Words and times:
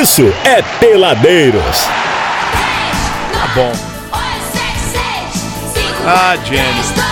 isso 0.00 0.22
é 0.44 0.62
Peladeiros. 0.80 1.86
Tá 3.32 3.48
bom. 3.54 3.72
Ah, 6.08 6.36
Jenny. 6.44 7.06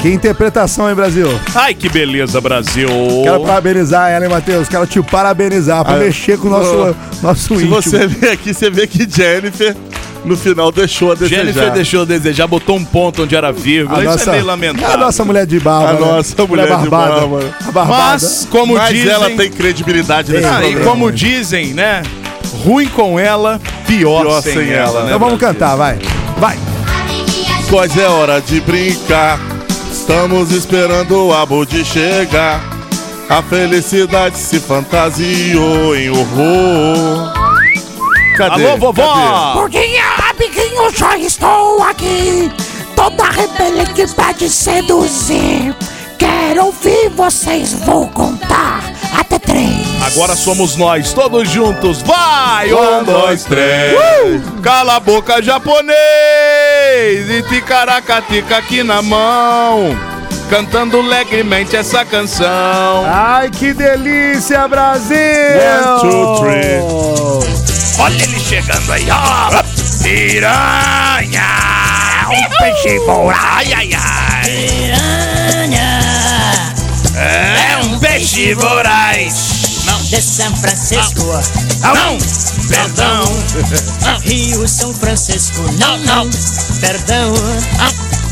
Que 0.00 0.10
interpretação, 0.12 0.88
hein, 0.88 0.94
Brasil? 0.94 1.28
Ai, 1.54 1.74
que 1.74 1.88
beleza, 1.88 2.40
Brasil. 2.40 2.88
Quero 3.24 3.40
parabenizar 3.40 4.10
ela, 4.10 4.24
hein, 4.26 4.30
Matheus? 4.30 4.68
Quero 4.68 4.86
te 4.86 5.02
parabenizar 5.02 5.84
por 5.84 5.94
Ah, 5.94 5.98
mexer 5.98 6.38
com 6.38 6.46
o 6.48 6.50
nosso, 6.50 6.74
oh. 6.74 7.26
nosso 7.26 7.48
Se 7.48 7.54
íntimo. 7.54 7.70
você 7.82 8.06
ver 8.06 8.30
aqui, 8.32 8.54
você 8.54 8.70
vê 8.70 8.86
que 8.86 9.06
Jennifer 9.10 9.74
no 10.26 10.36
final 10.36 10.70
deixou 10.72 11.12
a 11.12 11.14
desejar. 11.14 11.40
Jennifer 11.44 11.72
deixou 11.72 12.02
a 12.02 12.04
desejar, 12.04 12.46
botou 12.46 12.76
um 12.76 12.84
ponto 12.84 13.22
onde 13.22 13.34
era 13.36 13.52
vírgula. 13.52 13.98
A 13.98 14.02
Isso 14.02 14.10
nossa, 14.12 14.30
é 14.30 14.32
meio 14.34 14.44
lamentável. 14.46 14.94
a 14.94 14.96
nossa 14.98 15.24
mulher 15.24 15.46
de 15.46 15.60
barba. 15.60 15.88
A 15.90 15.92
né? 15.94 16.00
nossa 16.00 16.46
mulher 16.46 16.64
de 16.64 16.70
barbada. 16.88 17.20
barba. 17.26 17.54
A 17.66 17.70
barbada. 17.70 18.02
Mas, 18.12 18.48
como 18.50 18.74
Mas 18.74 18.88
dizem... 18.90 19.10
ela 19.10 19.30
tem 19.30 19.50
credibilidade 19.50 20.32
nesse 20.32 20.46
Ah, 20.46 20.58
e 20.60 20.72
programa. 20.72 20.90
como 20.90 21.12
dizem, 21.12 21.68
né? 21.74 22.02
Ruim 22.64 22.88
com 22.88 23.18
ela, 23.18 23.60
pior, 23.86 24.22
Pior 24.22 24.42
sem, 24.42 24.54
sem 24.54 24.70
ela, 24.72 24.88
ela. 24.88 25.00
né? 25.02 25.06
Então 25.06 25.18
vamos 25.18 25.38
cantar, 25.38 25.76
vai. 25.76 25.98
Vai. 26.38 26.58
Pois 27.70 27.96
é 27.96 28.06
hora 28.08 28.40
de 28.40 28.60
brincar. 28.60 29.38
Estamos 29.90 30.50
esperando 30.52 31.26
o 31.26 31.32
Abud 31.34 31.84
chegar. 31.84 32.60
A 33.28 33.42
felicidade 33.42 34.38
se 34.38 34.60
fantasiou 34.60 35.96
em 35.96 36.10
horror. 36.10 37.32
Cadê? 38.36 38.66
Alô, 38.66 38.76
vovó! 38.76 39.52
Porque 39.54 39.78
amiguinho, 40.76 40.90
já 40.94 41.18
estou 41.18 41.82
aqui. 41.82 42.52
Toda 42.94 43.24
rebelde 43.24 44.06
pra 44.14 44.32
te 44.32 44.48
seduzir. 44.48 45.74
Quero 46.18 46.66
ouvir 46.66 47.10
vocês, 47.10 47.72
vou 47.72 48.08
contar 48.08 48.82
até 49.18 49.38
três. 49.38 49.86
Agora 50.06 50.34
somos 50.34 50.76
nós, 50.76 51.12
todos 51.12 51.48
juntos. 51.48 52.00
Vai! 52.02 52.72
Um, 52.72 53.04
dois, 53.04 53.44
três. 53.44 53.96
Cala 54.62 54.96
a 54.96 55.00
boca, 55.00 55.42
japonês! 55.42 55.96
E 57.28 57.42
ticaracatica 57.48 58.56
aqui 58.56 58.82
na 58.82 59.02
mão. 59.02 59.94
Cantando 60.48 61.00
alegremente 61.00 61.76
essa 61.76 62.04
canção. 62.04 63.04
Ai, 63.04 63.50
que 63.50 63.74
delícia, 63.74 64.66
Brasil! 64.68 65.16
One, 65.16 66.00
two, 66.00 66.36
three. 66.40 68.02
Olha 68.02 68.22
ele 68.22 68.40
chegando 68.40 68.92
aí, 68.92 69.06
ó. 69.10 69.75
Piranha! 70.02 71.42
Um 72.28 72.48
peixe 72.58 72.98
bom. 73.06 73.30
Ai, 73.30 73.72
ai, 73.72 73.90
ai. 73.94 74.36
É 77.16 77.76
um 77.84 77.98
peixe 77.98 78.54
voraz. 78.54 79.82
Não, 79.84 80.02
de 80.02 80.20
São 80.20 80.54
Francisco. 80.56 81.24
Não, 81.82 82.18
perdão. 82.68 83.24
Rio 84.22 84.68
São 84.68 84.92
Francisco. 84.92 85.62
Não, 85.78 85.98
não, 85.98 86.28
perdão. 86.80 87.32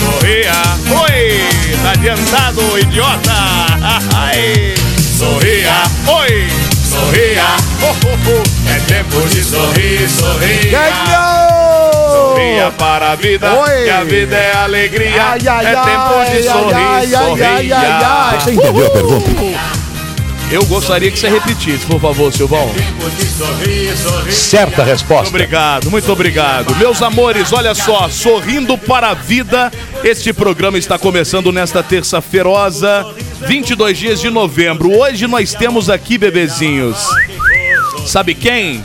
corria, 0.00 0.52
oi, 1.02 1.40
tá 1.82 1.90
adiantado, 1.92 2.78
idiota. 2.78 3.32
Ai, 4.16 4.74
sorria, 5.16 5.74
oi, 6.06 6.48
sorria, 6.88 7.44
oh, 7.82 7.94
oh, 8.06 8.18
oh. 8.30 8.70
é 8.70 8.80
tempo 8.80 9.20
de 9.28 9.44
sorrir, 9.44 10.08
sorria. 10.08 10.70
Ganhou! 10.70 11.36
Sorria 12.36 12.70
para 12.78 13.12
a 13.12 13.14
vida, 13.16 13.52
Oi. 13.54 13.84
que 13.84 13.90
a 13.90 14.04
vida 14.04 14.36
é 14.36 14.56
alegria. 14.56 15.22
Ai, 15.22 15.38
ai, 15.48 15.66
é 15.66 15.74
tempo 15.74 16.24
de 16.30 16.36
ai, 16.36 16.42
sorrir, 16.42 16.74
ai, 16.74 17.14
ai, 17.14 17.24
sorria. 17.26 17.48
ai, 17.48 17.72
ai, 17.72 18.04
ai. 18.04 18.40
Você 18.40 18.52
entendeu 18.52 18.86
a 18.86 18.90
pergunta? 18.90 19.30
Eu 20.50 20.64
gostaria 20.66 21.10
que 21.10 21.18
você 21.18 21.28
repetisse, 21.28 21.84
por 21.86 22.00
favor, 22.00 22.32
Silvão. 22.32 22.70
Certa 24.30 24.76
Muito 24.84 24.90
resposta. 24.90 25.28
obrigado, 25.28 25.90
muito 25.90 26.12
obrigado. 26.12 26.74
Meus 26.76 27.02
amores, 27.02 27.52
olha 27.52 27.74
só, 27.74 28.08
sorrindo 28.08 28.78
para 28.78 29.10
a 29.10 29.14
vida. 29.14 29.72
Este 30.04 30.32
programa 30.32 30.78
está 30.78 30.96
começando 30.98 31.50
nesta 31.50 31.82
terça-feirosa, 31.82 33.04
22 33.48 33.98
dias 33.98 34.20
de 34.20 34.30
novembro. 34.30 34.96
Hoje 34.96 35.26
nós 35.26 35.52
temos 35.52 35.90
aqui, 35.90 36.16
bebezinhos. 36.16 37.04
Sabe 38.06 38.32
quem? 38.34 38.80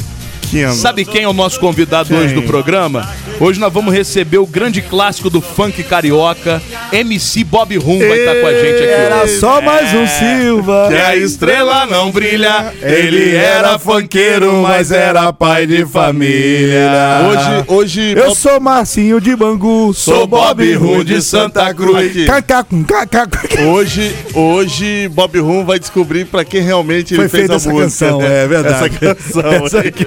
Quem? 0.49 0.71
Sabe 0.73 1.05
quem 1.05 1.23
é 1.23 1.27
o 1.29 1.33
nosso 1.33 1.59
convidado 1.59 2.09
Quem? 2.09 2.17
hoje 2.17 2.33
do 2.33 2.41
programa? 2.41 3.07
Hoje 3.41 3.59
nós 3.59 3.73
vamos 3.73 3.91
receber 3.91 4.37
o 4.37 4.45
grande 4.45 4.83
clássico 4.83 5.27
do 5.27 5.41
funk 5.41 5.81
carioca, 5.81 6.61
MC 6.93 7.43
Bob 7.43 7.75
Rum 7.75 7.97
vai 7.97 8.19
estar 8.19 8.35
com 8.35 8.45
a 8.45 8.53
gente 8.53 8.83
aqui. 8.83 8.83
Era 8.83 9.23
hoje. 9.23 9.39
só 9.39 9.59
mais 9.59 9.91
um 9.95 10.05
Silva. 10.05 10.85
Que 10.89 10.95
a 10.95 11.15
estrela 11.15 11.87
não 11.87 12.11
brilha, 12.11 12.71
ele 12.83 13.35
era 13.35 13.79
funkeiro, 13.79 14.61
mas 14.61 14.91
era 14.91 15.33
pai 15.33 15.65
de 15.65 15.83
família. 15.87 16.91
Hoje, 17.27 17.65
hoje. 17.67 18.13
Eu 18.15 18.35
sou 18.35 18.59
Marcinho 18.59 19.19
de 19.19 19.35
Bangu, 19.35 19.91
Sou 19.91 20.27
Bob 20.27 20.73
Rum 20.75 21.03
de 21.03 21.19
Santa 21.19 21.73
Cruz. 21.73 22.27
Cacá 22.27 22.63
com 22.63 22.83
cacá 22.83 23.27
Hoje, 23.73 24.15
hoje, 24.35 25.09
Bob 25.09 25.39
Rum 25.39 25.65
vai 25.65 25.79
descobrir 25.79 26.25
pra 26.25 26.45
quem 26.45 26.61
realmente 26.61 27.15
ele 27.15 27.21
Foi 27.21 27.29
fez 27.29 27.41
feita 27.41 27.53
a 27.53 27.55
essa 27.55 27.69
música. 27.71 28.05
canção, 28.05 28.21
é 28.21 28.47
verdade. 28.47 28.75
Essa 28.75 28.89
canção. 29.15 29.65
Essa 29.65 29.79
aqui. 29.79 30.05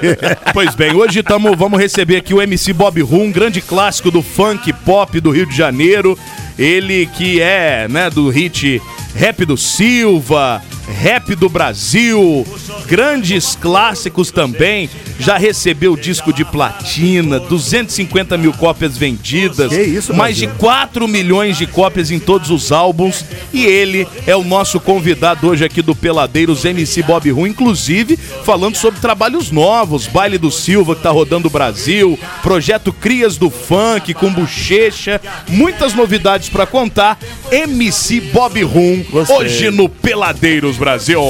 Pois 0.53 0.77
bem, 0.77 0.95
hoje 0.95 1.21
tamo, 1.21 1.57
vamos 1.57 1.81
receber 1.81 2.17
aqui 2.19 2.33
o 2.33 2.41
MC 2.41 2.73
Bob 2.73 3.01
Rum, 3.03 3.24
um 3.25 3.33
grande 3.33 3.61
clássico 3.61 4.11
do 4.11 4.23
funk 4.23 4.73
pop 4.85 5.19
do 5.19 5.31
Rio 5.31 5.47
de 5.47 5.57
Janeiro. 5.57 6.19
Ele 6.59 7.07
que 7.07 7.41
é, 7.41 7.89
né, 7.89 8.11
do 8.11 8.29
hit 8.29 8.81
Rap 9.15 9.45
do 9.45 9.57
Silva, 9.57 10.63
Rap 10.87 11.35
do 11.35 11.49
Brasil, 11.49 12.47
grandes 12.87 13.57
clássicos 13.57 14.31
também. 14.31 14.89
Já 15.19 15.39
recebeu 15.39 15.97
disco 15.97 16.33
de 16.33 16.45
platina, 16.45 17.39
250 17.39 18.37
mil 18.37 18.53
cópias 18.53 18.97
vendidas, 18.97 19.71
isso, 19.73 20.13
mais 20.13 20.37
de 20.37 20.47
Brasil. 20.47 20.61
4 20.61 21.09
milhões 21.09 21.57
de 21.57 21.67
cópias 21.67 22.11
em 22.11 22.19
todos 22.19 22.51
os 22.51 22.73
álbuns. 22.73 23.25
E 23.53 23.65
ele 23.65 24.07
é 24.27 24.35
o 24.35 24.43
nosso 24.43 24.81
convidado 24.81 25.49
hoje 25.49 25.65
aqui 25.65 25.81
do 25.81 25.95
Peladeiros 25.95 26.65
MC 26.65 27.03
Bob 27.03 27.31
Rum, 27.31 27.47
inclusive 27.47 28.17
falando 28.45 28.77
sobre 28.77 29.01
trabalhos 29.01 29.51
novos, 29.51 30.07
Baile 30.07 30.37
do 30.37 30.51
Silva 30.51 30.97
que 30.97 31.03
tá 31.03 31.11
rodando 31.11 31.49
o 31.49 31.51
Brasil, 31.51 32.19
projeto 32.43 32.93
Crias 32.93 33.37
do 33.37 33.51
Funk 33.51 34.13
com 34.15 34.33
bochecha, 34.33 35.21
muitas 35.49 35.95
novidades 35.95 36.49
pra 36.49 36.67
contar. 36.67 37.19
MC 37.51 38.21
Bob 38.21 38.63
Rum, 38.63 39.05
hoje 39.29 39.71
no 39.71 39.89
Peladeiros 39.89 40.74
Brasil. 40.79 41.21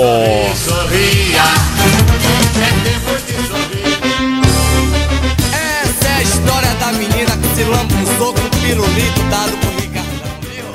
Essa 5.53 6.09
é 6.09 6.15
a 6.15 6.23
história 6.23 6.75
da 6.75 6.93
menina 6.93 7.37
que 7.37 7.49
se 7.55 7.65
lambuzou 7.65 8.33
com 8.35 8.41
o 8.41 8.51
pirulito 8.61 9.23
dado 9.31 9.57
por 9.59 9.73
Ricardão, 9.81 10.37
viu? 10.41 10.67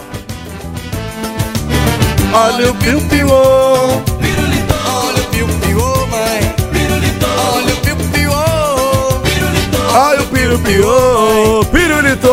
Olha 2.34 2.72
o 2.72 2.76
piu-piu. 2.76 3.28
Pirulito, 4.20 4.76
olha 4.86 5.22
o 5.22 5.26
piu-piu, 5.26 6.08
mãe. 6.08 6.56
Pirulito, 6.72 7.26
olha 7.54 7.74
o 7.74 7.78
piu-piu, 7.78 8.32
pirulito. 9.24 9.78
Ai, 9.94 10.18
o 10.20 10.26
pirupiô, 10.28 11.66
pirulito! 11.72 12.30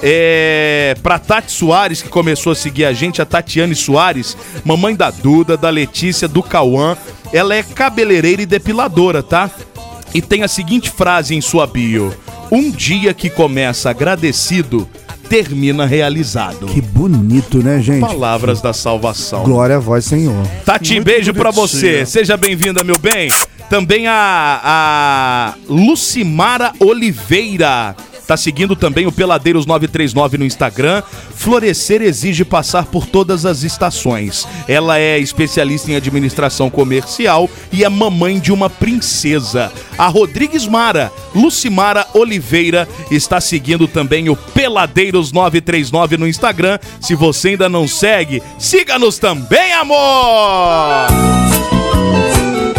é, 0.03 0.95
pra 1.03 1.19
Tati 1.19 1.51
Soares, 1.53 2.03
que 2.03 2.09
começou 2.09 2.53
a 2.53 2.57
seguir 2.57 2.85
a 2.85 2.93
gente, 2.93 3.23
a 3.23 3.25
Tatiane 3.25 3.75
Soares, 3.75 4.37
mamãe 4.65 4.95
da 4.95 5.11
Duda, 5.11 5.57
da 5.57 5.71
Letícia, 5.71 6.29
do 6.29 6.43
Cauã. 6.43 6.97
Ela 7.33 7.55
é 7.57 7.63
cabeleireira 7.63 8.43
e 8.43 8.47
depiladora, 8.47 9.23
tá? 9.23 9.51
E 10.15 10.23
tem 10.23 10.43
a 10.43 10.49
seguinte 10.49 10.91
frase 10.91 11.35
em 11.35 11.41
sua 11.41 11.67
bio: 11.67 12.15
Um 12.51 12.71
dia 12.71 13.13
que 13.13 13.29
começa 13.29 13.91
agradecido, 13.91 14.89
termina 15.29 15.85
realizado. 15.87 16.67
Que 16.67 16.81
bonito, 16.81 17.59
né, 17.59 17.81
gente? 17.81 18.01
Palavras 18.01 18.61
da 18.61 18.73
salvação. 18.73 19.43
Glória 19.43 19.77
a 19.77 19.81
vós, 19.81 20.05
Senhor. 20.05 20.47
Tati, 20.65 20.95
Muito 20.95 21.05
beijo 21.05 21.35
pra 21.35 21.51
bonitinho. 21.51 21.81
você. 21.81 22.07
Seja 22.07 22.37
bem-vinda, 22.37 22.85
meu 22.85 22.99
bem. 22.99 23.31
Também 23.69 24.07
a, 24.07 24.61
a 24.63 25.55
Lucimara 25.69 26.73
Oliveira. 26.79 27.97
Tá 28.27 28.37
seguindo 28.37 28.75
também 28.75 29.07
o 29.07 29.13
Peladeiros 29.13 29.67
939 29.67 30.39
no 30.39 30.45
Instagram. 30.45 31.03
Florescer 31.35 32.03
exige 32.03 32.45
passar 32.45 32.87
por 32.87 33.07
todas 33.07 33.47
as 33.47 33.63
estações. 33.63 34.47
Ela 34.67 34.99
é 34.99 35.19
especialista 35.19 35.91
em 35.91 35.97
administração 35.97 36.69
comercial 36.69 37.49
e 37.73 37.85
é 37.85 37.89
mamãe 37.89 38.41
de 38.41 38.53
uma 38.53 38.69
princesa. 38.69 39.73
A 39.97 40.09
Rodrigues 40.09 40.67
Mara, 40.67 41.13
Lucimara 41.35 42.07
Oliveira, 42.15 42.89
está 43.11 43.41
seguindo 43.41 43.87
também 43.87 44.29
o 44.29 44.37
Peladeiros 44.37 45.31
939 45.31 46.17
no 46.17 46.27
Instagram. 46.27 46.79
Se 47.01 47.15
você 47.15 47.51
ainda 47.51 47.69
não 47.69 47.87
segue, 47.87 48.43
siga-nos 48.59 49.19
também, 49.19 49.73
amor! 49.73 51.86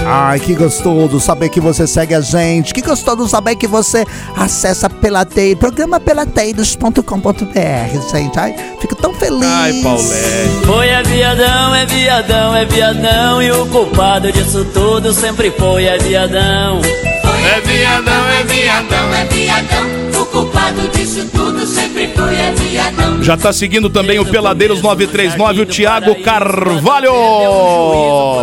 Ai, 0.09 0.39
que 0.39 0.55
gostoso 0.55 1.19
saber 1.19 1.49
que 1.49 1.59
você 1.59 1.85
segue 1.85 2.15
a 2.15 2.21
gente. 2.21 2.73
Que 2.73 2.81
gostoso 2.81 3.27
saber 3.27 3.57
que 3.57 3.67
você 3.67 4.05
acessa 4.37 4.89
Peladeiro, 4.89 5.59
programa 5.59 5.99
peladeiros.com.br, 5.99 8.11
gente. 8.11 8.39
Ai, 8.39 8.55
fico 8.79 8.95
tão 8.95 9.13
feliz. 9.13 9.43
Ai, 9.43 9.73
Paulette. 9.83 10.65
Foi 10.65 10.87
é 10.87 11.03
viadão, 11.03 11.75
é 11.75 11.85
viadão, 11.85 12.55
é 12.55 12.65
viadão 12.65 13.41
E 13.41 13.51
o 13.51 13.65
culpado 13.67 14.31
disso 14.31 14.65
tudo 14.73 15.13
sempre 15.13 15.51
foi 15.51 15.85
é 15.85 15.97
viadão 15.97 16.79
É 16.81 17.61
viadão, 17.61 18.29
é 18.29 18.43
viadão. 18.43 19.13
é 19.13 19.25
viadão. 19.25 20.21
O 20.21 20.25
culpado 20.27 20.87
disso 20.89 21.25
tudo 21.33 21.65
sempre 21.65 21.85
foi. 21.85 21.86
Já 23.21 23.35
tá 23.35 23.51
seguindo 23.51 23.89
também 23.89 24.19
o 24.19 24.25
Peladeiros 24.25 24.81
939, 24.81 25.61
o 25.61 25.65
Thiago 25.65 26.15
Carvalho. 26.21 27.11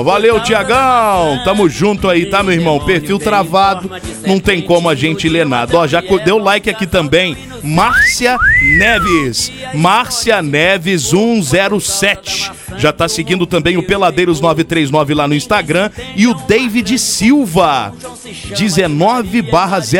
Valeu, 0.04 0.40
Tiagão. 0.40 1.42
Tamo 1.44 1.68
junto 1.68 2.08
aí, 2.08 2.26
tá, 2.26 2.42
meu 2.42 2.52
irmão? 2.52 2.78
Perfil 2.80 3.18
travado, 3.18 3.90
não 4.26 4.38
tem 4.38 4.61
como 4.61 4.88
a 4.88 4.94
gente 4.94 5.28
ler 5.28 5.46
nada. 5.46 5.78
Ó, 5.78 5.87
já 5.87 6.02
deu 6.25 6.38
like 6.38 6.68
aqui 6.68 6.87
também. 6.87 7.37
Márcia 7.62 8.37
Neves. 8.78 9.50
Márcia 9.73 10.42
Neves 10.42 11.04
107. 11.04 12.52
Já 12.76 12.92
tá 12.92 13.08
seguindo 13.08 13.46
também 13.46 13.76
o 13.76 13.82
Peladeiros 13.82 14.40
939 14.40 15.14
lá 15.14 15.26
no 15.26 15.34
Instagram. 15.34 15.90
E 16.14 16.26
o 16.26 16.34
David 16.34 16.99
Silva. 16.99 17.92
19 18.56 19.44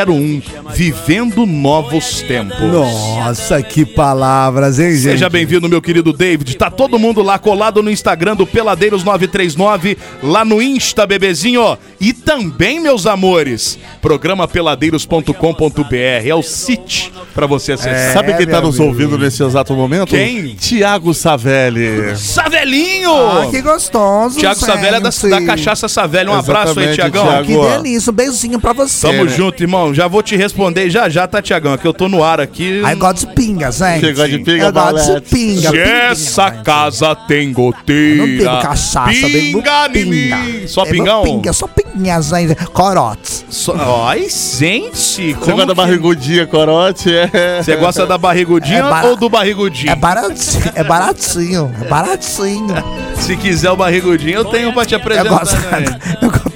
01. 0.09 0.43
Vivendo 0.75 1.47
novos 1.47 2.21
tempos. 2.23 2.61
Nossa, 2.61 3.44
que 3.71 3.85
palavras, 3.85 4.79
hein, 4.79 4.93
gente? 4.93 5.03
Seja 5.03 5.29
bem-vindo, 5.29 5.69
meu 5.69 5.83
querido 5.83 6.13
David. 6.13 6.57
Tá 6.57 6.71
todo 6.71 6.99
mundo 6.99 7.23
lá 7.23 7.39
colado 7.39 7.83
no 7.83 7.91
Instagram 7.91 8.35
do 8.37 8.47
Peladeiros 8.47 9.05
939, 9.05 9.99
lá 10.23 10.45
no 10.45 10.63
Insta, 10.63 11.07
bebezinho. 11.07 11.77
E 12.01 12.13
também, 12.13 12.81
meus 12.81 13.07
amores, 13.07 13.79
programa 14.01 14.49
peladeiros.com.br 14.49 15.95
é 16.27 16.35
o 16.35 16.43
site 16.43 17.13
pra 17.35 17.47
você 17.47 17.73
acessar. 17.73 18.13
Sabe 18.15 18.35
quem 18.35 18.47
tá 18.47 18.59
É, 18.59 18.61
nos 18.61 18.77
amigo. 18.81 18.93
ouvindo 18.93 19.19
nesse 19.19 19.43
exato 19.43 19.75
momento? 19.75 20.09
Quem? 20.09 20.55
Tiago 20.55 21.13
Savelli. 21.13 22.17
Savelinho! 22.17 23.15
Ah, 23.15 23.49
que 23.51 23.61
gostoso, 23.61 24.39
Tiago 24.39 24.61
Savelli 24.61 24.97
é 24.97 25.01
da, 25.01 25.11
da 25.11 25.47
Cachaça 25.47 25.89
Savelli. 25.89 26.31
Um 26.31 26.35
abraço 26.35 26.79
aí, 26.81 26.87
Exatamente, 26.89 26.95
Tiagão. 26.95 27.27
Thiago. 27.27 27.47
Que 27.47 27.77
delícia, 27.77 28.11
um 28.11 28.15
beijinho 28.15 28.61
pra 28.61 28.73
você. 28.73 29.07
Tamo 29.07 29.25
né? 29.25 29.31
junto, 29.31 29.63
irmão. 29.63 29.95
Já 29.95 30.09
vou 30.09 30.23
te 30.23 30.37
responder 30.37 30.89
já 30.91 31.09
já, 31.09 31.27
tá, 31.27 31.43
Tiagão? 31.43 31.77
Que 31.77 31.87
eu 31.87 31.93
tô 31.93 32.09
no 32.09 32.23
ar 32.25 32.41
aqui. 32.41 32.81
Gosto 32.99 33.27
de 33.27 33.34
pinga, 33.35 33.71
gente. 33.73 34.01
Você 34.01 34.13
gosta 34.13 34.29
de 34.29 34.39
pinga, 34.39 34.65
Eu 34.67 34.73
gosto 34.73 35.15
de 35.15 35.21
pinga. 35.23 35.71
Se 35.71 35.79
essa 35.79 36.51
casa 36.51 37.15
tem 37.15 37.53
goteira. 37.53 38.23
Eu 38.23 38.27
não 38.27 38.37
bebo 38.37 38.63
cachaça, 38.63 39.11
bebo 39.13 39.63
pinga, 39.63 39.87
em 39.89 39.93
pinga. 39.93 40.37
mim. 40.37 40.67
Só 40.69 40.85
Bebo 40.85 40.97
pingão? 40.97 41.23
Pinga, 41.25 41.53
só 41.53 41.67
pinguinha, 41.67 42.21
gente. 42.23 42.55
Corotes. 42.67 43.45
Só... 43.51 43.75
Ai, 44.09 44.27
gente. 44.29 44.95
Você 44.95 45.33
gosta 45.35 45.67
da 45.67 45.75
barrigudinha, 45.75 46.47
corote? 46.47 47.11
É. 47.15 47.63
Você 47.63 47.77
gosta 47.77 48.07
da 48.07 48.19
barrigudinha 48.19 48.79
É 48.79 48.83
bara- 48.83 49.07
ou 49.09 49.17
do 49.17 49.29
barrigudinho? 49.29 49.93
É 49.93 49.97
baratinho, 49.97 50.63
é 50.75 50.85
baratinho, 50.85 51.75
é 51.81 51.89
baratinho. 51.89 52.67
Se 53.19 53.37
quiser 53.37 53.71
o 53.71 53.77
barrigudinho, 53.77 54.35
eu 54.35 54.45
tenho 54.45 54.73
pra 54.73 54.85
te 54.85 54.95
Eu 54.95 55.01
apresentar. 55.01 55.31
gosto. 55.41 55.57
também. 55.63 55.89
Eu 56.23 56.31
gosto. 56.31 56.54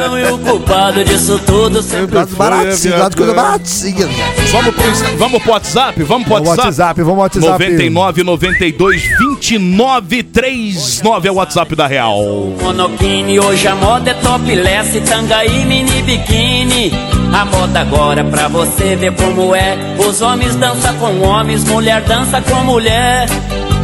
Não, 0.00 0.18
e 0.18 0.24
o 0.30 0.38
culpado 0.38 1.04
disso 1.04 1.38
tudo 1.46 1.82
sempre 1.82 2.16
Eu 2.16 2.22
gosto 2.22 2.36
baratinho, 2.36 3.10
de 3.10 3.16
coisa 3.16 3.34
baratinha. 3.34 4.08
Vamos 4.50 4.74
pro, 4.74 5.16
vamos 5.18 5.42
pro 5.42 5.52
WhatsApp? 5.52 6.02
Vamos 6.02 6.26
pro 6.26 6.34
Vamos 6.34 6.48
WhatsApp? 6.48 6.68
WhatsApp, 6.68 7.02
vamos 7.02 7.18
WhatsApp. 7.20 7.46
99 7.46 8.24
92 8.24 9.02
29 9.18 10.22
39 10.22 11.28
é 11.28 11.30
o 11.30 11.34
WhatsApp 11.34 11.76
da 11.76 11.86
Real. 11.86 12.22
Monokini, 12.62 13.38
hoje 13.38 13.68
a 13.68 13.74
moda 13.74 14.10
é 14.10 14.14
topless, 14.14 15.00
tanga 15.02 15.44
e 15.44 15.64
mini 15.64 16.02
biquíni. 16.02 16.92
A 17.32 17.44
moda 17.44 17.80
agora 17.80 18.24
pra 18.24 18.48
você 18.48 18.96
ver 18.96 19.14
como 19.14 19.54
é. 19.54 19.76
Os 19.98 20.20
homens 20.20 20.56
dançam 20.56 20.94
com 20.96 21.20
homens, 21.20 21.64
mulher 21.64 22.02
dança 22.02 22.40
com 22.40 22.64
mulher. 22.64 23.28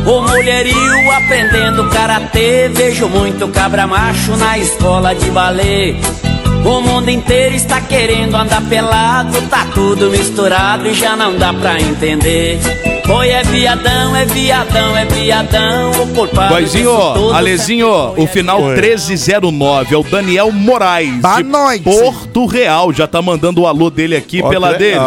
O 0.07 0.23
mulherio 0.23 1.11
aprendendo 1.11 1.89
karatê. 1.91 2.69
Vejo 2.69 3.09
muito 3.09 3.49
cabra 3.49 3.89
macho 3.89 4.37
na 4.37 4.57
escola 4.57 5.13
de 5.13 5.29
balé. 5.31 5.97
O 6.65 6.81
mundo 6.81 7.09
inteiro 7.11 7.55
está 7.55 7.81
querendo 7.81 8.35
andar 8.37 8.63
pelado, 8.63 9.41
tá 9.43 9.67
tudo 9.75 10.11
misturado 10.11 10.89
e 10.89 10.95
já 10.95 11.17
não 11.17 11.37
dá 11.37 11.53
pra 11.53 11.81
entender. 11.81 12.59
Oi, 13.09 13.29
é 13.29 13.43
viadão, 13.45 14.17
é 14.17 14.25
viadão, 14.25 14.97
é 14.97 15.05
viadão, 15.05 15.93
o 15.93 16.09
culpado 16.09 16.55
Boizinho, 16.55 16.91
Alezinho, 17.33 17.87
sempre 17.87 18.15
foi 18.17 18.25
o 18.25 18.27
final 18.27 18.63
Oi. 18.63 18.73
1309 18.75 19.95
é 19.95 19.99
o 19.99 20.03
Daniel 20.03 20.51
Moraes. 20.51 21.21
Boa 21.21 21.37
de 21.37 21.43
noite. 21.45 21.85
Porto 21.85 22.47
Real. 22.47 22.93
Já 22.93 23.07
tá 23.07 23.23
mandando 23.23 23.61
o 23.61 23.67
alô 23.67 23.91
dele 23.91 24.17
aqui 24.17 24.43
Ó, 24.43 24.49
pela 24.49 24.73
dele. 24.73 24.99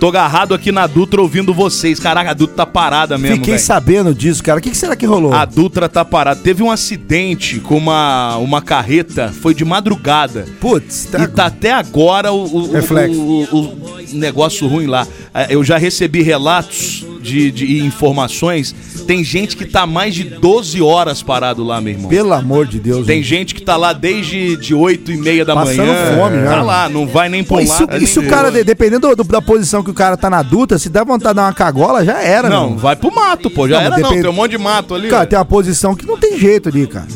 Tô 0.00 0.08
agarrado 0.08 0.52
aqui 0.52 0.72
na 0.72 0.86
Dutra 0.88 1.22
ouvindo 1.22 1.54
vocês. 1.54 2.00
Caraca, 2.00 2.30
a 2.30 2.34
Dutra 2.34 2.56
tá 2.56 2.66
parada 2.66 3.16
mesmo. 3.16 3.36
Fiquei 3.36 3.54
velho. 3.54 3.64
sabendo 3.64 4.14
disso, 4.14 4.42
cara. 4.42 4.58
O 4.58 4.62
que, 4.62 4.70
que 4.70 4.76
será 4.76 4.96
que 4.96 5.06
rolou? 5.06 5.32
A 5.32 5.44
Dutra 5.44 5.88
tá 5.88 6.04
parada. 6.04 6.40
Teve 6.40 6.62
um 6.62 6.70
acidente 6.70 7.60
com 7.60 7.76
uma, 7.76 8.36
uma 8.38 8.60
carreta, 8.60 9.32
foi 9.40 9.54
de 9.54 9.64
madrugada. 9.64 10.44
Putz, 10.60 10.93
tá... 11.10 11.22
E 11.24 11.28
tá 11.28 11.46
até 11.46 11.72
agora 11.72 12.32
o, 12.32 12.44
o- 12.44 12.70
o- 12.76 13.58
o- 13.58 13.94
negócio 14.12 14.66
ruim 14.68 14.86
lá. 14.86 15.06
É, 15.32 15.46
Eu 15.54 15.64
já 15.64 15.76
recebi 15.76 16.22
relatos 16.22 17.04
de, 17.20 17.50
de 17.50 17.64
e 17.64 17.80
informações. 17.84 18.74
Tem 19.06 19.22
gente 19.24 19.56
que 19.56 19.64
tá 19.66 19.86
mais 19.86 20.14
de 20.14 20.24
12 20.24 20.80
horas 20.80 21.22
parado 21.22 21.64
lá, 21.64 21.80
meu 21.80 21.92
irmão. 21.94 22.08
Pelo 22.08 22.32
amor 22.32 22.66
de 22.66 22.78
Deus. 22.78 23.06
Tem 23.06 23.22
gente. 23.22 23.28
gente 23.28 23.54
que 23.54 23.62
tá 23.62 23.76
lá 23.76 23.92
desde 23.92 24.56
de 24.56 24.74
8 24.74 25.10
e 25.12 25.16
meia 25.16 25.44
da 25.44 25.54
Passando 25.54 25.78
manhã. 25.78 26.16
fome 26.16 26.36
já. 26.42 26.50
Tá 26.50 26.62
lá, 26.62 26.88
não 26.88 27.06
vai 27.06 27.28
nem 27.28 27.42
Pô, 27.42 27.60
e 27.60 27.66
lá. 27.66 27.76
se, 27.76 27.84
e 28.00 28.06
se 28.06 28.18
o 28.18 28.26
cara, 28.28 28.50
de- 28.50 28.62
dependendo 28.64 29.14
do- 29.14 29.24
da 29.24 29.42
posição 29.42 29.82
que 29.82 29.90
o 29.90 29.94
cara 29.94 30.16
tá 30.16 30.30
na 30.30 30.42
duta, 30.42 30.78
se 30.78 30.88
der 30.88 31.04
vontade 31.04 31.30
de 31.34 31.36
dar 31.36 31.46
uma 31.46 31.52
cagola, 31.52 32.04
já 32.04 32.22
era, 32.22 32.48
Não, 32.48 32.70
meu. 32.70 32.78
vai 32.78 32.94
pro 32.96 33.14
mato, 33.14 33.50
pô. 33.50 33.68
Já 33.68 33.76
Não, 33.76 33.82
era 33.82 33.90
mas 33.90 34.02
não, 34.02 34.10
tem 34.10 34.26
um 34.28 34.32
monte 34.32 34.52
de 34.52 34.58
mato 34.58 34.94
ali. 34.94 35.08
Cara, 35.08 35.20
velho. 35.20 35.30
tem 35.30 35.38
uma 35.38 35.44
posição 35.44 35.94
que 35.94 36.06
não 36.06 36.16
tem 36.18 36.38
jeito 36.38 36.68
ali, 36.68 36.86
cara. 36.86 37.06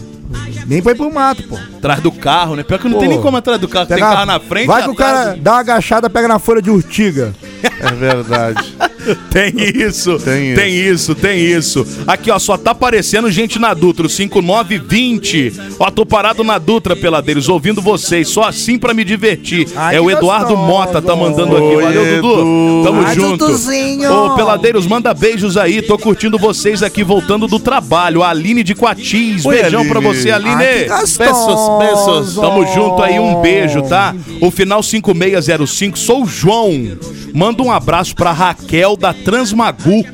Nem 0.69 0.83
pra 0.83 0.93
ir 0.93 0.97
pro 0.97 1.11
mato, 1.11 1.43
pô. 1.45 1.57
Atrás 1.57 1.99
do 2.01 2.13
carro, 2.13 2.55
né? 2.55 2.63
Pior 2.63 2.79
que 2.79 2.85
não 2.85 2.95
Pô, 2.95 3.01
tem 3.01 3.09
nem 3.09 3.23
como 3.23 3.39
atrás 3.39 3.59
do 3.59 3.67
carro. 3.67 3.87
Tem 3.87 3.97
carro 3.97 4.27
na 4.27 4.39
frente. 4.39 4.67
Vai 4.67 4.83
que 4.83 4.91
o 4.91 4.93
atrás 4.93 5.25
cara 5.25 5.37
dá 5.41 5.53
uma 5.53 5.61
agachada, 5.61 6.11
pega 6.11 6.29
na 6.29 6.39
folha 6.39 6.61
de 6.61 6.71
urtiga. 6.71 7.35
É 7.63 7.91
verdade. 7.93 8.77
Tem 9.31 9.53
isso, 9.57 10.19
Tem 10.19 10.55
tem 10.55 10.75
isso, 10.75 11.15
tem 11.15 11.39
isso. 11.41 11.87
Aqui, 12.07 12.31
ó, 12.31 12.39
só 12.39 12.57
tá 12.57 12.73
aparecendo 12.73 13.31
gente 13.31 13.59
na 13.59 13.73
Dutra, 13.75 14.07
o 14.07 14.09
5920. 14.09 15.53
Ó, 15.79 15.91
tô 15.91 16.05
parado 16.05 16.43
na 16.43 16.59
Dutra, 16.59 16.97
peladeiros, 16.97 17.49
ouvindo 17.49 17.81
vocês, 17.81 18.29
só 18.29 18.45
assim 18.45 18.79
pra 18.79 18.95
me 18.95 19.05
divertir. 19.05 19.69
Ai, 19.77 19.97
é 19.97 20.01
o 20.01 20.11
Eduardo 20.11 20.49
gostoso. 20.55 20.67
Mota, 20.69 21.03
tá 21.03 21.15
mandando 21.15 21.57
aqui. 21.57 21.67
Oi, 21.67 21.83
Valeu, 21.83 22.07
Edu. 22.07 22.23
Dudu. 22.23 22.83
Tamo 22.85 23.03
Ai, 23.07 23.15
junto. 23.15 23.47
Duduzinho. 23.47 24.13
Ô, 24.13 24.35
peladeiros, 24.35 24.87
manda 24.87 25.15
beijos 25.15 25.57
aí. 25.57 25.81
Tô 25.83 25.97
curtindo 25.99 26.39
vocês 26.39 26.83
aqui, 26.83 27.05
voltando 27.05 27.47
do 27.47 27.59
trabalho. 27.59 28.23
A 28.23 28.31
Aline 28.31 28.63
de 28.63 28.75
Coatis. 28.75 29.45
Oi, 29.45 29.61
Beijão 29.61 29.81
Aline. 29.81 29.93
pra 29.93 30.01
você, 30.01 30.31
Aline. 30.31 30.55
Ai. 30.55 30.89
Beijos, 30.89 31.19
beijos. 31.19 32.35
Tamo 32.35 32.67
junto 32.75 33.03
aí, 33.03 33.19
um 33.19 33.41
beijo, 33.41 33.83
tá? 33.83 34.15
O 34.41 34.51
final 34.51 34.83
5605, 34.83 35.99
sou 35.99 36.23
o 36.23 36.27
João. 36.27 36.99
Manda 37.35 37.63
um 37.63 37.71
abraço 37.71 38.15
pra 38.15 38.33
Raquel 38.33 38.88
da 38.97 39.13
Transmagu. 39.13 40.05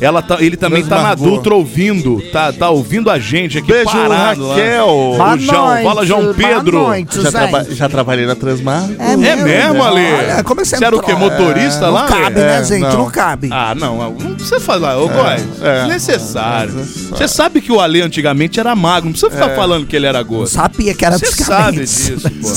Ela 0.00 0.22
tá, 0.22 0.38
ele 0.40 0.56
também 0.56 0.82
tá 0.84 0.96
na 1.02 1.08
Transmagu. 1.16 1.36
Dutra 1.36 1.54
ouvindo, 1.54 2.22
tá, 2.32 2.52
tá 2.52 2.70
ouvindo 2.70 3.10
a 3.10 3.18
gente 3.18 3.58
aqui 3.58 3.66
Beijo, 3.70 3.90
parado 3.90 4.46
lá. 4.46 4.54
Raquel. 4.54 4.86
O 4.88 5.38
João, 5.38 5.82
fala 5.82 6.06
João 6.06 6.34
Pedro. 6.34 6.86
Já, 7.22 7.30
traba- 7.30 7.64
já 7.70 7.88
trabalhei 7.88 8.26
na 8.26 8.34
Transmar. 8.34 8.88
É 8.98 9.16
mesmo, 9.16 9.82
Ale? 9.82 10.00
Olha, 10.00 10.44
como 10.44 10.60
é 10.60 10.64
que 10.64 10.68
você 10.70 10.84
era 10.84 10.96
o 10.96 11.00
quê? 11.02 11.12
entrou? 11.12 11.30
Motorista 11.30 11.86
Não 11.86 11.92
lá? 11.92 12.00
Ale? 12.02 12.12
cabe, 12.12 12.40
né, 12.40 12.58
É, 12.60 12.64
gente? 12.64 12.80
não. 12.82 12.90
Não, 12.98 13.10
cabe. 13.10 13.48
Ah, 13.50 13.74
não, 13.74 13.96
não 14.12 14.34
precisa 14.34 14.60
falar, 14.60 14.98
ô 14.98 15.08
Góis. 15.08 15.42
é. 15.62 15.80
Desnecessário. 15.82 16.72
Você 17.10 17.28
sabe 17.28 17.60
que 17.60 17.72
o 17.72 17.80
Ale 17.80 18.00
antigamente 18.02 18.58
era 18.60 18.74
magro, 18.74 19.06
não 19.06 19.12
precisa 19.12 19.30
ficar 19.30 19.54
falando 19.54 19.86
que 19.86 19.96
ele 19.96 20.06
era 20.06 20.22
gordo. 20.22 20.48
Sabia 20.48 20.94
que 20.94 21.04
era 21.04 21.18
Você 21.18 21.26
sabe 21.32 21.78
disso, 21.80 22.30
pô. 22.40 22.48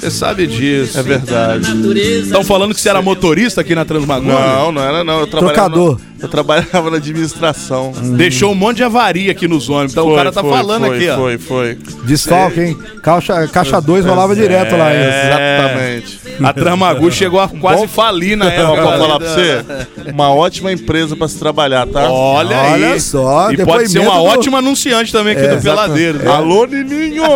Você 0.00 0.10
sabe 0.10 0.46
disso. 0.46 0.98
É 0.98 1.02
verdade. 1.02 1.66
Estão 2.22 2.44
falando 2.44 2.74
que 2.74 2.80
você 2.80 2.88
era 2.88 3.00
motorista 3.02 3.60
aqui 3.62 3.74
na 3.74 3.84
Transmagona? 3.84 4.38
Não, 4.56 4.72
não 4.72 4.82
era 4.82 4.97
não. 5.04 5.20
Eu 5.20 5.26
trabalhava 5.26 5.70
Trocador. 5.70 6.00
Eu 6.20 6.28
trabalhava 6.28 6.90
na 6.90 6.96
administração. 6.96 7.92
Deixou 8.16 8.52
um 8.52 8.54
monte 8.54 8.78
de 8.78 8.84
avaria 8.84 9.30
aqui 9.32 9.46
nos 9.48 9.68
ônibus. 9.68 9.92
Então 9.92 10.10
o 10.10 10.14
cara 10.16 10.32
tá 10.32 10.40
foi, 10.40 10.50
falando 10.50 10.86
foi, 10.86 10.96
aqui, 10.96 11.08
ó. 11.10 11.16
Foi, 11.16 11.38
foi. 11.38 11.78
Desfalque, 12.04 12.60
hein? 12.60 12.78
Caixa, 13.02 13.46
caixa 13.48 13.80
2 13.80 14.04
rolava 14.04 14.34
direto 14.34 14.76
lá. 14.76 14.92
hein? 14.94 15.00
Exatamente. 15.00 16.18
A 16.42 16.52
Tramagu 16.52 17.10
chegou 17.12 17.40
a 17.40 17.48
quase 17.48 17.86
falir 17.86 18.36
na 18.36 18.46
época. 18.50 18.82
pra 18.82 18.98
falar 18.98 19.18
pra 19.18 19.28
você, 19.28 19.64
uma 20.12 20.32
ótima 20.32 20.72
empresa 20.72 21.16
pra 21.16 21.28
se 21.28 21.38
trabalhar, 21.38 21.86
tá? 21.86 22.10
Olha, 22.10 22.56
Olha 22.56 22.92
aí. 22.94 23.00
só, 23.00 23.50
E 23.52 23.56
pode 23.64 23.88
ser 23.90 24.00
uma 24.00 24.14
do- 24.14 24.24
ótima 24.24 24.58
anunciante 24.58 25.12
também 25.12 25.36
aqui 25.36 25.46
do 25.48 25.60
Peladeiro. 25.62 26.18
né? 26.18 26.30
Alô, 26.30 26.66
Nininho! 26.66 27.22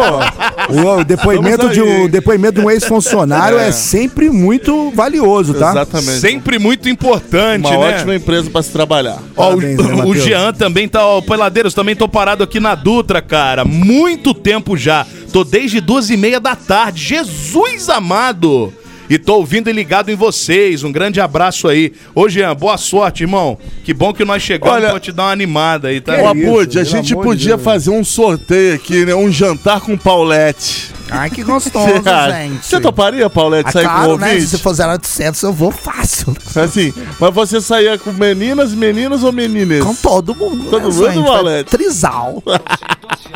O 0.73 1.05
depoimento 1.05 1.69
de, 1.71 1.83
um, 1.83 2.09
depoimento 2.09 2.61
de 2.61 2.67
um 2.67 2.71
ex-funcionário 2.71 3.59
é. 3.59 3.73
sempre 3.73 4.31
muito 4.31 4.91
valioso, 4.93 5.55
tá? 5.55 5.71
Exatamente. 5.71 6.21
Sempre 6.21 6.59
muito 6.59 6.89
importante, 6.89 7.67
uma 7.67 7.71
né? 7.89 7.95
ótima 7.97 8.15
empresa 8.15 8.49
pra 8.49 8.63
se 8.63 8.71
trabalhar. 8.73 9.19
Ó, 9.37 9.55
o, 9.55 9.57
Parabéns, 9.57 9.79
né, 9.79 10.05
o? 10.07 10.15
Jean 10.15 10.53
também 10.53 10.89
tá, 10.89 11.07
ó, 11.07 11.21
Peladeiros, 11.21 11.75
também 11.75 11.95
tô 11.95 12.09
parado 12.09 12.43
aqui 12.43 12.59
na 12.59 12.75
Dutra, 12.75 13.23
cara. 13.23 13.65
Muito 13.65 14.35
tempo 14.35 14.77
já. 14.77 15.07
Tô 15.33 15.45
desde 15.45 15.81
duas 15.81 16.11
e 16.11 16.17
meia 16.17 16.41
da 16.41 16.57
tarde. 16.57 17.03
Jesus 17.05 17.89
amado! 17.89 18.73
E 19.13 19.19
tô 19.19 19.35
ouvindo 19.35 19.69
e 19.69 19.75
ligado 19.75 20.11
em 20.11 20.15
vocês. 20.15 20.83
Um 20.83 20.91
grande 20.91 21.21
abraço 21.21 21.69
aí. 21.69 21.93
Ô, 22.15 22.31
Jean, 22.31 22.55
boa 22.57 22.79
sorte, 22.79 23.25
irmão. 23.25 23.59
Que 23.85 23.93
bom 23.93 24.11
que 24.11 24.25
nós 24.25 24.43
chegamos 24.43 24.75
Olha- 24.75 24.89
pra 24.89 24.99
te 24.99 25.13
dar 25.13 25.25
uma 25.25 25.33
animada 25.33 25.89
aí, 25.89 26.01
tá? 26.01 26.15
Ô, 26.15 26.17
isso, 26.17 26.27
Abud, 26.29 26.79
a 26.79 26.85
gente 26.85 27.15
podia 27.15 27.49
Deus. 27.57 27.63
fazer 27.63 27.91
um 27.91 28.03
sorteio 28.03 28.75
aqui, 28.75 29.05
né? 29.05 29.15
Um 29.15 29.31
jantar 29.31 29.83
com 29.83 29.99
Paulette. 29.99 30.91
Ai, 31.11 31.29
que 31.29 31.43
gostoso, 31.43 31.87
gente. 32.33 32.65
Você 32.65 32.81
toparia, 32.81 33.29
Paulette, 33.29 33.69
Ah, 33.69 33.73
sair 33.73 33.85
com 33.85 33.91
o 33.91 33.95
claro, 33.97 34.17
né? 34.17 34.29
ouvinte? 34.31 34.47
Se 34.47 34.57
for 34.57 34.75
0800, 34.75 35.43
eu 35.43 35.53
vou 35.53 35.71
fácil. 35.71 36.35
Assim, 36.57 36.91
mas 37.21 37.35
você 37.35 37.61
saía 37.61 37.99
com 37.99 38.13
meninas, 38.13 38.73
meninos 38.73 39.23
ou 39.23 39.31
meninas? 39.31 39.85
Com 39.85 39.95
todo 39.95 40.35
mundo. 40.35 40.71
Todo 40.71 40.89
né, 40.89 40.89
mundo, 40.89 41.13
gente? 41.13 41.23
Valete? 41.27 41.71
Trisal. 41.71 42.43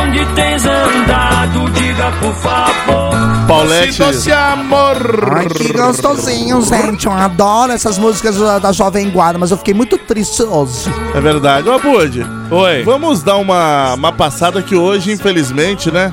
Onde 0.00 0.26
tens 0.34 0.64
andado, 0.64 1.70
diga 1.70 2.12
por 2.20 2.34
favor. 2.34 3.26
Paulette, 3.46 3.98
doce 3.98 4.32
amor. 4.32 4.96
Ai, 5.36 5.46
que 5.46 5.72
gostosinho, 5.72 6.60
gente. 6.62 7.06
Eu 7.06 7.12
adoro 7.12 7.72
essas 7.72 7.96
músicas 7.96 8.36
da, 8.36 8.72
Jovem 8.72 9.08
Guarda, 9.08 9.38
mas 9.38 9.50
eu 9.50 9.56
fiquei 9.56 9.72
muito 9.72 9.96
triste 9.98 10.42
hoje. 10.42 10.92
é 11.14 11.20
verdade. 11.20 11.68
Ô, 11.68 11.72
Abud, 11.74 12.26
Oi. 12.50 12.82
vamos 12.82 13.22
dar 13.22 13.36
uma, 13.36 13.94
uma 13.94 14.12
passada 14.12 14.60
que 14.62 14.74
hoje, 14.74 15.12
infelizmente, 15.12 15.90
né? 15.92 16.12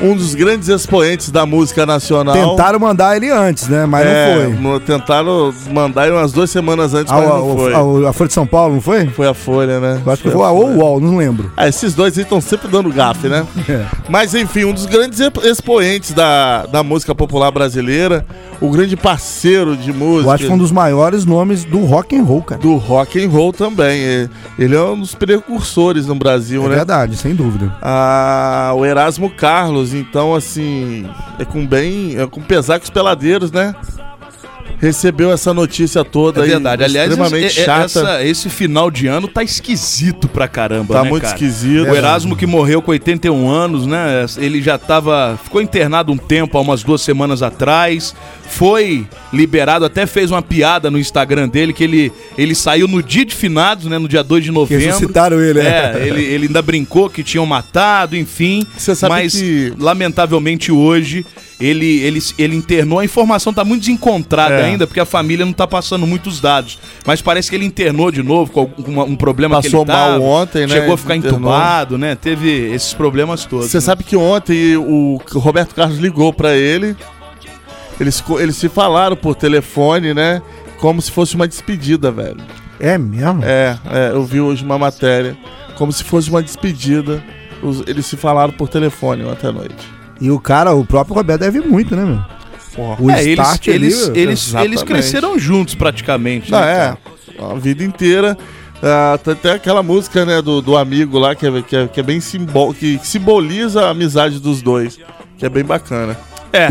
Um 0.00 0.14
dos 0.14 0.34
grandes 0.34 0.68
expoentes 0.68 1.30
da 1.30 1.44
música 1.44 1.84
nacional. 1.84 2.34
Tentaram 2.34 2.78
mandar 2.78 3.16
ele 3.16 3.30
antes, 3.30 3.68
né? 3.68 3.84
Mas 3.86 4.06
é, 4.06 4.48
não 4.48 4.70
foi. 4.70 4.80
Tentaram 4.80 5.52
mandar 5.72 6.06
ele 6.06 6.16
umas 6.16 6.32
duas 6.32 6.50
semanas 6.50 6.94
antes, 6.94 7.12
Ah, 7.12 7.16
mas 7.16 7.24
o- 7.26 7.28
não 7.30 7.54
o- 7.54 7.58
foi. 7.58 8.04
a, 8.06 8.10
a 8.10 8.12
Folha 8.12 8.28
de 8.28 8.34
São 8.34 8.46
Paulo, 8.46 8.74
não 8.74 8.80
foi? 8.80 9.06
Foi 9.08 9.26
a 9.28 9.34
Folha, 9.34 9.80
né? 9.80 10.00
Eu 10.04 10.12
acho 10.12 10.22
que 10.22 10.28
Foi 10.30 10.38
foi 10.38 10.46
a 10.46 10.48
a 10.48 10.52
ou 10.52 10.68
o 10.70 10.76
UOL, 10.78 11.00
não 11.00 11.16
lembro. 11.16 11.50
Ah, 11.56 11.66
esses 11.68 11.94
dois 11.94 12.16
aí 12.16 12.22
estão 12.24 12.40
sempre 12.40 12.68
dando 12.68 12.90
gafe, 12.92 13.28
né? 13.28 13.46
É. 13.68 13.84
Mas 14.08 14.34
enfim, 14.34 14.64
um 14.64 14.72
dos 14.72 14.86
grandes 14.86 15.20
expoentes 15.44 16.12
da, 16.12 16.64
da 16.66 16.82
música 16.82 17.14
popular 17.14 17.50
brasileira, 17.50 18.24
o 18.60 18.70
grande 18.70 18.96
parceiro 18.96 19.76
de 19.76 19.92
música. 19.92 20.28
Eu 20.28 20.32
acho 20.32 20.42
que 20.44 20.46
foi 20.46 20.56
um 20.56 20.58
dos 20.58 20.72
maiores 20.72 21.24
nomes 21.26 21.64
do 21.64 21.84
rock 21.84 22.16
and 22.16 22.22
roll, 22.22 22.42
cara. 22.42 22.60
do 22.60 22.76
rock 22.76 23.22
and 23.22 23.28
roll 23.28 23.52
também. 23.52 24.28
Ele 24.58 24.74
é 24.74 24.80
um 24.82 24.98
dos 25.00 25.14
precursores 25.14 26.06
no 26.06 26.14
Brasil, 26.14 26.64
É 26.64 26.68
né? 26.68 26.74
verdade, 26.76 27.16
sem 27.16 27.34
dúvida. 27.34 27.72
Ah, 27.82 28.72
o 28.74 28.84
Erasmo 28.86 29.28
Carlos, 29.30 29.87
então 29.94 30.34
assim, 30.34 31.08
é 31.38 31.44
com 31.44 31.66
bem, 31.66 32.16
é 32.18 32.26
com 32.26 32.40
pesar 32.40 32.78
com 32.78 32.84
os 32.84 32.90
peladeiros, 32.90 33.50
né? 33.50 33.74
Recebeu 34.80 35.32
essa 35.32 35.52
notícia 35.54 36.04
toda 36.04 36.40
É 36.40 36.44
aí, 36.44 36.50
verdade. 36.50 36.84
Aliás, 36.84 37.10
extremamente 37.10 37.46
esse, 37.46 37.58
é- 37.60 37.62
é- 37.62 37.66
chata. 37.66 37.84
essa- 37.84 38.24
esse 38.24 38.48
final 38.50 38.90
de 38.90 39.06
ano 39.06 39.26
tá 39.28 39.42
esquisito 39.42 40.28
pra 40.28 40.46
caramba, 40.46 40.94
Tá 40.94 41.02
né, 41.02 41.10
muito 41.10 41.22
cara? 41.22 41.34
esquisito. 41.34 41.88
O 41.90 41.94
Erasmo 41.96 42.36
que 42.36 42.46
morreu 42.46 42.80
com 42.82 42.90
81 42.90 43.48
anos, 43.50 43.86
né? 43.86 44.24
Ele 44.38 44.60
já 44.62 44.78
tava. 44.78 45.38
Ficou 45.42 45.60
internado 45.60 46.12
um 46.12 46.16
tempo, 46.16 46.56
há 46.56 46.60
umas 46.60 46.82
duas 46.82 47.00
semanas 47.00 47.42
atrás. 47.42 48.14
Foi 48.50 49.06
liberado, 49.32 49.84
até 49.84 50.06
fez 50.06 50.30
uma 50.30 50.40
piada 50.40 50.90
no 50.90 50.98
Instagram 50.98 51.48
dele 51.48 51.72
que 51.72 51.84
ele, 51.84 52.12
ele 52.36 52.54
saiu 52.54 52.88
no 52.88 53.02
dia 53.02 53.24
de 53.24 53.34
finados, 53.34 53.84
né? 53.86 53.98
No 53.98 54.08
dia 54.08 54.22
2 54.22 54.42
de 54.44 54.50
novembro. 54.50 54.86
ressuscitaram 54.86 55.40
ele, 55.40 55.60
é. 55.60 55.62
É, 55.98 56.06
ele, 56.08 56.22
ele 56.24 56.46
ainda 56.46 56.62
brincou 56.62 57.10
que 57.10 57.22
tinham 57.22 57.44
matado, 57.44 58.16
enfim. 58.16 58.66
Você 58.76 58.94
sabe 58.94 59.14
mas, 59.14 59.34
que- 59.34 59.72
lamentavelmente, 59.78 60.72
hoje. 60.72 61.26
Ele, 61.60 61.98
ele, 62.02 62.20
ele 62.38 62.54
internou, 62.54 63.00
a 63.00 63.04
informação 63.04 63.52
tá 63.52 63.64
muito 63.64 63.80
desencontrada 63.80 64.54
É. 64.54 64.64
ainda, 64.66 64.86
porque 64.86 65.00
a 65.00 65.04
família 65.04 65.44
não 65.44 65.52
tá 65.52 65.66
passando 65.66 66.06
muitos 66.06 66.40
dados. 66.40 66.78
Mas 67.04 67.20
parece 67.20 67.50
que 67.50 67.56
ele 67.56 67.64
internou 67.64 68.12
de 68.12 68.22
novo 68.22 68.52
com 68.52 68.60
algum- 68.60 69.02
um 69.02 69.16
problema 69.16 69.56
Passou 69.56 69.84
que 69.84 69.90
ele 69.90 69.98
tava. 69.98 70.18
mal 70.18 70.22
ontem, 70.22 70.66
né? 70.68 70.74
Chegou 70.74 70.94
a 70.94 70.96
ficar 70.96 71.16
Internou. 71.16 71.38
entubado, 71.40 71.98
né? 71.98 72.14
Teve 72.14 72.48
esses 72.72 72.94
problemas 72.94 73.44
todos. 73.44 73.66
Você 73.70 73.78
né? 73.78 73.80
sabe 73.80 74.04
que 74.04 74.14
ontem 74.16 74.76
o 74.76 75.20
Roberto 75.34 75.74
Carlos 75.74 75.98
ligou 75.98 76.32
pra 76.32 76.54
ele. 76.56 76.94
Eles, 77.98 78.22
eles 78.38 78.56
se 78.56 78.68
falaram 78.68 79.16
por 79.16 79.34
telefone, 79.34 80.14
né? 80.14 80.40
Como 80.80 81.02
se 81.02 81.10
fosse 81.10 81.34
uma 81.34 81.48
despedida, 81.48 82.12
velho. 82.12 82.36
É 82.78 82.96
mesmo? 82.96 83.42
É, 83.44 83.76
é, 83.90 84.10
eu 84.12 84.24
vi 84.24 84.40
hoje 84.40 84.64
uma 84.64 84.78
matéria. 84.78 85.36
Como 85.76 85.90
se 85.92 86.04
fosse 86.04 86.30
uma 86.30 86.40
despedida. 86.40 87.20
Os- 87.60 87.82
eles 87.88 88.06
se 88.06 88.16
falaram 88.16 88.52
por 88.52 88.68
telefone 88.68 89.24
ontem 89.24 89.48
à 89.48 89.52
noite. 89.52 89.97
E 90.20 90.30
o 90.30 90.38
cara, 90.40 90.74
o 90.74 90.84
próprio 90.84 91.14
Roberto 91.14 91.40
deve 91.40 91.60
muito, 91.60 91.94
né, 91.94 92.04
meu? 92.04 92.20
Porra. 92.74 93.02
O 93.02 93.10
É, 93.10 93.22
eles, 93.22 93.38
start 93.38 93.68
ali, 93.68 93.76
eles, 93.76 94.08
eles, 94.14 94.54
eles 94.54 94.82
cresceram 94.82 95.38
juntos 95.38 95.74
praticamente. 95.74 96.50
Não, 96.50 96.60
né, 96.60 96.72
é, 96.72 96.76
cara? 96.76 96.98
a 97.52 97.54
vida 97.54 97.84
inteira. 97.84 98.36
Ah, 98.82 99.18
tem 99.22 99.32
até 99.32 99.52
aquela 99.52 99.82
música, 99.82 100.24
né, 100.24 100.40
do, 100.40 100.62
do 100.62 100.76
amigo 100.76 101.18
lá, 101.18 101.34
que 101.34 101.46
é, 101.46 101.62
que 101.62 101.76
é, 101.76 101.88
que 101.88 102.00
é 102.00 102.02
bem 102.02 102.20
simbol, 102.20 102.72
que 102.72 103.00
simboliza 103.02 103.86
a 103.86 103.90
amizade 103.90 104.38
dos 104.38 104.62
dois. 104.62 104.98
Que 105.36 105.46
é 105.46 105.48
bem 105.48 105.64
bacana. 105.64 106.16
É. 106.52 106.68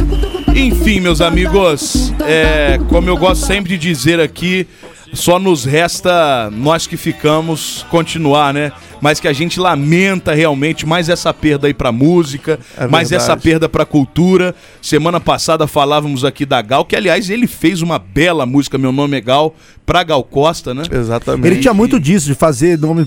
Enfim, 0.56 1.00
meus 1.00 1.22
amigos, 1.22 2.12
é, 2.25 2.80
como 2.89 3.10
eu 3.10 3.18
gosto 3.18 3.46
sempre 3.46 3.77
de 3.77 3.94
dizer 3.94 4.20
aqui, 4.20 4.68
só 5.14 5.40
nos 5.40 5.66
resta 5.66 6.50
nós 6.52 6.86
que 6.88 6.98
ficamos 6.98 7.86
continuar, 7.90 8.54
né? 8.54 8.72
Mas 9.00 9.20
que 9.20 9.28
a 9.28 9.34
gente 9.34 9.60
lamenta 9.60 10.34
realmente 10.34 10.84
mais 10.86 11.08
essa 11.08 11.32
perda 11.32 11.68
aí 11.68 11.74
pra 11.74 11.92
música, 11.92 12.60
É 12.76 12.88
mais 12.88 13.10
verdade. 13.12 13.32
essa 13.32 13.40
perda 13.40 13.70
pra 13.70 13.86
cultura. 13.86 14.56
Semana 14.82 15.20
passada 15.20 15.68
falávamos 15.68 16.26
aqui 16.26 16.46
da 16.48 16.62
Gal, 16.64 16.84
que 16.84 16.96
aliás 16.96 17.30
ele 17.30 17.46
fez 17.46 17.82
uma 17.84 18.00
bela 18.00 18.46
música, 18.46 18.76
Meu 18.78 18.92
Nome 18.92 19.16
é 19.18 19.22
Gal, 19.22 19.56
pra 19.86 20.04
Gal 20.04 20.24
Costa, 20.24 20.74
né? 20.74 20.82
Exatamente. 20.92 21.46
Ele 21.48 21.60
tinha 21.62 21.76
muito 21.76 22.00
disso, 22.00 22.26
de 22.26 22.34
fazer 22.34 22.78
nome 22.80 23.06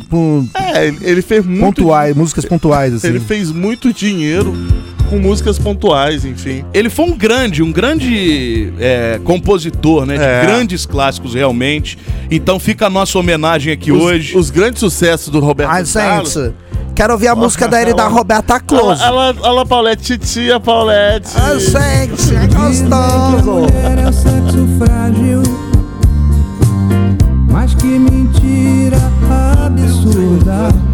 É, 0.54 0.86
ele, 0.86 0.98
ele 1.02 1.22
fez 1.22 1.44
muito. 1.44 1.76
pontuais, 1.82 2.14
músicas 2.16 2.44
pontuais, 2.44 2.94
assim. 2.94 3.08
Ele 3.08 3.20
fez 3.20 3.50
muito 3.50 3.92
dinheiro 3.92 4.54
com 5.10 5.18
músicas 5.18 5.58
pontuais, 5.58 6.24
enfim. 6.24 6.64
Ele 6.72 6.88
foi 6.88 7.04
um 7.06 7.16
grande, 7.16 7.62
um 7.62 7.72
grande 7.72 8.72
é, 8.78 9.20
compositor, 9.24 10.06
né? 10.06 10.16
De 10.16 10.22
É. 10.24 10.42
grandes 10.46 10.86
clássicos, 10.86 11.34
realmente. 11.34 11.98
Então 12.30 12.58
fica 12.60 12.86
a 12.86 12.90
nossa 12.90 13.18
homenagem 13.18 13.72
aqui 13.72 13.90
Os, 13.90 14.00
hoje. 14.02 14.38
os 14.38 14.48
grandes 14.50 14.78
sucessos 14.80 15.28
do 15.28 15.40
Roberto 15.40 15.70
Ai, 15.70 15.84
Carlos. 15.84 16.32
gente, 16.32 16.54
quero 16.94 17.12
ouvir 17.12 17.26
a 17.28 17.34
música 17.34 17.66
da 17.66 17.82
ele 17.82 17.92
da 17.92 18.06
Roberta 18.06 18.60
Close. 18.60 19.02
Olha 19.02 19.34
lá, 19.52 19.66
Paulette, 19.66 20.16
titia 20.16 20.60
Paulette. 20.60 21.28
Ai, 21.34 21.58
gente, 21.58 22.36
é 22.36 22.46
gostoso. 22.46 23.50
mulher 23.50 23.98
é 24.06 24.12
sexo 24.12 24.68
frágil. 24.78 25.42
Mas 27.50 27.74
que 27.74 27.86
mentira 27.86 28.96
absurda. 29.66 30.89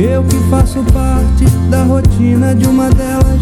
Eu 0.00 0.22
que 0.24 0.36
faço 0.50 0.82
parte 0.92 1.44
da 1.70 1.82
rotina 1.82 2.54
de 2.54 2.66
uma 2.68 2.88
delas. 2.90 3.40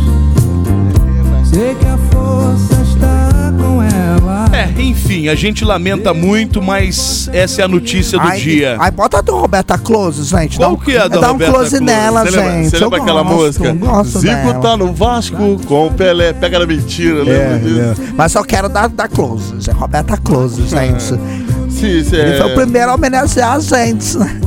Sei 1.48 1.74
que 1.74 1.86
a 1.86 1.98
força 2.10 2.82
está 2.82 3.52
com 3.58 3.82
ela. 3.82 4.46
É, 4.52 4.80
enfim, 4.82 5.28
a 5.28 5.34
gente 5.34 5.64
lamenta 5.64 6.14
muito, 6.14 6.62
mas 6.62 7.28
essa 7.32 7.60
é 7.60 7.64
a 7.64 7.68
notícia 7.68 8.18
do 8.18 8.26
Ai, 8.26 8.40
dia. 8.40 8.76
Ai, 8.78 8.90
bota 8.90 9.18
a 9.18 9.20
do 9.20 9.36
Roberta 9.36 9.76
Close, 9.78 10.22
gente. 10.24 10.56
Qual 10.56 10.70
dá 10.70 10.74
um, 10.74 10.78
que 10.84 10.92
é 10.96 11.00
a 11.00 11.08
da 11.08 11.20
Dá 11.20 11.28
um 11.28 11.32
Roberta 11.32 11.52
close 11.52 11.70
Close? 11.76 11.84
nela, 11.84 12.24
Você 12.24 12.30
lembra, 12.36 12.52
gente. 12.52 12.70
você 12.70 12.78
lembra 12.78 12.98
eu 12.98 13.02
aquela 13.02 13.22
gosto, 13.22 13.36
música? 13.36 13.72
Gosto 13.74 14.18
Zico 14.20 14.34
dela. 14.34 14.54
tá 14.54 14.76
no 14.76 14.92
Vasco 14.94 15.60
com 15.66 15.86
o 15.86 15.92
Pelé. 15.92 16.32
Pega 16.32 16.58
na 16.58 16.66
mentira, 16.66 17.20
É, 17.20 17.22
lembra 17.22 17.58
disso? 17.58 18.02
é. 18.02 18.12
Mas 18.16 18.32
só 18.32 18.42
quero 18.42 18.68
dar 18.70 18.88
da 18.88 19.06
Close. 19.06 19.52
Roberta 19.72 20.16
Close, 20.16 20.62
gente. 20.68 21.02
Sim, 21.02 22.02
sim, 22.02 22.16
Ele 22.16 22.34
é. 22.34 22.38
foi 22.40 22.52
o 22.52 22.54
primeiro 22.54 22.90
a 22.90 22.94
homenagear 22.94 23.52
a 23.56 23.60
gente, 23.60 24.16
né? 24.16 24.40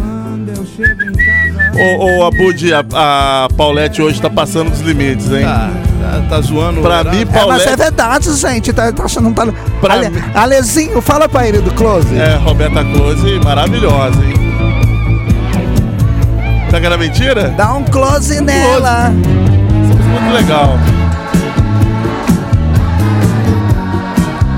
Ô, 1.80 2.20
ô 2.20 2.26
Abud, 2.26 2.74
a, 2.74 2.84
a 2.94 3.48
Paulette 3.56 4.02
hoje 4.02 4.22
tá 4.22 4.30
passando 4.30 4.70
dos 4.70 4.82
limites, 4.82 5.32
hein? 5.32 5.44
Tá, 5.46 5.70
tá, 6.02 6.22
tá 6.30 6.42
zoando. 6.42 6.82
Pra 6.82 7.04
mim, 7.06 7.22
É, 7.22 7.26
mas 7.26 7.34
Paulette 7.34 7.70
é 7.70 7.76
verdade, 7.76 8.34
gente. 8.36 8.74
Tá, 8.74 8.92
tá 8.92 9.04
achando 9.06 9.32
tá... 9.34 9.48
Pra 9.80 9.94
Ale, 9.94 10.10
mim- 10.10 10.22
Alezinho, 10.36 11.02
fala 11.02 11.30
pra 11.30 11.48
ele 11.48 11.60
do 11.62 11.72
Close. 11.72 12.14
é, 12.18 12.36
Roberta 12.36 12.84
Close, 12.84 13.40
maravilhosa, 13.44 14.20
hein? 14.26 14.34
Pega 16.70 16.90
na 16.90 16.98
mentira? 16.98 17.50
Dá 17.58 17.74
um 17.74 17.84
close 17.84 18.40
nela. 18.42 19.10
Muito 19.10 20.34
legal. 20.34 20.78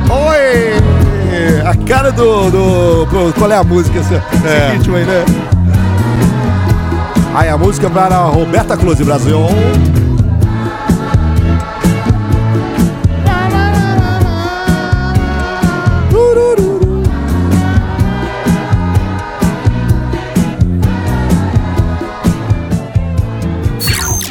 Oi! 0.09 1.61
A 1.65 1.75
cara 1.87 2.11
do. 2.11 2.49
do 2.51 3.33
qual 3.37 3.49
é 3.51 3.55
a 3.57 3.63
música? 3.63 3.99
Esse, 3.99 4.13
esse 4.15 4.47
É. 4.47 4.73
ritmo 4.73 4.95
aí, 4.97 5.05
né? 5.05 5.23
Aí 7.33 7.47
a 7.47 7.57
música 7.57 7.89
para 7.89 8.17
a 8.17 8.25
Roberta 8.25 8.75
Close 8.75 9.01
Brasil. 9.05 9.39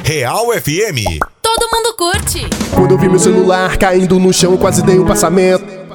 Real 0.04 0.46
FM. 0.52 1.20
Todo 1.40 1.70
mundo 1.72 1.94
curte. 1.96 2.46
Quando 2.74 2.90
eu 2.90 2.98
vi 2.98 3.08
meu 3.08 3.18
celular 3.18 3.78
caindo 3.78 4.18
no 4.18 4.30
chão, 4.30 4.58
quase 4.58 4.82
dei 4.82 4.98
um 4.98 5.06
passamento. 5.06 5.79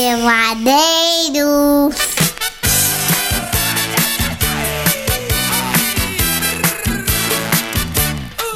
Peladeiros. 0.00 1.94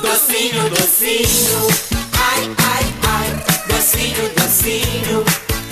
Docinho, 0.01 0.65
docinho, 0.71 1.69
ai, 2.17 2.43
ai, 2.65 2.87
ai. 3.13 3.29
Docinho, 3.69 4.25
docinho, 4.35 5.19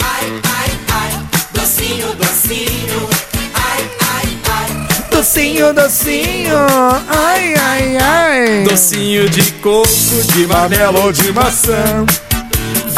ai, 0.04 0.26
ai, 0.44 0.70
ai. 0.92 1.12
Docinho, 1.54 2.08
docinho, 2.16 3.00
ai, 3.54 3.82
ai, 4.12 4.28
ai. 4.52 4.70
Docinho, 5.10 5.72
docinho. 5.72 6.60
Ai, 7.08 7.54
ai, 7.54 7.96
ai. 7.96 8.64
Docinho 8.64 9.26
de 9.30 9.50
coco, 9.52 9.88
de 10.34 10.46
Mamelo 10.46 11.00
ou 11.04 11.12
de 11.12 11.32
maçã. 11.32 12.04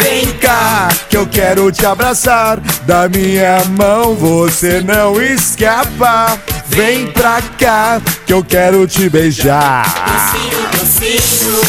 Vem 0.07 0.31
cá, 0.33 0.89
que 1.09 1.17
eu 1.17 1.25
quero 1.25 1.71
te 1.71 1.83
abraçar. 1.83 2.59
Da 2.85 3.09
minha 3.09 3.65
mão 3.75 4.13
você 4.13 4.79
não 4.79 5.19
escapa. 5.19 6.37
Vem 6.67 7.07
pra 7.07 7.41
cá, 7.57 7.99
que 8.23 8.31
eu 8.31 8.43
quero 8.43 8.85
te 8.85 9.09
beijar. 9.09 9.83
Docinho, 10.05 11.17
docinho, 11.17 11.61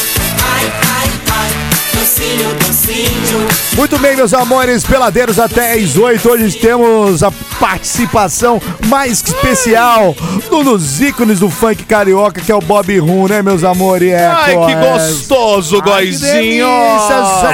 ai. 0.54 0.85
Docinho, 2.06 2.54
docinho. 2.54 3.48
Muito 3.76 3.98
bem, 3.98 4.14
meus 4.14 4.32
amores, 4.32 4.84
peladeiros 4.84 5.40
até 5.40 5.72
às 5.72 5.96
8. 5.96 6.28
Hoje 6.28 6.56
temos 6.56 7.22
a 7.24 7.32
participação 7.58 8.62
mais 8.86 9.20
que 9.20 9.30
especial 9.30 10.14
do 10.48 10.62
dos 10.62 11.00
ícones 11.00 11.40
do 11.40 11.50
funk 11.50 11.84
carioca, 11.84 12.40
que 12.40 12.52
é 12.52 12.54
o 12.54 12.60
Bob 12.60 12.96
Rum, 12.98 13.26
né, 13.26 13.42
meus 13.42 13.64
amores? 13.64 14.12
É, 14.12 14.26
Ai, 14.26 14.54
que 14.66 14.74
gostoso, 14.74 15.82
Goizinho! 15.82 16.66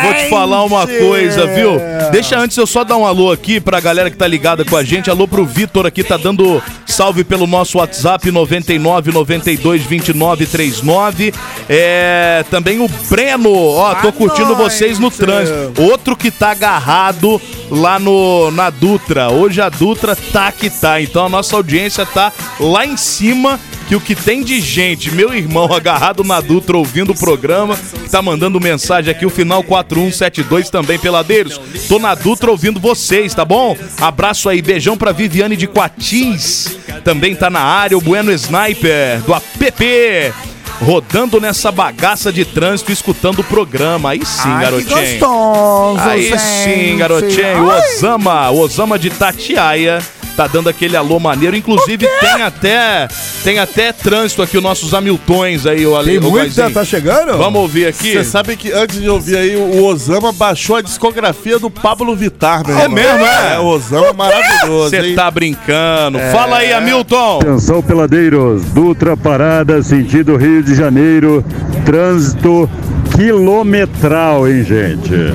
Vou 0.03 0.15
te 0.15 0.29
falar 0.29 0.65
uma 0.65 0.87
coisa, 0.87 1.47
viu? 1.47 1.81
Deixa 2.11 2.39
antes 2.39 2.57
eu 2.57 2.67
só 2.67 2.85
dar 2.85 2.97
um 2.97 3.07
alô 3.07 3.33
aqui 3.33 3.59
pra 3.59 3.81
galera 3.81 4.11
que 4.11 4.17
tá 4.17 4.27
ligada 4.27 4.65
com 4.65 4.77
a 4.77 4.85
gente. 4.85 5.11
Alô 5.11 5.27
pro 5.27 5.47
Vitor 5.47 5.87
aqui, 5.87 6.05
tá 6.05 6.17
dando 6.17 6.63
salve 6.87 7.25
pelo 7.25 7.47
nosso 7.47 7.79
WhatsApp 7.79 8.31
99 8.31 9.13
92 9.13 9.83
29 9.83 10.47
39. 10.47 11.35
É, 11.69 12.45
também 12.51 12.81
o 12.81 12.89
Breno, 13.09 13.51
ó, 13.51 13.95
tô 13.95 14.13
curtindo 14.13 14.42
vocês 14.47 14.99
no 14.99 15.11
trânsito. 15.11 15.81
Outro 15.81 16.17
que 16.17 16.31
tá 16.31 16.51
agarrado 16.51 17.41
lá 17.71 17.99
no 17.99 18.51
na 18.51 18.71
Dutra. 18.71 19.31
Hoje 19.31 19.61
a 19.61 19.69
Dutra 19.69 20.17
tá 20.17 20.53
que 20.53 20.69
tá. 20.69 21.01
Então 21.01 21.27
a 21.27 21.29
nossa 21.29 21.57
audiência 21.57 22.05
tá 22.05 22.33
lá 22.61 22.85
em 22.87 22.97
cima 22.97 23.59
que 23.89 23.97
o 23.97 24.01
que 24.01 24.15
tem 24.15 24.43
de 24.43 24.61
gente, 24.61 25.11
meu 25.11 25.35
irmão 25.35 25.73
agarrado 25.73 26.25
na 26.25 26.41
Dutra 26.41 26.77
ouvindo 26.77 27.13
o 27.13 27.19
programa, 27.19 27.79
tá 28.11 28.23
mandando 28.23 28.61
mensagem 28.61 29.11
aqui, 29.11 29.27
o 29.27 29.31
final 29.31 29.63
4172 29.63 30.71
também, 30.71 30.99
peladeiros. 30.99 31.61
Tô 31.89 31.99
na 31.99 32.15
Dutra 32.15 32.51
ouvindo 32.51 32.81
vocês, 32.81 33.35
tá 33.35 33.45
bom? 33.45 33.77
Abraço 34.01 34.49
aí, 34.49 34.63
beijão 34.63 34.97
pra 34.97 35.13
Viviane 35.13 35.57
de 35.57 35.67
Quatis, 35.67 36.77
também 37.05 37.35
tá 37.35 37.51
na 37.51 37.61
área, 37.61 37.99
o 37.99 38.01
Bueno 38.01 38.33
Sniper 38.33 39.21
do 39.27 39.35
APP. 39.35 40.33
Rodando 40.81 41.41
nessa 41.41 41.71
bagaça 41.71 42.33
de 42.33 42.45
trânsito, 42.45 42.91
escutando 42.91 43.39
o 43.41 43.45
programa. 43.45 44.11
Aí 44.11 44.25
sim, 44.25 44.49
Ai, 44.49 44.65
que 44.65 44.85
garotinho. 44.85 45.19
gostoso, 45.19 46.01
Aí 46.01 46.29
gente. 46.29 46.41
sim, 46.41 46.97
garotinho. 46.97 47.65
O. 47.65 47.69
Osama, 47.69 48.51
o 48.51 48.59
Osama 48.59 48.99
de 48.99 49.11
Tatiaia. 49.11 50.01
Tá 50.37 50.47
dando 50.47 50.69
aquele 50.69 50.97
alô 50.97 51.19
maneiro. 51.21 51.55
Inclusive, 51.55 52.07
tem 52.21 52.43
até 52.43 53.07
tem 53.45 53.59
até 53.59 53.93
trânsito 53.93 54.41
aqui, 54.43 54.57
os 54.57 54.63
nossos 54.63 54.95
Hamiltões 54.95 55.67
aí, 55.67 55.87
o 55.87 55.97
Ale. 55.97 56.13
Tem 56.13 56.21
muito, 56.21 56.33
Goizinho. 56.33 56.71
tá 56.71 56.85
chegando? 56.85 57.37
Vamos 57.37 57.61
ouvir 57.61 57.87
aqui. 57.87 58.13
Você 58.13 58.25
sabe 58.25 58.57
que 58.57 58.73
antes 58.73 59.01
de 59.01 59.09
ouvir 59.09 59.37
aí, 59.37 59.57
o 59.57 59.85
Osama 59.85 60.33
baixou 60.33 60.77
a 60.77 60.81
discografia 60.83 61.59
do 61.59 61.69
Pablo 61.71 62.15
Vittar, 62.17 62.67
meu 62.67 62.77
É 62.79 62.83
irmão. 62.83 62.95
mesmo, 62.95 63.27
é? 63.27 63.55
É, 63.55 63.59
o 63.59 63.65
Osama 63.67 64.07
é 64.09 64.13
maravilhoso, 64.13 64.91
Você 64.91 65.13
tá 65.15 65.31
brincando. 65.31 66.19
Fala 66.33 66.59
aí, 66.59 66.73
Hamilton. 66.73 67.41
Atenção, 67.43 67.83
peladeiros. 67.83 68.63
Dutra 68.67 69.17
Parada, 69.17 69.83
sentido 69.83 70.37
Rio 70.37 70.63
de 70.63 70.75
Janeiro. 70.75 71.45
Trânsito 71.85 72.71
quilometral, 73.15 74.49
hein, 74.49 74.65
gente? 74.65 75.35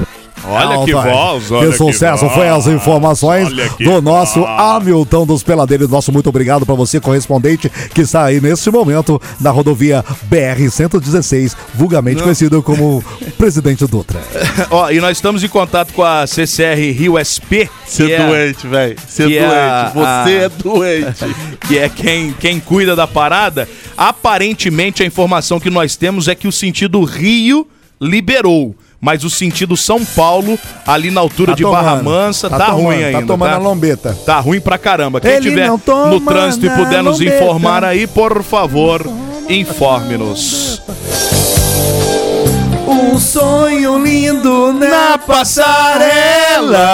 Olha 0.50 0.86
que 0.86 0.94
voz, 0.94 1.52
olha 1.52 1.70
Que 1.72 1.78
sucesso 1.78 2.24
voz. 2.26 2.34
foi 2.34 2.48
as 2.50 2.68
informações 2.68 3.50
que 3.78 3.84
do 3.84 4.02
nosso 4.02 4.40
voz. 4.40 4.60
Hamilton 4.60 5.26
dos 5.26 5.44
Peladeiros. 5.44 5.90
Nosso 5.90 6.12
muito 6.12 6.30
obrigado 6.30 6.66
para 6.66 6.76
você, 6.76 7.00
correspondente, 7.00 7.70
que 7.94 8.02
está 8.02 8.24
aí 8.26 8.40
neste 8.40 8.70
momento 8.72 9.22
na 9.40 9.52
rodovia 9.52 10.04
BR-116, 10.30 11.56
vulgarmente 11.74 12.22
conhecido 12.24 12.62
como 12.64 13.04
Presidente 13.38 13.86
Dutra. 13.88 14.20
Ó, 14.72 14.90
e 14.90 15.00
nós 15.00 15.18
estamos 15.18 15.44
em 15.44 15.48
contato 15.48 15.94
com 15.94 16.04
a 16.04 16.26
CCR 16.26 16.92
Rio 16.92 17.16
SP. 17.20 17.70
Você 17.86 18.06
que 18.08 18.14
é 18.14 18.26
doente, 18.28 18.68
velho. 18.68 18.96
Você 19.08 19.24
é 19.24 19.28
que 19.28 19.38
é 19.38 19.48
doente. 19.48 19.94
Você 19.94 20.04
a- 20.06 20.30
é 20.32 20.50
doente. 20.50 21.36
que 21.68 21.78
é 21.78 21.90
quem, 21.90 22.34
quem 22.40 22.60
cuida 22.60 22.96
da 22.96 23.08
parada, 23.08 23.68
aparentemente 23.98 25.04
a 25.04 25.06
informação 25.06 25.60
que 25.60 25.70
nós 25.70 25.96
temos 25.96 26.28
é 26.28 26.36
que 26.36 26.48
o 26.48 26.52
sentido 26.52 27.04
Rio 27.04 27.68
liberou. 28.00 28.76
Mas 29.00 29.24
o 29.24 29.30
sentido 29.30 29.78
São 29.78 30.04
Paulo, 30.04 30.58
ali 30.86 31.12
na 31.12 31.22
altura 31.22 31.52
Tá 31.52 31.56
de 31.56 31.64
tomando, 31.64 31.84
Barra 31.84 32.02
Mansa, 32.02 32.50
tá, 32.50 32.58
tá 32.58 32.66
tomando, 32.68 32.84
ruim 32.84 33.00
tá 33.00 33.06
ainda. 33.06 33.26
tomando 33.28 33.54
a 33.54 33.58
lombeta. 33.58 34.18
Tá 34.26 34.40
ruim 34.40 34.60
pra 34.60 34.78
caramba. 34.78 35.22
Quem 35.22 35.32
Ele 35.32 35.50
tiver 35.50 35.70
no 35.70 36.20
trânsito 36.20 36.66
e 36.66 36.70
puder 36.72 37.04
nos 37.04 37.20
lombeta. 37.20 37.36
informar 37.44 37.84
aí, 37.86 38.08
por 38.08 38.42
favor, 38.44 39.06
informe-nos. 39.48 40.82
Um 42.88 43.20
sonho 43.20 44.04
lindo 44.04 44.74
na 44.74 45.18
passarela. 45.18 46.88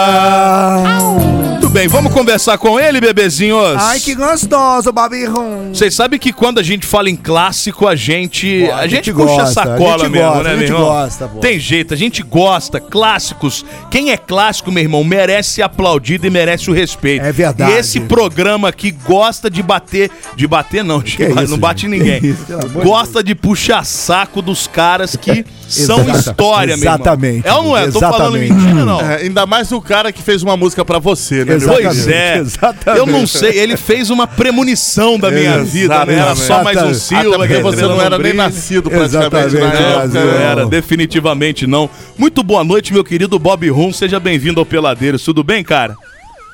Muito 1.64 1.72
bem, 1.72 1.88
vamos 1.88 2.12
conversar 2.12 2.58
com 2.58 2.78
ele, 2.78 3.00
bebezinhos? 3.00 3.76
Ai, 3.78 3.98
que 3.98 4.14
gostoso, 4.14 4.92
Babi 4.92 5.24
Rum. 5.24 5.70
Vocês 5.72 5.94
sabem 5.94 6.18
que 6.20 6.30
quando 6.30 6.58
a 6.58 6.62
gente 6.62 6.84
fala 6.86 7.08
em 7.08 7.16
clássico, 7.16 7.88
a 7.88 7.96
gente, 7.96 8.66
Pô, 8.66 8.72
a 8.74 8.76
a 8.80 8.86
gente, 8.86 9.06
gente 9.06 9.14
puxa 9.14 9.26
gosta, 9.36 9.46
sacola 9.54 9.94
a 9.94 9.98
gente 10.00 10.10
mesmo, 10.10 10.28
gosta, 10.28 10.42
né, 10.42 10.50
a 10.50 10.52
meu 10.52 10.60
gente 10.60 10.68
irmão? 10.74 10.84
gosta, 10.88 11.26
pô. 11.26 11.38
Tem 11.38 11.58
jeito, 11.58 11.94
a 11.94 11.96
gente 11.96 12.22
gosta. 12.22 12.78
Clássicos. 12.78 13.64
Quem 13.90 14.10
é 14.10 14.16
clássico, 14.18 14.70
meu 14.70 14.82
irmão, 14.82 15.02
merece 15.02 15.52
ser 15.52 15.62
aplaudido 15.62 16.26
e 16.26 16.30
merece 16.30 16.70
o 16.70 16.74
respeito. 16.74 17.24
É 17.24 17.32
verdade. 17.32 17.72
E 17.72 17.76
esse 17.78 17.98
programa 17.98 18.68
aqui 18.68 18.90
gosta 18.90 19.48
de 19.48 19.62
bater, 19.62 20.10
de 20.36 20.46
bater 20.46 20.84
não, 20.84 21.00
de- 21.00 21.16
não 21.28 21.44
isso, 21.44 21.56
bate 21.56 21.88
gente? 21.88 21.98
ninguém. 21.98 22.36
Gosta 22.84 23.24
de 23.24 23.34
puxar 23.34 23.86
saco 23.86 24.42
dos 24.42 24.66
caras 24.66 25.16
que 25.16 25.46
são 25.68 26.00
Exata- 26.00 26.18
história, 26.30 26.76
meu 26.76 26.84
irmão. 26.84 26.94
exatamente, 26.94 27.46
É 27.48 27.52
ou 27.54 27.62
não 27.64 27.76
é? 27.76 27.90
Tô 27.90 28.00
falando 28.00 28.36
exatamente. 28.36 28.52
mentira, 28.52 28.84
não. 28.84 29.00
É, 29.00 29.16
ainda 29.22 29.46
mais 29.46 29.72
o 29.72 29.80
cara 29.80 30.12
que 30.12 30.22
fez 30.22 30.42
uma 30.42 30.56
música 30.56 30.84
pra 30.84 30.98
você, 30.98 31.36
né? 31.38 31.44
meu 31.44 31.56
Exatamente. 31.56 31.84
Pois 31.84 32.08
é. 32.08 32.38
exatamente. 32.38 32.98
Eu 32.98 33.06
não 33.06 33.26
sei, 33.26 33.58
ele 33.58 33.76
fez 33.76 34.10
uma 34.10 34.26
premonição 34.26 35.18
da 35.18 35.30
minha 35.30 35.62
vida, 35.64 36.04
né? 36.04 36.14
Era 36.14 36.34
só 36.36 36.62
mais 36.62 36.76
um 36.82 36.90
Exatamente. 36.90 36.98
Silva. 37.00 37.36
Até 37.44 37.46
porque 37.58 37.62
você 37.62 37.82
não 37.82 38.00
era 38.00 38.18
nem 38.18 38.32
nascido 38.34 38.90
praticamente 38.90 39.32
na 39.32 39.40
Exatamente, 39.50 39.82
época. 40.12 40.20
Não 40.24 40.40
era, 40.40 40.66
definitivamente 40.66 41.66
não. 41.66 41.88
Muito 42.18 42.42
boa 42.42 42.62
noite, 42.64 42.92
meu 42.92 43.04
querido 43.04 43.38
Bob 43.38 43.68
Rum. 43.70 43.92
Seja 43.92 44.18
bem-vindo 44.20 44.60
ao 44.60 44.66
Peladeiros. 44.66 45.22
Tudo 45.24 45.42
bem, 45.42 45.62
cara? 45.64 45.96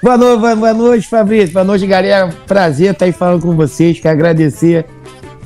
Boa 0.03 0.17
noite, 0.17 0.41
boa- 0.41 0.57
boa 0.57 0.73
noite, 0.75 1.07
Fabrício. 1.09 1.53
Boa 1.53 1.65
noite, 1.65 1.87
galera. 1.87 2.31
Prazer 2.47 2.93
estar 2.93 3.05
aí 3.05 3.13
falando 3.13 3.43
com 3.43 3.55
vocês. 3.55 4.01
Quero 4.01 4.15
agradecer 4.15 4.87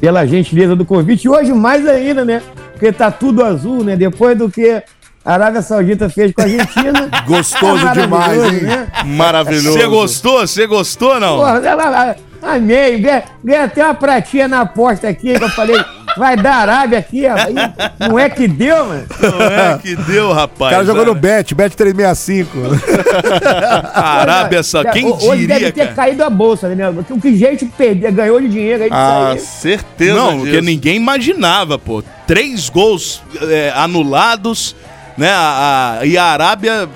pela 0.01 0.25
gentileza 0.27 0.77
do 0.77 0.85
convite. 0.85 1.25
E 1.25 1.29
hoje 1.29 1.53
mais 1.53 1.87
ainda, 1.89 2.25
né? 2.25 2.41
Porque 2.75 2.93
tá 2.93 3.11
tudo 3.11 3.43
azul, 3.45 3.83
né? 3.83 3.97
Depois 3.97 4.37
do 4.37 4.51
que 4.51 4.83
a 5.25 5.33
Arábia 5.33 5.63
Saudita 5.63 6.09
fez 6.11 6.33
com 6.33 6.43
a 6.43 6.45
Argentina. 6.45 7.09
Gostoso 7.27 7.83
Tá 7.85 7.93
demais, 7.95 8.45
hein? 8.53 8.61
né? 8.63 8.87
Maravilhoso. 9.07 9.73
Você 9.73 9.87
gostou? 9.87 10.41
Você 10.47 10.67
gostou, 10.67 11.19
não? 11.19 11.37
Porra, 11.39 11.61
ela- 11.65 12.17
amei. 12.43 12.99
Ganhei 13.43 13.63
até 13.65 13.83
uma 13.85 13.95
pratinha 13.95 14.47
na 14.49 14.61
aposta 14.63 15.09
aqui, 15.09 15.33
que 15.39 15.43
eu 15.45 15.49
falei, 15.49 15.83
vai 16.19 16.37
dar 16.37 16.57
Arábia 16.57 16.99
aqui. 16.99 17.27
Aí, 17.27 17.55
não 18.07 18.19
é 18.19 18.29
que 18.29 18.47
deu, 18.47 18.85
mano? 18.85 19.07
Não 19.19 19.41
é 19.43 19.79
que 19.79 19.97
deu, 19.97 20.27
O 20.29 20.33
rapaz. 20.35 20.73
cara 20.73 20.85
jogou 20.85 21.07
no 21.07 21.13
Ah, 21.13 21.15
Bet, 21.15 21.55
Bet 21.55 21.75
365. 21.75 22.59
A 23.95 24.21
Arábia 24.21 24.63
Saudita. 24.63 24.93
Quem 24.93 25.07
Hoje 25.11 25.47
deve 25.47 25.55
diria, 25.55 25.73
ter 25.73 25.85
cara? 25.85 25.95
caído 25.95 26.23
a 26.25 26.29
bolsa, 26.31 26.69
né? 26.69 26.91
O 26.91 27.21
que 27.21 27.35
gente 27.37 27.65
perdeu, 27.67 28.13
ganhou 28.13 28.41
de 28.41 28.49
dinheiro 28.49 28.83
aí 28.85 28.91
Ah, 28.93 29.35
certeza 29.39 30.15
Não, 30.15 30.33
disso. 30.33 30.41
porque 30.45 30.61
ninguém 30.61 30.97
imaginava, 30.97 31.79
pô. 31.79 32.03
Três 32.27 32.69
gols 32.69 33.23
é, 33.43 33.73
anulados, 33.77 34.75
né? 35.17 35.31
A, 35.31 35.99
a- 36.01 36.07
e 36.07 36.17
a 36.17 36.25
Arábia, 36.25 36.89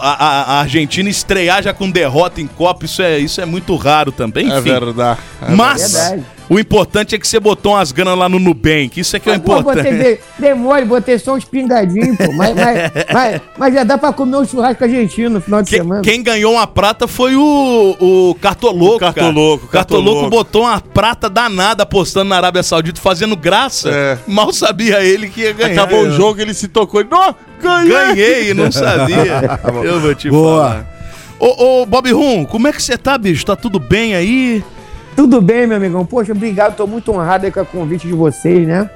a, 0.00 0.54
a- 0.56 0.60
Argentina 0.60 1.08
estrear 1.10 1.62
já 1.62 1.72
com 1.72 1.90
derrota 1.90 2.40
em 2.40 2.46
Copa, 2.46 2.84
isso 2.84 3.02
é, 3.02 3.18
isso 3.18 3.40
é 3.40 3.44
muito 3.46 3.74
raro 3.76 4.12
também. 4.12 4.50
É 4.50 4.58
Enfim. 4.58 4.70
verdade. 4.70 5.20
É 5.42 5.50
Mas 5.50 5.92
verdade. 5.92 6.24
O 6.50 6.58
importante 6.58 7.14
é 7.14 7.18
que 7.18 7.26
você 7.26 7.38
botou 7.40 7.72
umas 7.72 7.92
ganas 7.92 8.18
lá 8.18 8.28
no 8.28 8.38
Nubank. 8.38 8.98
Isso 9.00 9.16
é 9.16 9.20
que 9.20 9.30
é 9.30 9.36
o 9.36 9.40
Pô, 9.40 9.62
botei, 9.62 9.80
importante. 9.92 10.20
de, 10.36 10.42
demore, 10.42 10.84
botei 10.84 11.18
só 11.18 11.34
uns 11.34 11.44
pingadinhos, 11.44 12.16
pô. 12.18 12.32
Mas, 12.32 12.54
mas, 12.56 12.92
mas, 13.14 13.40
mas 13.56 13.74
já 13.74 13.84
dá 13.84 13.96
pra 13.96 14.12
comer 14.12 14.36
um 14.36 14.44
churrasco 14.44 14.82
argentino 14.84 15.30
no 15.30 15.40
final 15.40 15.62
de 15.62 15.70
Que- 15.70 15.76
semana. 15.76 16.02
quem 16.02 16.22
ganhou 16.22 16.54
uma 16.54 16.66
prata 16.66 17.06
foi 17.06 17.36
o, 17.36 17.96
o 18.00 18.34
Cartoloco. 18.40 18.96
O 18.96 18.98
Cartoloco, 18.98 19.66
cara. 19.68 19.70
Cartoloco 19.70 19.70
Cartoloco. 19.70 20.30
botou 20.30 20.62
uma 20.64 20.80
prata 20.80 21.30
danada 21.30 21.84
apostando 21.84 22.28
na 22.30 22.36
Arábia 22.36 22.62
Saudita, 22.64 23.00
fazendo 23.00 23.36
graça. 23.36 23.88
É. 23.90 24.18
Mal 24.26 24.52
sabia 24.52 25.02
ele 25.04 25.28
que 25.30 25.42
ia 25.42 25.52
ganhar. 25.52 25.72
Acabou 25.84 26.02
o 26.06 26.10
jogo, 26.10 26.40
ele 26.40 26.52
se 26.52 26.66
tocou 26.66 27.00
e. 27.00 27.04
Não, 27.04 27.34
ganhei! 27.62 28.14
Ganhei, 28.16 28.54
não 28.54 28.70
sabia. 28.72 29.60
Eu 29.84 30.00
vou 30.00 30.14
te 30.14 30.28
Boa. 30.28 30.68
falar. 30.68 30.86
Ô, 31.38 31.82
ô, 31.82 31.86
Bob 31.86 32.10
Rum, 32.12 32.44
como 32.44 32.68
é 32.68 32.72
que 32.72 32.82
você 32.82 32.98
tá, 32.98 33.16
bicho? 33.16 33.46
Tá 33.46 33.56
tudo 33.56 33.78
bem 33.78 34.14
aí? 34.14 34.62
Tudo 35.20 35.38
bem, 35.42 35.66
meu 35.66 35.76
amigão. 35.76 36.02
Poxa, 36.06 36.32
obrigado. 36.32 36.74
Tô 36.76 36.86
muito 36.86 37.12
honrado 37.12 37.44
aí 37.44 37.52
com 37.52 37.60
o 37.60 37.66
convite 37.66 38.06
de 38.06 38.14
vocês, 38.14 38.66
né? 38.66 38.88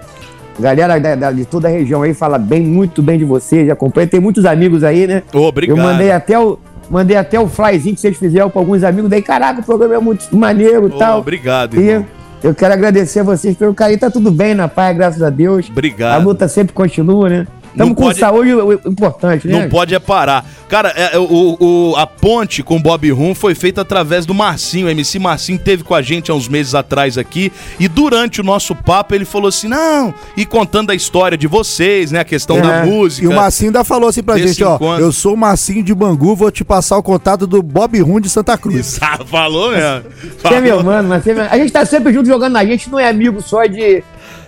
Galera 0.58 0.98
da- 0.98 1.14
da- 1.14 1.30
de 1.32 1.44
toda 1.44 1.68
a 1.68 1.70
região 1.70 2.00
aí 2.00 2.14
fala 2.14 2.38
bem, 2.38 2.62
muito 2.62 3.02
bem 3.02 3.18
de 3.18 3.26
vocês. 3.26 3.68
Acompanha. 3.68 4.06
Tem 4.06 4.20
muitos 4.20 4.46
amigos 4.46 4.82
aí, 4.82 5.06
né? 5.06 5.22
Obrigado. 5.34 5.76
Eu 5.78 5.84
mandei 5.84 6.10
até 6.10 6.38
o. 6.38 6.58
Mandei 6.88 7.14
até 7.18 7.38
o 7.38 7.46
flyzinho 7.46 7.94
que 7.94 8.00
vocês 8.00 8.16
fizeram 8.16 8.48
pra 8.48 8.58
alguns 8.62 8.82
amigos. 8.82 9.10
Daí, 9.10 9.20
caraca, 9.20 9.60
o 9.60 9.64
programa 9.64 9.96
é 9.96 9.98
muito 9.98 10.34
maneiro 10.34 10.87
e 10.88 10.98
tal. 10.98 11.18
obrigado, 11.20 11.76
E 11.78 11.80
irmão. 11.90 12.06
eu 12.42 12.54
quero 12.54 12.72
agradecer 12.72 13.20
a 13.20 13.22
vocês 13.22 13.54
pelo 13.54 13.74
carinho. 13.74 13.98
Tá 14.00 14.10
tudo 14.10 14.30
bem 14.30 14.54
na 14.54 14.66
paz, 14.66 14.96
graças 14.96 15.22
a 15.22 15.28
Deus. 15.28 15.66
A 15.68 15.72
Obrigado. 15.72 16.24
luta 16.24 16.48
sempre 16.48 16.72
continua, 16.72 17.28
né? 17.28 17.46
Estamos 17.74 17.94
com 17.96 18.02
pode- 18.04 18.18
saúde 18.20 18.50
importante, 18.87 19.48
né? 19.48 19.60
Não 19.62 19.68
pode 19.68 19.94
é 19.94 19.98
parar. 19.98 20.44
Cara, 20.68 20.92
é, 20.96 21.16
é, 21.16 21.18
o, 21.18 21.56
o- 21.60 21.94
a 21.96 22.06
ponte 22.06 22.62
com 22.62 22.76
o 22.76 22.80
Bob 22.80 23.10
Rum 23.10 23.34
foi 23.34 23.54
feita 23.54 23.80
através 23.80 24.24
do 24.24 24.32
Marcinho. 24.32 24.87
O 24.87 24.90
MC 24.90 25.18
Marcinho 25.18 25.58
teve 25.58 25.82
com 25.84 25.94
a 25.94 26.00
gente 26.00 26.30
há 26.30 26.34
uns 26.34 26.48
meses 26.48 26.74
atrás 26.74 27.18
aqui. 27.18 27.52
E 27.78 27.88
durante 27.88 28.40
o 28.40 28.44
nosso 28.44 28.74
papo 28.74 29.14
ele 29.14 29.24
falou 29.24 29.48
assim: 29.48 29.68
não, 29.68 30.14
e 30.37 30.46
contando 30.46 30.90
a 30.90 30.94
história 30.94 31.37
de 31.37 31.46
vocês, 31.46 32.10
né? 32.12 32.20
A 32.20 32.24
questão 32.24 32.60
da 32.60 32.76
É, 32.76 32.84
música. 32.84 33.24
E 33.26 33.28
o 33.28 33.34
Marcinho 33.34 33.68
ainda 33.70 33.82
falou 33.84 34.08
assim 34.08 34.22
pra 34.22 34.38
gente, 34.38 34.62
ó. 34.62 34.76
encontro. 34.76 35.02
Eu 35.04 35.10
sou 35.12 35.34
o 35.34 35.37
Marcinho 35.37 35.82
de 35.82 35.94
Bangu, 35.94 36.34
vou 36.37 36.50
te 36.50 36.64
passar 36.64 36.96
o 36.96 37.02
contato 37.02 37.46
do 37.46 37.62
Bob 37.62 38.00
Rum 38.00 38.20
de 38.20 38.28
Santa 38.30 38.56
Cruz. 38.56 38.98
Ah, 39.04 39.18
falou 39.24 39.70
mesmo. 39.70 40.04
Você 40.42 40.54
é 40.54 40.60
meu 40.60 40.82
mano, 40.82 41.08
mas 41.08 41.22
você 41.24 41.30
é 41.32 41.34
meu- 41.34 41.44
a 41.44 41.58
gente 41.58 41.72
tá 41.72 41.84
sempre 41.84 42.12
junto 42.12 42.26
jogando. 42.26 42.56
A 42.56 42.64
gente 42.64 42.88
não 42.90 42.98
é 42.98 43.08
amigo 43.08 43.40
só 43.42 43.64
de, 43.66 44.02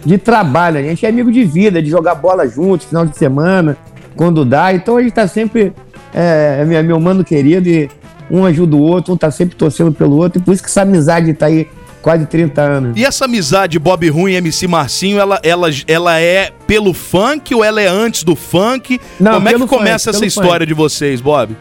de 0.05 0.19
trabalho, 0.19 0.79
a 0.79 0.83
gente 0.83 1.05
é 1.05 1.09
amigo 1.09 1.33
de 1.33 1.45
vida, 1.45 1.83
de 1.83 1.91
jogar 1.91 2.15
bola 2.15 2.47
juntos, 2.47 2.87
final 2.87 3.05
de 3.05 3.17
semana, 3.17 3.77
quando 4.15 4.45
dá. 4.45 4.73
Então 4.73 4.97
a 4.97 5.03
gente 5.03 5.13
tá 5.13 5.27
sempre. 5.27 5.73
É, 6.15 6.59
é 6.61 6.65
meu, 6.65 6.83
meu 6.85 7.01
mano 7.01 7.25
querido 7.25 7.69
e 7.69 7.91
um 8.31 8.45
ajuda 8.45 8.77
o 8.77 8.81
outro, 8.81 9.15
um 9.15 9.17
tá 9.17 9.31
sempre 9.31 9.57
torcendo 9.57 9.93
pelo 9.93 10.17
outro. 10.17 10.41
E 10.41 10.45
por 10.45 10.53
isso 10.53 10.63
que 10.63 10.69
essa 10.69 10.83
amizade 10.83 11.33
tá 11.35 11.47
aí 11.47 11.69
quase 12.07 12.25
30 12.25 12.63
anos. 12.63 12.97
E 12.97 13.05
essa 13.05 13.25
amizade 13.25 13.79
Bob 13.81 14.09
Rum 14.09 14.29
e 14.29 14.37
MC 14.37 14.69
Marcinho, 14.69 15.19
ela, 15.19 15.41
ela, 15.43 15.69
ela 15.89 16.21
é 16.21 16.53
pelo 16.65 16.95
funk 16.95 17.53
ou 17.53 17.65
ela 17.65 17.83
é 17.83 17.89
antes 17.89 18.23
do 18.23 18.37
funk? 18.37 19.01
Não, 19.19 19.33
Como 19.35 19.49
é 19.49 19.55
que 19.55 19.67
começa 19.67 20.13
funk, 20.13 20.17
essa 20.17 20.27
história 20.27 20.61
funk. 20.61 20.67
de 20.67 20.75
vocês, 20.75 21.21
Bob? 21.21 21.57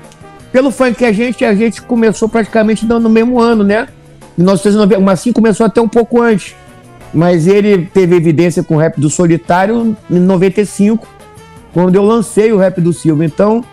Pelo 0.51 0.69
funk 0.69 1.03
a 1.03 1.11
gente, 1.11 1.43
a 1.43 1.55
gente 1.55 1.81
começou 1.81 2.29
praticamente 2.29 2.85
no 2.85 2.99
no 2.99 3.09
mesmo 3.09 3.41
ano, 3.41 3.63
né? 3.63 3.87
Em 4.37 4.41
1990, 4.43 4.99
o 4.99 5.03
Marcinho 5.03 5.33
começou 5.33 5.65
até 5.65 5.81
um 5.81 5.87
pouco 5.87 6.21
antes. 6.21 6.55
Mas 7.15 7.47
ele 7.47 7.85
teve 7.93 8.15
evidência 8.15 8.61
com 8.61 8.75
o 8.75 8.77
rap 8.77 8.99
do 8.99 9.09
Solitário 9.09 9.95
em 10.11 10.19
95, 10.19 11.07
quando 11.73 11.95
eu 11.95 12.03
lancei 12.03 12.51
o 12.51 12.57
rap 12.57 12.81
do 12.81 12.91
Silva. 12.91 13.23
Então, 13.23 13.63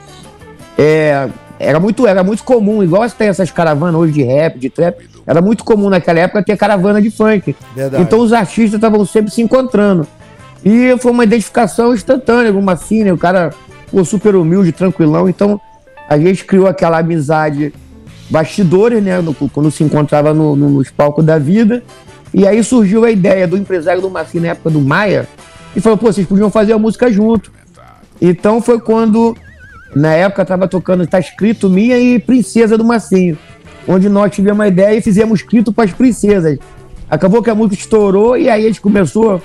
é, 0.78 1.28
era, 1.58 1.80
muito, 1.80 2.06
era 2.06 2.22
muito 2.22 2.44
comum, 2.44 2.82
igual 2.84 3.08
tem 3.10 3.26
essas 3.28 3.50
caravanas 3.50 4.00
hoje 4.00 4.12
de 4.12 4.22
rap, 4.22 4.58
de 4.58 4.70
trap, 4.70 4.96
era 5.26 5.40
muito 5.42 5.64
comum 5.64 5.88
naquela 5.90 6.20
época 6.20 6.42
ter 6.44 6.56
caravana 6.56 7.02
de 7.02 7.10
funk. 7.10 7.54
Verdade. 7.74 8.02
Então 8.04 8.20
os 8.20 8.32
artistas 8.32 8.74
estavam 8.74 9.04
sempre 9.04 9.32
se 9.32 9.42
encontrando. 9.42 10.06
E 10.64 10.96
foi 10.98 11.10
uma 11.10 11.24
identificação 11.24 11.92
instantânea, 11.92 12.52
como 12.52 12.70
assim, 12.70 13.02
né? 13.02 13.12
O 13.12 13.18
cara 13.18 13.52
foi 13.88 14.04
super 14.04 14.36
humilde, 14.36 14.70
tranquilão. 14.70 15.28
Então 15.28 15.60
a 16.08 16.16
gente 16.16 16.44
criou 16.44 16.68
aquela 16.68 16.98
amizade 16.98 17.72
bastidores, 18.30 19.02
né? 19.02 19.20
no- 19.20 19.34
quando 19.34 19.70
se 19.70 19.82
encontrava 19.84 20.32
no- 20.32 20.56
no- 20.56 20.70
nos 20.70 20.90
palcos 20.90 21.24
da 21.24 21.38
vida. 21.38 21.82
E 22.32 22.46
aí 22.46 22.62
surgiu 22.64 23.04
a 23.04 23.10
ideia 23.10 23.46
do 23.46 23.56
empresário 23.56 24.00
do 24.00 24.10
Marcinho 24.10 24.44
na 24.44 24.50
época 24.50 24.70
do 24.70 24.80
Maia, 24.80 25.28
e 25.74 25.80
falou, 25.80 25.98
pô, 25.98 26.12
vocês 26.12 26.26
podiam 26.26 26.50
fazer 26.50 26.72
a 26.72 26.78
música 26.78 27.10
junto. 27.10 27.52
Então 28.20 28.60
foi 28.60 28.80
quando, 28.80 29.36
na 29.94 30.12
época, 30.12 30.44
tava 30.44 30.68
tocando 30.68 31.06
Tá 31.06 31.18
Escrito 31.18 31.68
Minha 31.68 31.98
e 31.98 32.18
Princesa 32.18 32.76
do 32.76 32.84
Marcinho, 32.84 33.38
onde 33.86 34.08
nós 34.08 34.32
tivemos 34.32 34.58
uma 34.58 34.68
ideia 34.68 34.96
e 34.96 35.02
fizemos 35.02 35.40
escrito 35.40 35.72
para 35.72 35.84
as 35.84 35.92
princesas. 35.92 36.58
Acabou 37.10 37.42
que 37.42 37.50
a 37.50 37.54
música 37.54 37.82
estourou 37.82 38.36
e 38.36 38.48
aí 38.48 38.64
a 38.64 38.66
gente 38.68 38.80
começou 38.80 39.42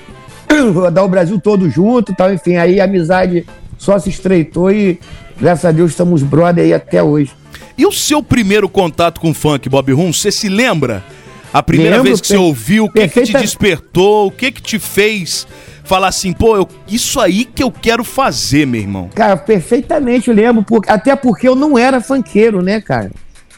a 0.86 0.90
dar 0.90 1.04
o 1.04 1.10
Brasil 1.10 1.40
todo 1.40 1.70
junto 1.70 2.14
tal, 2.14 2.34
enfim, 2.34 2.56
aí 2.56 2.80
a 2.80 2.86
amizade 2.86 3.46
só 3.78 3.98
se 4.00 4.10
estreitou 4.10 4.72
e 4.72 5.00
graças 5.40 5.66
a 5.66 5.72
Deus 5.72 5.92
estamos 5.92 6.24
brother 6.24 6.64
aí 6.64 6.74
até 6.74 7.02
hoje. 7.02 7.32
E 7.78 7.86
o 7.86 7.92
seu 7.92 8.24
primeiro 8.24 8.68
contato 8.68 9.20
com 9.22 9.34
funk, 9.34 9.70
Bob 9.70 9.92
Rum, 9.94 10.12
você 10.12 10.32
se 10.32 10.50
lembra? 10.50 11.04
A 11.54 11.64
primeira 11.64 11.98
Lembro, 11.98 12.10
vez 12.10 12.22
que 12.22 12.28
você 12.28 12.38
ouviu, 12.38 12.86
o 12.86 12.92
que, 12.92 13.02
que 13.02 13.08
te 13.08 13.14
perfeita- 13.14 13.40
despertou, 13.40 14.28
o 14.28 14.32
que 14.32 14.52
que 14.52 14.62
te 14.62 14.78
fez 14.80 15.48
falar 15.84 16.10
assim, 16.10 16.34
pô, 16.34 16.58
eu- 16.58 16.68
isso 16.88 17.20
aí 17.20 17.46
que 17.46 17.64
eu 17.64 17.72
quero 17.72 18.04
fazer, 18.04 18.66
meu 18.68 18.82
irmão. 18.82 19.10
Cara, 19.16 19.38
perfeitamente 19.38 20.30
eu 20.30 20.36
lembro, 20.36 20.62
porque, 20.64 20.92
até 20.92 21.16
porque 21.16 21.48
eu 21.48 21.56
não 21.56 21.78
era 21.78 22.02
funkeiro, 22.02 22.62
né, 22.62 22.82
cara? 22.82 23.10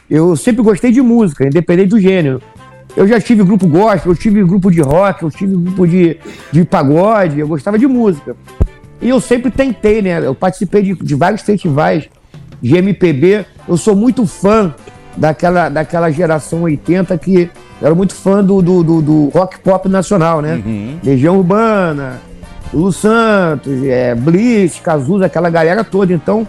Eu 0.08 0.36
sempre 0.36 0.62
gostei 0.62 0.92
de 0.92 1.00
música, 1.02 1.44
independente 1.46 1.88
do 1.90 2.00
gênero. 2.00 2.40
Eu 2.96 3.06
já 3.06 3.20
tive 3.20 3.42
grupo 3.44 3.66
gospel, 3.66 4.12
eu 4.12 4.16
tive 4.16 4.42
grupo 4.44 4.70
de 4.70 4.80
rock, 4.80 5.22
eu 5.22 5.30
tive 5.30 5.56
grupo 5.56 5.86
de, 5.86 6.16
de 6.50 6.64
pagode, 6.64 7.38
eu 7.38 7.46
gostava 7.48 7.78
de 7.78 7.86
música. 7.86 8.36
E 9.00 9.08
eu 9.08 9.20
sempre 9.20 9.50
tentei, 9.50 10.02
né? 10.02 10.18
Eu 10.24 10.34
participei 10.34 10.82
de, 10.82 10.94
de 10.94 11.14
vários 11.14 11.42
festivais 11.42 12.08
de 12.60 12.76
MPB. 12.76 13.44
Eu 13.68 13.76
sou 13.76 13.94
muito 13.94 14.26
fã 14.26 14.74
daquela, 15.16 15.68
daquela 15.68 16.10
geração 16.10 16.62
80 16.62 17.16
que 17.18 17.48
eu 17.80 17.86
era 17.86 17.94
muito 17.94 18.14
fã 18.14 18.42
do, 18.44 18.60
do, 18.60 18.82
do- 18.82 19.02
do 19.02 19.28
rock 19.30 19.58
pop 19.60 19.88
nacional, 19.88 20.40
né? 20.42 20.60
Legião 21.02 21.36
Urbana, 21.38 22.20
Lu 22.72 22.92
Santos, 22.92 23.72
é, 23.84 24.14
Blitz, 24.14 24.78
Cazuza, 24.80 25.26
aquela 25.26 25.50
galera 25.50 25.82
toda. 25.82 26.12
Então, 26.12 26.46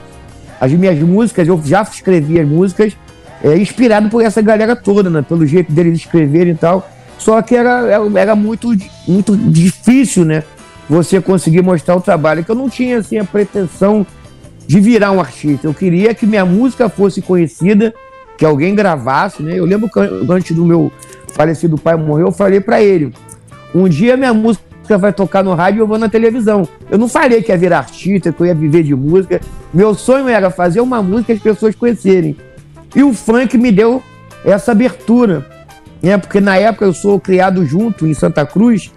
as 0.59 0.71
minhas 0.73 0.99
músicas, 0.99 1.47
eu 1.47 1.59
já 1.63 1.81
escrevi 1.81 2.39
as 2.39 2.47
músicas 2.47 2.95
é, 3.43 3.57
inspirado 3.57 4.09
por 4.09 4.23
essa 4.23 4.41
galera 4.41 4.75
toda, 4.75 5.09
né? 5.09 5.21
Pelo 5.27 5.45
jeito 5.47 5.71
deles 5.71 5.99
escreverem 5.99 6.53
e 6.53 6.57
tal. 6.57 6.87
Só 7.17 7.41
que 7.41 7.55
era, 7.55 7.87
era, 7.87 8.19
era 8.19 8.35
muito, 8.35 8.69
muito 9.07 9.35
difícil, 9.37 10.25
né? 10.25 10.43
Você 10.89 11.21
conseguir 11.21 11.61
mostrar 11.61 11.95
o 11.95 12.01
trabalho. 12.01 12.43
Que 12.43 12.51
eu 12.51 12.55
não 12.55 12.69
tinha, 12.69 12.97
assim, 12.97 13.17
a 13.17 13.23
pretensão 13.23 14.05
de 14.67 14.79
virar 14.79 15.11
um 15.11 15.19
artista. 15.19 15.65
Eu 15.67 15.73
queria 15.73 16.13
que 16.13 16.25
minha 16.25 16.45
música 16.45 16.89
fosse 16.89 17.21
conhecida, 17.21 17.93
que 18.37 18.45
alguém 18.45 18.73
gravasse, 18.75 19.41
né? 19.41 19.53
Eu 19.57 19.65
lembro 19.65 19.89
que 19.89 19.99
antes 20.31 20.55
do 20.55 20.65
meu 20.65 20.91
falecido 21.31 21.77
pai 21.77 21.95
morrer, 21.95 22.23
eu 22.23 22.31
falei 22.31 22.59
pra 22.59 22.81
ele: 22.81 23.13
um 23.73 23.87
dia 23.87 24.17
minha 24.17 24.33
música 24.33 24.97
vai 24.97 25.13
tocar 25.13 25.43
no 25.43 25.53
rádio 25.53 25.79
e 25.79 25.81
eu 25.81 25.87
vou 25.87 25.97
na 25.97 26.09
televisão. 26.09 26.67
Eu 26.89 26.97
não 26.97 27.07
falei 27.07 27.41
que 27.41 27.51
ia 27.51 27.57
virar 27.57 27.79
artista, 27.79 28.31
que 28.31 28.41
eu 28.41 28.45
ia 28.45 28.55
viver 28.55 28.83
de 28.83 28.93
música. 28.93 29.39
Meu 29.73 29.93
sonho 29.93 30.27
era 30.27 30.49
fazer 30.49 30.81
uma 30.81 31.01
música 31.01 31.27
que 31.27 31.33
as 31.33 31.39
pessoas 31.39 31.75
conhecerem. 31.75 32.35
E 32.95 33.03
o 33.03 33.13
funk 33.13 33.57
me 33.57 33.71
deu 33.71 34.03
essa 34.43 34.71
abertura. 34.71 35.45
Né? 36.01 36.17
Porque 36.17 36.41
na 36.41 36.57
época 36.57 36.85
eu 36.85 36.93
sou 36.93 37.19
criado 37.19 37.65
junto 37.65 38.07
em 38.07 38.13
Santa 38.13 38.45
Cruz, 38.45 38.91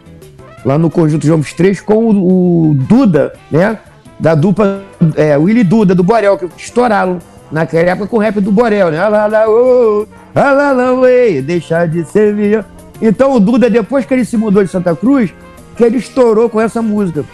lá 0.65 0.79
no 0.79 0.91
Conjunto 0.91 1.27
João 1.27 1.41
3, 1.41 1.81
com 1.81 2.07
o, 2.07 2.71
o 2.71 2.75
Duda, 2.75 3.35
né? 3.51 3.79
Da 4.19 4.35
dupla 4.35 4.83
é, 5.17 5.37
Willy 5.37 5.65
Duda, 5.65 5.95
do 5.95 6.03
Borel, 6.03 6.39
que 6.39 6.49
estouraram 6.57 7.19
naquela 7.51 7.91
época 7.91 8.07
com 8.07 8.17
o 8.17 8.21
rap 8.21 8.41
do 8.41 8.51
Borel, 8.51 8.91
né? 8.91 8.99
Alá, 8.99 9.27
lá, 9.27 9.49
ô, 9.49 10.07
alá, 10.35 10.73
lá, 10.73 10.93
uê, 10.95 11.41
deixar 11.43 11.87
de 11.89 12.05
ser 12.05 12.35
viol- 12.35 12.65
Então 13.01 13.33
o 13.33 13.41
Duda, 13.41 13.69
depois 13.69 14.05
que 14.05 14.15
ele 14.15 14.25
se 14.25 14.37
mudou 14.37 14.63
de 14.65 14.71
Santa 14.71 14.95
Cruz, 14.95 15.33
que 15.77 15.85
ele 15.85 15.99
estourou 15.99 16.49
com 16.49 16.61
essa 16.61 16.81
música. 16.81 17.25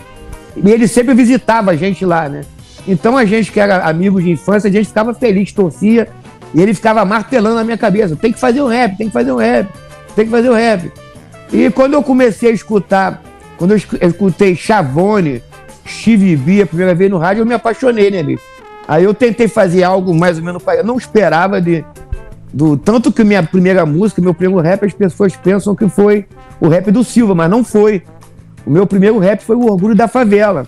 E 0.56 0.70
ele 0.70 0.88
sempre 0.88 1.14
visitava 1.14 1.70
a 1.70 1.76
gente 1.76 2.04
lá, 2.04 2.28
né? 2.28 2.42
Então 2.88 3.16
a 3.16 3.24
gente 3.24 3.52
que 3.52 3.60
era 3.60 3.84
amigos 3.84 4.24
de 4.24 4.30
infância, 4.30 4.68
a 4.68 4.72
gente 4.72 4.88
ficava 4.88 5.12
feliz, 5.14 5.52
torcia, 5.52 6.08
e 6.54 6.60
ele 6.60 6.74
ficava 6.74 7.04
martelando 7.04 7.56
na 7.56 7.64
minha 7.64 7.78
cabeça: 7.78 8.16
tem 8.16 8.32
que 8.32 8.40
fazer 8.40 8.62
um 8.62 8.66
rap, 8.66 8.96
tem 8.96 9.06
que 9.06 9.12
fazer 9.12 9.32
um 9.32 9.36
rap, 9.36 9.68
tem 10.16 10.24
que 10.24 10.30
fazer 10.30 10.50
um 10.50 10.54
rap. 10.54 10.90
E 11.52 11.70
quando 11.70 11.94
eu 11.94 12.02
comecei 12.02 12.50
a 12.50 12.54
escutar, 12.54 13.22
quando 13.58 13.72
eu 13.72 13.76
escu- 13.76 13.98
eu 14.00 14.08
escutei 14.08 14.56
Chavone, 14.56 15.42
Steve 15.86 16.36
B 16.36 16.62
a 16.62 16.66
primeira 16.66 16.94
vez 16.94 17.10
no 17.10 17.18
rádio, 17.18 17.42
eu 17.42 17.46
me 17.46 17.54
apaixonei, 17.54 18.10
né, 18.10 18.22
bicho? 18.22 18.42
Aí 18.88 19.04
eu 19.04 19.12
tentei 19.14 19.46
fazer 19.46 19.84
algo 19.84 20.14
mais 20.14 20.38
ou 20.38 20.44
menos. 20.44 20.62
Eu 20.66 20.84
não 20.84 20.96
esperava 20.96 21.60
de. 21.60 21.84
Do, 22.52 22.76
tanto 22.76 23.12
que 23.12 23.22
minha 23.22 23.42
primeira 23.42 23.86
música, 23.86 24.20
meu 24.20 24.34
primeiro 24.34 24.60
rap, 24.60 24.84
as 24.84 24.92
pessoas 24.92 25.36
pensam 25.36 25.74
que 25.74 25.88
foi 25.88 26.26
o 26.60 26.68
rap 26.68 26.90
do 26.90 27.04
Silva, 27.04 27.34
mas 27.34 27.50
não 27.50 27.62
foi. 27.62 28.02
O 28.66 28.70
meu 28.70 28.86
primeiro 28.86 29.18
rap 29.18 29.42
foi 29.42 29.56
o 29.56 29.66
Orgulho 29.66 29.94
da 29.94 30.08
Favela. 30.08 30.66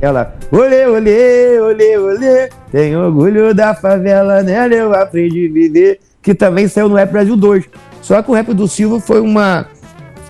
Ela, 0.00 0.34
olê, 0.50 0.86
olê, 0.86 1.60
olê, 1.60 1.98
olê, 1.98 2.48
tem 2.72 2.96
orgulho 2.96 3.54
da 3.54 3.74
favela, 3.74 4.42
nela 4.42 4.74
eu 4.74 4.94
aprendi 4.94 5.46
a 5.46 5.52
viver, 5.52 6.00
que 6.22 6.34
também 6.34 6.66
saiu 6.66 6.88
no 6.88 6.94
Rap 6.94 7.12
Brasil 7.12 7.36
2. 7.36 7.66
Só 8.00 8.22
que 8.22 8.30
o 8.30 8.34
rap 8.34 8.54
do 8.54 8.66
Silva 8.66 8.98
foi 8.98 9.20
uma, 9.20 9.66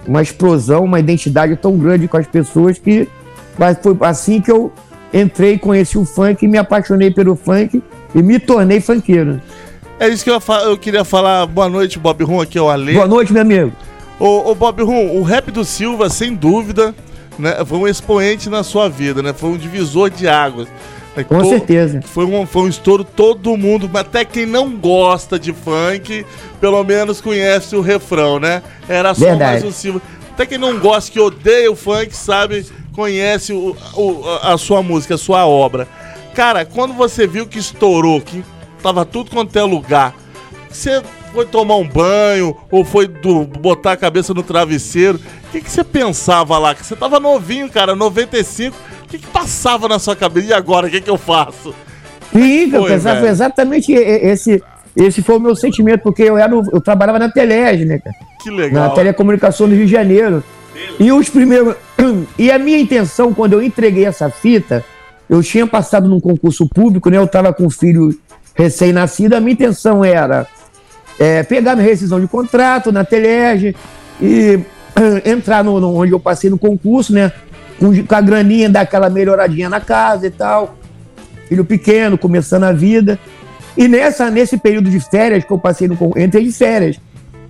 uma 0.04 0.22
explosão, 0.22 0.84
uma 0.84 0.98
identidade 0.98 1.54
tão 1.54 1.78
grande 1.78 2.08
com 2.08 2.16
as 2.16 2.26
pessoas 2.26 2.80
que 2.80 3.08
foi 3.80 3.96
assim 4.00 4.40
que 4.40 4.50
eu 4.50 4.72
entrei, 5.14 5.56
conheci 5.56 5.96
o 5.96 6.04
funk, 6.04 6.48
me 6.48 6.58
apaixonei 6.58 7.12
pelo 7.12 7.36
funk 7.36 7.80
e 8.12 8.22
me 8.22 8.40
tornei 8.40 8.80
funkeiro. 8.80 9.40
É 10.00 10.08
isso 10.08 10.24
que 10.24 10.30
eu, 10.30 10.40
eu 10.64 10.78
queria 10.78 11.04
falar. 11.04 11.44
Boa 11.46 11.68
noite, 11.68 11.98
Bob 11.98 12.24
Rum, 12.24 12.40
aqui 12.40 12.56
é 12.56 12.62
o 12.62 12.70
Ale. 12.70 12.94
Boa 12.94 13.06
noite, 13.06 13.32
meu 13.32 13.42
amigo. 13.42 13.70
Ô, 14.18 14.50
ô, 14.50 14.54
Bob 14.54 14.82
Rum, 14.82 15.18
o 15.18 15.22
rap 15.22 15.50
do 15.50 15.62
Silva, 15.64 16.08
sem 16.08 16.34
dúvida, 16.34 16.94
né, 17.38 17.62
foi 17.66 17.78
um 17.78 17.86
expoente 17.86 18.48
na 18.48 18.62
sua 18.62 18.88
vida, 18.88 19.22
né? 19.22 19.32
Foi 19.34 19.50
um 19.50 19.56
divisor 19.58 20.08
de 20.10 20.26
águas. 20.26 20.68
né, 21.14 21.22
Com 21.24 21.38
to- 21.42 21.48
certeza. 21.50 22.00
Foi 22.02 22.24
um, 22.24 22.46
foi 22.46 22.62
um 22.62 22.68
estouro, 22.68 23.04
todo 23.04 23.54
mundo, 23.58 23.90
até 23.94 24.24
quem 24.24 24.46
não 24.46 24.70
gosta 24.70 25.38
de 25.38 25.52
funk, 25.52 26.24
pelo 26.60 26.82
menos 26.82 27.20
conhece 27.20 27.76
o 27.76 27.82
refrão, 27.82 28.38
né? 28.40 28.62
Era 28.88 29.14
só 29.14 29.26
Verdade. 29.26 29.50
mais 29.52 29.64
um 29.64 29.70
Silva. 29.72 30.00
Até 30.32 30.46
quem 30.46 30.56
não 30.58 30.78
gosta, 30.78 31.10
que 31.12 31.20
odeia 31.20 31.70
o 31.70 31.76
funk, 31.76 32.16
sabe, 32.16 32.64
conhece 32.94 33.52
o, 33.52 33.76
o- 33.94 34.22
a 34.42 34.56
sua 34.56 34.82
música, 34.82 35.14
a 35.14 35.18
sua 35.18 35.46
obra. 35.46 35.86
Cara, 36.34 36.64
quando 36.64 36.94
você 36.94 37.26
viu 37.26 37.46
que 37.46 37.58
estourou, 37.58 38.20
que 38.20 38.42
tava 38.80 39.04
tudo 39.04 39.30
quanto 39.30 39.56
é 39.56 39.62
lugar, 39.62 40.14
você 40.68 41.02
foi 41.32 41.46
tomar 41.46 41.76
um 41.76 41.86
banho 41.88 42.56
ou 42.70 42.84
foi 42.84 43.06
do- 43.06 43.44
botar 43.44 43.92
a 43.92 43.96
cabeça 43.96 44.34
no 44.34 44.42
travesseiro? 44.42 45.18
O 45.48 45.50
que, 45.52 45.60
que 45.60 45.70
você 45.70 45.82
pensava 45.84 46.58
lá? 46.58 46.74
Que 46.74 46.84
você 46.84 46.96
tava 46.96 47.18
novinho, 47.20 47.68
cara, 47.70 47.94
95, 47.94 48.76
que, 49.08 49.18
que 49.18 49.26
passava 49.26 49.88
na 49.88 49.98
sua 49.98 50.14
cabeça? 50.16 50.48
E 50.48 50.52
agora, 50.52 50.86
o 50.86 50.90
que, 50.90 51.00
que 51.00 51.10
eu 51.10 51.18
faço? 51.18 51.74
Sim, 52.32 52.70
eu 52.72 52.84
pensava 52.84 53.26
exatamente 53.28 53.92
esse, 53.92 54.62
esse 54.94 55.20
foi 55.22 55.36
o 55.36 55.40
meu 55.40 55.56
sentimento, 55.56 56.02
porque 56.02 56.22
eu, 56.22 56.38
era, 56.38 56.56
o- 56.56 56.64
eu 56.72 56.80
trabalhava 56.80 57.18
na 57.18 57.28
Telege, 57.28 57.84
né, 57.84 57.98
cara? 57.98 58.14
Que 58.42 58.50
Na 58.50 58.56
legal. 58.56 58.94
telecomunicação 58.94 59.68
do 59.68 59.74
Rio 59.74 59.86
de 59.86 59.92
Janeiro. 59.92 60.42
E 60.98 61.10
os 61.12 61.28
primeiros. 61.28 61.74
E 62.38 62.50
a 62.50 62.58
minha 62.58 62.78
intenção, 62.78 63.34
quando 63.34 63.52
eu 63.52 63.62
entreguei 63.62 64.06
essa 64.06 64.30
fita, 64.30 64.82
eu 65.28 65.42
tinha 65.42 65.66
passado 65.66 66.08
num 66.08 66.18
concurso 66.20 66.66
público, 66.68 67.10
né? 67.10 67.18
Eu 67.18 67.24
estava 67.24 67.52
com 67.52 67.68
filho 67.68 68.18
recém-nascido, 68.54 69.34
a 69.36 69.40
minha 69.40 69.52
intenção 69.52 70.04
era 70.04 70.46
é, 71.18 71.42
pegar 71.42 71.74
minha 71.76 71.86
rescisão 71.88 72.20
de 72.20 72.26
contrato 72.26 72.90
na 72.92 73.04
Telege 73.04 73.74
e 74.20 74.58
entrar 75.24 75.62
no, 75.64 75.80
no- 75.80 75.94
onde 75.94 76.12
eu 76.12 76.20
passei 76.20 76.50
no 76.50 76.58
concurso, 76.58 77.12
né? 77.12 77.32
Com, 77.78 78.04
com 78.04 78.14
a 78.14 78.20
graninha, 78.20 78.68
dar 78.68 78.82
aquela 78.82 79.08
melhoradinha 79.08 79.68
na 79.68 79.80
casa 79.80 80.26
e 80.26 80.30
tal. 80.30 80.76
Filho 81.48 81.64
pequeno, 81.64 82.18
começando 82.18 82.64
a 82.64 82.72
vida. 82.72 83.18
E 83.76 83.88
nessa, 83.88 84.30
nesse 84.30 84.58
período 84.58 84.90
de 84.90 85.00
férias 85.00 85.44
que 85.44 85.50
eu 85.50 85.58
passei 85.58 85.88
no 85.88 85.96
concurso, 85.96 86.24
entrei 86.24 86.44
de 86.44 86.52
férias. 86.52 86.96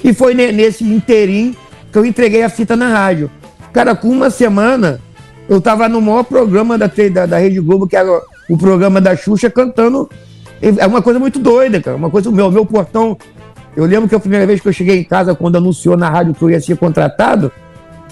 E 0.03 0.15
foi 0.15 0.35
ne- 0.35 0.53
nesse 0.53 0.85
interim 0.85 1.57
que 1.93 1.99
eu 1.99 2.05
entreguei 2.05 2.43
a 2.43 2.49
fita 2.49 2.77
na 2.77 2.89
rádio. 2.89 3.31
Cara, 3.73 3.95
com 3.97 4.09
uma 4.09 4.31
semana, 4.31 5.01
eu 5.49 5.61
tava 5.61 5.89
no 5.89 6.01
maior 6.01 6.23
programa 6.25 6.79
da, 6.79 6.91
da, 7.13 7.27
da 7.27 7.39
Rede 7.39 7.61
Globo, 7.61 7.87
que 7.89 7.97
era 7.97 8.09
o 8.49 8.57
programa 8.57 9.01
da 9.01 9.17
Xuxa, 9.17 9.51
cantando. 9.51 10.09
É 10.63 10.87
uma 10.87 11.01
coisa 11.01 11.19
muito 11.19 11.39
doida, 11.39 11.81
cara. 11.81 11.97
Uma 11.97 12.11
coisa, 12.11 12.29
o 12.29 12.33
meu, 12.33 12.51
meu 12.51 12.67
portão. 12.67 13.17
Eu 13.77 13.85
lembro 13.87 14.09
que 14.09 14.15
a 14.15 14.21
primeira 14.21 14.47
vez 14.47 14.61
que 14.61 14.69
eu 14.69 14.73
cheguei 14.73 14.99
em 14.99 15.05
casa, 15.05 15.35
quando 15.35 15.57
anunciou 15.57 15.97
na 15.97 16.11
rádio 16.11 16.35
que 16.35 16.43
eu 16.43 16.51
ia 16.51 16.61
ser 16.61 16.77
contratado, 16.77 17.51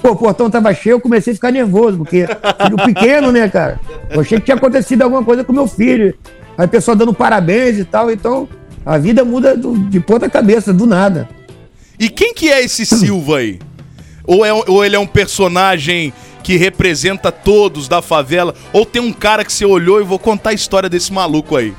pô, 0.00 0.12
o 0.12 0.16
portão 0.16 0.48
tava 0.48 0.72
cheio, 0.72 0.94
eu 0.94 1.00
comecei 1.00 1.32
a 1.32 1.34
ficar 1.34 1.50
nervoso, 1.50 1.98
porque 1.98 2.26
filho 2.26 2.76
pequeno, 2.84 3.32
né, 3.32 3.48
cara? 3.48 3.78
Eu 4.10 4.20
achei 4.20 4.38
que 4.38 4.44
tinha 4.46 4.56
acontecido 4.56 5.02
alguma 5.02 5.22
coisa 5.24 5.42
com 5.44 5.52
meu 5.52 5.66
filho. 5.66 6.14
Aí 6.56 6.64
o 6.64 6.68
pessoal 6.68 6.96
dando 6.96 7.12
parabéns 7.12 7.76
e 7.78 7.84
tal, 7.84 8.10
então 8.10 8.48
a 8.86 8.96
vida 8.98 9.24
muda 9.24 9.56
do- 9.56 9.76
de 9.76 10.00
ponta 10.00 10.30
cabeça, 10.30 10.72
do 10.72 10.86
nada. 10.86 11.28
E 11.98 12.08
quem 12.08 12.32
que 12.32 12.48
é 12.48 12.64
esse 12.64 12.86
Silva 12.86 13.38
aí? 13.38 13.58
Ou, 14.24 14.44
é, 14.46 14.52
ou 14.52 14.84
ele 14.84 14.94
é 14.94 14.98
um 14.98 15.06
personagem 15.06 16.12
que 16.42 16.56
representa 16.56 17.32
todos 17.32 17.88
da 17.88 18.00
favela? 18.00 18.54
Ou 18.72 18.86
tem 18.86 19.02
um 19.02 19.12
cara 19.12 19.44
que 19.44 19.52
você 19.52 19.64
olhou 19.66 20.00
e 20.00 20.04
vou 20.04 20.18
contar 20.18 20.50
a 20.50 20.54
história 20.54 20.88
desse 20.88 21.12
maluco 21.12 21.56
aí? 21.56 21.74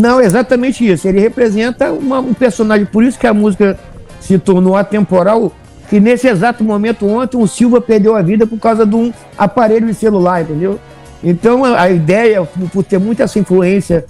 Não, 0.00 0.20
exatamente 0.20 0.86
isso. 0.86 1.06
Ele 1.08 1.20
representa 1.20 1.92
uma- 1.92 2.20
um 2.20 2.34
personagem, 2.34 2.86
por 2.86 3.02
isso 3.02 3.18
que 3.18 3.26
a 3.26 3.34
música 3.34 3.78
se 4.20 4.38
tornou 4.38 4.76
atemporal, 4.76 5.52
que 5.88 5.98
nesse 6.00 6.28
exato 6.28 6.62
momento 6.62 7.06
ontem 7.06 7.36
o 7.36 7.46
Silva 7.46 7.80
perdeu 7.80 8.14
a 8.14 8.22
vida 8.22 8.46
por 8.46 8.58
causa 8.58 8.84
de 8.84 8.94
um 8.94 9.12
aparelho 9.36 9.86
de 9.86 9.94
celular, 9.94 10.42
entendeu? 10.42 10.78
Então 11.24 11.64
a 11.64 11.88
ideia, 11.90 12.44
por- 12.72 12.84
ter 12.84 12.98
muita 12.98 13.22
essa 13.24 13.38
influência, 13.38 14.04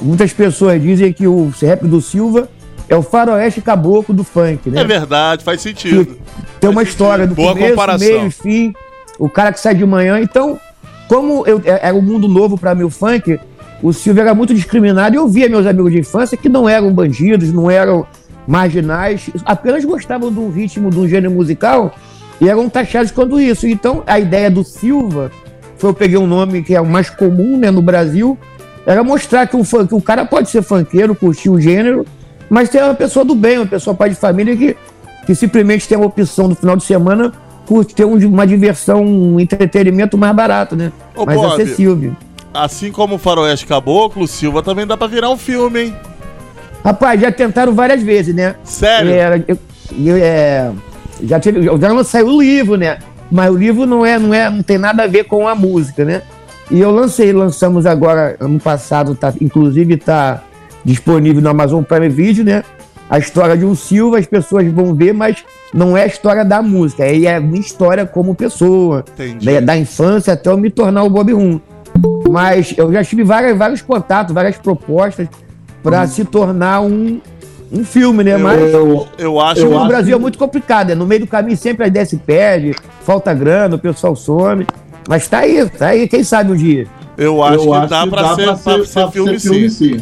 muitas 0.00 0.32
pessoas 0.32 0.80
dizem 0.80 1.12
que 1.12 1.26
o 1.26 1.52
rap 1.60 1.86
do 1.86 2.00
Silva 2.00 2.48
é 2.88 2.94
o 2.96 3.02
faroeste 3.02 3.60
caboclo 3.62 4.14
do 4.14 4.22
funk, 4.22 4.68
né? 4.70 4.82
É 4.82 4.84
verdade, 4.84 5.42
faz 5.42 5.60
sentido. 5.62 6.18
Tem 6.60 6.68
uma 6.70 6.82
história 6.82 7.26
do 7.26 7.34
Boa 7.34 7.52
começo, 7.54 7.70
comparação. 7.70 8.06
meio 8.06 8.26
e 8.26 8.30
fim. 8.30 8.72
O 9.18 9.28
cara 9.28 9.52
que 9.52 9.58
sai 9.60 9.74
de 9.74 9.84
manhã. 9.86 10.20
Então, 10.20 10.58
como 11.08 11.46
eu, 11.46 11.60
é- 11.64 11.88
era 11.88 11.94
um 11.96 12.02
mundo 12.02 12.28
novo 12.28 12.58
para 12.58 12.74
mim 12.74 12.82
o 12.84 12.90
funk, 12.90 13.40
o 13.82 13.92
Silvio 13.92 14.20
era 14.22 14.34
muito 14.34 14.54
discriminado 14.54 15.14
e 15.14 15.18
eu 15.18 15.26
via 15.28 15.48
meus 15.48 15.66
amigos 15.66 15.92
de 15.92 15.98
infância 15.98 16.36
que 16.36 16.48
não 16.48 16.68
eram 16.68 16.92
bandidos, 16.92 17.52
não 17.52 17.70
eram 17.70 18.06
marginais, 18.46 19.30
apenas 19.44 19.84
gostavam 19.84 20.32
de 20.32 20.38
um 20.38 20.50
ritmo, 20.50 20.90
de 20.90 20.98
um 20.98 21.08
gênero 21.08 21.32
musical 21.32 21.94
e 22.40 22.48
eram 22.48 22.68
taxados 22.68 23.10
quando 23.10 23.40
isso. 23.40 23.66
Então, 23.66 24.02
a 24.06 24.18
ideia 24.18 24.50
do 24.50 24.62
Silva, 24.64 25.30
foi 25.76 25.90
eu 25.90 25.94
peguei 25.94 26.18
um 26.18 26.26
nome 26.26 26.62
que 26.62 26.74
é 26.74 26.80
o 26.80 26.86
mais 26.86 27.08
comum 27.10 27.56
né, 27.56 27.70
no 27.70 27.82
Brasil, 27.82 28.38
era 28.86 29.02
mostrar 29.02 29.46
que, 29.46 29.56
um 29.56 29.64
funk, 29.64 29.88
que 29.88 29.94
o 29.94 30.00
cara 30.00 30.24
pode 30.24 30.50
ser 30.50 30.62
funkeiro, 30.62 31.14
curtir 31.14 31.50
o 31.50 31.60
gênero, 31.60 32.04
mas 32.50 32.68
tem 32.68 32.82
uma 32.82 32.94
pessoa 32.94 33.24
do 33.24 33.34
bem, 33.34 33.58
uma 33.58 33.66
pessoa 33.66 33.94
pai 33.94 34.10
de 34.10 34.16
família 34.16 34.56
que, 34.56 34.76
que 35.26 35.34
simplesmente 35.34 35.88
tem 35.88 35.96
a 35.96 36.00
opção 36.00 36.48
no 36.48 36.54
final 36.54 36.76
de 36.76 36.84
semana 36.84 37.32
curte 37.66 37.94
ter 37.94 38.04
um- 38.04 38.16
uma 38.28 38.44
diversão, 38.46 39.04
um 39.04 39.38
entretenimento 39.38 40.18
mais 40.18 40.34
barato, 40.34 40.74
né? 40.74 40.92
Ô, 41.14 41.24
mais 41.24 41.40
Bob, 41.40 41.52
acessível. 41.62 42.12
Assim 42.54 42.92
como 42.92 43.14
o 43.14 43.18
Faroeste 43.18 43.66
Caboclo, 43.66 44.26
Silva 44.26 44.62
também 44.62 44.86
dá 44.86 44.96
pra 44.96 45.06
virar 45.06 45.30
um 45.30 45.36
filme, 45.36 45.84
hein? 45.84 45.96
Rapaz, 46.84 47.20
já 47.20 47.30
tentaram 47.32 47.72
várias 47.74 48.02
vezes, 48.02 48.34
né? 48.34 48.56
Sério? 48.64 49.10
É, 49.10 49.44
eu, 49.48 49.58
eu, 50.04 50.16
é, 50.16 50.72
já 51.22 51.38
teve, 51.38 51.62
já 51.62 52.04
saiu 52.04 52.26
o 52.26 52.42
livro, 52.42 52.76
né? 52.76 52.98
Mas 53.30 53.50
o 53.50 53.56
livro 53.56 53.86
não 53.86 54.04
é, 54.04 54.18
não 54.18 54.34
é, 54.34 54.50
não 54.50 54.62
tem 54.62 54.76
nada 54.76 55.04
a 55.04 55.06
ver 55.06 55.24
com 55.24 55.48
a 55.48 55.54
música, 55.54 56.04
né? 56.04 56.22
E 56.70 56.80
eu 56.80 56.90
lancei, 56.90 57.32
lançamos 57.32 57.86
agora 57.86 58.36
ano 58.38 58.58
passado, 58.58 59.14
tá, 59.14 59.32
inclusive 59.40 59.96
tá 59.96 60.42
disponível 60.84 61.40
no 61.40 61.48
Amazon 61.48 61.82
Prime 61.82 62.08
Video, 62.08 62.44
né? 62.44 62.64
A 63.08 63.18
história 63.18 63.56
de 63.56 63.64
um 63.64 63.74
Silva, 63.74 64.18
as 64.18 64.26
pessoas 64.26 64.66
vão 64.72 64.94
ver, 64.94 65.12
mas 65.12 65.44
não 65.72 65.96
é 65.96 66.02
a 66.02 66.06
história 66.06 66.44
da 66.44 66.62
música, 66.62 67.04
aí 67.04 67.26
é 67.26 67.36
a 67.36 67.40
minha 67.40 67.60
história 67.60 68.06
como 68.06 68.34
pessoa, 68.34 69.04
Entendi. 69.14 69.46
né? 69.46 69.60
da 69.60 69.76
infância 69.76 70.32
até 70.32 70.50
eu 70.50 70.56
me 70.58 70.70
tornar 70.70 71.04
o 71.04 71.10
Bob 71.10 71.32
Rum. 71.32 71.60
Mas 72.32 72.74
eu 72.78 72.90
já 72.90 73.04
tive 73.04 73.22
várias, 73.22 73.56
vários 73.58 73.82
contatos, 73.82 74.32
várias 74.34 74.56
propostas 74.56 75.28
para 75.82 76.06
se 76.06 76.24
tornar 76.24 76.80
um, 76.80 77.20
um 77.70 77.84
filme, 77.84 78.24
né? 78.24 78.38
Mas 78.38 78.72
eu, 78.72 79.06
eu 79.18 79.38
acho 79.38 79.60
filme 79.60 79.74
eu 79.76 79.80
no 79.80 79.86
Brasil 79.88 80.16
é 80.16 80.18
muito 80.18 80.38
complicado, 80.38 80.88
né? 80.88 80.94
No 80.94 81.06
meio 81.06 81.20
do 81.20 81.26
caminho 81.26 81.56
sempre 81.58 81.84
a 81.84 81.88
ideia 81.88 82.06
se 82.06 82.16
perde, 82.16 82.74
falta 83.04 83.34
grana, 83.34 83.76
o 83.76 83.78
pessoal 83.78 84.16
some. 84.16 84.66
Mas 85.06 85.28
tá 85.28 85.40
aí, 85.40 85.68
tá 85.68 85.88
aí, 85.88 86.08
quem 86.08 86.24
sabe 86.24 86.52
um 86.52 86.56
dia. 86.56 86.86
Eu 87.18 87.42
acho 87.42 87.58
que 87.82 87.86
dá 87.88 88.06
pra 88.06 88.34
ser- 88.34 88.44
pra 88.94 89.02
ser 89.10 89.10
filme, 89.10 89.68
sim. 89.70 90.00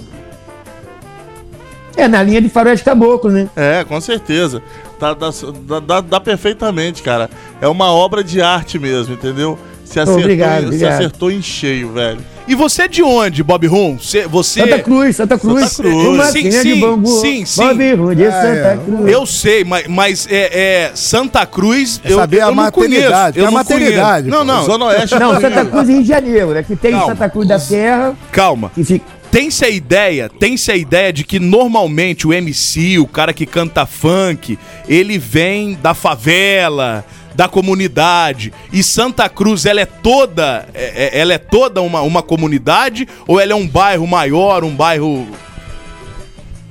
É, 1.97 2.07
na 2.07 2.23
linha 2.23 2.41
de 2.41 2.49
Faroeste 2.49 2.85
Caboclo, 2.85 3.31
né? 3.31 3.49
É, 3.57 3.85
com 3.85 4.01
certeza. 4.01 4.63
Dá, 4.99 5.13
dá, 5.15 5.31
dá- 5.67 5.81
dá- 5.81 6.01
dá 6.01 6.21
perfeitamente, 6.21 7.03
cara. 7.03 7.29
É 7.61 7.67
uma 7.67 7.91
obra 7.93 8.23
de 8.23 8.41
arte 8.41 8.79
mesmo, 8.79 9.15
entendeu? 9.15 9.59
Se 9.91 9.99
acertou, 9.99 10.21
Obrigado, 10.23 10.61
se 10.61 10.67
obrigado. 10.67 10.93
acertou 10.93 11.31
em 11.33 11.43
cheio, 11.43 11.93
velho. 11.93 12.19
E 12.47 12.55
você 12.55 12.83
é 12.83 12.89
de 12.89 13.03
onde, 13.03 13.43
Bob 13.43 13.67
Rum? 13.67 13.97
Você, 13.99 14.27
você... 14.27 14.61
Santa 14.61 14.79
Cruz, 14.79 15.17
Santa 15.17 15.39
Cruz. 15.39 15.69
Santa 15.73 15.83
Cruz. 15.89 16.07
Uma 16.07 16.25
Sim, 16.27 16.39
linha 16.43 16.63
de 16.63 16.75
sim, 16.75 16.81
bambu. 16.81 17.09
sim, 17.21 17.45
sim. 17.45 17.61
Bob 17.61 17.95
Rum 17.95 18.15
de 18.15 18.25
É, 18.25 18.31
Santa 18.31 18.47
é. 18.69 18.79
Cruz. 18.85 19.13
Eu 19.13 19.27
sei, 19.27 19.65
mas, 19.65 19.87
mas 19.89 20.29
é, 20.31 20.85
é 20.87 20.91
Santa 20.95 21.45
Cruz. 21.45 22.01
É 22.05 22.13
eu, 22.13 22.17
saber 22.17 22.39
eu 22.39 22.43
a 22.45 22.47
não 22.47 22.55
maternidade, 22.55 23.11
conheço, 23.13 23.39
eu 23.39 23.45
é 23.45 23.47
a 23.47 23.51
não 23.51 23.53
maternidade. 23.59 24.29
Não, 24.29 24.45
não. 24.45 24.65
Zona 24.65 24.85
Oeste 24.87 25.19
Não, 25.19 25.35
do 25.35 25.41
Santa. 25.41 25.65
Cruz 25.65 25.89
e 25.89 25.93
Rio 25.93 26.03
de 26.03 26.09
Janeiro, 26.09 26.51
né? 26.51 26.63
Que 26.63 26.77
tem 26.77 26.93
Calma. 26.93 27.07
Santa 27.09 27.29
Cruz 27.29 27.49
da 27.49 27.59
Serra, 27.59 28.15
Calma. 28.31 28.71
que 28.75 28.85
fica. 28.85 29.05
Tem-se 29.31 29.65
a 29.65 29.69
ideia, 29.71 30.29
tem-se 30.29 30.73
a 30.73 30.77
ideia 30.77 31.13
de 31.13 31.23
que 31.23 31.39
normalmente 31.39 32.27
o 32.27 32.33
MC, 32.33 32.99
o 32.99 33.07
cara 33.07 33.33
que 33.33 33.47
canta 33.47 33.87
funk, 33.87 34.59
ele 34.89 35.19
vem 35.19 35.79
da 35.81 35.95
favela, 35.95 37.05
da 37.35 37.49
comunidade. 37.49 38.53
E 38.73 38.83
Santa 38.83 39.29
Cruz, 39.29 39.65
ela 39.67 39.81
é 39.81 39.87
toda, 39.87 40.67
é- 40.75 41.19
é- 41.19 41.21
ela 41.21 41.33
é 41.33 41.39
toda 41.39 41.81
uma, 41.83 42.01
uma 42.03 42.23
comunidade 42.23 43.09
ou 43.27 43.41
ela 43.41 43.53
é 43.53 43.55
um 43.55 43.67
bairro 43.67 44.07
maior, 44.07 44.65
um 44.65 44.75
bairro 44.75 45.27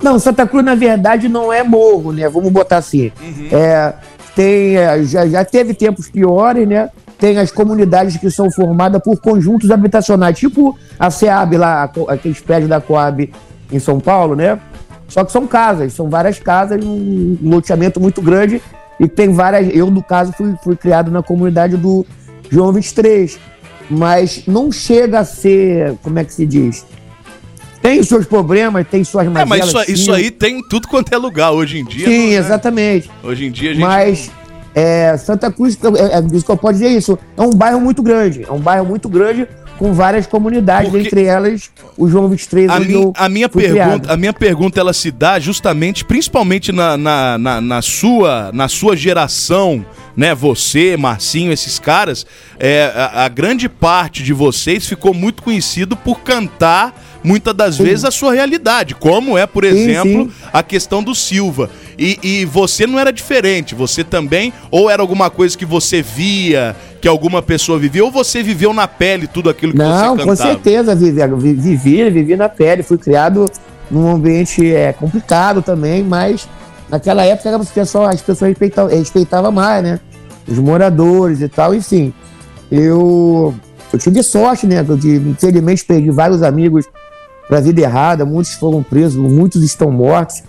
Não, 0.02 0.18
Santa 0.18 0.48
Cruz, 0.48 0.64
na 0.64 0.76
verdade, 0.76 1.28
não 1.28 1.52
é 1.52 1.62
morro, 1.62 2.14
né? 2.14 2.28
Vamos 2.30 2.52
botar 2.52 2.78
assim. 2.78 3.12
É, 3.52 3.94
tem, 4.36 4.78
é, 4.78 5.04
já, 5.04 5.28
já 5.28 5.44
teve 5.44 5.74
tempos 5.74 6.10
piores, 6.10 6.66
né? 6.68 6.90
Tem 7.18 7.38
as 7.38 7.52
comunidades 7.52 8.16
que 8.16 8.32
são 8.32 8.50
formadas 8.50 9.02
por 9.04 9.20
conjuntos 9.20 9.70
habitacionais, 9.70 10.40
tipo 10.40 10.78
a 10.98 11.12
SEAB 11.12 11.58
lá, 11.58 11.92
aqueles 12.08 12.40
prédios 12.40 12.70
da 12.70 12.80
Coab 12.80 13.30
em 13.70 13.80
São 13.80 14.00
Paulo, 14.00 14.36
né? 14.38 14.58
Só 15.10 15.26
que 15.26 15.32
são 15.34 15.46
casas, 15.46 15.92
são 15.92 16.10
várias 16.10 16.40
casas, 16.40 16.82
um 16.82 17.38
loteamento 17.44 18.00
muito 18.00 18.22
grande 18.22 18.62
e 19.00 19.08
tem 19.08 19.32
várias. 19.32 19.74
Eu, 19.74 19.90
no 19.90 20.04
caso, 20.04 20.34
fui, 20.34 20.54
fui 20.64 20.76
criado 20.76 21.10
na 21.10 21.24
comunidade 21.24 21.78
do 21.78 22.06
João 22.50 22.74
23, 22.74 23.40
mas 23.90 24.44
não 24.46 24.72
chega 24.72 25.20
a 25.20 25.26
ser, 25.26 25.96
como 26.04 26.20
é 26.20 26.24
que 26.24 26.34
se 26.34 26.46
diz? 26.46 26.86
Tem 27.82 28.00
os 28.00 28.08
seus 28.08 28.26
problemas, 28.26 28.86
tem 28.88 29.04
suas 29.04 29.26
É, 29.26 29.30
mas 29.30 29.48
mazelas. 29.48 29.88
isso, 29.88 30.02
isso 30.02 30.14
aí 30.14 30.30
tem 30.30 30.60
em 30.60 30.68
tudo 30.68 30.88
quanto 30.88 31.14
é 31.14 31.18
lugar 31.18 31.52
hoje 31.52 31.80
em 31.80 31.86
dia. 31.86 32.08
Sim, 32.08 32.28
não 32.28 32.34
é? 32.34 32.36
exatamente. 32.36 33.10
Hoje 33.24 33.46
em 33.46 33.52
dia 33.52 33.72
a 33.72 33.74
gente. 33.74 33.82
Mas 33.82 34.32
é, 34.76 35.16
Santa 35.18 35.52
Cruz, 35.52 35.78
é, 35.82 36.18
é, 36.18 36.36
isso 36.36 36.46
que 36.46 36.52
eu 36.52 36.58
posso 36.58 36.74
dizer 36.74 36.90
isso, 36.90 37.18
é 37.38 37.42
um 37.42 37.52
bairro 37.52 37.80
muito 37.80 38.04
grande. 38.04 38.46
É 38.48 38.52
um 38.52 38.60
bairro 38.60 38.86
muito 38.86 39.08
grande 39.08 39.48
com 39.80 39.94
várias 39.94 40.28
comunidades, 40.28 40.92
Porque- 40.92 41.08
entre 41.08 41.24
elas 41.24 41.72
o 41.98 42.08
João 42.10 42.28
23, 42.28 42.70
A, 42.70 42.76
onde 42.76 42.88
min- 42.94 43.12
a 43.16 43.30
minha 43.30 43.48
pergunta, 43.50 43.72
criado. 43.74 44.12
a 44.12 44.18
minha 44.18 44.34
pergunta 44.34 44.80
ela 44.80 44.92
se 44.94 45.10
dá 45.10 45.40
justamente, 45.40 46.04
principalmente 46.04 46.72
na, 46.74 46.98
na, 46.98 47.38
na, 47.38 47.62
na 47.62 47.82
sua, 47.82 48.52
na 48.54 48.68
sua 48.68 48.96
geração, 48.96 49.84
né? 50.18 50.36
Você, 50.36 50.98
Marcinho, 50.98 51.52
esses 51.52 51.80
caras, 51.80 52.26
é, 52.60 52.92
a, 52.94 53.24
a 53.24 53.28
grande 53.30 53.70
parte 53.70 54.22
de 54.22 54.34
vocês 54.34 54.86
ficou 54.86 55.14
muito 55.14 55.42
conhecido 55.42 55.96
por 55.96 56.20
cantar 56.20 56.94
muitas 57.24 57.54
das 57.54 57.78
vezes 57.78 58.06
a 58.06 58.12
sua 58.12 58.34
realidade, 58.34 58.96
como 58.96 59.38
é, 59.38 59.46
por 59.46 59.66
Sim, 59.66 59.72
exemplo, 59.72 60.26
sim. 60.26 60.32
a 60.54 60.64
questão 60.64 61.04
do 61.04 61.14
Silva. 61.14 61.70
E, 61.98 62.18
e 62.24 62.46
você 62.46 62.88
não 62.88 62.98
era 62.98 63.12
diferente, 63.12 63.76
você 63.76 64.06
também, 64.06 64.54
ou 64.72 64.90
era 64.90 65.02
alguma 65.02 65.30
coisa 65.30 65.58
que 65.58 65.66
você 65.66 66.02
via, 66.02 66.76
que 67.00 67.08
alguma 67.08 67.42
pessoa 67.42 67.80
viveu 67.80 68.06
ou 68.06 68.12
você 68.12 68.44
viveu 68.44 68.74
na 68.74 68.88
pele 68.88 69.28
tudo 69.28 69.50
aquilo 69.50 69.72
que 69.74 69.78
Não, 69.80 70.16
você 70.16 70.24
com 70.24 70.30
cantava? 70.30 70.50
certeza, 70.52 70.96
vivi, 70.96 71.22
vi- 71.38 71.54
vivi, 71.54 72.10
vivi 72.10 72.36
na 72.36 72.50
pele, 72.50 72.84
fui 72.84 72.98
criado 72.98 73.46
num 73.90 74.08
ambiente 74.16 74.74
é, 74.74 74.92
complicado 74.94 75.62
também, 75.62 76.04
mas 76.04 76.48
naquela 76.90 77.24
época 77.24 77.50
era 77.50 77.58
o 77.58 77.66
pessoal, 77.66 78.06
as 78.08 78.22
pessoas 78.22 78.50
respeitavam, 78.50 78.92
respeitavam 78.96 79.52
mais, 79.52 79.84
né? 79.84 80.00
Os 80.48 80.58
moradores 80.60 81.42
e 81.42 81.48
tal, 81.48 81.74
enfim. 81.74 82.14
Eu, 82.72 83.54
eu 83.92 84.00
tive 84.00 84.22
sorte, 84.22 84.68
né? 84.68 84.84
De, 84.84 85.16
infelizmente 85.18 85.86
perdi 85.86 86.12
vários 86.12 86.44
amigos 86.44 86.86
pra 87.48 87.60
vida 87.60 87.82
errada, 87.82 88.26
muitos 88.26 88.54
foram 88.54 88.84
presos, 88.84 89.16
muitos 89.16 89.64
estão 89.64 89.90
mortos. 89.92 90.44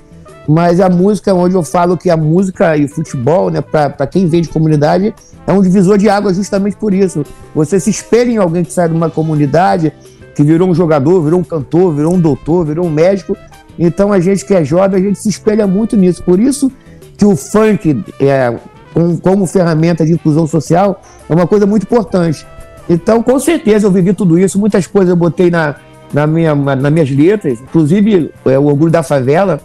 Mas 0.52 0.80
a 0.80 0.88
música, 0.88 1.32
onde 1.32 1.54
eu 1.54 1.62
falo 1.62 1.96
que 1.96 2.10
a 2.10 2.16
música 2.16 2.76
e 2.76 2.84
o 2.84 2.88
futebol, 2.88 3.50
né, 3.50 3.60
pra 3.60 4.04
quem 4.04 4.26
vem 4.26 4.42
de 4.42 4.48
comunidade, 4.48 5.14
é 5.46 5.52
um 5.52 5.62
divisor 5.62 5.96
de 5.96 6.08
água 6.08 6.34
justamente 6.34 6.76
por 6.76 6.92
isso. 6.92 7.24
Você 7.54 7.78
se 7.78 7.88
espelha 7.88 8.32
em 8.32 8.36
alguém 8.36 8.64
que 8.64 8.72
sai 8.72 8.88
de 8.88 8.94
uma 8.96 9.08
comunidade, 9.08 9.92
que 10.34 10.42
virou 10.42 10.68
um 10.68 10.74
jogador, 10.74 11.22
virou 11.22 11.38
um 11.38 11.44
cantor, 11.44 11.94
virou 11.94 12.12
um 12.14 12.18
doutor, 12.20 12.66
virou 12.66 12.84
um 12.84 12.90
médico. 12.90 13.36
Então 13.78 14.12
a 14.12 14.18
gente 14.18 14.44
que 14.44 14.52
é 14.52 14.64
jovem, 14.64 15.00
a 15.00 15.04
gente 15.06 15.20
se 15.20 15.28
espelha 15.28 15.68
muito 15.68 15.96
nisso. 15.96 16.20
Por 16.24 16.40
isso 16.40 16.68
que 17.16 17.24
o 17.24 17.36
funk, 17.36 18.02
é, 18.18 18.52
com- 18.92 19.16
como 19.18 19.46
ferramenta 19.46 20.04
de 20.04 20.14
inclusão 20.14 20.48
social, 20.48 21.00
é 21.28 21.32
uma 21.32 21.46
coisa 21.46 21.64
muito 21.64 21.84
importante. 21.84 22.44
Então, 22.88 23.22
com 23.22 23.38
certeza, 23.38 23.86
eu 23.86 23.92
vivi 23.92 24.12
tudo 24.12 24.36
isso. 24.36 24.58
Muitas 24.58 24.84
coisas 24.88 25.10
eu 25.10 25.16
botei 25.16 25.48
na, 25.48 25.76
na 26.12 26.26
minha, 26.26 26.56
na- 26.56 26.74
nas 26.74 26.92
minhas 26.92 27.08
letras. 27.08 27.60
Inclusive, 27.60 28.32
é, 28.46 28.58
o 28.58 28.64
Orgulho 28.64 28.90
da 28.90 29.04
Favela 29.04 29.60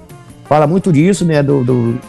fala 0.48 0.66
muito 0.68 0.92
disso, 0.92 1.26
né? 1.26 1.42
Do, 1.44 1.64
do- 1.64 2.00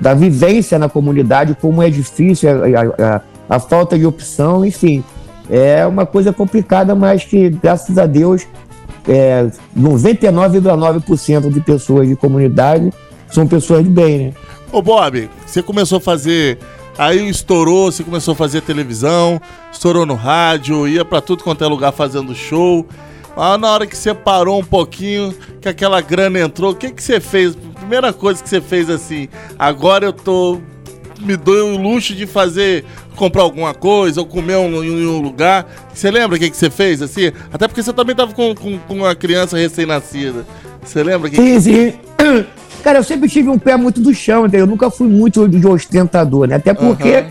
da 0.00 0.14
vivência 0.14 0.78
na 0.80 0.88
comunidade, 0.88 1.56
como 1.60 1.80
é 1.82 1.88
difícil 1.88 2.48
a, 2.50 3.14
a- 3.14 3.20
a- 3.48 3.60
falta 3.60 3.96
de 3.98 4.04
opção, 4.04 4.64
enfim. 4.64 5.04
É 5.48 5.86
uma 5.86 6.04
coisa 6.06 6.32
complicada, 6.32 6.94
mas 6.94 7.24
que, 7.24 7.50
graças 7.50 7.96
a 7.98 8.06
Deus, 8.06 8.46
é, 9.08 9.46
99,9% 9.78 11.50
de 11.52 11.60
pessoas 11.60 12.08
de 12.08 12.16
comunidade 12.16 12.92
são 13.30 13.46
pessoas 13.46 13.84
de 13.84 13.90
bem, 13.90 14.18
né? 14.18 14.32
Ô 14.70 14.80
Bob, 14.82 15.28
você 15.46 15.62
começou 15.62 15.98
a 15.98 16.00
fazer. 16.00 16.58
Aí 16.98 17.26
estourou, 17.28 17.90
você 17.90 18.02
começou 18.04 18.32
a 18.32 18.34
fazer 18.36 18.60
televisão, 18.60 19.40
estourou 19.72 20.04
no 20.04 20.14
rádio, 20.14 20.86
ia 20.86 21.04
pra 21.04 21.20
tudo 21.20 21.42
quanto 21.42 21.64
é 21.64 21.66
lugar 21.66 21.92
fazendo 21.92 22.34
show. 22.34 22.86
Ah, 23.34 23.56
na 23.56 23.70
hora 23.70 23.86
que 23.86 23.96
você 23.96 24.12
parou 24.12 24.60
um 24.60 24.64
pouquinho, 24.64 25.34
que 25.60 25.68
aquela 25.68 26.00
grana 26.02 26.38
entrou, 26.40 26.72
o 26.72 26.74
que, 26.74 26.90
que 26.90 27.02
você 27.02 27.18
fez? 27.18 27.56
Primeira 27.82 28.12
coisa 28.12 28.40
que 28.40 28.48
você 28.48 28.60
fez 28.60 28.88
assim, 28.88 29.28
agora 29.58 30.06
eu 30.06 30.12
tô. 30.12 30.60
Me 31.20 31.36
dou 31.36 31.74
o 31.74 31.76
luxo 31.76 32.14
de 32.14 32.26
fazer, 32.26 32.84
comprar 33.16 33.42
alguma 33.42 33.74
coisa 33.74 34.20
ou 34.20 34.26
comer 34.26 34.56
um- 34.56 34.82
em 34.82 35.06
um 35.06 35.20
lugar. 35.20 35.66
Você 35.92 36.10
lembra 36.10 36.36
o 36.36 36.38
que, 36.40 36.48
que 36.50 36.56
você 36.56 36.70
fez 36.70 37.02
assim? 37.02 37.30
Até 37.52 37.66
porque 37.68 37.82
você 37.82 37.92
também 37.92 38.14
tava 38.14 38.32
com, 38.32 38.54
com, 38.54 38.78
com 38.78 38.94
uma 38.94 39.14
criança 39.14 39.56
recém-nascida. 39.56 40.44
Você 40.82 41.02
lembra? 41.02 41.28
Que 41.28 41.36
Sim, 41.36 41.60
sim. 41.60 41.92
Cara, 42.82 42.98
eu 42.98 43.04
sempre 43.04 43.28
tive 43.28 43.48
um 43.48 43.58
pé 43.58 43.76
muito 43.76 44.00
do 44.00 44.12
chão, 44.14 44.46
entendeu? 44.46 44.60
Eu 44.64 44.70
nunca 44.70 44.90
fui 44.90 45.06
muito 45.06 45.48
de 45.48 45.64
ostentador, 45.66 46.48
né? 46.48 46.56
Até 46.56 46.72
porque 46.74 47.14
Aham. 47.14 47.26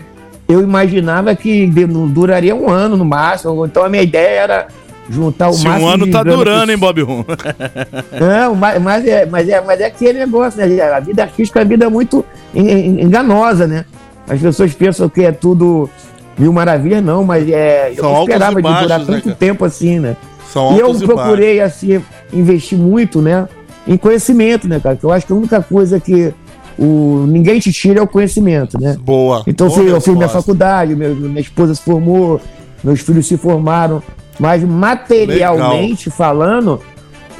eu 0.48 0.62
imaginava 0.62 1.34
que 1.34 1.66
duraria 2.10 2.54
um 2.54 2.70
ano 2.70 2.96
no 2.96 3.04
máximo. 3.04 3.66
Então 3.66 3.84
a 3.84 3.88
minha 3.90 4.02
ideia 4.02 4.40
era 4.40 4.68
juntar 5.10 5.48
o 5.50 5.52
Se 5.54 5.64
máximo 5.66 5.86
um 5.86 5.90
ano 5.90 6.10
tá 6.10 6.22
durando, 6.22 6.44
possível. 6.44 6.70
hein, 6.74 6.78
Bob 6.78 7.02
Rum? 7.02 7.24
Não, 8.20 8.54
mas, 8.54 8.80
mas, 8.82 9.06
é, 9.06 9.26
mas, 9.26 9.48
é, 9.48 9.60
mas 9.60 9.80
é 9.80 9.86
aquele 9.86 10.18
negócio, 10.20 10.64
né? 10.64 10.80
A 10.82 11.00
vida 11.00 11.22
artística 11.22 11.60
é 11.60 11.62
uma 11.62 11.68
vida 11.68 11.90
muito 11.90 12.24
en- 12.54 12.68
en- 12.68 13.00
enganosa, 13.02 13.66
né? 13.66 13.84
As 14.28 14.40
pessoas 14.40 14.72
pensam 14.72 15.08
que 15.08 15.24
é 15.24 15.32
tudo 15.32 15.90
mil 16.38 16.52
maravilhas, 16.52 17.02
não, 17.04 17.24
mas 17.24 17.48
é, 17.48 17.90
eu 17.90 17.96
São 17.96 18.04
não 18.04 18.10
altos 18.16 18.28
e 18.28 18.32
esperava 18.32 18.62
de 18.62 18.68
durar 18.68 18.98
né, 19.00 19.04
tanto 19.06 19.24
cara? 19.24 19.36
tempo 19.36 19.64
assim, 19.64 19.98
né? 19.98 20.16
São 20.52 20.76
e 20.76 20.80
eu 20.80 20.94
e 20.94 20.98
procurei, 21.04 21.60
assim, 21.60 22.02
investir 22.32 22.78
muito, 22.78 23.20
né? 23.20 23.48
Em 23.86 23.96
conhecimento, 23.96 24.68
né, 24.68 24.78
cara? 24.80 24.96
Que 24.96 25.04
eu 25.04 25.10
acho 25.10 25.26
que 25.26 25.32
a 25.32 25.36
única 25.36 25.60
coisa 25.62 25.98
que 25.98 26.32
o, 26.78 27.26
ninguém 27.28 27.58
te 27.58 27.72
tira 27.72 27.98
é 27.98 28.02
o 28.02 28.06
conhecimento, 28.06 28.80
né? 28.80 28.96
Boa. 29.00 29.42
Então 29.46 29.68
Boa 29.68 29.80
eu 29.82 30.00
fiz 30.00 30.14
minha 30.14 30.28
faculdade, 30.28 30.94
meu- 30.94 31.14
minha 31.16 31.40
esposa 31.40 31.74
se 31.74 31.82
formou, 31.82 32.40
meus 32.82 33.00
filhos 33.00 33.26
se 33.26 33.36
formaram, 33.36 34.02
mas 34.38 34.62
materialmente 34.62 36.10
falando, 36.10 36.80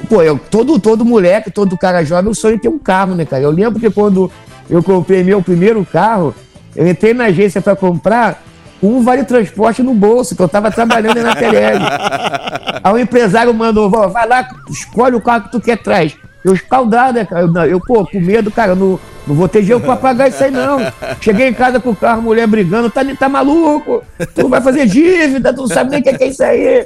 pô, 0.09 0.23
eu, 0.23 0.39
todo, 0.39 0.79
todo 0.79 1.05
moleque, 1.05 1.51
todo 1.51 1.77
cara 1.79 2.05
jovem, 2.05 2.31
o 2.31 2.35
sonho 2.35 2.57
é 2.57 2.59
ter 2.59 2.69
um 2.69 2.79
carro, 2.79 3.15
né, 3.15 3.25
cara? 3.25 3.43
Eu 3.43 3.51
lembro 3.51 3.81
que 3.81 3.91
quando 3.91 4.31
eu 4.69 4.83
comprei 4.83 5.23
meu 5.23 5.43
primeiro 5.43 5.85
carro, 5.85 6.35
eu 6.75 6.87
entrei 6.87 7.13
na 7.15 7.25
agência 7.25 7.61
para 7.61 7.77
comprar 7.77 8.43
com 8.81 8.89
um 8.89 9.03
vale 9.03 9.25
transporte 9.25 9.83
no 9.83 9.95
bolso, 9.95 10.35
que 10.35 10.43
eu 10.43 10.49
tava 10.49 10.71
trabalhando 10.71 11.23
na 11.23 11.37
Teleg. 11.37 11.79
Aí 12.83 12.93
o 12.93 12.99
empresário 12.99 13.55
mandou, 13.55 13.89
"Vó, 13.89 14.09
vai 14.09 14.27
lá, 14.27 14.49
escolhe 14.69 15.15
o 15.15 15.21
carro 15.21 15.45
que 15.45 15.53
tu 15.53 15.61
quer 15.61 15.75
atrás. 15.75 16.17
Eu 16.45 16.55
escaldado, 16.55 17.15
né, 17.15 17.25
cara? 17.25 17.43
Eu, 17.43 17.65
eu, 17.65 17.81
pô, 17.81 18.05
com 18.07 18.21
medo, 18.21 18.51
cara, 18.51 18.75
não, 18.75 18.99
não 19.27 19.35
vou 19.35 19.49
ter 19.49 19.61
dinheiro 19.61 19.81
pra 19.81 19.97
pagar 19.97 20.29
isso 20.29 20.43
aí, 20.43 20.51
não. 20.51 20.79
Cheguei 21.21 21.49
em 21.49 21.55
casa 21.55 21.79
com 21.79 21.91
o 21.91 21.97
carro, 21.97 22.23
mulher 22.23 22.47
brigando, 22.47 22.91
tá, 22.91 23.03
tá 23.19 23.29
maluco? 23.29 24.03
Tu 24.35 24.49
vai 24.49 24.61
fazer 24.61 24.87
dívida, 24.87 25.53
tu 25.53 25.63
não 25.63 25.69
sabe 25.69 25.91
nem 25.91 26.01
o 26.01 26.03
que 26.03 26.13
que 26.15 26.25
é 26.25 26.29
isso 26.29 26.43
aí. 26.43 26.85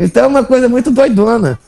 Então 0.00 0.24
é 0.24 0.26
uma 0.26 0.44
coisa 0.44 0.68
muito 0.68 0.90
doidona. 0.90 1.58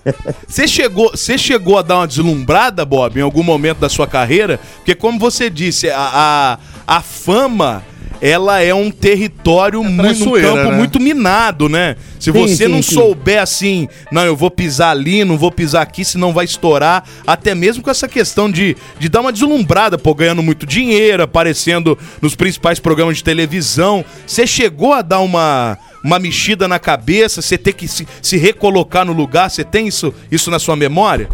Você 0.46 0.66
chegou, 0.66 1.10
você 1.10 1.38
chegou 1.38 1.78
a 1.78 1.82
dar 1.82 1.98
uma 1.98 2.08
deslumbrada, 2.08 2.84
Bob, 2.84 3.18
em 3.18 3.22
algum 3.22 3.42
momento 3.42 3.78
da 3.78 3.88
sua 3.88 4.06
carreira? 4.06 4.58
Porque 4.76 4.94
como 4.94 5.18
você 5.18 5.48
disse, 5.48 5.88
a, 5.88 6.58
a, 6.86 6.96
a 6.96 7.00
fama, 7.00 7.84
ela 8.20 8.60
é 8.60 8.74
um 8.74 8.90
território 8.90 9.82
muito, 9.82 10.28
um 10.28 10.40
campo 10.40 10.70
né? 10.70 10.76
muito 10.76 11.00
minado, 11.00 11.68
né? 11.68 11.96
Se 12.18 12.30
Sim, 12.30 12.32
você 12.32 12.66
sim, 12.66 12.68
não 12.68 12.82
sim. 12.82 12.94
souber 12.94 13.40
assim, 13.40 13.88
não, 14.12 14.22
eu 14.24 14.36
vou 14.36 14.50
pisar 14.50 14.90
ali, 14.90 15.24
não 15.24 15.38
vou 15.38 15.50
pisar 15.50 15.82
aqui, 15.82 16.04
senão 16.04 16.32
vai 16.32 16.44
estourar. 16.44 17.04
Até 17.26 17.54
mesmo 17.54 17.82
com 17.82 17.90
essa 17.90 18.06
questão 18.06 18.50
de, 18.50 18.76
de 18.98 19.08
dar 19.08 19.22
uma 19.22 19.32
deslumbrada, 19.32 19.96
pô, 19.96 20.14
ganhando 20.14 20.42
muito 20.42 20.66
dinheiro, 20.66 21.22
aparecendo 21.22 21.96
nos 22.20 22.34
principais 22.34 22.78
programas 22.78 23.16
de 23.16 23.24
televisão. 23.24 24.04
Você 24.26 24.46
chegou 24.46 24.92
a 24.92 25.00
dar 25.00 25.20
uma, 25.20 25.78
uma 26.04 26.18
mexida 26.18 26.68
na 26.68 26.78
cabeça, 26.78 27.40
você 27.40 27.56
ter 27.56 27.72
que 27.72 27.88
se, 27.88 28.06
se 28.20 28.36
recolocar 28.36 29.04
no 29.04 29.12
lugar, 29.12 29.50
você 29.50 29.64
tem 29.64 29.88
isso, 29.88 30.12
isso 30.30 30.50
na 30.50 30.58
sua 30.58 30.76
memória? 30.76 31.28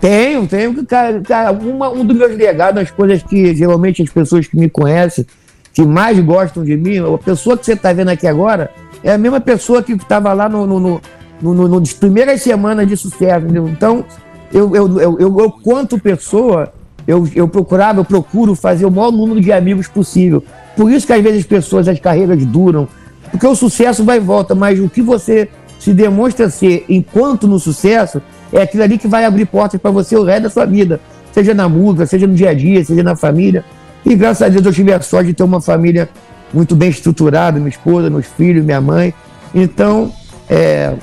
Tenho, 0.00 0.48
tenho. 0.48 0.84
Cara, 0.84 1.20
cara 1.20 1.52
uma, 1.52 1.88
um 1.88 2.04
dos 2.04 2.16
meus 2.16 2.36
legados, 2.36 2.82
as 2.82 2.90
coisas 2.90 3.22
que 3.22 3.54
geralmente 3.54 4.02
as 4.02 4.10
pessoas 4.10 4.48
que 4.48 4.56
me 4.56 4.68
conhecem, 4.68 5.24
que 5.72 5.84
mais 5.84 6.18
gostam 6.20 6.64
de 6.64 6.76
mim, 6.76 6.98
a 6.98 7.18
pessoa 7.18 7.56
que 7.56 7.64
você 7.64 7.72
está 7.72 7.92
vendo 7.92 8.10
aqui 8.10 8.26
agora, 8.26 8.70
é 9.02 9.12
a 9.12 9.18
mesma 9.18 9.40
pessoa 9.40 9.82
que 9.82 9.92
estava 9.92 10.32
lá 10.32 10.48
no, 10.48 10.66
no, 10.66 11.00
no, 11.40 11.54
no, 11.54 11.80
nas 11.80 11.92
primeiras 11.92 12.42
semanas 12.42 12.86
de 12.86 12.96
sucesso, 12.96 13.44
entendeu? 13.44 13.68
Então, 13.68 14.04
eu, 14.52 14.74
eu, 14.76 15.00
eu, 15.00 15.20
eu, 15.20 15.40
eu, 15.40 15.50
quanto 15.50 15.98
pessoa, 15.98 16.72
eu, 17.06 17.26
eu 17.34 17.48
procurava, 17.48 18.00
eu 18.00 18.04
procuro 18.04 18.54
fazer 18.54 18.84
o 18.84 18.90
maior 18.90 19.10
número 19.10 19.40
de 19.40 19.50
amigos 19.50 19.88
possível. 19.88 20.44
Por 20.76 20.90
isso 20.90 21.06
que 21.06 21.12
às 21.12 21.22
vezes 21.22 21.40
as 21.40 21.46
pessoas, 21.46 21.88
as 21.88 21.98
carreiras 21.98 22.44
duram, 22.44 22.86
porque 23.30 23.46
o 23.46 23.54
sucesso 23.54 24.04
vai 24.04 24.18
e 24.18 24.20
volta, 24.20 24.54
mas 24.54 24.78
o 24.78 24.88
que 24.88 25.00
você 25.00 25.48
se 25.78 25.92
demonstra 25.92 26.48
ser 26.48 26.84
enquanto 26.88 27.48
no 27.48 27.58
sucesso 27.58 28.22
é 28.52 28.62
aquilo 28.62 28.82
ali 28.82 28.98
que 28.98 29.08
vai 29.08 29.24
abrir 29.24 29.46
portas 29.46 29.80
para 29.80 29.90
você 29.90 30.14
o 30.16 30.22
resto 30.22 30.42
da 30.44 30.50
sua 30.50 30.66
vida, 30.66 31.00
seja 31.32 31.54
na 31.54 31.68
música, 31.68 32.06
seja 32.06 32.26
no 32.26 32.34
dia 32.34 32.50
a 32.50 32.54
dia, 32.54 32.84
seja 32.84 33.02
na 33.02 33.16
família. 33.16 33.64
E 34.04 34.14
graças 34.14 34.42
a 34.42 34.48
Deus 34.48 34.64
eu 34.64 34.72
tive 34.72 34.92
a 34.92 35.00
sorte 35.00 35.28
de 35.28 35.34
ter 35.34 35.42
uma 35.42 35.60
família 35.60 36.08
muito 36.52 36.74
bem 36.74 36.90
estruturada, 36.90 37.58
minha 37.58 37.68
esposa, 37.68 38.10
meus 38.10 38.26
filhos, 38.26 38.64
minha 38.64 38.80
mãe. 38.80 39.14
Então, 39.54 40.12
é, 40.48 40.94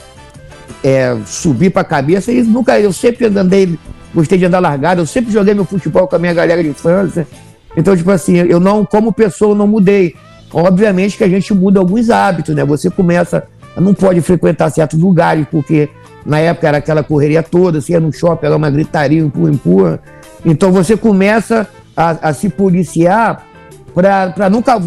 é, 0.83 1.17
subir 1.25 1.71
para 1.71 1.81
a 1.81 1.85
cabeça 1.85 2.31
e 2.31 2.43
nunca, 2.43 2.79
eu 2.79 2.93
sempre 2.93 3.25
andei, 3.25 3.77
gostei 4.13 4.37
de 4.37 4.45
andar 4.45 4.59
largado, 4.59 5.01
eu 5.01 5.05
sempre 5.05 5.31
joguei 5.31 5.53
meu 5.53 5.65
futebol 5.65 6.07
com 6.07 6.15
a 6.15 6.19
minha 6.19 6.33
galera 6.33 6.61
de 6.61 6.69
infância. 6.69 7.27
Então, 7.75 7.95
tipo 7.95 8.11
assim, 8.11 8.37
eu 8.37 8.59
não, 8.59 8.85
como 8.85 9.13
pessoa, 9.13 9.51
eu 9.51 9.55
não 9.55 9.67
mudei. 9.67 10.15
Obviamente 10.51 11.17
que 11.17 11.23
a 11.23 11.29
gente 11.29 11.53
muda 11.53 11.79
alguns 11.79 12.09
hábitos, 12.09 12.55
né? 12.55 12.65
Você 12.65 12.89
começa, 12.89 13.43
não 13.77 13.93
pode 13.93 14.19
frequentar 14.21 14.69
certos 14.71 14.99
lugares, 14.99 15.45
porque 15.49 15.89
na 16.25 16.39
época 16.39 16.67
era 16.67 16.77
aquela 16.77 17.03
correria 17.03 17.43
toda, 17.43 17.79
você 17.79 17.93
ia 17.93 17.99
no 17.99 18.11
shopping, 18.11 18.47
era 18.47 18.55
uma 18.55 18.69
gritaria, 18.69 19.19
empurra, 19.19 19.51
empurra. 19.51 19.99
Então 20.43 20.71
você 20.71 20.97
começa 20.97 21.67
a, 21.99 22.29
a 22.29 22.33
se 22.33 22.47
policiar 22.49 23.45
para 23.93 24.49
nunca. 24.49 24.79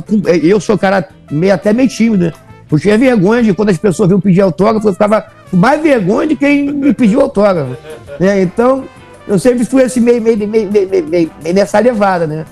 Eu 0.43 0.59
sou 0.59 0.79
cara 0.79 1.07
meio, 1.31 1.53
até 1.53 1.71
meio 1.73 1.89
tímido, 1.89 2.25
né? 2.25 2.33
Eu 2.71 2.79
tinha 2.79 2.97
vergonha 2.97 3.43
de 3.43 3.53
quando 3.53 3.69
as 3.69 3.77
pessoas 3.77 4.09
vinham 4.09 4.21
pedir 4.21 4.41
autógrafo, 4.41 4.89
eu 4.89 4.93
ficava 4.95 5.27
com 5.51 5.59
mais 5.59 5.83
vergonha 5.83 6.29
de 6.29 6.37
quem 6.37 6.73
me 6.73 6.95
pediu 6.95 7.21
autógrafo. 7.21 7.77
né? 8.19 8.41
Então, 8.41 8.85
eu 9.29 9.39
sempre 9.39 9.63
fui 9.67 9.83
assim, 9.83 10.01
meio, 10.01 10.23
meio, 10.23 10.39
meio, 10.39 10.49
meio, 10.49 10.71
meio- 10.89 11.07
meio- 11.07 11.31
meio 11.43 11.55
nessa 11.55 11.79
levada, 11.79 12.27
né? 12.27 12.47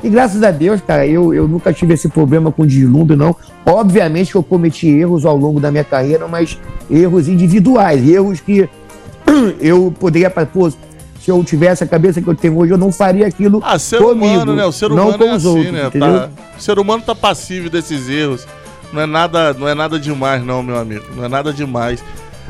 E 0.00 0.08
graças 0.08 0.40
a 0.44 0.52
Deus, 0.52 0.80
cara, 0.86 1.04
eu, 1.04 1.34
eu 1.34 1.48
nunca 1.48 1.72
tive 1.72 1.94
esse 1.94 2.08
problema 2.08 2.52
com 2.52 2.64
deslumbre, 2.64 3.16
não. 3.16 3.34
Obviamente 3.66 4.30
que 4.30 4.36
eu 4.36 4.42
cometi 4.44 4.86
erros 4.88 5.26
ao 5.26 5.36
longo 5.36 5.58
da 5.58 5.72
minha 5.72 5.82
carreira, 5.82 6.28
mas 6.28 6.56
erros 6.88 7.26
individuais, 7.26 8.08
erros 8.08 8.38
que 8.40 8.68
eu 9.60 9.92
poderia, 9.98 10.30
pô, 10.30 10.70
se 11.24 11.30
eu 11.30 11.42
tivesse 11.42 11.82
a 11.82 11.86
cabeça 11.86 12.20
que 12.20 12.28
eu 12.28 12.34
tenho 12.34 12.58
hoje, 12.58 12.72
eu 12.74 12.76
não 12.76 12.92
faria 12.92 13.26
aquilo 13.26 13.62
Ah, 13.64 13.78
ser 13.78 13.96
comigo, 13.96 14.26
humano, 14.26 14.54
né? 14.54 14.66
O 14.66 14.72
ser 14.72 14.90
não 14.90 15.04
humano 15.08 15.18
com 15.18 15.24
é 15.24 15.34
os 15.34 15.46
assim, 15.46 15.56
outros, 15.56 15.72
né? 15.72 15.90
Tá- 15.90 16.28
o 16.58 16.60
ser 16.60 16.78
humano 16.78 17.02
tá 17.02 17.14
passível 17.14 17.70
desses 17.70 18.10
erros. 18.10 18.46
Não 18.92 19.00
é 19.00 19.06
nada, 19.06 19.54
não 19.54 19.66
é 19.66 19.74
nada 19.74 19.98
demais, 19.98 20.44
não, 20.44 20.62
meu 20.62 20.76
amigo. 20.76 21.06
Não 21.16 21.24
é 21.24 21.28
nada 21.28 21.50
demais. 21.50 22.04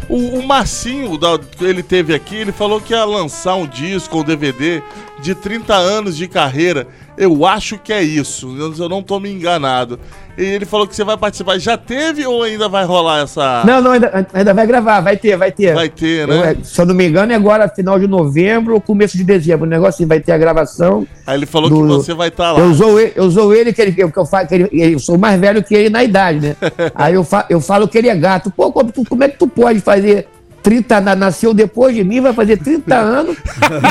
O, 0.08 0.16
o 0.40 0.44
Marcinho, 0.44 1.16
ele 1.60 1.84
teve 1.84 2.12
aqui, 2.12 2.34
ele 2.34 2.50
falou 2.50 2.80
que 2.80 2.92
ia 2.92 3.04
lançar 3.04 3.54
um 3.54 3.66
disco 3.66 4.16
ou 4.16 4.24
DVD 4.24 4.82
de 5.22 5.36
30 5.36 5.72
anos 5.76 6.16
de 6.16 6.26
carreira. 6.26 6.88
Eu 7.16 7.46
acho 7.46 7.78
que 7.78 7.92
é 7.92 8.02
isso. 8.02 8.56
Eu, 8.58 8.74
eu 8.76 8.88
não 8.88 9.04
tô 9.04 9.20
me 9.20 9.30
enganado. 9.30 10.00
E 10.36 10.42
ele 10.42 10.64
falou 10.64 10.86
que 10.86 10.96
você 10.96 11.04
vai 11.04 11.16
participar. 11.16 11.58
Já 11.58 11.76
teve 11.76 12.26
ou 12.26 12.42
ainda 12.42 12.68
vai 12.68 12.84
rolar 12.84 13.22
essa. 13.22 13.62
Não, 13.64 13.80
não, 13.80 13.92
ainda, 13.92 14.26
ainda 14.32 14.52
vai 14.54 14.66
gravar, 14.66 15.00
vai 15.00 15.16
ter, 15.16 15.36
vai 15.36 15.52
ter. 15.52 15.74
Vai 15.74 15.88
ter, 15.88 16.22
Eu, 16.22 16.26
né? 16.28 16.56
é, 16.60 16.64
se 16.64 16.80
eu 16.80 16.86
não 16.86 16.94
me 16.94 17.06
engano, 17.06 17.32
é 17.32 17.36
agora 17.36 17.68
final 17.68 17.98
de 17.98 18.06
novembro 18.08 18.74
ou 18.74 18.80
começo 18.80 19.16
de 19.16 19.22
dezembro. 19.24 19.64
O 19.66 19.68
negócio 19.70 19.94
assim, 19.94 20.06
vai 20.06 20.18
ter 20.20 20.32
a 20.32 20.38
gravação. 20.38 21.06
Aí 21.26 21.38
ele 21.38 21.46
falou 21.46 21.70
do- 21.70 21.76
que 21.76 22.04
você 22.04 22.14
vai 22.14 22.28
estar 22.28 22.52
lá. 22.52 22.58
Eu 22.60 22.66
usou 22.66 23.00
ele, 23.00 23.12
eu 23.14 23.24
usou 23.24 23.54
ele 23.54 23.72
que, 23.72 23.80
ele, 23.80 23.92
que 23.92 24.02
eu, 24.02 24.10
que 24.10 24.18
eu, 24.18 24.24
que 24.26 24.54
ele, 24.54 24.68
eu 24.94 24.98
sou 24.98 25.16
mais 25.16 25.40
velho 25.40 25.62
que 25.62 25.74
ele 25.74 25.88
na 25.90 26.02
idade, 26.02 26.40
né? 26.40 26.56
Aí 26.94 27.14
eu, 27.14 27.22
fa, 27.24 27.46
eu 27.48 27.60
falo 27.60 27.86
que 27.86 27.96
ele 27.96 28.08
é 28.08 28.16
gato. 28.16 28.50
Pô, 28.50 28.72
como, 28.72 28.90
tu- 28.90 29.04
como 29.08 29.22
é 29.22 29.28
que 29.28 29.38
tu 29.38 29.46
pode 29.46 29.80
fazer 29.80 30.26
30, 30.64 30.98
na- 31.02 31.14
nasceu 31.14 31.52
depois 31.52 31.94
de 31.94 32.02
mim, 32.02 32.20
vai 32.22 32.32
fazer 32.32 32.56
30 32.56 32.96
anos 32.96 33.36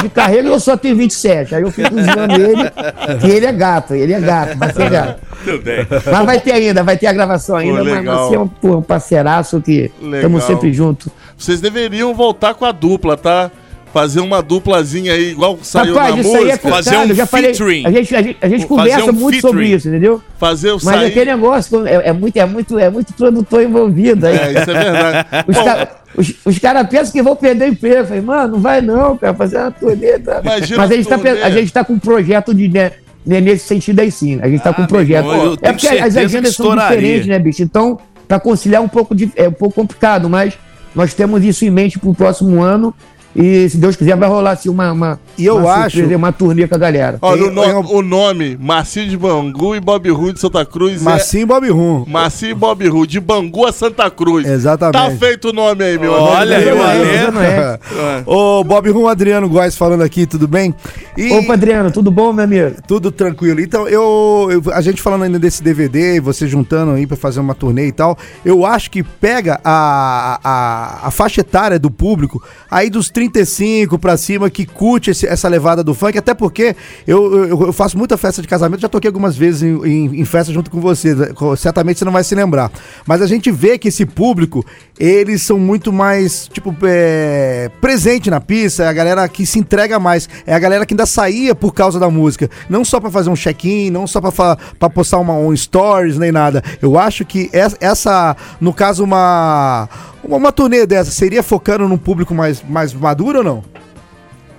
de 0.01 0.09
carreira 0.09 0.47
e 0.47 0.51
eu 0.51 0.59
só 0.59 0.75
tenho 0.75 0.95
27. 0.95 1.53
Aí 1.53 1.61
eu 1.61 1.71
fico 1.71 1.89
zoando 1.93 2.33
ele, 2.33 3.19
que 3.21 3.27
ele 3.27 3.45
é 3.45 3.51
gato, 3.51 3.93
ele 3.93 4.11
é 4.11 4.19
gato, 4.19 4.57
vai 4.57 4.73
ser 4.73 4.89
gato. 4.89 5.21
Tudo 5.45 5.61
bem. 5.63 5.85
Mas 6.11 6.25
vai 6.25 6.39
ter 6.39 6.51
ainda, 6.51 6.81
vai 6.83 6.97
ter 6.97 7.05
a 7.07 7.13
gravação 7.13 7.55
ainda, 7.55 7.77
Pô, 7.79 7.85
mas 7.85 8.03
você 8.05 8.35
é 8.35 8.39
um, 8.39 8.49
um 8.77 8.81
parceiraço 8.81 9.61
que 9.61 9.91
estamos 10.01 10.43
sempre 10.43 10.73
juntos. 10.73 11.07
Vocês 11.37 11.61
deveriam 11.61 12.13
voltar 12.15 12.55
com 12.55 12.65
a 12.65 12.71
dupla, 12.71 13.15
tá? 13.15 13.51
Fazer 13.93 14.21
uma 14.21 14.41
duplazinha 14.41 15.13
aí, 15.13 15.29
igual 15.31 15.59
saiu 15.61 15.93
Rapaz, 15.93 16.15
na 16.15 16.21
isso 16.21 16.35
aí 16.35 16.49
é 16.49 16.57
complicado, 16.57 17.09
eu 17.11 17.15
já 17.15 17.25
falei, 17.27 17.51
a 17.51 17.91
gente, 17.91 18.15
a 18.15 18.21
gente, 18.23 18.37
a 18.41 18.47
gente 18.49 18.61
Fazer 18.61 18.67
conversa 18.67 19.11
um 19.11 19.13
muito 19.13 19.39
sobre 19.39 19.59
featuring. 19.59 19.75
isso, 19.75 19.87
entendeu? 19.87 20.21
Fazer 20.39 20.71
o 20.71 20.73
Mas 20.75 20.83
sair... 20.83 21.05
aquele 21.05 21.25
negócio 21.31 21.85
é, 21.85 22.07
é 22.09 22.11
muito, 22.11 22.35
é, 22.37 22.45
muito, 22.47 22.79
é 22.79 22.89
muito 22.89 23.13
produtor 23.13 23.61
envolvido. 23.61 24.25
Aí. 24.25 24.35
É, 24.35 24.51
isso 24.61 24.71
é 24.71 24.83
verdade. 24.83 25.27
Os, 25.47 25.55
Bom, 25.55 25.63
ca- 25.63 25.89
os, 26.17 26.33
os 26.43 26.57
caras 26.59 26.87
pensam 26.89 27.11
que 27.11 27.21
vão 27.21 27.35
perder 27.35 27.65
o 27.65 27.67
emprego. 27.73 27.95
Eu 27.97 28.05
falei, 28.07 28.21
mano, 28.21 28.53
não 28.53 28.59
vai 28.59 28.81
não, 28.81 29.15
cara, 29.15 29.33
fazer 29.35 29.57
uma 29.57 29.69
turnê. 29.71 30.17
Tá? 30.17 30.41
Imagina 30.43 30.77
Mas 30.77 30.91
a 30.91 30.95
gente, 30.95 31.07
tá, 31.07 31.17
turnê. 31.19 31.41
a 31.43 31.49
gente 31.51 31.71
tá 31.73 31.83
com 31.83 31.93
um 31.93 31.99
projeto 31.99 32.51
de, 32.51 32.67
né, 32.69 32.91
né, 33.23 33.39
nesse 33.41 33.67
sentido 33.67 33.99
aí 33.99 34.09
sim. 34.11 34.39
A 34.41 34.49
gente 34.49 34.63
tá 34.63 34.73
com 34.73 34.81
um 34.81 34.87
projeto. 34.87 35.25
irmão, 35.27 35.45
eu 35.45 35.57
é 35.61 35.71
porque 35.71 35.87
as 35.87 36.17
agendas 36.17 36.55
são 36.55 36.75
diferentes, 36.75 37.27
né, 37.27 37.37
bicho? 37.37 37.61
Então, 37.61 37.99
pra 38.27 38.39
conciliar 38.39 38.81
um 38.81 38.87
pouco 38.87 39.13
de, 39.13 39.31
é 39.35 39.47
um 39.47 39.53
pouco 39.53 39.75
complicado, 39.75 40.27
mas 40.27 40.55
nós 40.95 41.13
temos 41.13 41.43
isso 41.43 41.63
em 41.65 41.69
mente 41.69 41.97
pro 41.99 42.13
próximo 42.13 42.61
ano. 42.61 42.93
E 43.35 43.67
se 43.67 43.77
Deus 43.77 43.95
quiser, 43.95 44.15
vai 44.15 44.29
rolar 44.29 44.51
assim 44.51 44.69
uma, 44.69 44.91
uma, 44.91 45.19
E 45.37 45.45
eu 45.45 45.57
uma 45.57 45.73
acho- 45.85 46.03
uma 46.15 46.31
turnê 46.31 46.67
com 46.67 46.75
a 46.75 46.77
galera. 46.77 47.17
Olha, 47.21 47.45
o, 47.47 47.51
no- 47.51 47.93
o 47.97 48.01
nome, 48.03 48.55
Marcinho 48.61 49.09
de 49.09 49.17
Bangu 49.17 49.75
e 49.75 49.79
Bob 49.79 50.07
Ru 50.11 50.31
de 50.33 50.39
Santa 50.39 50.63
Cruz 50.65 51.01
Massinho 51.01 51.41
e 51.41 51.45
Bob 51.45 51.67
Rum. 51.69 52.03
é... 52.07 52.11
Marcinho 52.11 52.51
e 52.51 52.53
Bob 52.55 52.87
Ru, 52.87 53.07
de 53.07 53.19
Bangu 53.19 53.65
a 53.65 53.71
Santa 53.71 54.09
Cruz. 54.11 54.45
Exatamente. 54.47 54.93
Tá 54.93 55.09
feito 55.17 55.49
o 55.49 55.53
nome 55.53 55.83
aí, 55.83 55.97
meu 55.97 56.11
Olha 56.13 56.57
aí, 56.57 56.69
amigo. 56.69 56.77
o 56.77 56.83
Não 56.83 56.89
é, 56.89 57.17
Alê. 57.25 57.31
não 57.31 57.41
é. 57.41 58.23
Ô, 58.25 58.63
Bob 58.63 58.89
Rum, 58.91 59.07
Adriano 59.07 59.49
Góes 59.49 59.75
falando 59.75 60.03
aqui, 60.03 60.27
tudo 60.27 60.47
bem? 60.47 60.73
E 61.17 61.31
Opa, 61.33 61.53
Adriano, 61.53 61.89
tudo 61.91 62.11
bom, 62.11 62.31
meu 62.33 62.43
amigo? 62.43 62.75
tudo 62.87 63.11
tranquilo. 63.11 63.59
Então, 63.59 63.87
eu, 63.87 64.47
eu- 64.51 64.73
a 64.73 64.81
gente 64.81 65.01
falando 65.01 65.23
ainda 65.23 65.39
desse 65.39 65.63
DVD, 65.63 66.19
você 66.19 66.47
juntando 66.47 66.91
aí 66.91 67.07
pra 67.07 67.17
fazer 67.17 67.39
uma 67.39 67.55
turnê 67.55 67.87
e 67.87 67.91
tal, 67.91 68.15
eu 68.45 68.63
acho 68.65 68.91
que 68.91 69.01
pega 69.01 69.59
a, 69.63 70.39
a, 70.43 71.07
a 71.07 71.11
faixa 71.11 71.41
etária 71.41 71.79
do 71.79 71.89
público 71.89 72.43
aí 72.69 72.89
dos 72.89 73.09
35 73.29 73.97
pra 73.97 74.17
cima 74.17 74.49
que 74.49 74.65
curte 74.65 75.11
esse- 75.11 75.25
essa 75.27 75.47
levada 75.47 75.83
do 75.83 75.93
funk, 75.93 76.17
até 76.17 76.33
porque 76.33 76.75
eu, 77.07 77.47
eu, 77.47 77.61
eu 77.67 77.73
faço 77.73 77.97
muita 77.97 78.17
festa 78.17 78.41
de 78.41 78.47
casamento, 78.47 78.81
já 78.81 78.89
toquei 78.89 79.07
algumas 79.07 79.35
vezes 79.37 79.63
em, 79.63 79.75
em, 79.85 80.21
em 80.21 80.25
festa 80.25 80.51
junto 80.51 80.69
com 80.69 80.79
você, 80.79 81.13
né? 81.15 81.27
Certamente 81.57 81.99
você 81.99 82.05
não 82.05 82.11
vai 82.11 82.23
se 82.23 82.35
lembrar. 82.35 82.71
Mas 83.05 83.21
a 83.21 83.27
gente 83.27 83.51
vê 83.51 83.77
que 83.77 83.87
esse 83.87 84.05
público, 84.05 84.65
eles 84.99 85.41
são 85.41 85.57
muito 85.57 85.91
mais, 85.93 86.47
tipo, 86.47 86.75
é, 86.83 87.69
presente 87.81 88.29
na 88.29 88.39
pista, 88.41 88.83
é 88.83 88.87
a 88.87 88.93
galera 88.93 89.27
que 89.27 89.45
se 89.45 89.59
entrega 89.59 89.99
mais, 89.99 90.27
é 90.45 90.53
a 90.53 90.59
galera 90.59 90.85
que 90.85 90.93
ainda 90.93 91.05
saía 91.05 91.55
por 91.55 91.73
causa 91.73 91.99
da 91.99 92.09
música, 92.09 92.49
não 92.69 92.83
só 92.83 92.99
pra 92.99 93.09
fazer 93.09 93.29
um 93.29 93.35
check-in, 93.35 93.89
não 93.89 94.05
só 94.07 94.19
pra 94.21 94.89
postar 94.89 95.19
uma, 95.19 95.33
um 95.33 95.55
stories, 95.55 96.17
nem 96.17 96.31
nada. 96.31 96.63
Eu 96.81 96.97
acho 96.97 97.25
que 97.25 97.49
essa, 97.53 98.35
no 98.59 98.73
caso, 98.73 99.03
uma, 99.03 99.87
uma, 100.23 100.37
uma 100.37 100.51
turnê 100.51 100.85
dessa, 100.85 101.11
seria 101.11 101.43
focando 101.43 101.87
num 101.87 101.97
público 101.97 102.33
mais, 102.33 102.63
mais 102.67 102.93
maduro 102.93 103.39
ou 103.39 103.43
não? 103.43 103.63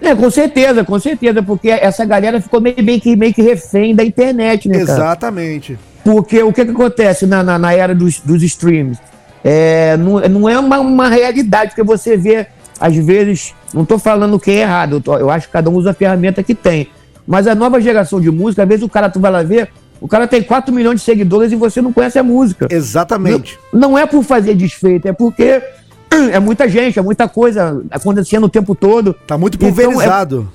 É, 0.00 0.14
com 0.14 0.30
certeza, 0.30 0.84
com 0.84 0.98
certeza, 0.98 1.42
porque 1.42 1.70
essa 1.70 2.04
galera 2.04 2.40
ficou 2.40 2.60
meio, 2.60 2.82
meio, 2.82 3.00
que, 3.00 3.16
meio 3.16 3.32
que 3.32 3.40
refém 3.42 3.94
da 3.94 4.04
internet, 4.04 4.68
né, 4.68 4.78
cara? 4.84 4.92
Exatamente. 4.92 5.78
Porque 6.04 6.42
o 6.42 6.52
que, 6.52 6.64
que 6.64 6.70
acontece 6.72 7.26
na, 7.26 7.42
na, 7.42 7.58
na 7.58 7.72
era 7.72 7.94
dos, 7.94 8.20
dos 8.20 8.42
streams? 8.42 8.98
É, 9.42 9.96
não, 9.96 10.20
não 10.20 10.48
é 10.48 10.58
uma, 10.58 10.78
uma 10.80 11.08
realidade, 11.08 11.70
porque 11.70 11.82
você 11.82 12.16
vê, 12.16 12.46
às 12.78 12.94
vezes, 12.96 13.54
não 13.72 13.84
tô 13.84 13.98
falando 13.98 14.38
que 14.38 14.50
é 14.50 14.60
errado, 14.60 14.96
eu, 14.96 15.00
tô- 15.00 15.16
eu 15.16 15.30
acho 15.30 15.46
que 15.46 15.52
cada 15.54 15.70
um 15.70 15.74
usa 15.74 15.92
a 15.92 15.94
ferramenta 15.94 16.42
que 16.42 16.54
tem. 16.54 16.88
Mas 17.26 17.46
a 17.46 17.54
nova 17.54 17.80
geração 17.80 18.20
de 18.20 18.30
música, 18.30 18.62
às 18.62 18.68
vezes 18.68 18.84
o 18.84 18.88
cara, 18.88 19.08
tu 19.08 19.18
vai 19.20 19.30
lá 19.30 19.42
ver, 19.42 19.70
o 20.00 20.08
cara 20.08 20.26
tem 20.26 20.42
4 20.42 20.74
milhões 20.74 21.00
de 21.00 21.04
seguidores 21.04 21.50
e 21.52 21.56
você 21.56 21.80
não 21.80 21.92
conhece 21.92 22.18
a 22.18 22.22
música. 22.22 22.66
Exatamente. 22.70 23.58
Não, 23.72 23.80
não 23.90 23.98
é 23.98 24.06
por 24.06 24.22
fazer 24.22 24.54
desfeito, 24.54 25.08
é 25.08 25.12
porque 25.12 25.62
é 26.32 26.38
muita 26.38 26.68
gente, 26.68 26.98
é 26.98 27.02
muita 27.02 27.28
coisa 27.28 27.82
acontecendo 27.90 28.44
o 28.44 28.48
tempo 28.48 28.74
todo. 28.74 29.14
Tá 29.26 29.36
muito 29.38 29.56
Então, 29.56 29.68
é- 29.68 29.72
pulverizado. 29.72 30.48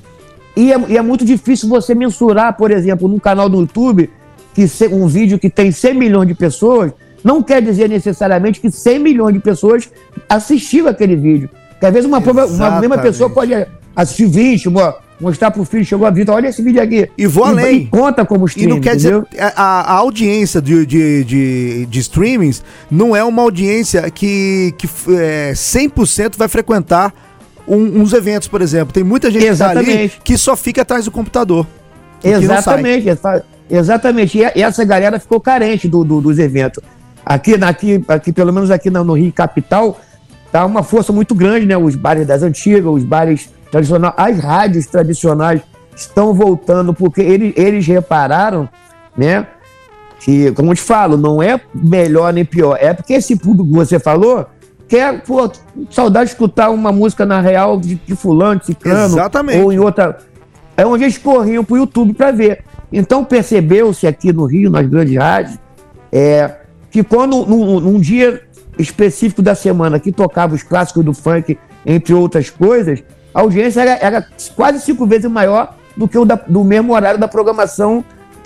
e 0.55 0.71
é, 0.71 0.79
e 0.89 0.97
é 0.97 1.01
muito 1.01 1.25
difícil 1.25 1.67
você 1.67 1.93
mensurar, 1.95 2.55
por 2.55 2.71
exemplo, 2.71 3.07
num 3.07 3.19
canal 3.19 3.49
do 3.49 3.59
YouTube, 3.61 4.09
que 4.53 4.65
um 4.91 5.07
vídeo 5.07 5.39
que 5.39 5.49
tem 5.49 5.71
100 5.71 5.93
milhões 5.95 6.27
de 6.27 6.33
pessoas, 6.35 6.91
não 7.23 7.41
quer 7.43 7.61
dizer 7.61 7.89
necessariamente 7.89 8.59
que 8.59 8.69
100 8.71 8.99
milhões 8.99 9.33
de 9.33 9.39
pessoas 9.39 9.89
assistiram 10.27 10.87
aquele 10.89 11.15
vídeo. 11.15 11.49
Porque 11.71 11.85
às 11.85 11.93
vezes 11.93 12.07
uma, 12.07 12.19
prova- 12.21 12.45
uma 12.45 12.79
mesma 12.79 12.97
pessoa 12.97 13.29
pode 13.29 13.53
assistir 14.01 14.27
20, 14.27 14.69
mo- 14.69 14.93
mostrar 15.19 15.51
pro 15.51 15.65
filho, 15.65 15.83
chegou 15.85 16.07
a 16.07 16.09
vida, 16.09 16.31
olha 16.33 16.47
esse 16.47 16.61
vídeo 16.61 16.81
aqui. 16.81 17.09
E 17.17 17.27
vou 17.27 17.43
além. 17.45 17.81
E 17.81 17.85
conta 17.87 18.25
como 18.25 18.45
E 18.45 18.49
stream, 18.49 18.69
não 18.69 18.79
quer 18.81 18.95
entendeu? 18.95 19.25
dizer. 19.29 19.43
A, 19.55 19.81
a 19.81 19.93
audiência 19.93 20.61
de, 20.61 20.85
de, 20.85 21.23
de, 21.23 21.85
de 21.87 21.99
streamings 21.99 22.63
não 22.89 23.15
é 23.15 23.23
uma 23.23 23.41
audiência 23.41 24.09
que, 24.09 24.73
que 24.77 24.87
é, 25.17 25.51
100% 25.53 26.35
vai 26.37 26.47
frequentar 26.47 27.13
um- 27.67 28.01
uns 28.01 28.13
eventos, 28.13 28.47
por 28.47 28.61
exemplo. 28.61 28.93
Tem 28.93 29.03
muita 29.03 29.29
gente 29.29 29.41
que 29.45 29.55
tá 29.57 29.69
ali 29.69 29.79
Exatamente. 29.81 30.21
que 30.23 30.37
só 30.37 30.55
fica 30.55 30.81
atrás 30.81 31.05
do 31.05 31.11
computador. 31.11 31.67
e. 32.23 32.29
Exatamente, 32.29 33.09
exa- 33.09 33.43
exatamente. 33.69 34.37
E 34.39 34.41
e 34.55 34.63
essa 34.63 34.83
galera 34.83 35.19
ficou 35.19 35.39
carente 35.39 35.87
do, 35.87 36.03
do- 36.03 36.21
dos 36.21 36.39
eventos. 36.39 36.81
Aqui, 37.25 37.53
aqui, 37.61 38.03
aqui, 38.07 38.31
pelo 38.31 38.51
menos 38.51 38.71
aqui 38.71 38.89
no, 38.89 39.03
no 39.03 39.13
Rio 39.13 39.31
Capital, 39.31 39.99
tá 40.51 40.65
uma 40.65 40.81
força 40.81 41.13
muito 41.13 41.35
grande, 41.35 41.65
né? 41.67 41.77
Os 41.77 41.95
bares 41.95 42.25
das 42.25 42.41
antigas, 42.41 42.85
os 42.91 43.03
bares 43.03 43.49
tradicionais, 43.71 44.13
as 44.17 44.39
rádios 44.39 44.85
tradicionais 44.85 45.61
estão 45.95 46.33
voltando, 46.33 46.93
porque 46.93 47.21
eles, 47.21 47.53
eles 47.55 47.85
repararam, 47.85 48.69
né? 49.17 49.47
Que, 50.19 50.51
como 50.51 50.71
eu 50.71 50.75
te 50.75 50.81
falo, 50.81 51.15
não 51.17 51.41
é 51.41 51.59
melhor 51.73 52.33
nem 52.33 52.43
pior. 52.43 52.77
É 52.79 52.93
porque 52.93 53.13
esse 53.13 53.35
público 53.37 53.69
que 53.69 53.75
você 53.75 53.99
falou 53.99 54.45
quer, 54.87 55.21
pô, 55.21 55.49
saudade 55.89 56.25
de 56.25 56.31
escutar 56.33 56.69
uma 56.71 56.91
música 56.91 57.25
na 57.25 57.39
real 57.39 57.79
de, 57.79 57.95
de 57.95 58.15
fulano, 58.15 58.59
de 58.59 58.67
ciclano. 58.67 59.15
Exatamente. 59.15 59.61
Ou 59.61 59.71
em 59.71 59.79
outra. 59.79 60.17
É 60.75 60.85
onde 60.85 61.03
eles 61.03 61.17
corriam 61.17 61.63
pro 61.63 61.77
YouTube 61.77 62.13
para 62.13 62.31
ver. 62.31 62.63
Então 62.91 63.23
percebeu-se 63.23 64.07
aqui 64.07 64.33
no 64.33 64.45
Rio, 64.45 64.69
nas 64.69 64.85
grandes 64.87 65.15
rádios, 65.15 65.59
é, 66.11 66.55
que 66.89 67.03
quando 67.03 67.45
num, 67.45 67.79
num 67.79 67.99
dia 67.99 68.41
específico 68.77 69.41
da 69.41 69.53
semana 69.53 69.99
que 69.99 70.11
tocava 70.11 70.55
os 70.55 70.63
clássicos 70.63 71.05
do 71.05 71.13
funk, 71.13 71.57
entre 71.85 72.13
outras 72.13 72.49
coisas, 72.49 73.03
a 73.33 73.41
audiência 73.41 73.81
era, 73.81 73.91
era 74.05 74.27
quase 74.55 74.79
cinco 74.81 75.05
vezes 75.05 75.29
maior 75.29 75.75
do 75.95 76.07
que 76.07 76.17
o 76.17 76.25
da- 76.25 76.39
do 76.47 76.63
mesmo 76.63 76.93
horário 76.93 77.19
da 77.19 77.27
programação 77.27 78.03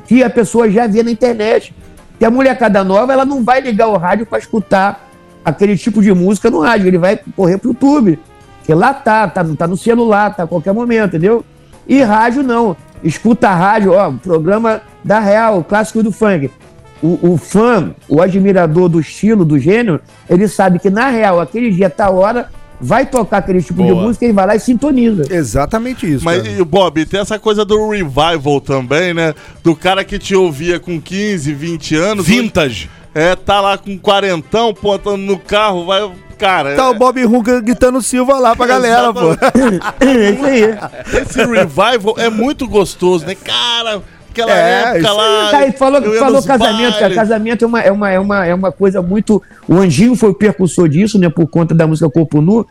que 0.08 0.24
a 0.24 0.30
pessoa 0.30 0.70
já 0.70 0.88
via 0.88 1.04
na 1.04 1.12
internet. 1.12 1.74
Que 2.20 2.26
a 2.26 2.32
molecada 2.32 2.84
nova, 2.84 3.12
ela 3.14 3.26
não 3.26 3.44
vai 3.44 3.60
ligar 3.62 3.88
o 3.88 3.98
rádio 3.98 4.26
para 4.26 4.38
escutar 4.40 5.10
aquele 5.44 5.78
tipo 5.78 6.02
de 6.02 6.14
música 6.14 6.50
no 6.50 6.60
rádio, 6.62 6.88
ele 6.88 6.98
vai 6.98 7.20
correr 7.36 7.58
pro 7.58 7.72
YouTube. 7.72 8.20
Porque 8.60 8.74
lá 8.74 8.94
tá, 8.94 9.28
tá, 9.28 9.44
tá 9.44 9.68
no 9.68 9.76
celular, 9.76 10.34
tá 10.36 10.44
a 10.44 10.48
qualquer 10.48 10.74
momento, 10.74 11.10
entendeu? 11.10 11.44
E 11.88 12.02
rádio 12.02 12.44
não. 12.44 12.78
Escuta 13.04 13.50
a 13.50 13.56
rádio, 13.56 13.92
ó, 13.94 14.12
programa 14.12 14.82
da 15.04 15.20
Real, 15.20 15.62
clássico 15.64 16.02
do 16.02 16.12
funk. 16.14 16.50
O, 17.02 17.34
o 17.34 17.38
fã, 17.38 17.94
o 18.08 18.22
admirador 18.22 18.88
do 18.88 19.02
estilo, 19.02 19.44
do 19.44 19.60
gênero, 19.60 20.00
ele 20.30 20.48
sabe 20.48 20.80
que 20.80 20.90
na 20.90 21.10
real, 21.10 21.42
aquele 21.42 21.70
dia, 21.70 21.90
tal 21.90 22.16
hora, 22.16 22.50
vai 22.84 23.06
tocar 23.06 23.38
aquele 23.38 23.62
tipo 23.62 23.82
de 23.82 23.92
Boa. 23.92 24.04
música, 24.04 24.26
ele 24.26 24.34
vai 24.34 24.46
lá 24.46 24.56
e 24.56 24.60
sintoniza. 24.60 25.24
Exatamente 25.34 26.12
isso. 26.12 26.26
Mas, 26.26 26.42
cara. 26.44 26.54
e, 26.60 26.64
Bob, 26.64 27.06
tem 27.06 27.20
essa 27.20 27.40
coisa 27.40 27.64
do 27.64 27.90
revival 27.90 28.60
também, 28.60 29.14
né? 29.14 29.34
Do 29.64 29.76
cara 29.76 30.04
que 30.04 30.20
te 30.20 30.36
ouvia 30.36 30.80
com 30.80 31.00
15, 31.00 31.54
20 31.54 31.96
anos. 31.96 32.26
Vintage. 32.28 32.90
É, 33.16 33.36
tá 33.36 33.62
lá 33.62 33.78
com 33.78 33.98
quarentão, 33.98 34.74
pontando 34.74 35.18
no 35.18 35.38
carro, 35.40 35.86
vai. 35.86 36.12
Cara, 36.38 36.76
Tá 36.76 36.90
o 36.90 36.96
Bob 36.96 37.24
Runga 37.24 37.62
gritando 37.62 38.02
Silva 38.02 38.38
lá 38.40 38.56
pra 38.56 38.66
galera, 38.66 39.14
pô. 39.14 39.30
É 40.04 40.32
isso 40.32 40.46
aí. 40.46 41.22
esse 41.22 41.38
revival 41.46 42.16
é 42.18 42.30
muito 42.30 42.68
gostoso, 42.68 43.26
né? 43.26 43.36
Cara, 43.36 44.02
Aquela 44.42 44.52
É, 44.52 44.98
época 44.98 45.12
lá. 45.14 45.48
Tá, 45.52 45.64
ele 45.64 45.72
falou, 45.74 46.02
falou 46.18 46.44
casamento, 46.44 46.92
cara. 46.94 47.00
bailes. 47.02 47.16
Casamento 47.16 47.64
é 47.64 47.68
uma, 47.68 47.82
é, 47.82 47.92
uma, 47.92 48.10
é, 48.12 48.20
uma, 48.20 48.46
é 48.48 48.54
uma 48.54 48.72
coisa 48.72 49.02
muito. 49.02 49.42
O 49.68 49.76
Anjinho 49.76 50.16
foi 50.16 50.30
o 50.30 50.34
precursor 50.34 50.90
disso, 50.90 51.18
né? 51.20 51.30
Por 51.30 51.48
conta 51.48 51.74
da 51.76 51.86
música 51.88 52.10
Corpo 52.10 52.42
Nu. 52.42 52.66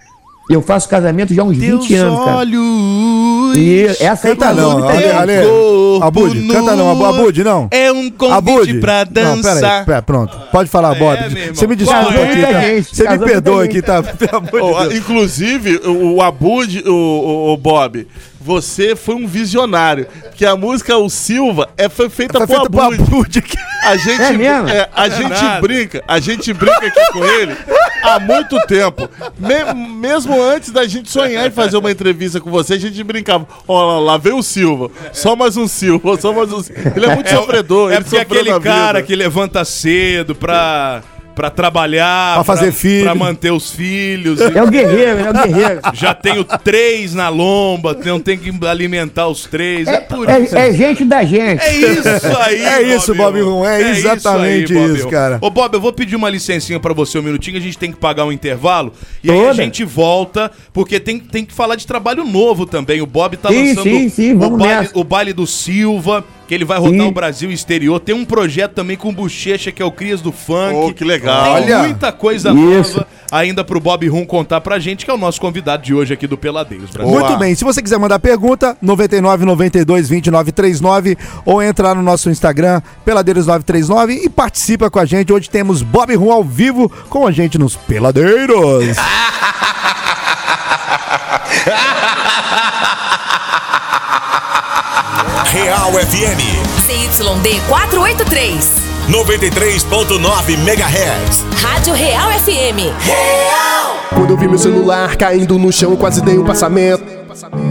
Eu 0.50 0.60
faço 0.60 0.88
casamento 0.88 1.32
já 1.32 1.42
há 1.42 1.44
uns 1.44 1.56
20 1.56 1.94
anos, 1.94 2.18
cara. 2.18 2.36
olhos. 2.38 3.56
E 3.56 3.84
essa 4.00 4.28
aí 4.28 4.34
Canta 4.36 4.46
tá 4.48 4.52
não, 4.54 4.88
Ale, 4.88 5.02
tá 5.04 5.20
Ale, 5.20 5.32
corpo 5.42 6.04
Abud, 6.04 6.48
canta 6.48 6.74
não, 6.76 6.90
Abu- 6.90 7.04
Abud, 7.04 7.44
não. 7.44 7.68
É 7.70 7.92
um 7.92 8.10
convite 8.10 8.36
Abud. 8.38 8.80
pra 8.80 9.04
Não, 9.04 9.12
pera 9.12 9.28
aí, 9.30 9.36
dançar. 9.42 9.84
pera, 9.86 10.02
pronto. 10.02 10.36
Pode 10.50 10.68
falar, 10.68 10.94
Bob. 10.96 11.16
meu 11.20 11.30
irmão. 11.30 11.54
Você 11.54 11.66
me 11.66 11.76
desculpa 11.76 12.04
Qual 12.06 12.14
é? 12.18 12.24
aqui, 12.32 12.40
tá? 12.42 12.60
Gente, 12.60 12.96
Você 12.96 13.08
me 13.08 13.18
perdoa 13.20 13.64
aqui, 13.64 13.82
tá? 13.82 14.02
Pelo 14.18 14.36
amor 14.36 14.82
de 14.82 14.88
Deus. 14.88 14.94
inclusive, 14.96 15.76
o, 15.86 16.14
o 16.16 16.22
Abud, 16.22 16.82
o, 16.86 16.92
o, 16.92 17.52
o 17.52 17.56
Bob, 17.56 18.06
você 18.44 18.96
foi 18.96 19.14
um 19.14 19.26
visionário. 19.26 20.06
Que 20.34 20.44
a 20.44 20.56
música 20.56 20.96
O 20.96 21.08
Silva 21.08 21.68
é, 21.76 21.88
foi 21.88 22.08
feita 22.08 22.38
Foi 22.38 22.46
por 22.46 22.56
feito 22.56 22.70
pro 22.70 22.80
Abud. 22.82 23.42
A 23.84 23.96
gente, 23.96 24.22
É 24.22 24.32
mesmo? 24.32 24.68
é, 24.68 24.88
a 24.94 25.08
gente 25.08 25.28
nada. 25.42 25.60
brinca, 25.60 26.02
a 26.06 26.20
gente 26.20 26.52
brinca 26.52 26.86
aqui 26.86 27.12
com 27.12 27.24
ele 27.24 27.56
há 28.02 28.18
muito 28.20 28.56
tempo. 28.66 29.08
Me- 29.38 29.74
mesmo 29.74 30.40
antes 30.40 30.70
da 30.70 30.86
gente 30.86 31.10
sonhar 31.10 31.46
em 31.46 31.50
fazer 31.50 31.76
uma 31.76 31.90
entrevista 31.90 32.40
com 32.40 32.50
você, 32.50 32.74
a 32.74 32.78
gente 32.78 33.02
brincava. 33.02 33.46
Ó, 33.66 33.84
lá, 33.94 33.98
lá 34.12 34.16
veio 34.18 34.36
o 34.38 34.42
Silva. 34.42 34.90
Só 35.12 35.34
mais 35.34 35.56
um 35.56 35.66
Silva, 35.66 36.16
só 36.20 36.32
mais 36.32 36.52
um 36.52 36.62
Silva. 36.62 36.92
Ele 36.96 37.06
é 37.06 37.14
muito 37.14 37.30
sofredor. 37.30 37.90
É 37.90 37.96
ele 37.96 38.04
porque 38.04 38.18
sofreu 38.20 38.40
aquele 38.40 38.60
cara 38.60 39.02
que 39.02 39.16
levanta 39.16 39.64
cedo 39.64 40.34
pra, 40.34 41.02
pra 41.34 41.50
trabalhar, 41.50 42.34
Pra 42.34 42.44
fazer 42.44 42.72
filho. 42.72 43.04
pra 43.04 43.14
manter 43.14 43.52
os 43.52 43.70
filhos. 43.70 44.40
É 44.40 44.62
o 44.62 44.68
guerreiro, 44.68 45.20
é 45.20 45.30
o 45.30 45.32
guerreiro. 45.32 45.80
Já 45.94 46.14
tenho 46.14 46.44
três 46.44 47.14
na 47.14 47.28
lomba, 47.28 47.96
não 48.04 48.20
tem 48.20 48.36
que 48.38 48.52
alimentar 48.66 49.28
os 49.28 49.44
três. 49.44 49.88
É, 49.88 49.94
É, 49.94 50.00
por 50.00 50.28
isso. 50.28 50.56
é, 50.56 50.68
é 50.68 50.72
gente 50.72 51.04
da 51.04 51.24
gente. 51.24 51.60
É 51.62 51.74
isso 51.74 52.26
aí, 52.40 52.62
É 52.62 52.82
isso, 52.94 53.14
Bob 53.14 53.40
Rum, 53.40 53.66
é 53.66 53.90
exatamente 53.90 54.72
Bob 54.74 54.94
isso, 54.94 55.04
Rum. 55.04 55.10
cara. 55.10 55.38
Ô, 55.40 55.50
Bob, 55.50 55.74
eu 55.74 55.80
vou 55.80 55.92
pedir 55.92 56.16
uma 56.16 56.28
licencinha 56.30 56.78
pra 56.80 56.92
você 56.92 57.18
um 57.18 57.22
minutinho, 57.22 57.56
a 57.56 57.60
gente 57.60 57.78
tem 57.78 57.90
que 57.90 57.98
pagar 57.98 58.24
um 58.24 58.32
intervalo. 58.32 58.92
E 59.22 59.30
aí 59.30 59.38
a 59.38 59.42
Toda. 59.42 59.54
gente 59.54 59.84
volta, 59.84 60.50
porque 60.72 60.98
tem, 61.00 61.18
tem 61.18 61.44
que 61.44 61.52
falar 61.54 61.76
de 61.76 61.86
trabalho 61.86 62.24
novo 62.24 62.66
também. 62.66 63.00
O 63.00 63.06
Bob 63.06 63.36
tá 63.36 63.48
Sim, 63.48 63.68
lançando 63.68 63.82
sim, 63.84 64.08
sim, 64.08 64.34
o, 64.34 64.38
vamos 64.38 64.58
baile, 64.58 64.88
o 64.94 65.04
baile 65.04 65.32
do 65.32 65.46
Silva, 65.46 66.24
que 66.52 66.56
ele 66.56 66.66
vai 66.66 66.78
rodar 66.78 67.06
o 67.06 67.10
Brasil 67.10 67.50
exterior. 67.50 67.98
Tem 67.98 68.14
um 68.14 68.26
projeto 68.26 68.72
também 68.72 68.94
com 68.94 69.08
o 69.08 69.12
Bochecha, 69.12 69.72
que 69.72 69.80
é 69.80 69.84
o 69.86 69.90
Crias 69.90 70.20
do 70.20 70.30
Funk. 70.30 70.74
Oh, 70.74 70.92
que 70.92 71.02
legal. 71.02 71.44
Tem 71.44 71.64
Olha. 71.64 71.78
muita 71.78 72.12
coisa 72.12 72.50
Isso. 72.50 72.98
nova 72.98 73.06
ainda 73.30 73.64
pro 73.64 73.80
Bob 73.80 74.06
Rum 74.06 74.26
contar 74.26 74.60
pra 74.60 74.78
gente, 74.78 75.06
que 75.06 75.10
é 75.10 75.14
o 75.14 75.16
nosso 75.16 75.40
convidado 75.40 75.82
de 75.82 75.94
hoje 75.94 76.12
aqui 76.12 76.26
do 76.26 76.36
Peladeiros 76.36 76.90
Brasil. 76.90 77.10
Boa. 77.10 77.26
Muito 77.26 77.38
bem, 77.38 77.54
se 77.54 77.64
você 77.64 77.80
quiser 77.80 77.98
mandar 77.98 78.18
pergunta, 78.18 78.76
99 78.82 79.46
92 79.46 80.10
29 80.10 80.52
39 80.52 81.16
ou 81.46 81.62
entrar 81.62 81.94
no 81.94 82.02
nosso 82.02 82.28
Instagram, 82.28 82.82
Peladeiros939 83.06 84.24
e 84.24 84.28
participa 84.28 84.90
com 84.90 84.98
a 84.98 85.06
gente. 85.06 85.32
Hoje 85.32 85.48
temos 85.48 85.80
Bob 85.80 86.14
Rum 86.14 86.30
ao 86.30 86.44
vivo 86.44 86.92
com 87.08 87.26
a 87.26 87.32
gente 87.32 87.56
nos 87.56 87.76
Peladeiros. 87.76 88.94
Real 95.52 95.92
FM 95.92 96.40
CYD 96.86 97.60
483. 97.68 98.82
93.9 99.10 100.54
MHz. 100.54 101.44
Rádio 101.60 101.92
Real 101.92 102.30
FM. 102.30 102.90
Quando 104.14 104.30
eu 104.30 104.36
vi 104.38 104.48
meu 104.48 104.58
celular 104.58 105.14
caindo 105.16 105.58
no 105.58 105.70
chão, 105.70 105.94
quase 105.94 106.22
dei 106.22 106.38
um 106.38 106.44
passamento. 106.46 107.04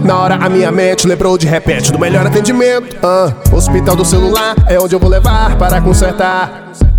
Na 0.04 0.16
hora 0.16 0.36
a 0.36 0.48
minha 0.48 0.70
mente 0.70 1.08
lembrou 1.08 1.36
de 1.36 1.48
repente 1.48 1.90
do 1.90 1.98
melhor 1.98 2.24
atendimento. 2.24 2.96
Ah, 3.02 3.32
hospital 3.52 3.96
do 3.96 4.04
celular 4.04 4.54
é 4.68 4.78
onde 4.78 4.94
eu 4.94 5.00
vou 5.00 5.10
levar 5.10 5.58
para 5.58 5.80
consertar. 5.80 6.70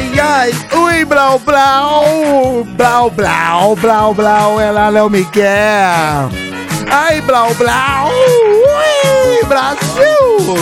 Ai, 0.00 0.18
ai, 0.18 0.20
ai, 0.20 0.52
ui, 0.72 1.04
blau, 1.04 1.38
blau, 1.38 2.64
blau, 2.64 3.10
blau, 3.10 3.76
blau, 3.76 4.14
blau, 4.14 4.58
ela 4.58 4.90
não 4.90 5.10
me 5.10 5.24
quer. 5.24 6.30
Ai, 6.90 7.20
blau, 7.20 7.52
blau, 7.54 8.08
ui, 8.08 9.44
Brasil. 9.46 10.56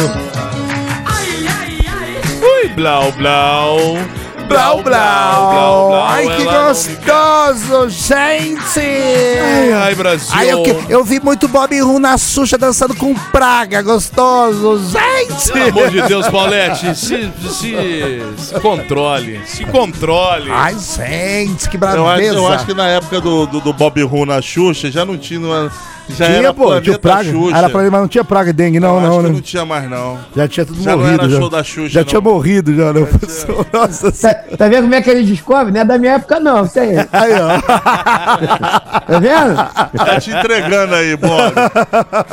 Ui, 2.43 2.69
blau, 2.75 3.13
blau. 3.13 3.79
Blau, 4.49 4.83
blau, 4.83 5.95
ai, 6.07 6.25
que 6.27 6.43
ela 6.43 6.53
não 6.53 6.69
me 6.69 6.69
gostoso, 6.69 7.91
gente. 7.91 8.81
Ai, 8.81 9.73
ai, 9.73 9.95
Brasil. 9.95 10.29
Ai, 10.33 10.51
eu, 10.53 10.63
que- 10.63 10.77
eu 10.93 11.05
vi 11.05 11.21
muito 11.21 11.47
Bob 11.49 11.79
Rum 11.81 11.99
na 11.99 12.17
Xuxa 12.17 12.57
dançando 12.57 12.95
com 12.95 13.15
praga, 13.15 13.83
gostoso, 13.83 14.81
gente. 14.91 15.53
Pelo 15.53 15.69
amor 15.69 15.91
de 15.91 16.03
Deus, 16.03 16.29
Paulette, 16.29 16.95
se, 16.97 17.31
se, 17.51 18.23
se 18.39 18.61
controle, 18.61 19.41
se 19.47 19.65
controle. 19.67 20.51
Ai, 20.51 20.75
gente, 20.79 21.69
que 21.69 21.77
Eu 21.77 21.87
acho, 21.87 21.97
braveza. 22.03 22.35
eu 22.37 22.49
acho 22.49 22.67
que 22.67 22.75
na 22.75 22.89
época 22.89 23.21
do, 23.21 23.47
do, 23.47 23.61
do 23.61 23.73
Bob 23.73 24.03
Ru 24.03 24.25
na 24.25 24.41
Xuxa 24.41 24.91
já 24.91 25.05
não 25.05 25.17
tinha. 25.19 25.41
uma- 25.41 25.71
já 26.15 26.27
tinha, 26.27 26.39
era 26.39 26.55
pô, 26.55 26.81
tinha 26.81 26.99
praga. 26.99 27.31
Xuxa. 27.31 27.57
Era 27.57 27.69
praga, 27.71 27.91
mas 27.91 28.01
não 28.01 28.09
tinha 28.09 28.25
praga 28.25 28.51
e 28.51 28.53
dengue, 28.53 28.81
não, 28.81 28.89
Eu 28.91 28.99
acho 28.99 29.07
não, 29.09 29.17
que 29.19 29.23
né? 29.23 29.29
não 29.35 29.41
tinha 29.41 29.65
mais, 29.65 29.91
não. 29.91 30.19
Já 30.37 30.49
tinha 30.49 30.67
tudo 30.67 30.83
Já 30.83 30.91
não 30.93 30.99
morrido. 30.99 31.21
era 31.23 31.29
já 31.31 31.39
show 31.39 31.51
da 31.51 31.65
Xuxa, 31.65 31.89
já 31.89 32.01
não. 32.01 32.07
tinha 32.07 32.21
morrido, 32.21 32.75
já, 32.75 32.93
né? 32.93 33.01
Nossa 33.73 34.13
Tá, 34.13 34.35
tá 34.57 34.69
vendo 34.69 34.83
como 34.83 34.95
é 34.95 35.03
que 35.03 35.11
ele 35.11 35.23
descobre? 35.25 35.73
Não 35.73 35.81
é 35.81 35.85
da 35.85 35.99
minha 35.99 36.13
época, 36.15 36.41
não. 36.41 36.65
Isso 36.65 36.79
aí. 36.81 36.97
Aí, 37.13 37.33
ó. 37.41 37.61
Tá 39.07 39.19
vendo? 39.19 39.57
Tá 39.97 40.21
te 40.21 40.31
entregando 40.31 40.95
aí, 40.95 41.17
Bob. 41.17 41.53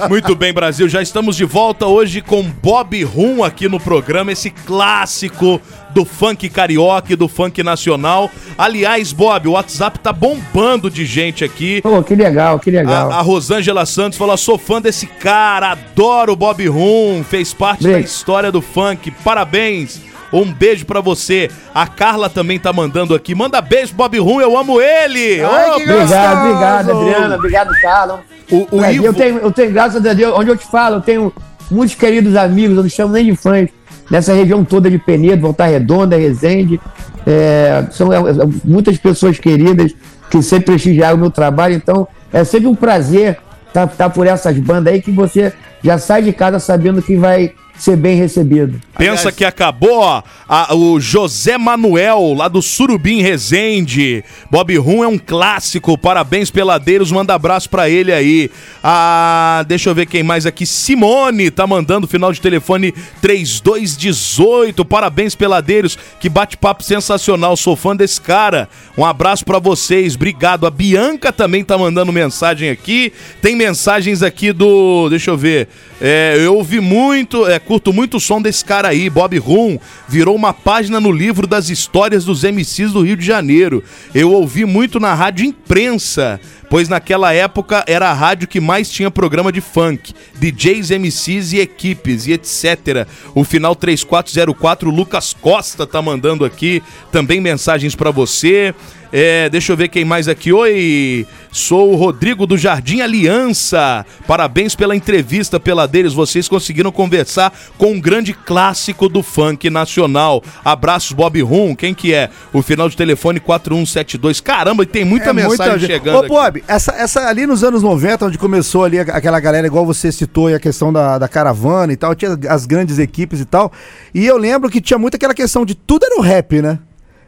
Muito 0.10 0.36
bem, 0.36 0.54
Brasil. 0.54 0.88
Já 0.90 1.02
estamos 1.02 1.36
de 1.36 1.46
volta 1.46 1.86
hoje 1.86 2.22
com 2.22 2.44
Bob 2.44 3.04
Rum 3.04 3.44
aqui 3.44 3.68
no 3.70 3.80
programa, 3.80 4.32
esse 4.32 4.50
clássico 4.50 5.60
do 5.96 6.04
funk 6.06 6.50
carioca 6.50 7.14
e 7.14 7.16
do 7.16 7.28
funk 7.30 7.64
nacional. 7.64 8.30
Aliás, 8.58 9.14
Bob, 9.14 9.48
o 9.48 9.52
WhatsApp 9.54 9.98
tá 10.00 10.12
bombando 10.12 10.92
de 10.92 11.06
gente 11.06 11.44
aqui. 11.46 11.82
Pô, 11.82 12.04
que 12.04 12.14
legal, 12.14 12.60
que 12.60 12.70
legal. 12.70 13.10
A, 13.12 13.16
a 13.16 13.22
Rosângela 13.22 13.86
Santos 13.86 14.18
falou: 14.18 14.36
sou 14.36 14.58
fã 14.58 14.82
desse 14.82 15.08
cara, 15.08 15.72
adoro 15.72 16.34
o 16.34 16.36
Bob 16.36 16.68
Rum, 16.68 17.24
fez 17.28 17.54
parte 17.54 17.84
da 17.84 18.00
história 18.00 18.52
do 18.52 18.62
funk. 18.62 19.10
Parabéns. 19.24 20.02
Um 20.34 20.52
beijo 20.52 20.86
pra 20.86 21.00
você. 21.00 21.50
A 21.74 21.88
Carla 21.88 22.30
também 22.30 22.60
tá 22.60 22.74
mandando 22.74 23.16
aqui. 23.16 23.34
Manda 23.34 23.62
beijo, 23.62 23.94
Bob 23.94 24.18
Rum, 24.20 24.42
eu 24.42 24.58
amo 24.58 24.82
ele. 24.82 25.42
Ai, 25.42 25.76
que 25.76 25.84
Obrigado, 25.84 26.00
gostoso. 26.02 26.42
obrigado, 26.50 26.92
Adriana. 26.92 27.36
Obrigado, 27.36 27.72
Carlos. 27.82 28.20
O, 28.52 28.68
o 28.72 28.86
Ivo- 28.86 29.06
eu, 29.06 29.14
tenho, 29.14 29.38
eu 29.38 29.52
tenho, 29.52 29.72
graças 29.72 30.06
a 30.06 30.14
Deus, 30.14 30.34
onde 30.38 30.50
eu 30.52 30.58
te 30.58 30.66
falo, 30.68 30.98
eu 30.98 31.02
tenho 31.02 31.32
muitos 31.70 31.96
queridos 31.96 32.36
amigos, 32.36 32.78
eu 32.78 32.84
não 32.84 32.90
chamo 32.90 33.14
nem 33.14 33.26
de 33.26 33.36
fãs, 33.36 33.70
nessa 34.10 34.34
região 34.34 34.64
toda 34.64 34.90
de 34.90 34.98
Penedo, 34.98 35.42
Volta 35.42 35.66
Redonda, 35.66 36.18
Resende. 36.18 36.80
É, 37.26 37.86
são 37.92 38.14
é, 38.14 38.18
é, 38.18 38.34
muitas 38.64 38.98
pessoas 38.98 39.40
queridas 39.40 39.94
que 40.30 40.42
sempre 40.42 40.68
prestigiaram 40.68 41.18
o 41.18 41.20
meu 41.20 41.32
trabalho, 41.32 41.76
então 41.76 42.08
é 42.32 42.44
sempre 42.44 42.68
um 42.68 42.76
prazer 42.76 43.38
estar 43.68 44.10
por 44.10 44.26
essas 44.26 44.58
bandas 44.58 44.94
aí 44.94 45.02
que 45.02 45.12
você 45.12 45.52
já 45.84 45.98
sai 45.98 46.22
de 46.22 46.32
casa 46.32 46.60
sabendo 46.60 47.02
que 47.02 47.16
vai 47.16 47.54
ser 47.78 47.98
bem 47.98 48.16
recebido. 48.18 48.82
Pensa 48.98 49.32
que 49.32 49.44
acabou, 49.44 50.00
ó, 50.00 50.24
a- 50.48 50.74
o 50.76 51.00
José 51.00 51.58
Manuel, 51.58 52.34
lá 52.34 52.48
do 52.48 52.62
Surubim 52.62 53.22
Resende. 53.22 54.24
Bob 54.50 54.76
Rum 54.78 55.04
é 55.04 55.08
um 55.08 55.18
clássico, 55.18 55.98
parabéns 55.98 56.50
peladeiros, 56.50 57.12
manda 57.12 57.34
abraço 57.34 57.70
pra 57.70 57.90
ele 57.90 58.14
aí. 58.14 58.50
Ah, 58.84 59.66
deixa 59.68 59.90
eu 59.90 59.96
ver 59.96 60.06
quem 60.06 60.24
mais 60.24 60.46
aqui. 60.46 60.66
Simone 60.66 61.52
tá 61.52 61.68
mandando 61.68 62.08
final 62.08 62.32
de 62.32 62.40
telefone 62.42 62.94
3218. 63.22 64.86
Parabéns 64.86 65.36
peladeiros, 65.36 65.98
que 66.20 66.30
bate-papo 66.30 66.84
sensacional, 66.84 67.56
sou 67.58 67.76
fã 67.76 67.96
desse 67.96 68.20
cara. 68.22 68.70
Um 68.98 69.06
abraço 69.06 69.44
pra 69.46 69.60
vocês, 69.60 70.16
obrigado. 70.16 70.66
A 70.66 70.72
Bianca 70.72 71.32
também 71.32 71.64
tá 71.64 71.78
mandando 71.78 72.12
mensagem 72.12 72.70
aqui. 72.70 73.12
Tem 73.42 73.56
mensagens 73.56 74.24
aqui 74.24 74.52
do, 74.54 75.10
deixa 75.10 75.32
eu 75.32 75.38
ver. 75.38 75.68
É, 76.02 76.36
eu 76.40 76.56
ouvi 76.56 76.80
muito, 76.80 77.48
é, 77.48 77.60
curto 77.66 77.92
muito 77.92 78.18
o 78.18 78.20
som 78.20 78.42
desse 78.42 78.64
cara 78.64 78.90
aí, 78.90 79.10
Bob 79.10 79.38
Rum. 79.38 79.78
Virou 80.08 80.36
uma 80.36 80.54
página 80.54 81.00
no 81.00 81.12
livro 81.12 81.48
das 81.48 81.70
histórias 81.70 82.24
dos 82.24 82.44
MCs 82.44 82.94
do 82.94 83.02
Rio 83.02 83.18
de 83.18 83.26
Janeiro. 83.26 83.84
Eu 84.14 84.32
ouvi 84.32 84.66
muito 84.66 85.00
na 85.00 85.14
rádio 85.14 85.46
imprensa. 85.46 86.40
Pois 86.70 86.90
naquela 86.90 87.34
época 87.34 87.84
era 87.88 88.10
a 88.10 88.14
rádio 88.14 88.48
que 88.48 88.60
mais 88.60 88.90
tinha 88.90 89.12
programa 89.12 89.52
de 89.52 89.62
funk, 89.62 90.14
DJs, 90.36 90.92
MCs 90.92 91.54
e 91.54 91.60
equipes 91.60 92.28
e 92.28 92.34
etc. 92.34 93.08
O 93.34 93.44
final 93.44 93.76
3404, 93.76 94.90
Lucas 94.90 95.34
Costa 95.34 95.86
tá 95.86 96.02
mandando 96.02 96.46
aqui 96.46 96.82
também 97.12 97.40
mensagens 97.40 97.96
pra 97.96 98.12
você. 98.12 98.74
É, 99.18 99.50
deixa 99.50 99.72
eu 99.72 99.78
ver 99.78 99.88
quem 99.88 100.04
mais 100.04 100.28
aqui. 100.28 100.52
Oi, 100.52 101.26
sou 101.50 101.94
o 101.94 101.96
Rodrigo 101.96 102.46
do 102.46 102.58
Jardim 102.58 103.00
Aliança. 103.00 104.06
Parabéns 104.28 104.76
pela 104.76 104.94
entrevista, 104.94 105.58
pela 105.58 105.88
deles. 105.88 106.12
Vocês 106.12 106.50
conseguiram 106.50 106.92
conversar 106.92 107.54
com 107.78 107.94
um 107.94 108.00
grande 108.02 108.34
clássico 108.34 109.08
do 109.08 109.24
funk 109.24 109.70
nacional. 109.70 110.44
Abraços, 110.66 111.14
Bob 111.14 111.42
Rum. 111.42 111.74
Quem 111.76 111.94
que 111.94 112.14
é? 112.14 112.30
O 112.52 112.62
final 112.62 112.90
de 112.90 112.98
telefone 112.98 113.40
4172. 113.40 114.42
Caramba, 114.42 114.84
e 114.84 114.88
tem 114.88 115.06
muita 115.06 115.30
É 115.30 115.34
mensagem 115.34 115.80
gente. 115.80 115.92
chegando 115.92 116.34
Ô, 116.34 116.38
aqui. 116.40 116.55
Essa, 116.68 116.92
essa 116.94 117.28
ali 117.28 117.46
nos 117.46 117.64
anos 117.64 117.82
90, 117.84 118.26
onde 118.26 118.38
começou 118.38 118.84
ali 118.84 119.00
aquela 119.00 119.40
galera, 119.40 119.66
igual 119.68 119.86
você 119.86 120.12
citou, 120.12 120.50
e 120.50 120.54
a 120.54 120.60
questão 120.60 120.92
da, 120.94 121.18
da 121.18 121.28
caravana 121.28 121.92
e 121.94 121.96
tal, 121.96 122.14
tinha 122.16 122.38
as 122.50 122.66
grandes 122.66 123.00
equipes 123.00 123.40
e 123.40 123.46
tal. 123.46 123.72
E 124.14 124.26
eu 124.26 124.38
lembro 124.38 124.70
que 124.70 124.80
tinha 124.82 124.98
muito 124.98 125.16
aquela 125.16 125.34
questão 125.34 125.66
de 125.66 125.76
tudo 125.76 126.06
era 126.06 126.18
o 126.18 126.22
rap, 126.22 126.62
né? 126.62 126.80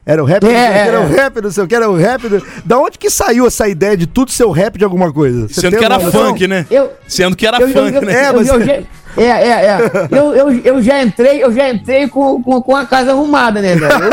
Era 0.06 0.24
o 0.24 0.26
rap, 0.26 0.46
É, 0.46 0.50
era 0.54 0.98
é, 0.98 1.00
o 1.00 1.04
é. 1.04 1.08
rap, 1.08 1.42
não 1.42 1.52
sei 1.52 1.64
o 1.66 1.68
que, 1.68 1.76
era 1.76 1.90
o 1.90 1.96
rap. 1.98 2.30
do- 2.30 2.42
Da 2.64 2.80
onde 2.80 2.98
que 2.98 3.10
saiu 3.10 3.46
essa 3.46 3.68
ideia 3.68 3.98
de 3.98 4.08
tudo 4.08 4.32
ser 4.32 4.46
o 4.46 4.52
rap 4.52 4.78
de 4.78 4.86
alguma 4.86 5.12
coisa? 5.12 5.50
Você 5.50 5.60
Sendo 5.60 5.78
que 5.78 5.84
era 5.84 6.00
funk, 6.00 6.48
né? 6.48 6.66
Eu- 6.72 6.92
Sendo 7.08 7.36
que 7.36 7.46
era 7.46 7.60
eu- 7.60 7.68
funk, 7.68 7.94
eu- 7.96 8.02
né? 8.04 8.14
É, 8.26 8.32
mas- 8.32 8.48
eu- 8.48 8.60
eu 8.62 8.66
já- 8.66 8.80
É, 9.18 9.24
é, 9.24 9.50
é. 9.50 9.78
Eu, 10.12 10.34
eu, 10.34 10.52
eu 10.52 10.82
já 10.82 11.02
entrei, 11.02 11.44
eu 11.44 11.52
já 11.52 11.70
entrei 11.70 12.08
com, 12.08 12.42
com, 12.42 12.62
com 12.62 12.76
a 12.76 12.86
casa 12.86 13.12
arrumada, 13.12 13.62
né, 13.62 13.76
velho? 13.76 14.10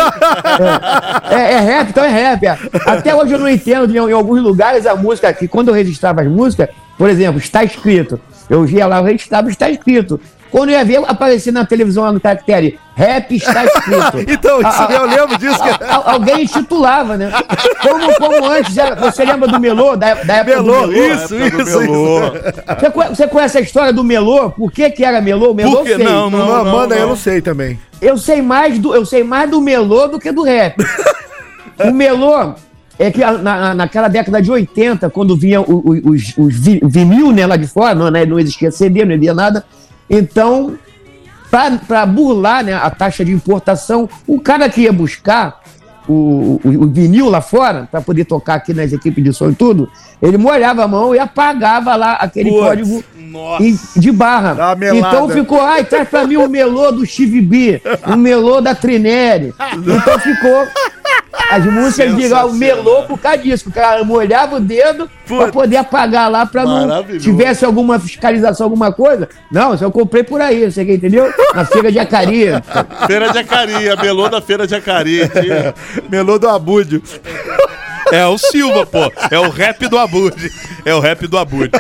É, 1.31 1.53
é 1.55 1.61
rap, 1.61 1.91
então 1.91 2.05
é 2.05 2.09
rap. 2.09 2.47
é. 2.47 2.59
Até 2.87 3.15
hoje 3.15 3.33
eu 3.33 3.39
não 3.39 3.49
entendo 3.49 3.95
em, 3.95 3.99
em 3.99 4.13
alguns 4.13 4.43
lugares 4.43 4.87
a 4.87 4.95
música 4.95 5.33
que 5.33 5.47
quando 5.47 5.69
eu 5.69 5.75
registrava 5.75 6.23
as 6.23 6.29
músicas, 6.29 6.69
por 6.97 7.09
exemplo, 7.09 7.39
está 7.39 7.63
escrito. 7.63 8.21
Eu 8.49 8.67
ia 8.67 8.87
lá, 8.87 8.99
eu 8.99 9.05
registrava, 9.05 9.49
está 9.49 9.69
escrito. 9.71 10.21
Quando 10.55 10.69
eu 10.69 10.79
ia 10.79 10.85
ver 10.85 11.03
aparecer 11.09 11.53
na 11.53 11.67
televisão 11.67 12.05
lá 12.05 12.13
no 12.13 12.21
caractere, 12.21 12.79
rap 12.95 13.35
está 13.35 13.65
escrito. 13.65 14.19
Então, 14.33 14.61
isso 14.61 14.69
A- 14.69 14.89
a- 14.89 14.93
eu 14.93 15.07
lembro 15.07 15.37
disso. 15.37 15.61
que- 15.61 15.85
al- 15.85 16.09
alguém 16.11 16.47
titulava, 16.47 17.17
né? 17.17 17.33
Como, 17.83 18.15
como 18.15 18.47
antes, 18.49 18.79
era, 18.79 18.95
você 18.95 19.25
lembra 19.25 19.49
do 19.49 19.59
Melô, 19.59 19.97
da, 19.97 20.15
da 20.15 20.35
época 20.37 20.63
Melô, 20.63 20.83
do 20.87 20.93
Melô? 20.93 21.15
isso, 21.15 21.35
época 21.35 21.65
do 21.65 21.69
isso, 21.71 21.81
Melô. 21.81 22.19
isso. 22.27 22.35
Você, 22.79 22.91
conhe- 22.93 23.09
você 23.09 23.27
conhece 23.27 23.59
a 23.59 23.61
história 23.63 23.93
do 23.93 24.05
Melô? 24.05 24.49
Por 24.51 24.71
que, 24.71 24.89
que 24.91 25.05
era 25.05 25.21
Melô? 25.21 25.51
O 25.51 25.55
Melô 25.55 25.79
Por 25.79 25.87
que 25.87 25.91
eu 25.91 25.97
sei. 25.97 26.05
não, 26.07 26.31
não, 26.31 26.39
Não, 26.39 26.65
não, 26.65 26.73
manda 26.73 26.95
aí, 26.95 27.01
eu 27.01 27.07
não. 27.07 27.11
não 27.15 27.21
sei 27.21 27.43
também. 27.43 27.77
Eu 28.01 28.17
sei 28.17 28.41
mais 28.41 28.79
do, 28.79 28.95
eu 28.95 29.05
sei 29.05 29.25
mais 29.25 29.51
do 29.51 29.61
Melô 29.61 30.07
do 30.07 30.21
que 30.21 30.31
do 30.31 30.45
rap. 30.45 30.77
o 31.85 31.91
Melô 31.91 32.55
é 32.97 33.11
que 33.11 33.25
a- 33.25 33.33
na, 33.33 33.57
na- 33.61 33.75
naquela 33.75 34.07
década 34.07 34.41
de 34.41 34.53
80, 34.53 35.11
quando 35.11 35.37
vinha 35.37 35.61
o- 35.61 35.83
o- 35.85 36.11
os, 36.11 36.33
os 36.39 36.55
vi- 36.57 36.81
vinil 36.85 37.33
né, 37.33 37.45
lá 37.45 37.57
de 37.57 37.67
fora, 37.67 37.93
não, 37.93 38.09
né, 38.09 38.25
não 38.25 38.39
existia 38.39 38.71
CD, 38.71 39.05
não 39.05 39.17
havia 39.17 39.35
nada. 39.35 39.65
Então, 40.09 40.77
para 41.89 42.05
burlar 42.07 42.65
né, 42.65 42.75
a 42.75 42.91
taxa 42.91 43.25
de 43.25 43.33
importação, 43.33 44.09
o 44.27 44.41
cara 44.41 44.69
que 44.69 44.83
ia 44.83 44.93
buscar 44.93 45.63
o, 46.09 46.61
o- 46.63 46.83
o 46.83 46.87
vinil 46.89 47.31
lá 47.31 47.41
fora, 47.41 47.89
para 47.91 48.01
poder 48.01 48.25
tocar 48.27 48.55
aqui 48.57 48.75
nas 48.75 48.93
equipes 48.93 49.23
de 49.25 49.33
som 49.33 49.51
e 49.51 49.55
tudo, 49.55 49.89
ele 50.21 50.37
molhava 50.37 50.85
a 50.85 50.89
mão 50.89 51.15
e 51.15 51.19
apagava 51.19 51.97
lá 51.97 52.13
aquele 52.15 52.51
Putz, 52.51 52.63
código 52.63 53.05
Nossa. 53.31 53.65
de 54.01 54.13
barra. 54.13 54.77
Então 54.95 55.29
ficou, 55.31 55.61
ai, 55.63 55.85
traz 55.85 56.09
pra 56.09 56.27
mim 56.27 56.37
o 56.37 56.49
melô 56.49 56.91
do 56.93 57.07
Steve 57.07 57.41
B, 57.41 57.81
o 58.07 58.17
melô 58.17 58.61
da 58.61 58.75
Trinelli. 58.75 59.55
Então 59.75 60.19
ficou 60.19 60.67
as 61.51 61.65
músicas 61.67 62.33
o 62.45 62.53
melô 62.53 63.03
por 63.05 63.19
causa 63.19 63.39
disso. 63.39 63.69
O 63.69 63.73
cara 63.73 64.03
molhava 64.05 64.57
o 64.57 64.61
dedo 64.61 65.11
pra 65.27 65.49
poder 65.49 65.77
apagar 65.77 66.31
lá 66.31 66.47
pra 66.47 66.65
não 66.65 67.05
tivesse 67.19 67.65
alguma 67.65 67.99
fiscalização, 67.99 68.65
alguma 68.67 68.93
coisa. 68.93 69.29
Não, 69.51 69.75
isso 69.75 69.85
eu 69.85 69.91
comprei 69.93 70.23
por 70.23 70.41
aí, 70.41 70.71
você 70.71 70.83
entendeu? 70.83 71.33
Na 71.55 71.65
feira 71.65 71.93
de 71.93 71.99
Acari. 71.99 72.47
Feira 73.07 73.31
de 73.33 73.39
Acari, 73.39 73.89
a 73.89 73.97
melô 73.97 74.29
da 74.29 74.41
Feira 74.41 74.67
de 74.67 74.75
Acari. 74.75 75.29
tinha. 75.29 75.75
Melô 76.11 76.39
do 76.39 76.49
Abúdio. 76.49 77.03
É 78.13 78.27
o 78.27 78.37
Silva, 78.37 78.85
pô. 78.85 79.11
É 79.31 79.39
o 79.39 79.49
rap 79.49 79.89
do 79.89 79.99
Abud. 79.99 80.35
É 80.85 80.95
o 80.95 81.01
rap 81.01 81.27
do 81.27 81.39
Abud. 81.39 81.71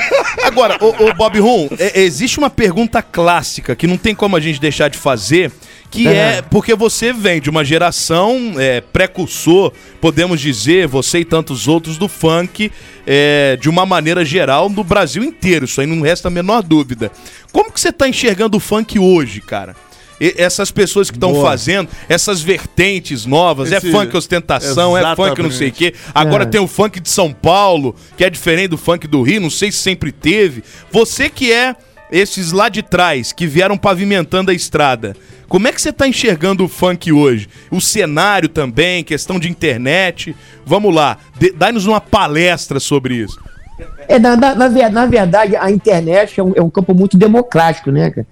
Agora, 0.43 0.77
ô, 0.81 0.89
ô, 1.05 1.15
Bob 1.15 1.39
Rum, 1.39 1.69
é- 1.79 2.01
existe 2.01 2.39
uma 2.39 2.49
pergunta 2.51 3.03
clássica 3.03 3.77
que 3.77 3.87
não 3.87 3.97
tem 3.97 4.15
como 4.15 4.37
a 4.37 4.41
gente 4.41 4.61
deixar 4.61 4.89
de 4.89 4.97
fazer, 4.99 5.53
que 5.95 6.09
é 6.09 6.43
porque 6.43 6.75
você 6.75 7.13
vem 7.13 7.41
de 7.41 7.49
uma 7.49 7.65
geração 7.65 8.55
é, 8.59 8.81
precursor, 8.81 9.73
podemos 10.01 10.41
dizer, 10.41 10.87
você 10.87 11.21
e 11.21 11.25
tantos 11.25 11.69
outros 11.69 11.97
do 11.97 12.09
funk, 12.09 12.71
é, 13.07 13.57
de 13.61 13.69
uma 13.69 13.87
maneira 13.87 14.25
geral, 14.25 14.69
no 14.69 14.83
Brasil 14.85 15.23
inteiro. 15.23 15.65
Isso 15.65 15.81
aí 15.81 15.87
não 15.87 16.01
resta 16.03 16.29
a 16.29 16.31
menor 16.31 16.63
dúvida. 16.63 17.11
Como 17.53 17.71
que 17.73 17.81
você 17.81 17.93
tá 17.93 18.09
enxergando 18.09 18.57
o 18.57 18.61
funk 18.61 18.99
hoje, 18.99 19.41
cara? 19.41 19.77
E- 20.21 20.35
essas 20.39 20.71
pessoas 20.71 21.11
que 21.11 21.17
estão 21.17 21.43
fazendo 21.43 21.89
essas 22.09 22.41
vertentes 22.41 23.27
novas, 23.27 23.73
é 23.73 23.79
Esse- 23.79 23.91
funk 23.91 24.17
ostentação, 24.17 24.97
é 24.97 25.17
funk 25.17 25.43
não 25.43 25.51
sei 25.51 25.69
o 25.69 25.73
quê. 25.73 25.93
Agora 26.15 26.45
É. 26.45 26.47
tem 26.47 26.61
o 26.61 26.69
funk 26.69 27.01
de 27.01 27.09
São 27.11 27.33
Paulo, 27.33 27.95
que 28.17 28.25
é 28.25 28.31
diferente 28.31 28.69
do 28.69 28.79
funk 28.79 29.07
do 29.09 29.23
Rio, 29.23 29.41
não 29.41 29.51
sei 29.51 29.73
se 29.73 29.79
sempre 29.79 30.13
teve. 30.13 30.63
Você 30.93 31.29
que 31.29 31.53
é 31.53 31.75
esses 32.11 32.53
lá 32.53 32.69
de 32.69 32.83
trás, 32.83 33.33
que 33.33 33.47
vieram 33.47 33.77
pavimentando 33.77 34.51
a 34.51 34.55
estrada, 34.55 35.17
como 35.49 35.69
é 35.69 35.73
que 35.73 35.81
você 35.81 35.93
tá 35.93 36.09
enxergando 36.09 36.65
o 36.65 36.69
funk 36.69 37.13
hoje? 37.13 37.49
O 37.71 37.81
cenário 37.81 38.49
também, 38.49 39.05
questão 39.05 39.39
de 39.39 39.49
internet. 39.49 40.35
Vamos 40.65 40.95
lá, 40.95 41.19
dá-nos 41.55 41.87
uma 41.87 42.01
palestra 42.01 42.81
sobre 42.81 43.15
isso. 43.17 43.39
É, 44.09 44.19
na, 44.19 44.37
na, 44.37 44.55
na 44.55 44.69
ver- 44.69 44.91
na 44.91 45.07
verdade, 45.07 45.55
a 45.57 45.71
internet 45.71 46.41
é 46.41 46.43
um, 46.43 46.53
é 46.57 46.63
um 46.63 46.71
campo 46.71 46.95
muito 46.95 47.17
democrático, 47.17 47.91
né, 47.91 48.11
cara? 48.11 48.27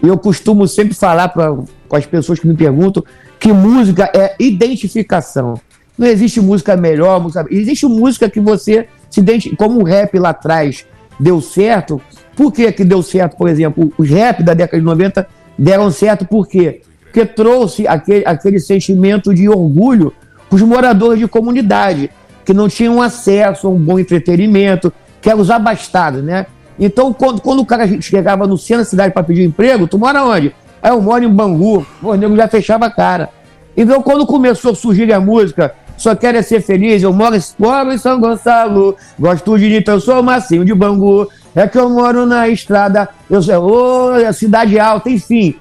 Eu 0.00 0.16
costumo 0.16 0.68
sempre 0.68 0.94
falar 0.94 1.28
pra, 1.28 1.56
com 1.88 1.96
as 1.96 2.06
pessoas 2.06 2.38
que 2.38 2.46
me 2.46 2.54
perguntam 2.54 3.02
que 3.40 3.52
música 3.52 4.10
é 4.14 4.36
identificação. 4.38 5.60
Não 5.96 6.06
existe 6.06 6.40
música 6.40 6.76
melhor, 6.76 7.20
música... 7.20 7.44
existe 7.50 7.86
música 7.86 8.30
que 8.30 8.38
você 8.38 8.86
se 9.10 9.18
identifica. 9.18 9.56
Como 9.56 9.80
o 9.80 9.84
rap 9.84 10.16
lá 10.18 10.28
atrás 10.28 10.86
deu 11.18 11.40
certo, 11.40 12.00
por 12.38 12.52
que, 12.52 12.70
que 12.70 12.84
deu 12.84 13.02
certo, 13.02 13.36
por 13.36 13.48
exemplo? 13.48 13.92
Os 13.98 14.08
rap 14.08 14.44
da 14.44 14.54
década 14.54 14.78
de 14.78 14.84
90 14.86 15.26
deram 15.58 15.90
certo 15.90 16.24
por 16.24 16.46
quê? 16.46 16.82
Porque 17.02 17.26
trouxe 17.26 17.84
aquele, 17.84 18.24
aquele 18.24 18.60
sentimento 18.60 19.34
de 19.34 19.48
orgulho 19.48 20.14
para 20.48 20.54
os 20.54 20.62
moradores 20.62 21.18
de 21.18 21.26
comunidade, 21.26 22.08
que 22.44 22.54
não 22.54 22.68
tinham 22.68 23.02
acesso 23.02 23.66
a 23.66 23.70
um 23.70 23.76
bom 23.76 23.98
entretenimento, 23.98 24.92
que 25.20 25.28
eram 25.28 25.40
os 25.40 25.50
abastados, 25.50 26.22
né? 26.22 26.46
Então, 26.78 27.12
quando, 27.12 27.40
quando 27.40 27.58
o 27.58 27.66
cara 27.66 28.00
chegava 28.00 28.46
no 28.46 28.56
centro 28.56 28.84
da 28.84 28.88
cidade 28.88 29.12
para 29.12 29.24
pedir 29.24 29.42
emprego, 29.42 29.88
tu 29.88 29.98
mora 29.98 30.22
onde? 30.22 30.54
Aí 30.80 30.92
eu 30.92 31.02
moro 31.02 31.24
em 31.24 31.28
Bangu, 31.28 31.84
o 32.00 32.14
nego 32.14 32.36
já 32.36 32.46
fechava 32.46 32.86
a 32.86 32.90
cara. 32.90 33.30
Então, 33.76 34.00
quando 34.00 34.24
começou 34.24 34.70
a 34.70 34.74
surgir 34.76 35.12
a 35.12 35.18
música, 35.18 35.74
só 35.96 36.14
quero 36.14 36.38
é 36.38 36.42
ser 36.42 36.60
feliz, 36.60 37.02
eu 37.02 37.12
moro, 37.12 37.36
moro 37.58 37.92
em 37.92 37.98
São 37.98 38.20
Gonçalo, 38.20 38.96
gosto 39.18 39.58
de 39.58 39.68
Nito, 39.68 39.90
eu 39.90 40.00
sou 40.00 40.22
macio 40.22 40.64
de 40.64 40.72
Bangu, 40.72 41.28
é 41.60 41.68
que 41.68 41.78
eu 41.78 41.88
moro 41.88 42.26
na 42.26 42.48
estrada, 42.48 43.08
eu 43.28 43.40
ô, 43.62 44.14
é 44.14 44.32
cidade 44.32 44.78
alta, 44.78 45.10
enfim. 45.10 45.54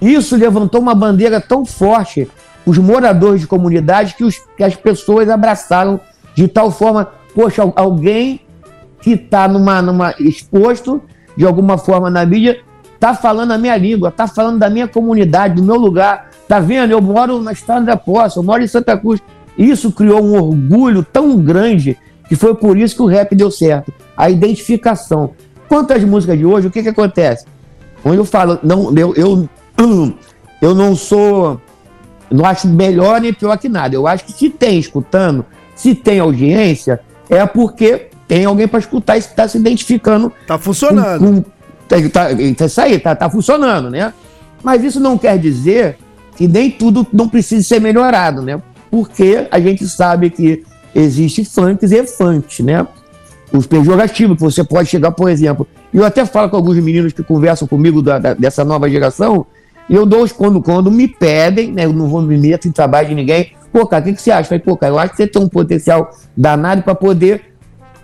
Isso 0.00 0.36
levantou 0.36 0.80
uma 0.80 0.94
bandeira 0.94 1.40
tão 1.40 1.64
forte, 1.64 2.28
os 2.64 2.78
moradores 2.78 3.40
de 3.40 3.46
comunidade, 3.46 4.14
que, 4.14 4.24
os, 4.24 4.36
que 4.56 4.64
as 4.64 4.74
pessoas 4.74 5.28
abraçaram 5.28 6.00
de 6.34 6.48
tal 6.48 6.70
forma, 6.70 7.08
poxa, 7.34 7.62
al- 7.62 7.72
alguém 7.76 8.40
que 9.00 9.12
está 9.12 9.46
numa, 9.48 9.82
numa 9.82 10.14
exposto 10.18 11.02
de 11.36 11.44
alguma 11.44 11.76
forma 11.76 12.08
na 12.08 12.24
mídia, 12.24 12.60
tá 13.00 13.14
falando 13.14 13.52
a 13.52 13.58
minha 13.58 13.76
língua, 13.76 14.10
tá 14.10 14.26
falando 14.28 14.58
da 14.58 14.70
minha 14.70 14.86
comunidade, 14.86 15.54
do 15.56 15.62
meu 15.62 15.76
lugar. 15.76 16.30
Tá 16.46 16.60
vendo? 16.60 16.90
Eu 16.90 17.00
moro 17.00 17.40
na 17.40 17.52
Estrada 17.52 17.86
da 17.86 17.96
Poça, 17.96 18.38
eu 18.38 18.42
moro 18.42 18.62
em 18.62 18.66
Santa 18.66 18.96
Cruz. 18.96 19.20
Isso 19.56 19.90
criou 19.90 20.22
um 20.22 20.34
orgulho 20.34 21.02
tão 21.02 21.36
grande 21.36 21.96
que 22.32 22.36
foi 22.36 22.54
por 22.54 22.78
isso 22.78 22.96
que 22.96 23.02
o 23.02 23.06
rap 23.06 23.34
deu 23.34 23.50
certo. 23.50 23.92
A 24.16 24.30
identificação. 24.30 25.34
Quanto 25.68 25.92
às 25.92 26.02
músicas 26.02 26.38
de 26.38 26.46
hoje, 26.46 26.66
o 26.66 26.70
que 26.70 26.82
que 26.82 26.88
acontece? 26.88 27.44
Quando 28.02 28.14
eu 28.14 28.24
falo, 28.24 28.58
não, 28.62 28.90
eu, 28.96 29.12
eu, 29.14 29.48
eu 30.62 30.74
não 30.74 30.96
sou, 30.96 31.60
não 32.30 32.46
acho 32.46 32.66
melhor 32.68 33.20
nem 33.20 33.34
pior 33.34 33.58
que 33.58 33.68
nada. 33.68 33.94
Eu 33.94 34.06
acho 34.06 34.24
que 34.24 34.32
se 34.32 34.48
tem 34.48 34.78
escutando, 34.78 35.44
se 35.76 35.94
tem 35.94 36.20
audiência, 36.20 37.00
é 37.28 37.44
porque 37.44 38.08
tem 38.26 38.46
alguém 38.46 38.66
para 38.66 38.78
escutar 38.78 39.16
e 39.16 39.18
está 39.18 39.46
se 39.46 39.58
identificando. 39.58 40.32
Tá 40.46 40.56
funcionando. 40.56 41.18
Com, 41.18 41.42
com, 41.42 41.50
tá, 41.86 41.96
tá, 42.10 42.64
isso 42.64 42.80
aí, 42.80 42.98
tá, 42.98 43.14
tá 43.14 43.28
funcionando, 43.28 43.90
né? 43.90 44.10
Mas 44.62 44.82
isso 44.82 44.98
não 44.98 45.18
quer 45.18 45.38
dizer 45.38 45.98
que 46.34 46.48
nem 46.48 46.70
tudo 46.70 47.06
não 47.12 47.28
precisa 47.28 47.62
ser 47.62 47.78
melhorado, 47.78 48.40
né? 48.40 48.58
Porque 48.90 49.46
a 49.50 49.60
gente 49.60 49.86
sabe 49.86 50.30
que 50.30 50.64
existe 50.94 51.44
funks 51.44 51.90
e 51.92 52.06
funks, 52.06 52.60
né? 52.60 52.86
Os 53.52 53.66
pejorativos, 53.66 54.36
que 54.36 54.42
você 54.42 54.64
pode 54.64 54.88
chegar, 54.88 55.10
por 55.12 55.28
exemplo. 55.28 55.66
E 55.92 55.98
eu 55.98 56.04
até 56.04 56.24
falo 56.24 56.48
com 56.48 56.56
alguns 56.56 56.76
meninos 56.78 57.12
que 57.12 57.22
conversam 57.22 57.68
comigo 57.68 58.00
da- 58.02 58.18
da- 58.18 58.34
dessa 58.34 58.64
nova 58.64 58.88
geração, 58.88 59.44
e 59.90 59.94
eu 59.94 60.06
dou 60.06 60.22
os 60.22 60.32
quando, 60.32 60.62
quando 60.62 60.90
me 60.90 61.06
pedem, 61.06 61.70
né? 61.72 61.84
Eu 61.84 61.92
não 61.92 62.08
vou 62.08 62.22
me 62.22 62.38
meter 62.38 62.68
em 62.68 62.72
trabalho 62.72 63.08
de 63.08 63.14
ninguém. 63.14 63.52
Pô, 63.72 63.86
cara, 63.86 64.02
o 64.02 64.06
que, 64.06 64.12
que 64.14 64.22
você 64.22 64.30
acha? 64.30 64.42
Eu 64.42 64.44
Falei, 64.48 64.60
pô, 64.60 64.76
cara, 64.76 64.92
eu 64.92 64.98
acho 64.98 65.10
que 65.10 65.16
você 65.18 65.26
tem 65.26 65.42
um 65.42 65.48
potencial 65.48 66.10
danado 66.36 66.82
para 66.82 66.94
poder 66.94 67.52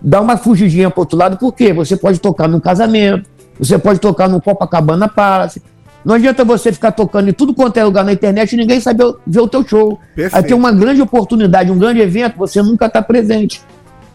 dar 0.01 0.21
uma 0.21 0.37
fugidinha 0.37 0.91
pro 0.91 1.01
outro 1.01 1.17
lado, 1.19 1.39
porque 1.39 1.73
você 1.73 1.97
pode 1.97 2.19
tocar 2.21 2.47
num 2.49 2.61
casamento, 2.61 3.29
você 3.59 3.79
pode 3.79 3.99
tocar 4.01 4.29
no 4.29 4.41
Copacabana 4.41 5.09
Palace. 5.09 5.63
Não 6.05 6.15
adianta 6.15 6.45
você 6.45 6.73
ficar 6.73 6.93
tocando 6.93 7.29
em 7.29 7.33
tudo 7.33 7.53
quanto 7.53 7.77
é 7.77 7.85
lugar 7.85 8.05
na 8.05 8.13
internet 8.13 8.53
e 8.53 8.57
ninguém 8.57 8.81
saber 8.81 9.13
ver 9.27 9.41
o 9.41 9.49
teu 9.49 9.67
show. 9.67 10.01
Perfeito. 10.15 10.37
Aí 10.37 10.43
tem 10.43 10.57
uma 10.57 10.73
grande 10.73 11.03
oportunidade, 11.03 11.71
um 11.71 11.79
grande 11.79 12.01
evento, 12.01 12.37
você 12.37 12.63
nunca 12.63 12.87
está 12.87 13.03
presente. 13.03 13.61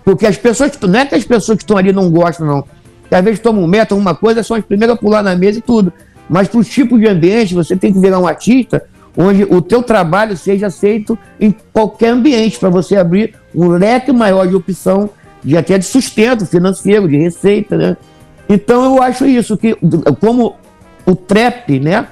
Porque 0.03 0.25
as 0.25 0.37
pessoas 0.37 0.75
que 0.75 0.87
não 0.87 0.99
é 0.99 1.05
que 1.05 1.15
as 1.15 1.23
pessoas 1.23 1.57
que 1.57 1.63
estão 1.63 1.77
ali 1.77 1.91
não 1.91 2.09
gostam, 2.09 2.45
não. 2.45 2.63
Que 3.07 3.15
às 3.15 3.23
vezes 3.23 3.39
tomam 3.39 3.63
um 3.63 3.67
meta, 3.67 3.93
uma 3.95 4.15
coisa, 4.15 4.43
são 4.43 4.57
as 4.57 4.63
primeiras 4.63 4.95
a 4.95 4.99
pular 4.99 5.21
na 5.21 5.35
mesa 5.35 5.59
e 5.59 5.61
tudo. 5.61 5.93
Mas 6.29 6.47
para 6.47 6.59
os 6.59 6.67
tipos 6.67 6.99
de 6.99 7.07
ambiente, 7.07 7.53
você 7.53 7.75
tem 7.75 7.93
que 7.93 7.99
virar 7.99 8.19
um 8.19 8.27
artista 8.27 8.83
onde 9.15 9.43
o 9.43 9.61
teu 9.61 9.83
trabalho 9.83 10.35
seja 10.35 10.67
aceito 10.67 11.17
em 11.39 11.55
qualquer 11.71 12.09
ambiente, 12.09 12.57
para 12.57 12.69
você 12.69 12.95
abrir 12.95 13.35
um 13.53 13.67
leque 13.67 14.11
maior 14.11 14.47
de 14.47 14.55
opção, 14.55 15.09
de 15.43 15.55
até 15.55 15.77
de 15.77 15.85
sustento 15.85 16.45
financeiro, 16.45 17.07
de 17.07 17.17
receita, 17.17 17.77
né? 17.77 17.97
Então 18.49 18.83
eu 18.83 19.03
acho 19.03 19.25
isso, 19.25 19.55
que 19.55 19.77
como 20.19 20.55
o 21.05 21.15
trap, 21.15 21.79
né? 21.79 22.07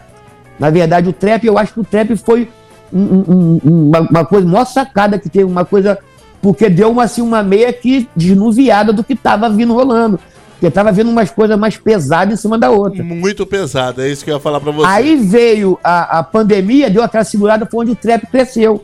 Na 0.59 0.69
verdade, 0.69 1.09
o 1.09 1.13
trap, 1.13 1.45
eu 1.45 1.57
acho 1.57 1.73
que 1.73 1.79
o 1.79 1.83
trap 1.83 2.15
foi 2.17 2.49
um- 2.93 3.23
um- 3.27 3.59
uma, 3.63 3.99
uma 4.01 4.25
coisa, 4.25 4.45
maior 4.47 4.65
sacada 4.65 5.17
que 5.17 5.29
teve, 5.29 5.45
uma 5.45 5.65
coisa, 5.65 5.97
porque 6.41 6.69
deu 6.69 6.91
uma, 6.91 7.03
assim, 7.03 7.21
uma 7.21 7.41
meia 7.41 7.71
que 7.71 8.07
desnuviada 8.15 8.91
do 8.93 9.03
que 9.03 9.15
tava 9.15 9.49
vindo 9.49 9.73
rolando. 9.73 10.19
Porque 10.59 10.69
tava 10.69 10.91
vindo 10.91 11.09
umas 11.09 11.31
coisas 11.31 11.57
mais 11.57 11.75
pesadas 11.75 12.35
em 12.35 12.37
cima 12.41 12.55
da 12.57 12.69
outra. 12.69 13.03
Muito 13.03 13.45
pesado, 13.47 14.01
é 14.01 14.09
isso 14.09 14.23
que 14.23 14.29
eu 14.29 14.35
ia 14.35 14.39
falar 14.39 14.59
pra 14.59 14.71
você. 14.71 14.85
Aí 14.87 15.15
veio 15.15 15.79
a, 15.83 16.19
a 16.19 16.23
pandemia, 16.23 16.87
deu 16.89 17.01
aquela 17.01 17.23
segurada, 17.23 17.65
foi 17.65 17.79
onde 17.81 17.91
o 17.91 17.95
trap 17.95 18.27
cresceu. 18.27 18.83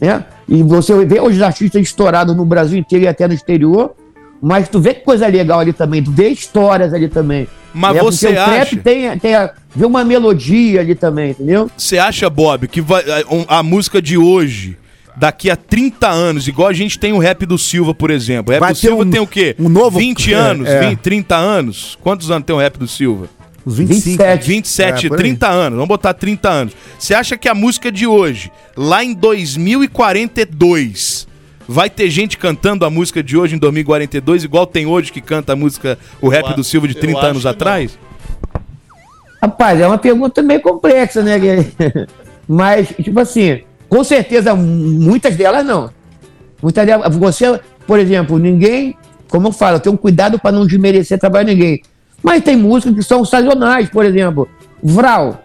Né? 0.00 0.24
E 0.48 0.62
você 0.62 1.04
vê 1.04 1.20
os 1.20 1.42
artistas 1.42 1.82
estourados 1.82 2.34
no 2.34 2.46
Brasil 2.46 2.78
inteiro 2.78 3.04
e 3.04 3.08
até 3.08 3.28
no 3.28 3.34
exterior, 3.34 3.92
mas 4.40 4.68
tu 4.68 4.80
vê 4.80 4.94
que 4.94 5.00
coisa 5.00 5.26
legal 5.26 5.60
ali 5.60 5.72
também, 5.72 6.02
tu 6.02 6.10
vê 6.10 6.28
histórias 6.28 6.92
ali 6.94 7.08
também. 7.08 7.46
Mas 7.74 7.94
né? 7.94 8.00
você 8.02 8.28
Porque 8.28 8.38
o 8.38 8.42
acha- 8.60 8.76
tem, 8.76 9.18
tem 9.18 9.34
a, 9.34 9.50
vê 9.74 9.84
uma 9.86 10.04
melodia 10.04 10.80
ali 10.80 10.94
também, 10.94 11.30
entendeu? 11.30 11.70
Você 11.76 11.98
acha, 11.98 12.28
Bob, 12.30 12.66
que 12.68 12.80
vai- 12.80 13.04
a, 13.48 13.58
a 13.58 13.62
música 13.62 14.00
de 14.00 14.16
hoje, 14.16 14.76
daqui 15.16 15.50
a 15.50 15.56
30 15.56 16.08
anos, 16.08 16.48
igual 16.48 16.68
a 16.68 16.72
gente 16.72 16.98
tem 16.98 17.12
o 17.12 17.18
rap 17.18 17.44
do 17.44 17.58
Silva, 17.58 17.94
por 17.94 18.10
exemplo. 18.10 18.50
O 18.50 18.54
rap 18.54 18.60
Vai 18.60 18.72
do 18.72 18.78
Silva 18.78 19.02
um- 19.04 19.10
tem 19.10 19.20
o 19.20 19.26
quê? 19.26 19.54
um 19.58 19.68
novo- 19.68 19.98
20 19.98 20.32
é, 20.32 20.36
anos, 20.36 20.66
é. 20.68 20.80
20, 20.88 20.98
30 21.00 21.36
anos. 21.36 21.98
Quantos 22.00 22.30
anos 22.30 22.46
tem 22.46 22.56
o 22.56 22.58
rap 22.58 22.78
do 22.78 22.88
Silva? 22.88 23.28
Os 23.64 23.76
25. 23.76 24.22
27. 24.24 24.46
27, 24.48 25.06
É, 25.06 25.08
por 25.10 25.18
aí. 25.18 25.24
30 25.24 25.48
anos. 25.48 25.74
Vamos 25.76 25.88
botar 25.88 26.14
30 26.14 26.48
anos. 26.48 26.72
Você 26.98 27.12
acha 27.12 27.36
que 27.36 27.46
a 27.48 27.54
música 27.54 27.92
de 27.92 28.06
hoje, 28.06 28.50
lá 28.74 29.04
em 29.04 29.12
2042, 29.12 31.27
vai 31.68 31.90
ter 31.90 32.08
gente 32.08 32.38
cantando 32.38 32.86
a 32.86 32.90
música 32.90 33.22
de 33.22 33.36
hoje 33.36 33.54
em 33.54 33.58
2042, 33.58 34.44
igual 34.44 34.66
tem 34.66 34.86
hoje 34.86 35.12
que 35.12 35.20
canta 35.20 35.52
a 35.52 35.56
música, 35.56 35.98
o 36.20 36.28
rap 36.28 36.50
Eu 36.50 36.56
do 36.56 36.64
Silva 36.64 36.88
de 36.88 36.92
acho 36.92 37.00
30 37.00 37.20
que 37.20 37.26
anos 37.26 37.44
não. 37.44 37.50
atrás? 37.50 37.98
Rapaz, 39.40 39.78
é 39.78 39.86
uma 39.86 39.98
pergunta 39.98 40.42
meio 40.42 40.60
complexa, 40.60 41.22
né? 41.22 41.36
Mas, 42.48 42.88
tipo 42.88 43.20
assim, 43.20 43.60
com 43.88 44.02
certeza, 44.02 44.54
muitas 44.54 45.36
delas 45.36 45.64
não. 45.64 45.90
Muitas 46.62 46.86
delas, 46.86 47.14
você, 47.14 47.60
por 47.86 47.98
exemplo, 47.98 48.38
ninguém, 48.38 48.96
como 49.28 49.48
eu 49.48 49.52
falo, 49.52 49.78
tem 49.78 49.92
um 49.92 49.96
cuidado 49.96 50.38
para 50.38 50.50
não 50.50 50.66
desmerecer 50.66 51.18
trabalho 51.18 51.46
de 51.46 51.54
ninguém. 51.54 51.82
Mas 52.22 52.42
tem 52.42 52.56
músicas 52.56 52.94
que 52.94 53.02
são 53.02 53.24
sazonais, 53.24 53.88
por 53.90 54.04
exemplo, 54.04 54.48
Vral, 54.82 55.44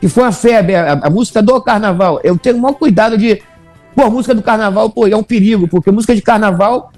que 0.00 0.08
foi 0.08 0.22
uma 0.22 0.32
febre, 0.32 0.74
a, 0.74 0.92
a 0.92 1.10
música 1.10 1.42
do 1.42 1.60
carnaval. 1.60 2.20
Eu 2.22 2.38
tenho 2.38 2.56
o 2.56 2.60
maior 2.60 2.74
cuidado 2.74 3.18
de. 3.18 3.42
Pô, 3.98 4.04
a 4.04 4.10
música 4.10 4.32
do 4.32 4.42
carnaval, 4.42 4.88
pô, 4.90 5.08
é 5.08 5.16
um 5.16 5.24
perigo, 5.24 5.66
porque 5.66 5.90
música 5.90 6.14
de 6.14 6.22
carnaval, 6.22 6.92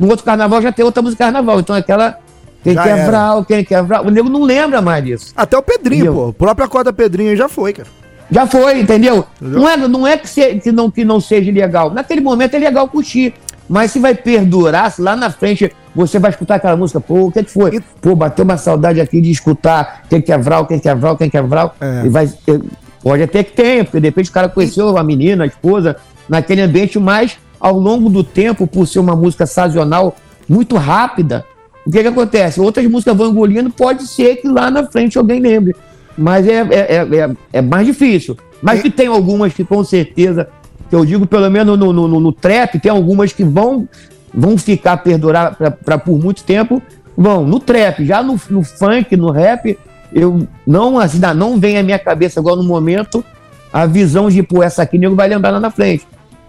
no 0.00 0.08
outro 0.08 0.24
carnaval 0.24 0.62
já 0.62 0.72
tem 0.72 0.82
outra 0.86 1.02
música 1.02 1.22
de 1.22 1.30
carnaval. 1.30 1.60
Então 1.60 1.76
aquela. 1.76 2.16
Quem 2.64 2.72
Já 2.72 2.82
quer. 2.82 3.04
Vral, 3.04 3.44
quem 3.44 3.62
quer 3.62 3.82
Vral. 3.82 4.06
O 4.06 4.10
nego 4.10 4.30
não 4.30 4.42
lembra 4.42 4.80
mais 4.80 5.04
disso. 5.04 5.34
Até 5.36 5.58
o 5.58 5.62
Pedrinho, 5.62 6.06
Entendeu? 6.06 6.14
pô. 6.14 6.28
O 6.28 6.32
próprio 6.32 6.64
Acorda 6.64 6.94
Pedrinho 6.94 7.28
aí 7.30 7.36
já 7.36 7.46
foi, 7.46 7.74
cara. 7.74 7.86
Já 8.30 8.46
foi, 8.46 8.80
entendeu? 8.80 9.26
Não 9.38 9.68
é, 9.68 9.76
não 9.76 10.06
é 10.06 10.16
que, 10.16 10.26
se- 10.26 10.54
que 10.54 10.72
não, 10.72 10.90
que 10.90 11.04
não 11.04 11.20
seja 11.20 11.52
legal. 11.52 11.90
Naquele 11.90 12.22
momento 12.22 12.54
é 12.54 12.58
legal 12.58 12.88
curtir. 12.88 13.34
Mas 13.68 13.90
se 13.92 13.98
vai 13.98 14.14
perdurar, 14.14 14.90
se 14.90 15.02
lá 15.02 15.14
na 15.14 15.28
frente 15.28 15.70
você 15.94 16.18
vai 16.18 16.30
escutar 16.30 16.54
aquela 16.54 16.74
música, 16.76 17.00
pô, 17.02 17.26
o 17.26 17.30
que, 17.30 17.42
que 17.44 17.50
foi? 17.50 17.82
Pô, 18.00 18.16
bateu 18.16 18.46
uma 18.46 18.56
saudade 18.56 18.98
aqui 18.98 19.20
de 19.20 19.30
escutar 19.30 20.04
quem 20.08 20.22
que 20.22 20.32
é 20.32 20.38
Vral, 20.38 20.64
quem 20.66 20.78
que 20.78 20.88
é 20.88 20.94
Vral, 20.94 21.18
quem 21.18 21.28
que 21.28 21.36
é 21.36 21.42
Vral. 21.42 21.74
É. 21.80 22.06
E 22.06 22.08
vai, 22.08 22.28
pode 23.02 23.22
até 23.22 23.44
que 23.44 23.52
tenha, 23.52 23.84
porque 23.84 24.00
de 24.00 24.08
repente 24.08 24.30
o 24.30 24.32
cara 24.32 24.48
conheceu 24.48 24.96
a 24.96 25.04
menina, 25.04 25.44
a 25.44 25.46
esposa, 25.46 25.96
naquele 26.28 26.60
ambiente, 26.62 26.98
mas 26.98 27.38
ao 27.60 27.78
longo 27.78 28.08
do 28.10 28.22
tempo, 28.22 28.66
por 28.66 28.86
ser 28.86 28.98
uma 28.98 29.16
música 29.16 29.46
sazonal 29.46 30.16
muito 30.48 30.76
rápida, 30.76 31.44
o 31.86 31.90
que 31.90 32.02
que 32.02 32.08
acontece? 32.08 32.60
Outras 32.60 32.86
músicas 32.86 33.16
vão 33.16 33.30
engolindo, 33.30 33.70
pode 33.70 34.06
ser 34.06 34.36
que 34.36 34.48
lá 34.48 34.70
na 34.70 34.84
frente 34.86 35.16
alguém 35.16 35.40
lembre. 35.40 35.74
Mas 36.18 36.46
é, 36.46 36.60
é, 36.70 36.96
é, 36.96 36.96
é- 37.18 37.30
é 37.54 37.62
mais 37.62 37.86
difícil. 37.86 38.36
Mas 38.62 38.80
que 38.82 38.90
tem 38.90 39.06
algumas 39.06 39.52
que 39.52 39.64
com 39.64 39.84
certeza, 39.84 40.48
que 40.88 40.96
eu 40.96 41.04
digo 41.04 41.26
pelo 41.26 41.50
menos 41.50 41.78
no, 41.78 41.92
no, 41.92 42.08
no- 42.08 42.20
no 42.20 42.32
trap, 42.32 42.78
tem 42.80 42.90
algumas 42.90 43.32
que 43.32 43.44
vão, 43.44 43.88
vão 44.34 44.56
ficar 44.58 44.96
perdurar 44.98 45.54
pra, 45.54 45.70
pra 45.70 45.98
por 45.98 46.18
muito 46.18 46.42
tempo. 46.42 46.82
Vão, 47.16 47.44
no 47.46 47.60
trap, 47.60 48.04
já 48.04 48.22
no, 48.22 48.38
no 48.50 48.62
funk, 48.62 49.16
no 49.16 49.30
rap, 49.30 49.78
eu 50.12 50.46
não, 50.66 50.98
assim, 50.98 51.18
não 51.36 51.58
vem 51.58 51.78
à 51.78 51.82
minha 51.82 51.98
cabeça 51.98 52.40
agora 52.40 52.56
no 52.56 52.64
momento 52.64 53.24
a 53.72 53.86
visão 53.86 54.28
de, 54.28 54.42
pô, 54.42 54.62
essa 54.62 54.82
aqui 54.82 54.98
nego 54.98 55.14
vai 55.14 55.28
lembrar 55.28 55.50
lá 55.50 55.60
na 55.60 55.70
frente. 55.70 56.06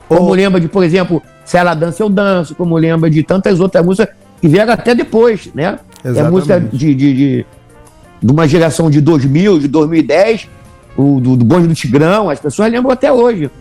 Como 0.08 0.34
lembra 0.34 0.60
de, 0.60 0.68
por 0.68 0.84
exemplo, 0.84 1.22
Se 1.46 1.58
Ela 1.58 1.74
Dança, 1.74 2.02
Eu 2.02 2.10
Danço, 2.10 2.56
como 2.56 2.78
lembra 2.78 3.10
de 3.10 3.24
tantas 3.24 3.60
outras 3.60 3.86
músicas 3.86 4.16
que 4.40 4.48
vieram 4.48 4.74
até 4.74 4.96
depois, 4.96 5.50
né? 5.54 5.80
É 6.04 6.10
Exatamente. 6.10 6.32
música 6.32 6.60
de, 6.60 6.96
de, 6.96 7.14
de, 7.14 7.46
de 8.22 8.32
uma 8.32 8.48
geração 8.48 8.90
de 8.90 9.02
2000, 9.02 9.60
de 9.60 9.68
2010, 9.68 10.48
o, 10.96 11.20
do, 11.20 11.36
do 11.36 11.46
Bonde 11.46 11.68
do 11.68 11.76
Tigrão, 11.76 12.30
as 12.30 12.40
pessoas 12.40 12.72
lembram 12.72 12.92
até 12.92 13.12
hoje. 13.12 13.52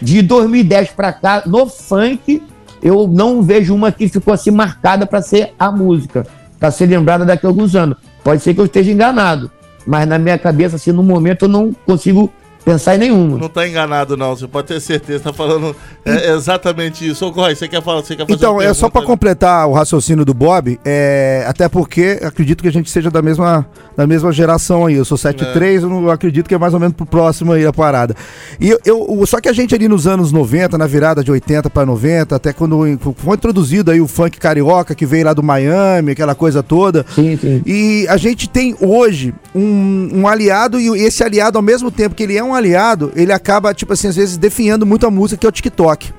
De 0.00 0.20
2010 0.22 0.90
pra 0.90 1.12
cá, 1.12 1.42
no 1.46 1.66
funk, 1.66 2.42
eu 2.82 3.08
não 3.08 3.42
vejo 3.42 3.74
uma 3.74 3.90
que 3.90 4.08
ficou 4.08 4.34
assim 4.34 4.50
marcada 4.50 5.06
pra 5.06 5.22
ser 5.22 5.54
a 5.58 5.70
música, 5.72 6.26
pra 6.60 6.70
ser 6.70 6.86
lembrada 6.86 7.24
daqui 7.24 7.46
a 7.46 7.48
alguns 7.48 7.74
anos. 7.74 7.96
Pode 8.22 8.42
ser 8.42 8.54
que 8.54 8.60
eu 8.60 8.66
esteja 8.66 8.92
enganado, 8.92 9.50
mas 9.86 10.06
na 10.06 10.18
minha 10.18 10.38
cabeça, 10.38 10.76
assim, 10.76 10.92
no 10.92 11.02
momento, 11.02 11.46
eu 11.46 11.48
não 11.48 11.72
consigo 11.86 12.30
pensar 12.66 12.96
em 12.96 12.98
nenhuma. 12.98 13.38
Não 13.38 13.48
tá 13.48 13.66
enganado, 13.66 14.16
não. 14.16 14.36
Você 14.36 14.46
pode 14.48 14.66
ter 14.66 14.80
certeza. 14.80 15.22
Tá 15.24 15.32
falando 15.32 15.74
é, 16.04 16.32
exatamente 16.32 17.08
isso. 17.08 17.24
Ô, 17.24 17.32
Corre, 17.32 17.54
você 17.54 17.68
quer 17.68 17.80
falar? 17.82 18.02
Você 18.02 18.16
quer 18.16 18.26
fazer 18.26 18.34
Então, 18.34 18.60
é 18.60 18.74
só 18.74 18.90
pra 18.90 19.00
pergunta? 19.00 19.06
completar 19.06 19.68
o 19.68 19.72
raciocínio 19.72 20.24
do 20.24 20.34
Bob, 20.34 20.78
é, 20.84 21.44
até 21.48 21.68
porque 21.68 22.18
acredito 22.22 22.60
que 22.62 22.68
a 22.68 22.72
gente 22.72 22.90
seja 22.90 23.08
da 23.10 23.22
mesma, 23.22 23.64
da 23.96 24.06
mesma 24.06 24.32
geração 24.32 24.84
aí. 24.86 24.96
Eu 24.96 25.04
sou 25.04 25.16
73, 25.16 25.84
eu 25.84 25.88
não 25.88 26.10
acredito 26.10 26.48
que 26.48 26.54
é 26.54 26.58
mais 26.58 26.74
ou 26.74 26.80
menos 26.80 26.96
pro 26.96 27.06
próximo 27.06 27.52
aí 27.52 27.64
a 27.64 27.72
parada. 27.72 28.16
E 28.60 28.68
eu, 28.68 28.80
eu- 28.84 29.26
só 29.26 29.40
que 29.40 29.48
a 29.48 29.52
gente 29.52 29.74
ali 29.74 29.86
nos 29.88 30.06
anos 30.06 30.32
90, 30.32 30.76
na 30.76 30.86
virada 30.86 31.22
de 31.22 31.30
80 31.30 31.70
para 31.70 31.86
90, 31.86 32.34
até 32.34 32.52
quando 32.52 32.80
foi 33.16 33.36
introduzido 33.36 33.90
aí 33.92 34.00
o 34.00 34.08
funk 34.08 34.38
carioca 34.38 34.94
que 34.94 35.06
veio 35.06 35.24
lá 35.26 35.32
do 35.32 35.42
Miami, 35.42 36.10
aquela 36.12 36.34
coisa 36.34 36.62
toda. 36.64 37.06
Sim, 37.14 37.36
sim. 37.36 37.62
E 37.64 38.06
a 38.08 38.16
gente 38.16 38.48
tem 38.48 38.74
hoje 38.80 39.32
um, 39.54 40.08
um 40.12 40.28
aliado 40.28 40.80
e 40.80 40.88
esse 41.04 41.22
aliado, 41.22 41.56
ao 41.58 41.62
mesmo 41.62 41.90
tempo 41.92 42.14
que 42.14 42.22
ele 42.24 42.36
é 42.36 42.42
um 42.42 42.55
aliado, 42.56 43.12
ele 43.14 43.32
acaba, 43.32 43.72
tipo 43.72 43.92
assim, 43.92 44.08
às 44.08 44.16
vezes 44.16 44.36
definhando 44.36 44.84
muito 44.84 45.06
a 45.06 45.10
música, 45.10 45.38
que 45.38 45.46
é 45.46 45.48
o 45.48 45.52
TikTok. 45.52 46.12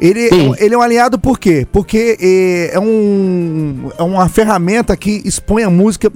Ele, 0.00 0.28
Sim. 0.28 0.54
ele 0.58 0.74
é 0.74 0.78
um 0.78 0.82
aliado 0.82 1.18
por 1.18 1.38
quê? 1.38 1.66
Porque 1.72 2.16
eh, 2.20 2.70
é, 2.72 2.78
um, 2.78 3.90
é 3.98 4.02
uma 4.02 4.28
ferramenta 4.28 4.96
que 4.96 5.22
expõe 5.24 5.64
a 5.64 5.70
música 5.70 6.10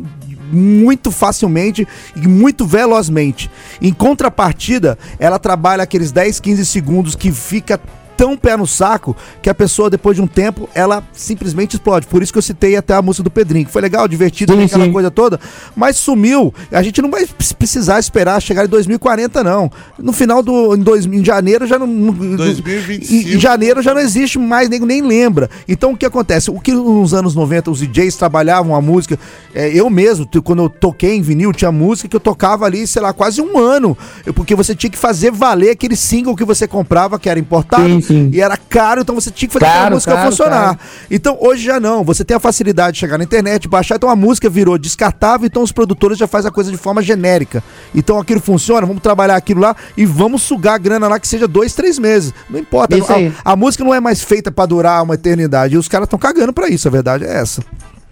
muito 0.53 1.11
facilmente 1.11 1.89
e 2.15 2.29
muito 2.29 2.65
velozmente. 2.67 3.51
Em 3.81 3.93
contrapartida, 3.93 4.99
ela 5.19 5.39
trabalha 5.39 5.83
aqueles 5.83 6.13
10, 6.13 6.39
15 6.39 6.67
segundos 6.67 7.17
que 7.17 7.33
fica 7.33 7.81
tão 8.17 8.37
pé 8.37 8.57
no 8.57 8.67
saco 8.67 9.17
que 9.41 9.49
a 9.51 9.55
pessoa, 9.55 9.91
depois 9.91 10.17
de 10.17 10.23
um 10.23 10.27
tempo, 10.27 10.69
ela 10.75 11.03
simplesmente 11.13 11.75
explode. 11.77 12.07
Por 12.07 12.23
isso 12.23 12.33
que 12.33 12.39
eu 12.39 12.43
citei 12.43 12.77
até 12.77 12.95
a 12.95 13.03
música 13.03 13.25
do 13.25 13.31
Pedrinho, 13.31 13.67
que 13.67 13.73
foi 13.73 13.83
legal, 13.83 14.07
divertido, 14.09 14.55
Sim, 14.55 14.65
aquela 14.65 14.85
sim. 14.85 14.93
coisa 14.93 15.11
toda, 15.11 15.39
mas 15.75 15.97
sumiu. 15.97 16.53
A 16.71 16.83
gente 16.83 17.01
não 17.03 17.11
vai 17.11 17.27
precisar 17.59 17.99
esperar 17.99 18.41
chegar 18.41 18.65
em 18.65 18.69
2040, 18.69 19.43
não. 19.45 19.71
No 19.99 20.13
final 20.13 20.43
do. 20.43 20.75
Em, 20.75 20.81
dois, 20.81 21.07
em 21.07 21.25
janeiro 21.25 21.67
já 21.67 21.79
não. 21.79 21.87
não- 21.87 22.37
2025. 22.37 23.29
Em, 23.29 23.35
em 23.37 23.41
janeiro 23.41 23.83
já 23.83 23.95
não 23.95 24.01
existe 24.01 24.39
mais, 24.39 24.69
nego 24.69 24.87
nem 24.87 25.03
lembra. 25.03 25.51
Então 25.69 25.93
o 25.93 25.97
que 25.97 26.07
acontece? 26.07 26.51
O 26.51 26.61
que 26.61 26.73
nos 26.73 27.15
anos 27.15 27.35
90 27.35 27.71
os 27.71 27.79
DJs 27.81 28.17
trabalhavam 28.17 28.75
a 28.75 28.81
música, 28.81 29.19
é, 29.55 29.69
eu 29.73 29.89
mesmo, 29.91 30.29
quando 30.43 30.63
eu 30.63 30.69
toquei 30.69 31.15
em 31.15 31.23
vinil, 31.23 31.53
tinha 31.53 31.73
música 31.73 32.09
que 32.09 32.17
eu 32.17 32.21
tocava 32.21 32.65
ali, 32.65 32.87
sei 32.87 33.03
lá, 33.03 33.13
quase 33.13 33.41
um 33.41 33.59
ano. 33.59 33.97
Porque 34.35 34.55
você 34.55 34.75
tinha 34.75 34.91
que 34.91 34.99
fazer 34.99 35.31
valer 35.31 35.71
aquele 35.71 35.97
single 35.97 36.37
que 36.37 36.45
você 36.45 36.67
comprava, 36.67 37.19
que 37.19 37.29
era 37.29 37.39
importado. 37.39 37.85
Sim, 37.89 38.01
sim. 38.01 38.12
Sim. 38.13 38.31
e 38.33 38.41
era 38.41 38.57
caro, 38.57 39.01
então 39.01 39.15
você 39.15 39.31
tinha 39.31 39.49
que 39.49 39.53
fazer 39.53 39.65
Caro, 39.67 39.79
aquela 39.79 39.95
música 39.95 40.15
caro, 40.15 40.31
funcionar. 40.31 40.77
caro. 40.77 40.79
Então 41.11 41.37
hoje 41.41 41.65
já 41.65 41.79
não, 41.81 42.05
você 42.05 42.25
tem 42.25 42.37
a 42.37 42.41
facilidade 42.41 42.95
de 42.95 43.01
chegar 43.01 43.19
na 43.19 43.25
internet, 43.25 43.69
baixar, 43.69 43.97
então 43.97 44.09
a 44.09 44.17
música 44.17 44.49
virou 44.49 44.79
descartável, 44.79 45.47
então 45.47 45.63
os 45.63 45.73
produtores 45.73 46.19
já 46.19 46.27
fazem 46.27 46.49
a 46.49 46.53
coisa 46.53 46.71
de 46.71 46.77
forma 46.77 47.03
genérica. 47.03 47.63
Então 47.95 48.19
aquilo 48.19 48.41
funciona, 48.41 48.87
vamos 48.87 49.03
trabalhar 49.03 49.37
aquilo 49.37 49.61
lá 49.61 49.75
e 49.97 50.05
vamos 50.07 50.43
sugar 50.43 50.75
a 50.75 50.79
grana 50.79 51.09
lá 51.09 51.19
que 51.19 51.29
seja 51.29 51.47
dois, 51.49 51.75
três 51.75 51.99
meses. 51.99 52.33
Não 52.49 52.59
importa, 52.59 52.97
Isso 52.97 53.13
a, 53.13 53.17
aí. 53.17 53.33
a 53.45 53.57
música 53.57 53.85
não 53.85 53.95
é 53.95 54.01
mais 54.01 54.23
feita 54.23 54.51
pra 54.51 54.67
durar 54.67 55.03
uma 55.03 55.15
eternidade, 55.15 55.75
e 55.75 55.79
os 55.79 55.89
caras 55.89 56.07
estão 56.07 56.19
cagando 56.19 56.53
pra 56.53 56.69
isso, 56.69 56.89
a 56.89 56.91
verdade 56.91 57.25
é 57.25 57.35
essa. 57.37 57.63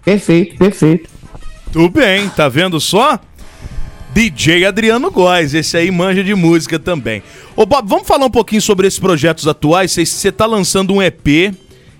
Perfeito, 0.03 0.57
perfeito. 0.57 1.09
Tudo 1.71 1.89
bem, 1.89 2.27
tá 2.29 2.49
vendo 2.49 2.79
só? 2.79 3.19
DJ 4.13 4.65
Adriano 4.65 5.09
Góes, 5.09 5.53
esse 5.53 5.77
aí 5.77 5.89
manja 5.89 6.21
de 6.21 6.35
música 6.35 6.77
também. 6.77 7.23
Ô 7.55 7.65
Bob, 7.65 7.87
vamos 7.87 8.07
falar 8.07 8.25
um 8.25 8.31
pouquinho 8.31 8.61
sobre 8.61 8.85
esses 8.85 8.99
projetos 8.99 9.47
atuais. 9.47 9.93
Você 9.95 10.31
tá 10.31 10.45
lançando 10.45 10.93
um 10.93 11.01
EP 11.01 11.53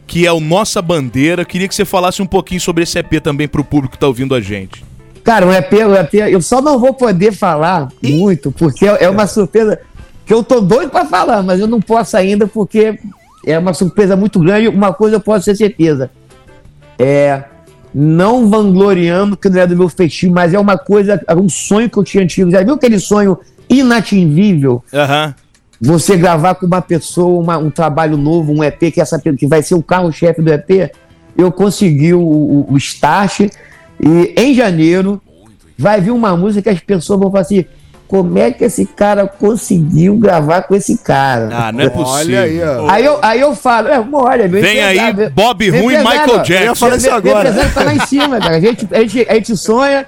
que 0.05 0.27
é 0.27 0.31
o 0.31 0.41
Nossa 0.41 0.81
Bandeira. 0.81 1.45
Queria 1.45 1.69
que 1.69 1.75
você 1.75 1.85
falasse 1.85 2.21
um 2.21 2.25
pouquinho 2.25 2.59
sobre 2.59 2.83
esse 2.83 2.99
EP 2.99 3.21
também 3.23 3.47
pro 3.47 3.63
público 3.63 3.93
que 3.93 3.99
tá 3.99 4.07
ouvindo 4.07 4.35
a 4.35 4.41
gente. 4.41 4.83
Cara, 5.23 5.47
o 5.47 5.53
EP, 5.53 5.71
o 5.71 5.95
EP, 5.95 6.13
eu 6.29 6.41
só 6.41 6.61
não 6.61 6.77
vou 6.77 6.93
poder 6.93 7.31
falar 7.31 7.87
muito, 8.03 8.51
porque 8.51 8.85
é 8.85 9.09
uma 9.09 9.25
surpresa 9.25 9.79
que 10.25 10.33
eu 10.33 10.43
tô 10.43 10.59
doido 10.59 10.89
pra 10.89 11.05
falar, 11.05 11.41
mas 11.43 11.61
eu 11.61 11.67
não 11.67 11.79
posso 11.79 12.17
ainda, 12.17 12.45
porque 12.45 12.99
é 13.45 13.57
uma 13.57 13.73
surpresa 13.73 14.17
muito 14.17 14.37
grande. 14.39 14.67
Uma 14.67 14.93
coisa 14.93 15.15
eu 15.15 15.21
posso 15.21 15.45
ter 15.45 15.55
certeza. 15.55 16.11
É. 16.99 17.43
Não 17.93 18.49
vangloriando 18.49 19.35
que 19.35 19.49
não 19.49 19.59
é 19.59 19.67
do 19.67 19.75
meu 19.75 19.89
feitio, 19.89 20.31
mas 20.31 20.53
é 20.53 20.59
uma 20.59 20.77
coisa, 20.77 21.21
é 21.27 21.35
um 21.35 21.49
sonho 21.49 21.89
que 21.89 21.97
eu 21.97 22.03
tinha 22.03 22.23
antigo. 22.23 22.49
Já 22.49 22.63
viu 22.63 22.73
aquele 22.75 22.99
sonho 22.99 23.37
inatingível? 23.69 24.83
Aham. 24.93 25.35
Você 25.83 26.15
gravar 26.15 26.55
com 26.55 26.65
uma 26.67 26.81
pessoa 26.81 27.41
uma- 27.41 27.57
um 27.57 27.71
trabalho 27.71 28.15
novo, 28.15 28.51
um 28.53 28.63
EP, 28.63 28.91
que, 28.91 29.01
essa, 29.01 29.19
que 29.19 29.47
vai 29.47 29.63
ser 29.63 29.73
o 29.75 29.81
carro-chefe 29.81 30.41
do 30.41 30.51
EP. 30.53 30.91
Eu 31.35 31.51
consegui 31.51 32.13
o, 32.13 32.21
o, 32.21 32.67
o 32.73 32.77
start 32.77 33.39
e 33.99 34.33
em 34.37 34.53
janeiro 34.53 35.19
vai 35.77 35.99
vir 35.99 36.11
uma 36.11 36.37
música 36.37 36.61
que 36.61 36.69
as 36.69 36.79
pessoas 36.79 37.19
vão 37.19 37.31
falar 37.31 37.41
assim: 37.41 37.65
como 38.11 38.37
é 38.37 38.51
que 38.51 38.65
esse 38.65 38.85
cara 38.85 39.25
conseguiu 39.25 40.17
gravar 40.17 40.63
com 40.63 40.75
esse 40.75 40.97
cara? 40.97 41.47
Ah, 41.49 41.71
não 41.71 41.79
é 41.85 41.89
possível. 41.89 42.41
aí, 42.43 42.61
ó. 42.61 42.89
Aí 42.91 43.05
eu, 43.05 43.19
aí 43.21 43.39
eu 43.39 43.55
falo, 43.55 43.87
é, 43.87 44.03
olha, 44.11 44.49
meu 44.49 44.61
Vem 44.61 44.83
aí, 44.83 44.97
empresário- 44.99 45.31
Bob 45.33 45.69
Ruim 45.69 45.93
e 45.93 45.97
Michael 45.99 46.39
Jackson. 46.39 46.53
Eu 46.53 46.61
ia 46.65 46.75
falar 46.75 46.95
isso 46.97 47.09
agora. 47.09 47.49
empresário 47.49 47.73
tá 47.73 47.83
lá 47.85 47.95
em 47.95 47.99
cima, 48.01 48.37
cara. 48.39 48.57
A 48.57 48.59
gente, 48.59 48.85
a 48.91 48.99
gente, 48.99 49.25
a 49.29 49.33
gente 49.35 49.55
sonha, 49.55 50.05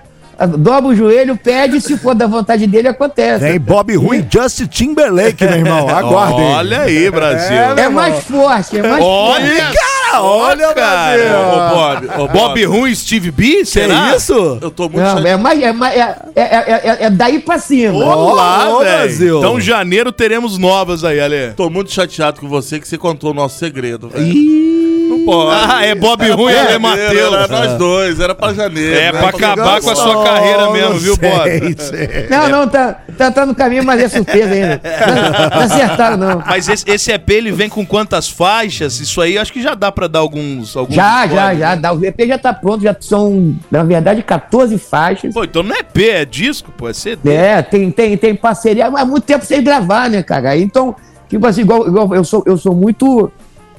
dobra 0.58 0.91
o 0.91 0.95
joelho, 0.95 1.38
pede, 1.38 1.80
se 1.80 1.95
for 1.97 2.14
da 2.14 2.28
vontade 2.28 2.68
dele, 2.68 2.89
acontece. 2.89 3.39
Vem 3.45 3.58
Bob 3.58 3.95
Ruim 3.95 4.28
Justin 4.30 4.66
Timberlake, 4.66 5.41
meu 5.45 5.56
irmão. 5.60 5.88
Aguardem. 5.88 6.45
Olha 6.56 6.82
aí, 6.82 7.10
Brasil. 7.10 7.56
É 7.78 7.88
mais 7.88 8.22
forte, 8.26 8.80
é 8.80 8.82
mais 8.82 9.01
Olha, 9.01 9.45
forte. 9.45 9.78
cara, 9.78 9.92
olha, 10.22 10.74
cara. 10.74 11.39
Ô, 11.39 11.70
Bob, 11.76 12.07
ô, 12.07 12.28
Bob 12.28 12.34
Bob, 12.34 12.66
Ruim 12.66 12.91
e 12.91 12.95
Steve 12.95 13.32
B, 13.32 13.43
Que 13.57 13.66
será? 13.66 14.16
isso? 14.16 14.57
eu 14.61 14.70
tô 14.70 14.84
muito 14.84 14.97
Não, 14.99 15.18
chateado. 15.18 15.28
é, 15.28 15.38
mais, 15.38 15.61
é, 15.61 15.74
mais, 15.74 15.95
é, 15.95 16.16
é, 16.36 16.41
é, 16.43 16.82
é- 17.01 17.05
é 17.05 17.09
daí 17.09 17.39
pra 17.39 17.57
cima. 17.57 17.93
Olá, 17.93 18.66
velho. 18.66 18.80
Brasil. 18.80 19.38
Então, 19.39 19.59
janeiro 19.59 20.11
teremos 20.11 20.57
novas 20.57 21.03
aí, 21.03 21.20
Ale. 21.20 21.53
Tô 21.55 21.70
muito 21.70 21.91
chateado 21.91 22.39
com 22.39 22.47
você 22.47 22.80
que 22.80 22.88
você 22.88 22.97
contou 22.97 23.32
o 23.32 23.34
nosso 23.34 23.57
segredo, 23.57 24.09
velho. 24.09 24.26
Não 24.26 24.72
pode. 25.26 25.71
Ah, 25.71 25.86
é 25.86 25.95
Bob 25.95 26.24
Era 26.24 26.36
Ruim 26.36 26.53
e 26.53 26.57
Ale 26.57 26.80
Matheus. 26.80 27.34
Era 27.34 27.47
nós 27.47 27.78
dois, 27.78 28.19
era 28.19 28.36
pra 28.36 28.53
janeiro. 28.53 28.95
É 28.95 29.11
né? 29.11 29.19
pra 29.19 29.30
acabar 29.30 29.82
com 29.82 29.89
a 29.89 29.95
sua 29.95 30.24
carreira 30.24 30.71
mesmo, 30.71 30.95
viu, 30.95 31.17
Bob? 31.17 31.76
Não, 32.30 32.49
não, 32.49 32.67
tá, 32.67 32.99
tá, 33.17 33.32
tá 33.32 33.45
no 33.45 33.55
caminho, 33.55 33.84
mas 33.84 34.01
é 34.01 34.09
surpresa 34.09 34.53
ainda. 34.53 34.82
Não, 34.84 35.49
não 35.49 35.65
acertaram, 35.65 36.17
não. 36.17 36.43
Mas 36.45 36.67
esse, 36.67 36.84
esse 36.88 37.11
EP, 37.11 37.30
ele 37.30 37.51
vem 37.51 37.69
com 37.69 37.86
quantas 37.86 38.30
faixas? 38.30 38.99
Isso 38.99 39.21
aí, 39.21 39.38
acho 39.38 39.51
que 39.51 39.61
já 39.61 39.76
dá 39.76 39.91
pra 39.91 40.07
dar 40.07 40.19
alguns... 40.19 40.76
alguns 40.76 40.95
Já, 40.95 41.21
já, 41.21 41.26
spoilers, 41.28 41.59
já. 41.59 41.76
né? 41.76 41.82
Dá. 41.82 41.93
O 41.93 42.05
EP 42.05 42.21
já 42.28 42.38
tá 42.38 42.53
pronto, 42.53 42.84
já 42.84 42.95
são, 42.99 43.55
na 43.69 43.84
verdade, 43.84 44.21
14 44.21 44.78
faixas. 44.78 45.34
Pô, 45.34 45.43
então 45.43 45.63
não 45.63 45.76
é 45.76 45.80
EP, 45.80 45.97
é 45.97 46.26
disco, 46.26 46.71
pô, 46.71 46.89
é 46.89 46.93
CD. 46.93 47.34
É, 47.34 47.61
tem, 47.61 47.91
tem, 47.91 48.17
tem 48.17 48.36
parceria, 48.36 48.89
mas 48.89 49.01
há 49.01 49.05
muito 49.05 49.24
tempo 49.24 49.45
sem 49.45 49.63
gravar, 49.63 50.09
né, 50.09 50.24
cara? 50.24 50.57
Então, 50.57 50.95
tipo 51.30 51.45
assim, 51.45 51.61
igual, 51.61 51.88
igual 51.88 52.15
eu, 52.15 52.24
sou, 52.24 52.43
eu 52.45 52.57
sou 52.57 52.76
muito. 52.76 53.32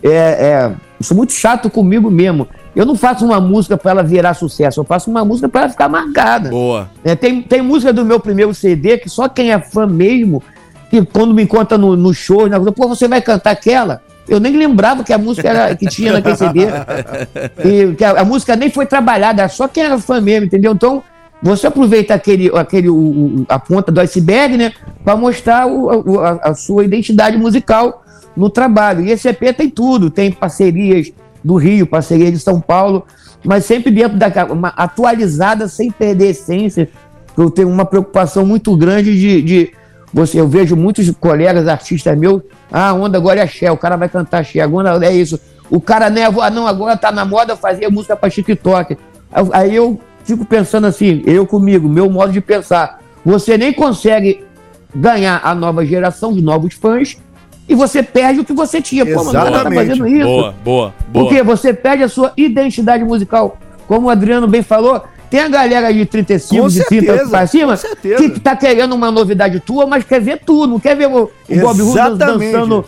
É, 0.03 0.09
é, 0.09 0.72
eu 1.05 1.09
sou 1.09 1.16
muito 1.16 1.32
chato 1.34 1.68
comigo 1.68 2.11
mesmo. 2.11 2.48
Eu 2.74 2.86
não 2.86 2.96
faço 2.96 3.24
uma 3.26 3.40
música 3.40 3.76
pra 3.76 3.90
ela 3.92 4.02
virar 4.02 4.32
sucesso, 4.34 4.80
eu 4.80 4.84
faço 4.84 5.11
uma 5.11 5.24
música 5.24 5.48
pra 5.48 5.62
ela 5.62 5.70
ficar 5.70 5.88
marcada. 5.88 6.48
Boa. 6.50 6.88
É, 7.05 7.14
tem, 7.14 7.42
tem 7.42 7.61
música 7.62 7.92
do 7.92 8.05
meu 8.05 8.18
primeiro 8.18 8.52
CD 8.55 8.96
que 8.98 9.09
só 9.09 9.28
quem 9.28 9.52
é 9.52 9.59
fã 9.61 9.86
mesmo, 9.86 10.42
que 10.90 11.05
quando 11.05 11.34
me 11.34 11.42
encontra 11.42 11.76
no, 11.78 11.94
no 11.96 12.12
show, 12.14 12.48
na 12.48 12.57
coisa, 12.57 12.72
pô, 12.72 12.88
você 12.88 13.07
vai 13.07 13.20
cantar 13.20 13.50
aquela? 13.50 14.00
Eu 14.26 14.40
nem 14.40 14.57
lembrava 14.57 15.05
que 15.05 15.12
a 15.12 15.18
música 15.18 15.46
era, 15.48 15.76
que 15.76 15.86
tinha 15.86 16.12
naquele 16.14 16.36
CD. 16.36 16.61
E 17.64 17.94
que 17.94 18.05
a, 18.05 18.22
a 18.22 18.24
música 18.24 18.57
nem 18.57 18.70
foi 18.70 18.86
trabalhada, 18.86 19.46
só 19.48 19.68
quem 19.68 19.84
era 19.84 19.98
fã 19.98 20.20
mesmo, 20.20 20.46
entendeu? 20.46 20.72
Então, 20.72 21.02
você 21.42 21.66
aproveita 21.66 22.14
aquele, 22.14 22.50
aquele, 22.57 22.88
o- 22.88 22.94
o- 22.96 23.46
a 23.48 23.59
ponta 23.59 23.92
do 23.92 24.00
iceberg, 24.00 24.57
né? 24.57 24.72
Pra 25.05 25.14
mostrar 25.14 25.66
o- 25.66 26.20
a, 26.20 26.30
a 26.50 26.55
sua 26.55 26.84
identidade 26.84 27.36
musical 27.36 28.02
no 28.37 28.51
trabalho. 28.51 29.05
E 29.05 29.11
esse 29.11 29.28
EP 29.28 29.55
tem 29.57 29.70
tudo, 29.70 30.11
tem 30.11 30.30
parcerias 30.30 31.12
do 31.43 31.57
Rio, 31.57 31.87
parcerias 31.87 32.32
de 32.32 32.39
São 32.39 32.61
Paulo, 32.61 33.07
mas 33.45 33.64
sempre 33.64 33.91
dentro 33.91 34.16
da 34.16 34.28
uma 34.47 34.68
atualizada 34.68 35.68
sem 35.68 35.91
perder 35.91 36.30
essência. 36.30 36.89
Eu 37.37 37.51
tenho 37.51 37.68
uma 37.68 37.85
preocupação 37.85 38.47
muito 38.47 38.76
grande 38.76 39.18
de, 39.18 39.43
de 39.43 39.72
você, 40.12 40.41
eu 40.41 40.47
vejo 40.47 40.76
muitos 40.76 41.11
colegas 41.11 41.66
artistas 41.66 42.16
meus, 42.16 42.41
ah, 42.70 42.91
a 42.91 42.95
onda 42.95 43.18
agora 43.18 43.41
é 43.41 43.43
axé, 43.43 43.70
o 43.70 43.76
cara 43.76 43.97
vai 43.97 44.09
cantar 44.09 44.39
axé, 44.39 44.61
agora 44.61 45.05
é 45.05 45.12
isso. 45.12 45.41
O 45.68 45.80
cara 45.80 46.09
né, 46.09 46.24
ah, 46.24 46.51
não, 46.51 46.66
agora 46.66 46.97
tá 46.97 47.11
na 47.11 47.24
moda 47.24 47.57
fazer 47.57 47.89
música 47.89 48.14
pra 48.14 48.30
TikTok. 48.30 48.97
Aí 49.53 49.74
eu 49.74 50.01
fico 50.22 50.45
pensando 50.45 50.87
assim, 50.87 51.22
eu 51.26 51.45
comigo, 51.47 51.89
meu 51.89 52.09
modo 52.09 52.32
de 52.32 52.41
pensar, 52.41 53.01
você 53.24 53.59
nem 53.59 53.72
consegue 53.72 54.45
ganhar 54.95 55.41
a 55.43 55.53
nova 55.53 55.85
geração, 55.85 56.30
os 56.30 56.41
novos 56.41 56.74
fãs, 56.74 57.16
e 57.68 57.74
você 57.74 58.02
perde 58.02 58.40
o 58.40 58.44
que 58.44 58.52
você 58.52 58.80
tinha. 58.80 59.04
Pô, 59.06 59.16
mas 59.16 59.28
o 59.28 59.32
cara 59.32 59.44
tá 59.44 59.50
Exatamente. 59.56 59.88
fazendo 59.88 60.06
isso. 60.06 60.26
Boa, 60.26 60.54
boa, 60.64 60.94
boa. 61.08 61.24
Porque 61.26 61.42
você 61.42 61.72
perde 61.72 62.02
a 62.02 62.08
sua 62.08 62.32
identidade 62.36 63.04
musical. 63.04 63.58
Como 63.86 64.06
o 64.06 64.10
Adriano 64.10 64.46
bem 64.46 64.62
falou, 64.62 65.02
tem 65.30 65.40
a 65.40 65.48
galera 65.48 65.92
de 65.92 66.06
35, 66.06 66.62
Com 66.62 66.68
de 66.68 66.84
30 66.84 67.06
certeza, 67.06 67.30
pra 67.30 67.46
cima, 67.46 67.78
que 68.00 68.40
tá 68.40 68.54
querendo 68.54 68.94
uma 68.94 69.10
novidade 69.10 69.60
tua, 69.60 69.86
mas 69.86 70.04
quer 70.04 70.20
ver 70.20 70.40
tudo, 70.44 70.72
não 70.72 70.80
quer 70.80 70.96
ver 70.96 71.08
o, 71.08 71.24
o 71.48 71.60
Bob 71.60 71.82
Russo 71.82 71.98
Exatamente. 71.98 72.52
dançando. 72.52 72.84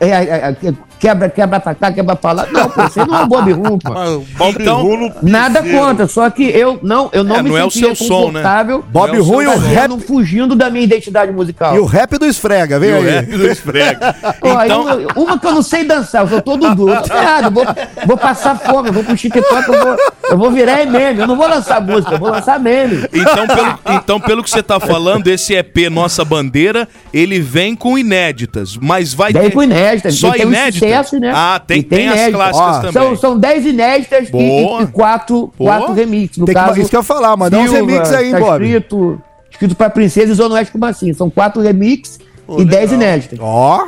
é, 0.00 0.08
é, 0.08 0.56
é, 0.62 0.74
quebra, 1.00 1.28
quebra 1.28 1.58
pra 1.58 1.74
cá, 1.74 1.90
quebra 1.92 2.14
pra 2.14 2.32
lá. 2.32 2.46
Não, 2.52 2.68
pô, 2.70 2.82
você 2.82 3.04
não 3.04 3.18
é 3.20 3.22
o 3.24 3.26
Bob 3.26 3.52
Rum, 3.52 3.78
pô. 3.78 3.92
Ah, 3.92 4.20
Bob 4.36 4.56
Então, 4.60 4.82
Rulo 4.82 5.12
Nada 5.22 5.62
contra, 5.62 6.06
só 6.06 6.28
que 6.30 6.44
eu 6.44 6.78
não, 6.82 7.08
eu 7.12 7.24
não 7.24 7.36
É, 7.36 7.42
me 7.42 7.48
não 7.50 7.58
é 7.58 7.64
o 7.64 7.70
seu 7.70 7.94
som, 7.94 8.26
né? 8.26 8.40
confortável 8.40 8.84
Bob 8.88 9.08
Não 9.08 9.14
é 9.16 9.18
o 9.18 9.24
Ruim 9.24 9.44
e 9.44 9.48
o 9.48 9.58
rap, 9.58 10.00
fugindo 10.06 10.54
da 10.54 10.68
minha 10.70 10.84
identidade 10.84 11.32
musical. 11.32 11.74
e 11.74 11.78
o 11.78 11.84
rap 11.86 12.18
do 12.18 12.26
esfrega, 12.26 12.78
vem 12.78 12.90
E 12.90 12.92
o 12.92 12.96
aí. 12.96 13.02
rap 13.10 13.26
do 13.26 13.46
esfrega. 13.50 14.14
Ó, 14.42 14.56
aí 14.58 14.68
Então, 14.68 14.82
uma, 14.82 14.94
uma 15.16 15.38
que 15.38 15.46
eu 15.46 15.52
não 15.52 15.62
sei 15.62 15.84
dançar, 15.84 16.22
eu 16.22 16.28
sou 16.28 16.42
todo 16.42 16.74
duro. 16.74 16.92
Eu 16.94 17.02
tô 17.02 17.08
ferrado, 17.08 17.46
eu 17.46 17.50
vou, 17.50 17.64
vou 18.06 18.16
passar 18.16 18.58
fome, 18.58 18.88
eu 18.88 18.92
vou 18.92 19.02
pro 19.04 19.16
TikTok, 19.16 19.68
eu 19.72 19.84
vou, 19.84 19.96
eu 20.30 20.38
vou 20.38 20.50
virar 20.50 20.84
meme. 20.86 21.20
Eu 21.20 21.26
não 21.26 21.36
vou 21.36 21.48
lançar 21.48 21.80
música, 21.80 22.14
eu 22.14 22.18
vou 22.18 22.30
lançar 22.30 22.58
meme. 22.60 23.04
então, 23.12 23.46
pelo, 23.46 23.78
então, 23.96 24.20
pelo 24.20 24.42
que 24.44 24.50
você 24.50 24.62
tá 24.62 24.78
falando, 24.78 25.26
esse 25.28 25.54
EP 25.54 25.88
Nossa 25.90 26.24
Bandeira, 26.24 26.88
ele 27.12 27.40
vem 27.40 27.74
com 27.74 27.96
inéditas, 27.98 28.76
mas 28.76 29.14
vai 29.14 29.32
Vem 29.32 29.42
ter... 29.44 29.50
com 29.52 29.62
inéditas, 29.62 30.14
Só 30.16 30.30
os 30.30 30.36
inéditas? 30.90 31.20
né? 31.20 31.32
Ah, 31.34 31.60
tem, 31.64 31.78
E 31.78 31.82
tem, 31.82 32.08
as 32.08 32.14
inéditas. 32.14 32.34
clássicas 32.36 32.68
Ó, 32.68 32.80
também. 32.80 32.92
São, 32.92 33.16
são 33.16 33.38
10 33.38 33.66
inéditas 33.66 34.28
e- 34.28 34.32
Boa. 34.32 34.80
e, 34.80 34.84
e 34.84 34.86
quatro, 34.88 35.52
Boa. 35.58 35.76
quatro 35.78 35.94
remixes. 35.94 36.38
No 36.38 36.46
Tem 36.46 36.54
que- 36.54 36.60
caso, 36.60 36.80
isso 36.80 36.90
que 36.90 36.96
eu 36.96 37.00
ia 37.00 37.04
falar, 37.04 37.36
mandar 37.36 37.58
uns 37.58 37.70
Silva, 37.70 37.76
remix 37.92 38.12
aí, 38.12 38.30
tá 38.30 38.38
Bob? 38.40 38.64
Escrito, 38.64 39.22
escrito 39.50 39.74
pra 39.76 39.90
Princesa 39.90 40.32
e 40.32 40.34
Zona 40.34 40.54
Oeste 40.56 40.72
como 40.72 40.84
assim. 40.86 41.12
São 41.12 41.28
quatro 41.30 41.60
remixes 41.62 42.18
Pô, 42.46 42.60
e 42.60 42.64
10 42.64 42.90
legal. 42.90 42.94
inéditas. 43.08 43.38
Ó, 43.40 43.86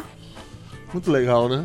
Muito 0.92 1.10
legal, 1.10 1.48
né? 1.48 1.64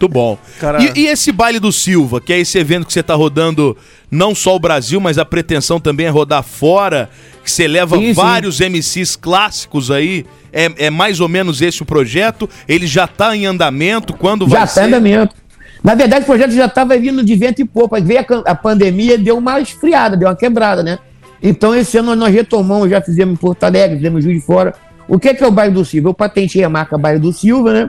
Muito 0.00 0.08
bom. 0.08 0.38
Cara- 0.60 0.78
E, 0.80 1.00
e 1.00 1.06
esse 1.08 1.32
baile 1.32 1.58
do 1.58 1.72
Silva, 1.72 2.20
que 2.20 2.32
é 2.32 2.38
esse 2.38 2.56
evento 2.56 2.86
que 2.86 2.92
você 2.92 3.02
tá 3.02 3.14
rodando 3.14 3.76
não 4.10 4.32
só 4.34 4.54
o 4.54 4.58
Brasil, 4.60 5.00
mas 5.00 5.18
a 5.18 5.24
pretensão 5.24 5.80
também 5.80 6.06
é 6.06 6.08
rodar 6.08 6.42
fora, 6.44 7.10
que 7.42 7.50
você 7.50 7.66
leva 7.66 7.96
Sim, 7.96 8.06
sim. 8.06 8.12
vários 8.14 8.60
MCs 8.60 9.16
clássicos 9.16 9.90
aí. 9.90 10.24
É, 10.52 10.86
é 10.86 10.90
mais 10.90 11.18
ou 11.20 11.28
menos 11.28 11.60
esse 11.60 11.82
o 11.82 11.84
projeto? 11.84 12.48
Ele 12.68 12.86
já 12.86 13.06
tá 13.06 13.36
em 13.36 13.44
andamento? 13.44 14.14
Quando 14.14 14.48
Já 14.48 14.58
vai 14.58 14.64
está 14.64 14.84
em 14.84 14.86
andamento. 14.86 15.34
Na 15.82 15.94
verdade, 15.94 16.22
o 16.22 16.26
projeto 16.26 16.52
já 16.52 16.66
estava 16.66 16.96
vindo 16.96 17.22
de 17.24 17.34
vento 17.36 17.60
e 17.60 17.64
pouco. 17.64 17.94
Aí 17.94 18.02
veio 18.02 18.20
a, 18.20 18.50
a 18.52 18.54
pandemia 18.54 19.14
e 19.14 19.18
deu 19.18 19.36
uma 19.36 19.60
esfriada, 19.60 20.16
deu 20.16 20.28
uma 20.28 20.36
quebrada, 20.36 20.82
né? 20.82 20.98
Então, 21.42 21.74
esse 21.74 21.98
ano 21.98 22.16
nós 22.16 22.32
retomamos, 22.32 22.88
já 22.90 23.00
fizemos 23.00 23.34
em 23.34 23.36
Porto 23.36 23.62
Alegre, 23.64 23.96
fizemos 23.96 24.20
em 24.20 24.22
Juiz 24.28 24.40
de 24.40 24.46
Fora. 24.46 24.74
O 25.06 25.18
que 25.18 25.28
é, 25.28 25.34
que 25.34 25.42
é 25.42 25.46
o 25.46 25.50
bairro 25.50 25.74
do 25.74 25.84
Silva? 25.84 26.08
Eu 26.08 26.14
patentei 26.14 26.62
a 26.64 26.68
marca 26.68 26.98
Bairro 26.98 27.20
do 27.20 27.32
Silva, 27.32 27.72
né? 27.72 27.88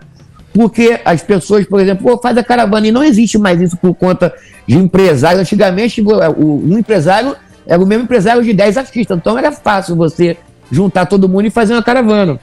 Porque 0.54 1.00
as 1.06 1.22
pessoas, 1.22 1.66
por 1.66 1.80
exemplo, 1.80 2.18
faz 2.22 2.38
a 2.38 2.44
caravana 2.44 2.88
e 2.88 2.92
não 2.92 3.04
existe 3.04 3.38
mais 3.38 3.62
isso 3.62 3.78
por 3.78 3.94
conta 3.94 4.34
de 4.68 4.78
empresários. 4.78 5.42
Antigamente, 5.42 6.02
o, 6.02 6.64
um 6.66 6.78
empresário 6.78 7.36
era 7.68 7.82
o 7.82 7.86
mesmo 7.86 8.04
empresário 8.04 8.44
de 8.44 8.52
10 8.54 8.78
artistas. 8.78 9.18
Então 9.18 9.38
era 9.38 9.52
fácil 9.52 9.96
você 9.96 10.38
juntar 10.72 11.06
todo 11.06 11.30
mundo 11.30 11.46
e 11.46 11.50
fazer 11.50 11.74
uma 11.74 11.84
caravana. 11.84 12.40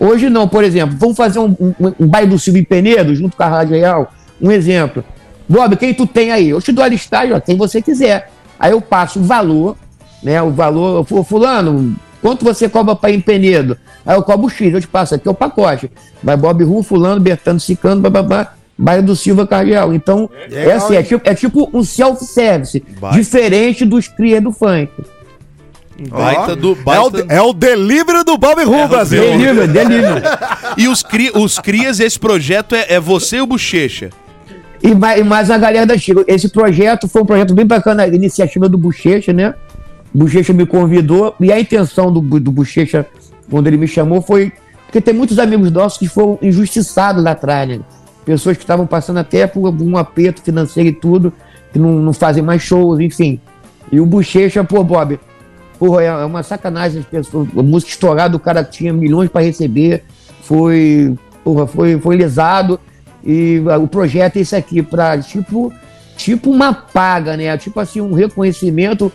Hoje 0.00 0.28
não, 0.28 0.48
por 0.48 0.64
exemplo, 0.64 0.96
vamos 0.98 1.16
fazer 1.16 1.38
um, 1.38 1.54
um, 1.60 1.92
um 2.00 2.06
baile 2.06 2.30
do 2.30 2.38
Silvio 2.38 2.64
Penedo, 2.64 3.14
junto 3.14 3.36
com 3.36 3.42
a 3.42 3.48
Rádio 3.48 3.76
Real, 3.76 4.12
um 4.40 4.50
exemplo. 4.50 5.04
Bob, 5.48 5.76
quem 5.76 5.92
tu 5.92 6.06
tem 6.06 6.32
aí? 6.32 6.48
Eu 6.48 6.60
te 6.60 6.72
dou 6.72 6.82
a 6.82 6.88
listagem, 6.88 7.34
ó, 7.34 7.40
quem 7.40 7.56
você 7.56 7.82
quiser. 7.82 8.30
Aí 8.58 8.72
eu 8.72 8.80
passo 8.80 9.20
o 9.20 9.22
valor, 9.22 9.76
né? 10.22 10.40
O 10.42 10.50
valor, 10.50 11.04
fulano, 11.24 11.94
quanto 12.22 12.44
você 12.44 12.68
cobra 12.68 12.94
para 12.96 13.10
ir 13.10 13.16
em 13.16 13.20
Penedo? 13.20 13.76
Aí 14.06 14.16
eu 14.16 14.22
cobro 14.22 14.48
X, 14.48 14.72
eu 14.72 14.80
te 14.80 14.86
passo 14.88 15.14
aqui 15.14 15.28
é 15.28 15.30
o 15.30 15.34
pacote. 15.34 15.90
Vai 16.22 16.36
Bob 16.36 16.64
Ru, 16.64 16.82
fulano, 16.82 17.20
Bertano, 17.20 17.60
Cicano, 17.60 18.00
bababá, 18.00 18.54
baile 18.78 19.02
do 19.02 19.14
Silva 19.14 19.46
Cardeal. 19.46 19.92
Então, 19.92 20.30
é 20.50 20.54
Legal, 20.54 20.76
assim, 20.78 20.94
é 20.94 20.98
hein? 21.00 21.04
tipo, 21.04 21.28
é 21.28 21.34
tipo 21.34 21.70
um 21.74 21.84
self-service, 21.84 22.82
diferente 23.12 23.84
dos 23.84 24.08
cria 24.08 24.40
do 24.40 24.52
funk. 24.52 24.90
Baita 26.08 26.56
do- 26.56 26.70
É, 26.70 26.72
o, 26.72 26.76
baita- 27.10 27.26
é 27.28 27.40
o 27.42 27.52
delivery 27.52 28.24
do 28.24 28.36
Bob 28.38 28.64
Ru, 28.64 28.88
Brasil. 28.88 29.22
Delivery, 29.22 29.68
delivery. 29.72 30.22
E 30.76 30.88
os, 30.88 31.02
cri, 31.02 31.30
os 31.34 31.58
crias, 31.58 32.00
esse 32.00 32.18
projeto 32.18 32.74
é, 32.74 32.86
é 32.94 33.00
você 33.00 33.36
e 33.36 33.40
o 33.42 33.46
Bochecha. 33.46 34.10
E 34.82 34.94
mais, 34.96 35.20
e 35.20 35.22
mais 35.22 35.48
a 35.50 35.58
galera 35.58 35.86
da 35.86 35.96
Chico. 35.96 36.24
Esse 36.26 36.48
projeto 36.48 37.06
foi 37.06 37.22
um 37.22 37.26
projeto 37.26 37.54
bem 37.54 37.64
bacana, 37.64 38.02
a 38.02 38.08
iniciativa 38.08 38.68
do 38.68 38.76
Bochecha, 38.76 39.32
né? 39.32 39.54
Bochecha 40.14 40.52
me 40.52 40.66
convidou 40.66 41.34
e 41.40 41.50
a 41.52 41.58
intenção 41.58 42.12
do, 42.12 42.20
do 42.20 42.52
Bochecha, 42.52 43.06
quando 43.50 43.66
ele 43.66 43.76
me 43.76 43.88
chamou, 43.88 44.20
foi. 44.20 44.52
Porque 44.84 45.00
tem 45.00 45.14
muitos 45.14 45.38
amigos 45.38 45.70
nossos 45.70 45.98
que 45.98 46.06
foram 46.06 46.38
injustiçados 46.42 47.24
lá 47.24 47.30
atrás, 47.30 47.68
né? 47.68 47.80
Pessoas 48.24 48.56
que 48.56 48.62
estavam 48.62 48.86
passando 48.86 49.18
até 49.18 49.46
por 49.46 49.68
um 49.82 49.96
aperto 49.96 50.42
financeiro 50.42 50.90
e 50.90 50.92
tudo, 50.92 51.32
que 51.72 51.78
não, 51.78 51.92
não 51.92 52.12
fazem 52.12 52.42
mais 52.42 52.62
shows, 52.62 53.00
enfim. 53.00 53.40
E 53.90 53.98
o 54.00 54.06
Bochecha, 54.06 54.62
pô, 54.62 54.84
Bob, 54.84 55.18
porra, 55.78 56.02
é 56.02 56.06
é 56.06 56.24
uma 56.24 56.42
sacanagem 56.42 57.00
as 57.00 57.06
pessoas. 57.06 57.48
A 57.56 57.62
música 57.62 57.90
estourada, 57.90 58.36
o 58.36 58.40
cara 58.40 58.62
tinha 58.62 58.92
milhões 58.92 59.30
para 59.30 59.42
receber, 59.42 60.04
foi, 60.42 61.16
porra, 61.42 61.66
foi, 61.66 61.98
foi 61.98 62.16
lesado. 62.16 62.78
E 63.24 63.62
o 63.80 63.88
projeto 63.88 64.36
é 64.36 64.40
esse 64.40 64.54
aqui, 64.54 64.82
para 64.82 65.18
tipo, 65.18 65.72
tipo 66.16 66.50
uma 66.50 66.72
paga, 66.74 67.36
né? 67.36 67.56
Tipo 67.56 67.80
assim, 67.80 68.00
um 68.00 68.12
reconhecimento 68.12 69.10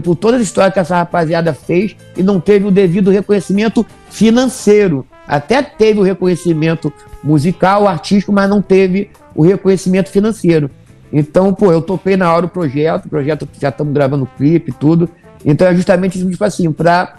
por, 0.00 0.16
toda 0.16 0.36
a 0.36 0.40
história 0.40 0.70
que 0.70 0.78
essa 0.78 0.96
rapaziada 0.96 1.54
fez 1.54 1.96
e 2.16 2.22
não 2.22 2.40
teve 2.40 2.66
o 2.66 2.70
devido 2.70 3.10
reconhecimento 3.10 3.84
financeiro. 4.10 5.06
Até 5.26 5.62
teve 5.62 6.00
o 6.00 6.02
reconhecimento 6.02 6.92
musical, 7.22 7.86
artístico, 7.86 8.32
mas 8.32 8.48
não 8.48 8.62
teve 8.62 9.10
o 9.34 9.42
reconhecimento 9.42 10.10
financeiro. 10.10 10.70
Então, 11.12 11.54
pô, 11.54 11.72
eu 11.72 11.80
topei 11.80 12.16
na 12.16 12.32
hora 12.32 12.46
o 12.46 12.48
projeto, 12.48 13.06
o 13.06 13.08
projeto 13.08 13.48
já 13.60 13.70
estamos 13.70 13.94
gravando 13.94 14.24
o 14.24 14.38
clipe 14.38 14.70
e 14.70 14.74
tudo. 14.74 15.08
Então 15.44 15.66
é 15.66 15.74
justamente 15.74 16.18
tipo 16.18 16.44
assim, 16.44 16.70
pra 16.72 17.16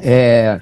é, 0.00 0.60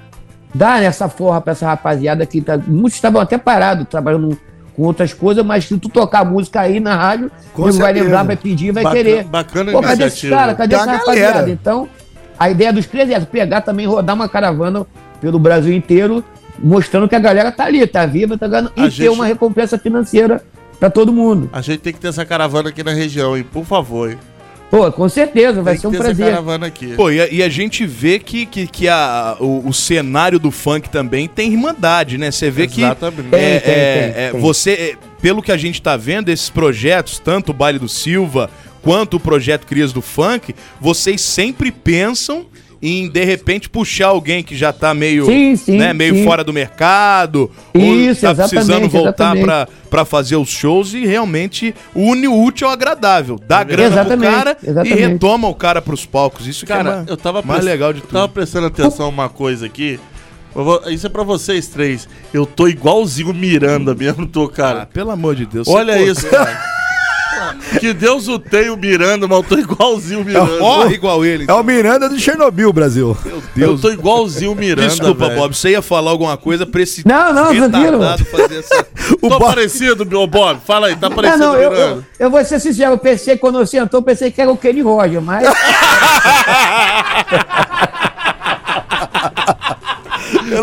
dar 0.53 0.81
essa 0.81 1.09
forra 1.09 1.41
pra 1.41 1.51
essa 1.51 1.67
rapaziada 1.67 2.25
que 2.25 2.41
tá, 2.41 2.57
muitos 2.57 2.95
estavam 2.95 3.21
até 3.21 3.37
parados 3.37 3.87
trabalhando 3.89 4.37
com 4.75 4.83
outras 4.83 5.13
coisas, 5.13 5.45
mas 5.45 5.65
se 5.65 5.77
tu 5.77 5.89
tocar 5.89 6.25
música 6.25 6.61
aí 6.61 6.79
na 6.79 6.95
rádio, 6.95 7.31
Com 7.53 7.67
ele 7.69 7.77
vai 7.77 7.93
lembrar, 7.93 8.23
vai 8.23 8.35
pedir, 8.35 8.71
vai 8.71 8.83
Bacana- 8.83 9.03
querer. 9.03 9.23
bacana 9.23 9.71
Pô, 9.71 9.81
cadê 9.81 10.03
esse 10.05 10.29
cara? 10.29 10.55
Cadê 10.55 10.75
essa 10.75 10.91
rapaziada? 10.91 11.49
Então, 11.49 11.87
a 12.39 12.49
ideia 12.49 12.73
dos 12.73 12.85
três 12.87 13.09
é 13.09 13.19
pegar 13.19 13.61
também, 13.61 13.85
rodar 13.85 14.15
uma 14.15 14.27
caravana 14.27 14.85
pelo 15.21 15.37
Brasil 15.39 15.73
inteiro, 15.73 16.23
mostrando 16.59 17.07
que 17.07 17.15
a 17.15 17.19
galera 17.19 17.51
tá 17.51 17.65
ali, 17.65 17.85
tá 17.87 18.05
viva, 18.05 18.37
tá 18.37 18.47
ganhando, 18.47 18.71
e 18.75 18.81
A 18.81 18.83
ter 18.85 18.89
gente- 18.91 19.09
uma 19.09 19.25
recompensa 19.25 19.77
financeira 19.77 20.41
pra 20.79 20.89
todo 20.89 21.13
mundo. 21.13 21.49
A 21.53 21.61
gente 21.61 21.79
tem 21.79 21.93
que 21.93 21.99
ter 21.99 22.07
essa 22.09 22.25
caravana 22.25 22.69
aqui 22.69 22.83
na 22.83 22.91
região, 22.93 23.37
hein? 23.37 23.45
Por 23.49 23.63
favor. 23.65 24.09
hein? 24.09 24.17
Pô, 24.73 24.91
com 24.91 25.07
certeza, 25.07 25.61
vai 25.61 25.75
Tem 25.75 25.81
ser 25.81 25.87
um 25.87 25.91
prazer. 25.91 26.25
caravana 26.25 26.65
aqui. 26.65 26.95
Pô, 26.95 27.11
e 27.11 27.21
a, 27.21 27.27
e 27.31 27.43
a 27.43 27.47
gente 27.47 27.85
vê 27.85 28.17
que, 28.17 28.43
que, 28.47 28.65
que 28.65 28.87
a, 28.87 29.37
o, 29.39 29.67
o 29.67 29.71
cenário 29.71 30.39
do 30.39 30.49
funk 30.49 30.89
também 30.89 31.27
tem 31.27 31.51
irmandade, 31.51 32.17
né? 32.17 32.31
Você 32.31 32.49
vê 32.49 32.63
Exatamente. 32.63 33.21
que 33.25 33.29
Tem, 33.29 33.39
é, 33.39 33.59
tem, 33.59 33.73
é, 33.73 33.93
tem, 33.93 34.23
é, 34.23 34.31
tem. 34.31 34.41
você, 34.41 34.71
é, 34.71 34.95
pelo 35.21 35.43
que 35.43 35.51
a 35.51 35.57
gente 35.57 35.79
tá 35.79 35.95
vendo, 35.95 36.29
esses 36.29 36.49
projetos, 36.49 37.19
tanto 37.19 37.51
o 37.51 37.53
Baile 37.53 37.77
do 37.77 37.87
Silva 37.87 38.49
quanto 38.81 39.17
o 39.17 39.19
projeto 39.19 39.67
Crias 39.67 39.93
do 39.93 40.01
Funk, 40.01 40.55
vocês 40.81 41.21
sempre 41.21 41.71
pensam 41.71 42.47
em, 42.85 43.07
de 43.07 43.23
repente, 43.23 43.69
puxar 43.69 44.07
alguém 44.07 44.43
que 44.43 44.57
já 44.57 44.73
tá 44.73 44.93
meio, 44.93 45.25
Sim, 45.25 45.55
sim, 45.55 45.77
né, 45.77 45.93
meio 45.93 46.15
sim. 46.15 46.23
fora 46.25 46.43
do 46.43 46.51
mercado, 46.51 47.49
Isso, 47.73 48.27
ou 48.27 48.35
tá 48.35 48.47
precisando 48.49 48.89
voltar 48.89 49.33
pra 49.89 50.03
fazer 50.03 50.35
os 50.35 50.49
shows 50.49 50.93
e 50.93 51.05
realmente 51.05 51.73
une 51.95 52.27
o 52.27 52.43
útil 52.43 52.67
ao 52.67 52.73
agradável. 52.73 53.39
Dá 53.47 53.63
grana 53.63 53.87
Exatamente, 53.87 54.27
pro 54.27 54.35
cara 54.37 54.57
e 54.61 54.69
exatamente. 54.69 54.99
retoma 54.99 55.47
o 55.47 55.55
cara 55.55 55.81
pros 55.81 56.05
palcos. 56.05 56.45
Isso 56.45 56.65
que 56.65 56.73
é 56.73 56.75
Cara, 56.75 56.95
mais, 56.97 57.07
eu 57.07 57.15
tava 57.15 57.41
mais 57.41 57.63
legal 57.63 57.93
de 57.93 57.99
eu 57.99 58.05
tudo. 58.05 58.11
Tava 58.13 58.27
prestando 58.27 58.67
atenção 58.67 59.07
uma 59.07 59.29
coisa 59.29 59.65
aqui. 59.65 59.97
Isso 60.91 61.07
é 61.07 61.09
pra 61.09 61.23
vocês 61.23 61.67
três. 61.67 62.07
Eu 62.33 62.45
tô 62.45 62.67
igualzinho 62.67 63.33
Miranda 63.33 63.95
mesmo, 63.95 64.27
tô, 64.27 64.47
cara. 64.49 64.81
Ah, 64.81 64.85
pelo 64.85 65.09
amor 65.09 65.35
de 65.35 65.45
Deus. 65.45 65.67
Olha 65.67 65.97
você- 65.97 66.11
isso, 66.11 66.27
cara. 66.29 66.59
Que 67.79 67.93
Deus 67.93 68.27
o 68.27 68.37
tenha 68.37 68.73
o 68.73 68.77
Miranda, 68.77 69.27
mas 69.27 69.37
eu 69.37 69.43
tô 69.43 69.57
igualzinho 69.57 70.21
o 70.21 70.25
Miranda. 70.25 70.57
Ó, 70.61 70.87
igual 70.87 71.25
ele. 71.25 71.45
É 71.47 71.53
o 71.53 71.63
Miranda 71.63 72.09
do 72.09 72.19
Chernobyl, 72.19 72.71
Brasil. 72.73 73.17
Eu 73.55 73.79
tô 73.79 73.91
igualzinho 73.91 74.51
o 74.51 74.55
Miranda. 74.55 74.89
Desculpa, 74.89 75.27
velho. 75.27 75.39
Bob, 75.39 75.55
você 75.55 75.69
ia 75.71 75.81
falar 75.81 76.11
alguma 76.11 76.37
coisa 76.37 76.65
pra 76.65 76.81
esse 76.81 77.07
Não, 77.07 77.33
não, 77.33 77.51
retardado 77.51 78.25
fazer 78.25 78.59
essa... 78.59 78.85
Tô 79.19 79.39
parecido, 79.39 80.05
meu 80.05 80.27
Bob. 80.27 80.59
Fala 80.65 80.87
aí, 80.87 80.95
tá 80.95 81.09
Não, 81.09 81.15
parecido 81.15 81.43
não, 81.43 81.51
o 81.53 81.55
eu, 81.55 81.71
Miranda. 81.71 82.07
eu, 82.19 82.25
eu 82.25 82.29
vou 82.29 82.43
ser 82.45 82.59
sincero, 82.59 82.93
eu 82.93 82.97
pensei, 82.97 83.37
quando 83.37 83.57
você 83.59 83.77
entrou, 83.77 84.01
eu 84.01 84.05
pensei 84.05 84.31
que 84.31 84.41
era 84.41 84.51
o 84.51 84.57
Kenny 84.57 84.81
Roger, 84.81 85.21
mas. 85.21 85.47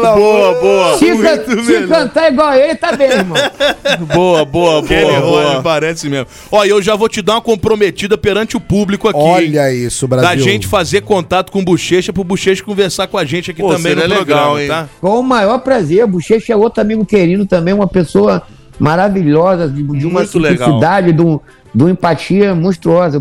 boa, 0.03 0.61
boa. 0.61 0.99
se, 0.99 1.07
can- 1.17 1.63
se 1.65 1.87
cantar 1.87 2.33
igual 2.33 2.55
ele, 2.55 2.75
tá 2.75 2.93
bem, 2.97 3.09
irmão. 3.11 3.37
Boa, 4.15 4.45
boa, 4.45 4.83
boa, 4.83 5.21
boa. 5.21 5.63
parece 5.63 6.09
mesmo. 6.09 6.27
Ó, 6.51 6.65
e 6.65 6.69
eu 6.71 6.81
já 6.83 6.95
vou 6.97 7.09
te 7.09 7.21
dar 7.23 7.35
uma 7.35 7.41
comprometida 7.41 8.17
perante 8.17 8.57
o 8.57 8.61
público 8.61 9.09
aqui. 9.09 9.19
Olha 9.19 9.73
isso, 9.73 10.07
Brasil. 10.09 10.29
Da 10.29 10.37
gente 10.37 10.67
fazer 10.67 11.03
contato 11.03 11.51
com 11.53 11.61
o 11.61 11.65
Bochecha 11.65 12.13
pro 12.13 12.25
Bochecha 12.25 12.63
conversar 12.65 13.07
com 13.07 13.19
a 13.19 13.25
gente 13.25 13.51
aqui 13.51 13.61
Pô, 13.63 13.75
também 13.75 13.95
no 13.95 14.01
seria 14.01 14.17
programa, 14.17 14.53
legal, 14.55 14.61
hein? 14.61 14.69
tá? 14.69 14.89
Com 15.01 15.19
o 15.21 15.23
maior 15.23 15.59
prazer. 15.59 16.07
Bochecha 16.07 16.53
é 16.53 16.57
outro 16.57 16.81
amigo 16.81 17.05
querido 17.05 17.45
também, 17.47 17.75
uma 17.75 17.87
pessoa 17.89 18.43
maravilhosa, 18.79 19.69
de, 19.69 19.83
de 19.83 20.07
uma 20.07 20.21
Muito 20.21 20.31
simplicidade, 20.33 21.13
de, 21.13 21.23
um- 21.23 21.39
de 21.75 21.83
uma 21.85 21.91
empatia 21.91 22.55
monstruosa. 22.55 23.21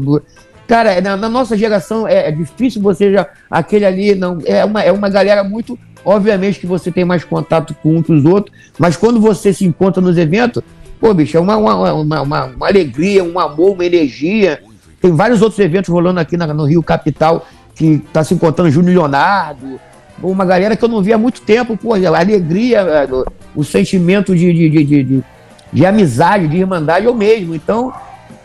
Cara, 0.68 1.02
na, 1.02 1.18
na 1.18 1.28
nossa 1.30 1.58
geração 1.58 2.08
é, 2.08 2.30
é 2.30 2.32
difícil 2.32 2.82
você 2.82 3.12
já. 3.12 3.28
Aquele 3.50 3.86
ali, 3.86 4.16
não. 4.16 4.38
É 4.46 4.64
uma, 4.64 4.82
é 4.84 4.92
uma 4.92 5.10
galera 5.10 5.44
muito. 5.44 5.78
Obviamente 6.04 6.60
que 6.60 6.66
você 6.68 6.92
tem 6.92 7.04
mais 7.06 7.24
contato 7.24 7.76
com 7.84 7.96
um 7.98 8.02
que 8.02 8.12
os 8.12 8.24
outros, 8.26 8.56
mas 8.78 8.96
quando 8.96 9.20
você 9.20 9.54
se 9.54 9.66
encontra 9.66 10.02
nos 10.02 10.18
eventos, 10.18 10.64
pô, 11.00 11.14
bicho, 11.14 11.38
é 11.38 11.40
uma, 11.40 11.58
uma, 11.58 11.94
uma, 11.94 12.22
uma, 12.22 12.44
uma 12.46 12.68
alegria, 12.68 13.24
um 13.24 13.40
amor, 13.40 13.72
uma 13.74 13.86
energia. 13.86 14.62
Tem 15.02 15.12
vários 15.12 15.42
outros 15.42 15.60
eventos 15.60 15.90
rolando 15.90 16.20
aqui 16.20 16.36
na- 16.38 16.54
no 16.54 16.66
Rio 16.66 16.82
Capital 16.84 17.46
que 17.76 18.00
tá 18.12 18.24
se 18.24 18.34
encontrando 18.34 18.70
Júnior 18.72 18.94
Leonardo, 18.96 19.80
uma 20.22 20.44
galera 20.44 20.76
que 20.76 20.84
eu 20.84 20.90
não 20.90 21.02
via 21.02 21.16
há 21.16 21.18
muito 21.18 21.42
tempo, 21.42 21.78
pô, 21.78 21.94
a 21.94 22.20
alegria, 22.20 23.08
o, 23.56 23.64
sentimento 23.64 24.36
de, 24.36 24.52
de, 24.54 24.70
de, 24.70 24.84
de, 24.84 25.04
de- 25.04 25.24
de 25.72 25.86
amizade, 25.86 26.48
de 26.48 26.58
irmandade 26.58 27.08
o 27.08 27.14
mesmo. 27.16 27.56
Então, 27.56 27.94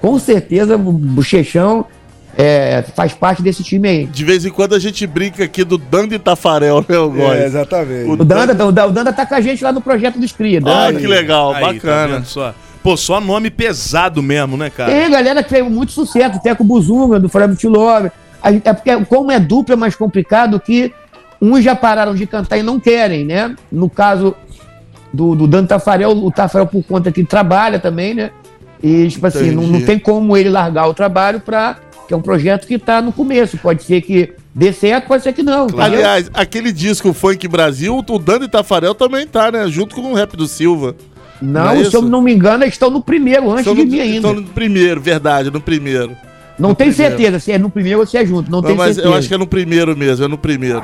com 0.00 0.18
certeza, 0.18 0.76
o 0.76 0.92
Bochechão 0.92 1.86
é, 2.37 2.82
faz 2.95 3.12
parte 3.12 3.43
desse 3.43 3.62
time 3.62 3.89
aí. 3.89 4.07
De 4.07 4.24
vez 4.24 4.45
em 4.45 4.51
quando 4.51 4.74
a 4.74 4.78
gente 4.78 5.07
brinca 5.07 5.45
aqui 5.45 5.62
do 5.64 5.78
Dando 5.78 6.14
e 6.14 6.18
Tafarel, 6.18 6.85
né, 6.89 6.99
o 6.99 7.11
Góis? 7.11 7.41
É, 7.41 7.47
exatamente. 7.47 8.11
O 8.11 8.16
Danda, 8.24 8.64
o 8.66 8.72
Da- 8.72 8.87
o 8.87 8.91
Danda 8.93 9.12
tá 9.12 9.24
com 9.26 9.35
a 9.35 9.41
gente 9.41 9.62
lá 9.62 9.72
no 9.72 9.80
projeto 9.80 10.18
dos 10.18 10.32
Cria. 10.32 10.59
Ah, 10.59 10.87
Danda. 10.89 11.01
que 11.01 11.07
legal, 11.07 11.53
Aí, 11.55 11.61
tá 11.61 11.72
bacana. 11.72 12.14
vendo 12.16 12.26
só? 12.26 12.55
Pô, 12.82 12.97
só 12.97 13.20
nome 13.20 13.51
pesado 13.51 14.22
mesmo, 14.22 14.57
né, 14.57 14.68
cara? 14.68 14.93
Tem 14.93 15.11
galera 15.11 15.43
que 15.43 15.49
fez 15.49 15.64
muito 15.66 15.93
sucesso, 15.93 16.37
até 16.37 16.55
com 16.55 16.64
o 16.64 16.66
Buzunga, 16.66 17.18
do 17.18 17.28
Flávio 17.28 17.57
Tilove. 17.57 18.11
É 18.62 18.72
porque, 18.74 18.95
como 19.07 19.30
é 19.32 19.41
duplo, 19.41 19.72
é 19.72 19.76
mais 19.76 19.97
complicado 19.97 20.61
que 20.61 20.93
uns 21.41 21.64
já 21.64 21.74
pararam 21.74 22.14
de 22.14 22.26
cantar 22.26 22.59
e 22.59 22.62
não 22.62 22.78
querem, 22.78 23.24
né? 23.24 23.55
No 23.72 23.89
caso 23.89 24.35
do, 25.12 25.35
do 25.35 25.47
Dan 25.47 25.64
Tafarel, 25.64 26.11
o 26.11 26.30
Tafarel, 26.30 26.66
por 26.66 26.82
conta 26.85 27.11
que 27.11 27.24
trabalha 27.24 27.78
também, 27.78 28.12
né? 28.12 28.30
E, 28.82 29.09
tipo 29.09 29.26
assim, 29.26 29.51
não, 29.51 29.62
não 29.62 29.68
Entendi. 29.70 29.87
tem 29.87 29.99
como 29.99 30.37
ele 30.37 30.51
largar 30.51 30.87
o 30.87 30.93
trabalho 30.93 31.41
para 31.41 31.76
que 31.93 31.93
é 32.14 32.18
um 32.18 32.22
projeto 32.22 32.66
que 32.66 32.78
tá 32.78 33.02
no 33.02 33.12
começo. 33.12 33.56
Pode 33.58 33.82
ser 33.82 34.00
que 34.02 34.32
dê 34.54 34.72
certo, 34.72 35.06
pode 35.08 35.22
ser 35.22 35.32
que 35.32 35.42
não. 35.42 35.64
entendeu? 35.64 35.84
Aliás, 35.84 36.30
aquele 36.34 36.72
disco 36.72 37.12
Funk 37.12 37.46
Brasil, 37.48 37.96
o 38.08 38.18
Dando 38.18 38.44
e 38.44 38.48
Tafarel 38.48 38.94
também 38.94 39.26
tá, 39.26 39.50
né? 39.50 39.66
Junto 39.68 39.94
com 39.94 40.12
o 40.12 40.14
Rap 40.14 40.36
do 40.36 40.46
Silva. 40.46 40.94
não, 41.42 41.70
é 41.70 41.84
se 41.84 41.94
eu 41.94 42.02
não 42.02 42.22
me 42.22 42.32
engano, 42.32 42.64
eles 42.64 42.74
estão 42.74 42.90
no 42.90 43.02
primeiro, 43.02 43.50
antes 43.50 43.60
Estão 43.66 43.74
de 43.74 43.84
mim 43.84 44.00
ainda. 44.00 44.16
estão 44.16 44.34
no 44.34 44.42
primeiro, 44.44 45.00
verdade, 45.00 45.50
no 45.50 45.60
primeiro. 45.60 46.16
não 46.58 46.70
no 46.70 46.74
tenho 46.74 46.92
primeiro. 46.92 47.16
certeza 47.16 47.38
se 47.40 47.52
é 47.52 47.58
no 47.58 47.68
primeiro 47.70 48.00
ou 48.00 48.06
se 48.06 48.16
é 48.16 48.24
junto. 48.24 48.50
Não, 48.50 48.58
Não, 48.60 48.66
tenho 48.66 48.78
mas 48.78 48.94
certeza. 48.94 49.08
eu 49.14 49.18
acho 49.18 49.28
que 49.28 49.34
é 49.34 49.38
no 49.38 49.46
primeiro 49.46 49.96
mesmo, 49.96 50.24
é 50.24 50.28
no 50.28 50.38
primeiro. 50.38 50.82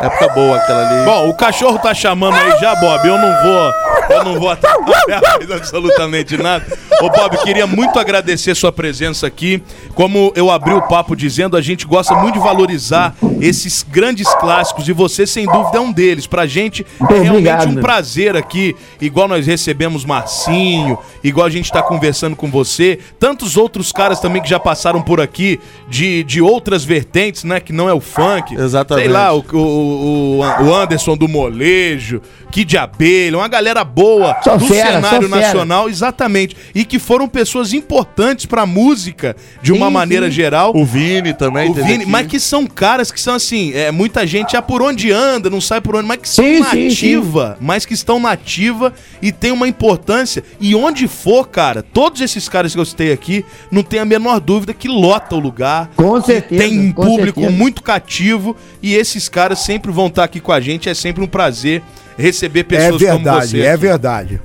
Época 0.00 0.28
boa 0.34 0.56
aquela 0.56 0.88
ali. 0.88 1.04
Bom, 1.04 1.28
o 1.28 1.34
cachorro 1.34 1.78
tá 1.78 1.92
chamando 1.94 2.34
aí 2.34 2.58
já, 2.60 2.74
Bob. 2.76 3.06
Eu 3.06 3.18
não 3.18 3.42
vou. 3.42 3.72
Eu 4.12 4.24
não 4.24 4.38
vou 4.40 4.50
atrapalhar 4.50 5.20
mais 5.20 5.50
absolutamente 5.50 6.36
nada. 6.36 6.66
Ô, 7.00 7.08
Bob, 7.10 7.36
queria 7.38 7.66
muito 7.66 7.98
agradecer 7.98 8.54
sua 8.54 8.70
presença 8.72 9.26
aqui. 9.26 9.62
Como 9.94 10.32
eu 10.36 10.50
abri 10.50 10.72
o 10.74 10.82
papo 10.82 11.16
dizendo, 11.16 11.56
a 11.56 11.60
gente 11.60 11.86
gosta 11.86 12.14
muito 12.14 12.34
de 12.34 12.40
valorizar 12.40 13.14
esses 13.40 13.82
grandes 13.82 14.32
clássicos 14.36 14.88
e 14.88 14.92
você, 14.92 15.26
sem 15.26 15.46
dúvida, 15.46 15.78
é 15.78 15.80
um 15.80 15.92
deles. 15.92 16.26
Pra 16.26 16.46
gente 16.46 16.84
é 17.00 17.04
realmente 17.04 17.30
Obrigado, 17.30 17.68
um 17.70 17.80
prazer 17.80 18.36
aqui, 18.36 18.76
igual 19.00 19.26
nós 19.28 19.46
recebemos 19.46 20.04
Marcinho, 20.04 20.98
igual 21.24 21.46
a 21.46 21.50
gente 21.50 21.70
tá 21.72 21.82
conversando 21.82 22.36
com 22.36 22.50
você, 22.50 22.98
tantos 23.18 23.56
outros 23.56 23.90
caras 23.92 24.20
também 24.20 24.40
que 24.42 24.48
já 24.48 24.60
passaram 24.60 25.02
por 25.02 25.20
aqui 25.20 25.58
de, 25.88 26.22
de 26.24 26.40
outras 26.40 26.84
vertentes, 26.84 27.44
né? 27.44 27.60
Que 27.60 27.72
não 27.72 27.88
é 27.88 27.92
o 27.94 28.00
funk. 28.00 28.54
Exatamente. 28.54 29.04
Sei 29.04 29.12
lá, 29.12 29.32
o, 29.34 29.44
o, 29.52 29.58
o- 29.58 30.40
o 30.40 30.74
Anderson 30.74 31.16
do 31.16 31.26
Molejo, 31.28 32.20
Kid 32.50 32.76
Abelha, 32.76 33.38
uma 33.38 33.48
galera 33.48 33.82
boa 33.84 34.01
Só 34.42 34.56
do 34.56 34.66
fera, 34.66 34.92
cenário 35.02 35.28
nacional, 35.28 35.88
exatamente. 35.88 36.56
E 36.74 36.84
que 36.84 36.98
foram 36.98 37.28
pessoas 37.28 37.72
importantes 37.72 38.46
pra 38.46 38.66
música, 38.66 39.36
de 39.62 39.72
uma 39.72 39.86
Sim, 39.86 39.92
maneira 39.92 40.26
sim. 40.26 40.32
geral. 40.32 40.72
O 40.74 40.84
Vini 40.84 41.32
também. 41.34 41.70
O 41.70 41.74
Vini, 41.74 42.02
aqui. 42.02 42.06
mas 42.06 42.26
que 42.26 42.40
são 42.40 42.66
caras 42.66 43.10
que 43.10 43.20
são 43.20 43.34
assim, 43.34 43.72
é, 43.74 43.90
muita 43.90 44.26
gente 44.26 44.56
é 44.56 44.60
por 44.60 44.82
onde 44.82 45.10
anda, 45.12 45.48
não 45.50 45.60
sabe 45.60 45.82
por 45.84 45.96
onde, 45.96 46.06
mas 46.06 46.18
que 46.18 46.28
são 46.28 46.44
Sim, 46.44 46.62
sim, 46.64 46.84
nativa, 46.88 47.56
mas 47.60 47.84
que 47.84 47.94
estão 47.94 48.18
nativa 48.18 48.92
e 49.20 49.30
tem 49.32 49.52
uma 49.52 49.68
importância. 49.68 50.42
E 50.60 50.74
onde 50.74 51.06
for, 51.08 51.48
cara, 51.48 51.82
todos 51.82 52.20
esses 52.20 52.48
caras 52.48 52.74
que 52.74 52.80
eu 52.80 52.84
citei 52.84 53.12
aqui, 53.12 53.44
não 53.70 53.82
tem 53.82 54.00
a 54.00 54.04
menor 54.04 54.40
dúvida 54.40 54.72
que 54.74 54.88
lota 54.88 55.34
o 55.34 55.38
lugar. 55.38 55.90
Com 55.96 56.20
certeza, 56.20 56.62
Tem 56.62 56.78
um 56.78 56.92
público 56.92 57.40
certeza. 57.40 57.50
muito 57.58 57.82
cativo 57.82 58.56
e 58.82 58.94
esses 58.94 59.28
caras 59.28 59.60
sempre 59.60 59.90
vão 59.92 60.06
estar 60.06 60.24
aqui 60.24 60.40
com 60.40 60.52
a 60.52 60.60
gente. 60.60 60.88
É 60.88 60.94
sempre 60.94 61.22
um 61.22 61.26
prazer 61.26 61.82
receber 62.16 62.64
pessoas 62.64 63.02
É 63.02 63.06
como 63.12 63.24
verdade, 63.24 63.46
você. 63.48 63.60
é 63.60 63.70
aqui. 63.72 63.80
verdade. 63.80 64.40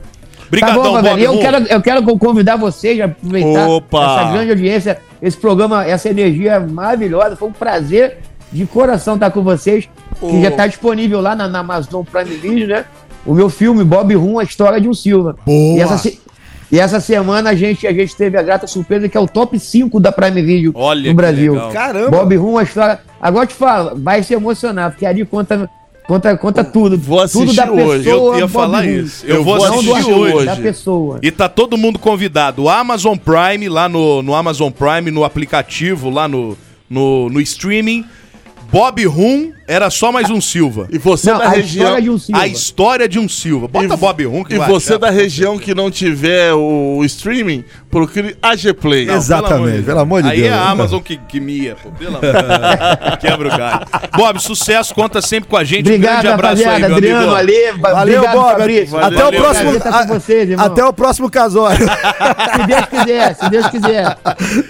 Obrigadão, 0.47 0.75
tá 0.81 0.89
bom, 0.89 0.95
Fabiano. 0.95 1.17
Bob 1.17 1.23
Eu 1.23 1.39
quero, 1.39 1.57
eu 1.67 1.81
quero 1.81 2.17
convidar 2.17 2.55
vocês 2.55 2.99
a 3.01 3.05
aproveitar 3.05 3.67
Opa! 3.67 3.97
essa 4.21 4.31
grande 4.31 4.51
audiência, 4.51 4.97
esse 5.21 5.35
programa, 5.37 5.85
essa 5.85 6.09
energia 6.09 6.59
maravilhosa. 6.59 7.35
Foi 7.35 7.49
um 7.49 7.53
prazer 7.53 8.19
de 8.51 8.65
coração 8.65 9.15
estar 9.15 9.29
com 9.31 9.43
vocês. 9.43 9.89
Que 10.19 10.41
já 10.41 10.47
está 10.49 10.65
disponível 10.65 11.19
lá 11.21 11.35
na, 11.35 11.47
na 11.47 11.59
Amazon 11.59 12.03
Prime 12.03 12.35
Video, 12.37 12.67
né? 12.67 12.85
O 13.25 13.33
meu 13.33 13.49
filme, 13.49 13.83
Bob 13.83 14.15
Rum, 14.15 14.39
a 14.39 14.43
história 14.43 14.79
de 14.79 14.87
um 14.87 14.93
Silva. 14.93 15.35
Boa! 15.45 15.77
E 15.77 15.81
essa, 15.81 15.97
se- 15.97 16.19
e 16.71 16.79
essa 16.79 16.99
semana 17.01 17.49
a 17.51 17.55
gente, 17.55 17.85
a 17.85 17.91
gente 17.93 18.15
teve 18.15 18.37
a 18.37 18.41
grata 18.41 18.65
surpresa 18.67 19.07
que 19.09 19.17
é 19.17 19.19
o 19.19 19.27
top 19.27 19.59
5 19.59 19.99
da 19.99 20.11
Prime 20.13 20.41
Video 20.41 20.71
Olha 20.73 21.09
no 21.09 21.13
Brasil. 21.15 21.53
legal. 21.53 21.71
Caramba! 21.71 22.09
Bob 22.09 22.35
Rum, 22.37 22.57
a 22.57 22.63
história. 22.63 22.99
Agora 23.21 23.43
eu 23.43 23.47
te 23.49 23.53
falo, 23.53 23.91
vai 24.01 24.23
se 24.23 24.33
emocionar, 24.33 24.91
porque 24.91 25.05
ali 25.05 25.25
conta, 25.25 25.69
conta, 26.07 26.37
conta 26.37 26.63
tudo. 26.63 26.97
Vou 26.97 27.17
tudo 27.27 27.43
assistir 27.43 27.55
da 27.55 27.67
pessoa. 27.67 27.85
hoje. 27.85 28.09
Eu 28.09 28.33
ia 28.35 28.41
Bob 28.41 28.51
falar 28.51 28.85
Rum. 28.85 28.89
isso. 28.89 29.25
Eu, 29.25 29.43
vou 29.43 29.57
vou 29.57 29.65
assistir 29.65 30.11
hoje. 30.11 30.45
da 30.45 30.55
pessoa. 30.55 31.19
E 31.21 31.29
tá 31.29 31.47
todo 31.49 31.77
mundo 31.77 31.99
convidado. 31.99 32.63
O 32.63 32.69
Amazon 32.69 33.17
Prime, 33.17 33.69
lá 33.69 33.87
no, 33.87 34.21
no 34.21 34.33
Amazon 34.33 34.71
Prime, 34.71 35.11
no 35.11 35.23
aplicativo, 35.23 36.09
lá 36.09 36.27
no, 36.27 36.57
no, 36.89 37.29
no 37.29 37.41
streaming. 37.41 38.05
Bob 38.71 39.05
Rum 39.05 39.51
era 39.67 39.89
só 39.89 40.11
mais 40.11 40.29
um 40.29 40.39
Silva. 40.39 40.87
E 40.91 40.97
você 40.97 41.29
Não, 41.31 41.39
da 41.39 41.45
a 41.45 41.49
região. 41.49 41.97
história 41.97 42.01
de 42.01 42.09
um 42.09 42.17
Silva. 42.19 42.41
A 42.41 42.47
história 42.47 43.07
de 43.09 43.19
um 43.19 43.29
Silva. 43.29 43.67
Bota 43.67 43.93
E- 43.93 43.97
Bob 43.97 44.25
Rum 44.25 44.43
que 44.43 44.55
E 44.55 44.57
vai 44.57 44.67
você 44.69 44.93
achar. 44.93 44.99
da 44.99 45.09
região 45.09 45.57
que 45.57 45.73
não 45.75 45.91
tiver 45.91 46.53
o 46.53 47.01
streaming, 47.05 47.63
procure 47.91 48.35
AG 48.41 48.73
Play. 48.73 49.05
Não, 49.05 49.15
Exatamente, 49.15 49.83
pelo 49.83 49.99
amor 49.99 50.21
de 50.23 50.29
Aí 50.29 50.41
Deus. 50.41 50.53
é 50.53 50.57
a 50.57 50.69
Amazon 50.69 51.01
que, 51.01 51.17
que 51.17 51.39
mia, 51.39 51.75
pô. 51.81 51.89
Pelo 51.91 52.17
amor 52.17 52.21
de 52.21 52.31
Deus. 52.31 53.17
Quebra 53.19 53.47
o 53.53 53.57
galho. 53.57 53.85
Bob, 54.15 54.39
sucesso, 54.41 54.93
conta 54.95 55.21
sempre 55.21 55.49
com 55.49 55.57
a 55.57 55.63
gente. 55.63 55.89
um 55.89 55.93
Obrigado, 55.95 56.21
grande 56.21 56.27
abraço 56.33 56.69
aí, 56.69 56.81
meu 56.81 56.95
Adriano, 56.95 57.19
amigo. 57.19 57.35
Ale. 57.35 57.71
Valeu, 57.79 57.97
obrigado, 58.19 58.35
Bob. 58.37 58.51
Fabrício. 58.57 58.97
Até 58.97 59.15
Valeu, 59.15 59.27
o 59.39 59.43
próximo. 59.43 59.71
Com 60.07 60.07
vocês. 60.13 60.59
Até 60.59 60.85
o 60.85 60.93
próximo 60.93 61.29
casório. 61.29 61.85
Se 61.87 62.67
Deus 62.67 62.85
quiser, 62.85 63.35
se 63.35 63.49
Deus 63.49 63.67
quiser. 63.67 64.17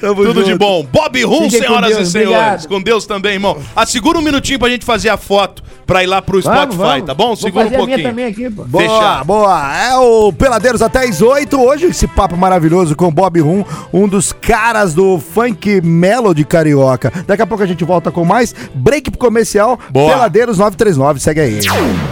Tamo 0.01 0.23
Tudo 0.23 0.43
de 0.43 0.51
junto. 0.51 0.59
bom. 0.59 0.83
Bob 0.91 1.23
Rum, 1.23 1.49
senhoras 1.49 1.89
Deus, 1.95 2.07
e 2.07 2.11
senhores. 2.11 2.37
obrigado. 2.37 2.67
Com 2.67 2.81
Deus 2.81 3.05
também, 3.05 3.33
irmão. 3.33 3.57
Ah, 3.75 3.85
segura 3.87 4.19
um 4.19 4.21
minutinho 4.21 4.59
pra 4.59 4.69
gente 4.69 4.85
fazer 4.85 5.09
a 5.09 5.17
foto 5.17 5.63
pra 5.85 6.03
ir 6.03 6.07
lá 6.07 6.21
pro 6.21 6.41
Spotify, 6.41 7.01
tá 7.05 7.13
bom? 7.13 7.27
Vou 7.27 7.35
Segura 7.37 7.65
um 7.65 7.69
fazer 7.69 7.75
a 7.81 7.85
minha 7.85 7.87
pouquinho. 7.87 8.09
também 8.09 8.25
aqui, 8.25 8.49
pô. 8.49 8.63
Boa, 8.65 8.83
Fechado. 8.83 9.25
boa. 9.25 9.77
É 9.89 9.95
o 9.97 10.33
Peladeiros 10.33 10.81
até 10.81 11.07
às 11.07 11.21
8. 11.21 11.57
Hoje 11.59 11.85
esse 11.85 12.07
papo 12.07 12.35
maravilhoso 12.35 12.95
com 12.95 13.09
Bob 13.11 13.39
Rum, 13.39 13.63
um 13.93 14.07
dos 14.07 14.33
caras 14.33 14.93
do 14.93 15.17
funk 15.19 15.79
melody 15.81 16.43
carioca. 16.43 17.11
Daqui 17.25 17.41
a 17.41 17.47
pouco 17.47 17.63
a 17.63 17.67
gente 17.67 17.83
volta 17.85 18.11
com 18.11 18.25
mais 18.25 18.53
break 18.75 19.11
pro 19.11 19.19
comercial. 19.19 19.79
Boa. 19.89 20.11
Peladeiros 20.13 20.57
939, 20.57 21.19
segue 21.21 21.39
aí. 21.39 21.59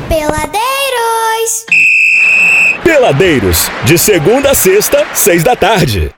Peladeiros. 0.07 1.65
Peladeiros, 2.84 3.69
de 3.84 3.97
segunda 3.97 4.52
a 4.52 4.56
sexta, 4.56 5.06
seis 5.14 5.43
da 5.43 5.56
tarde. 5.56 6.11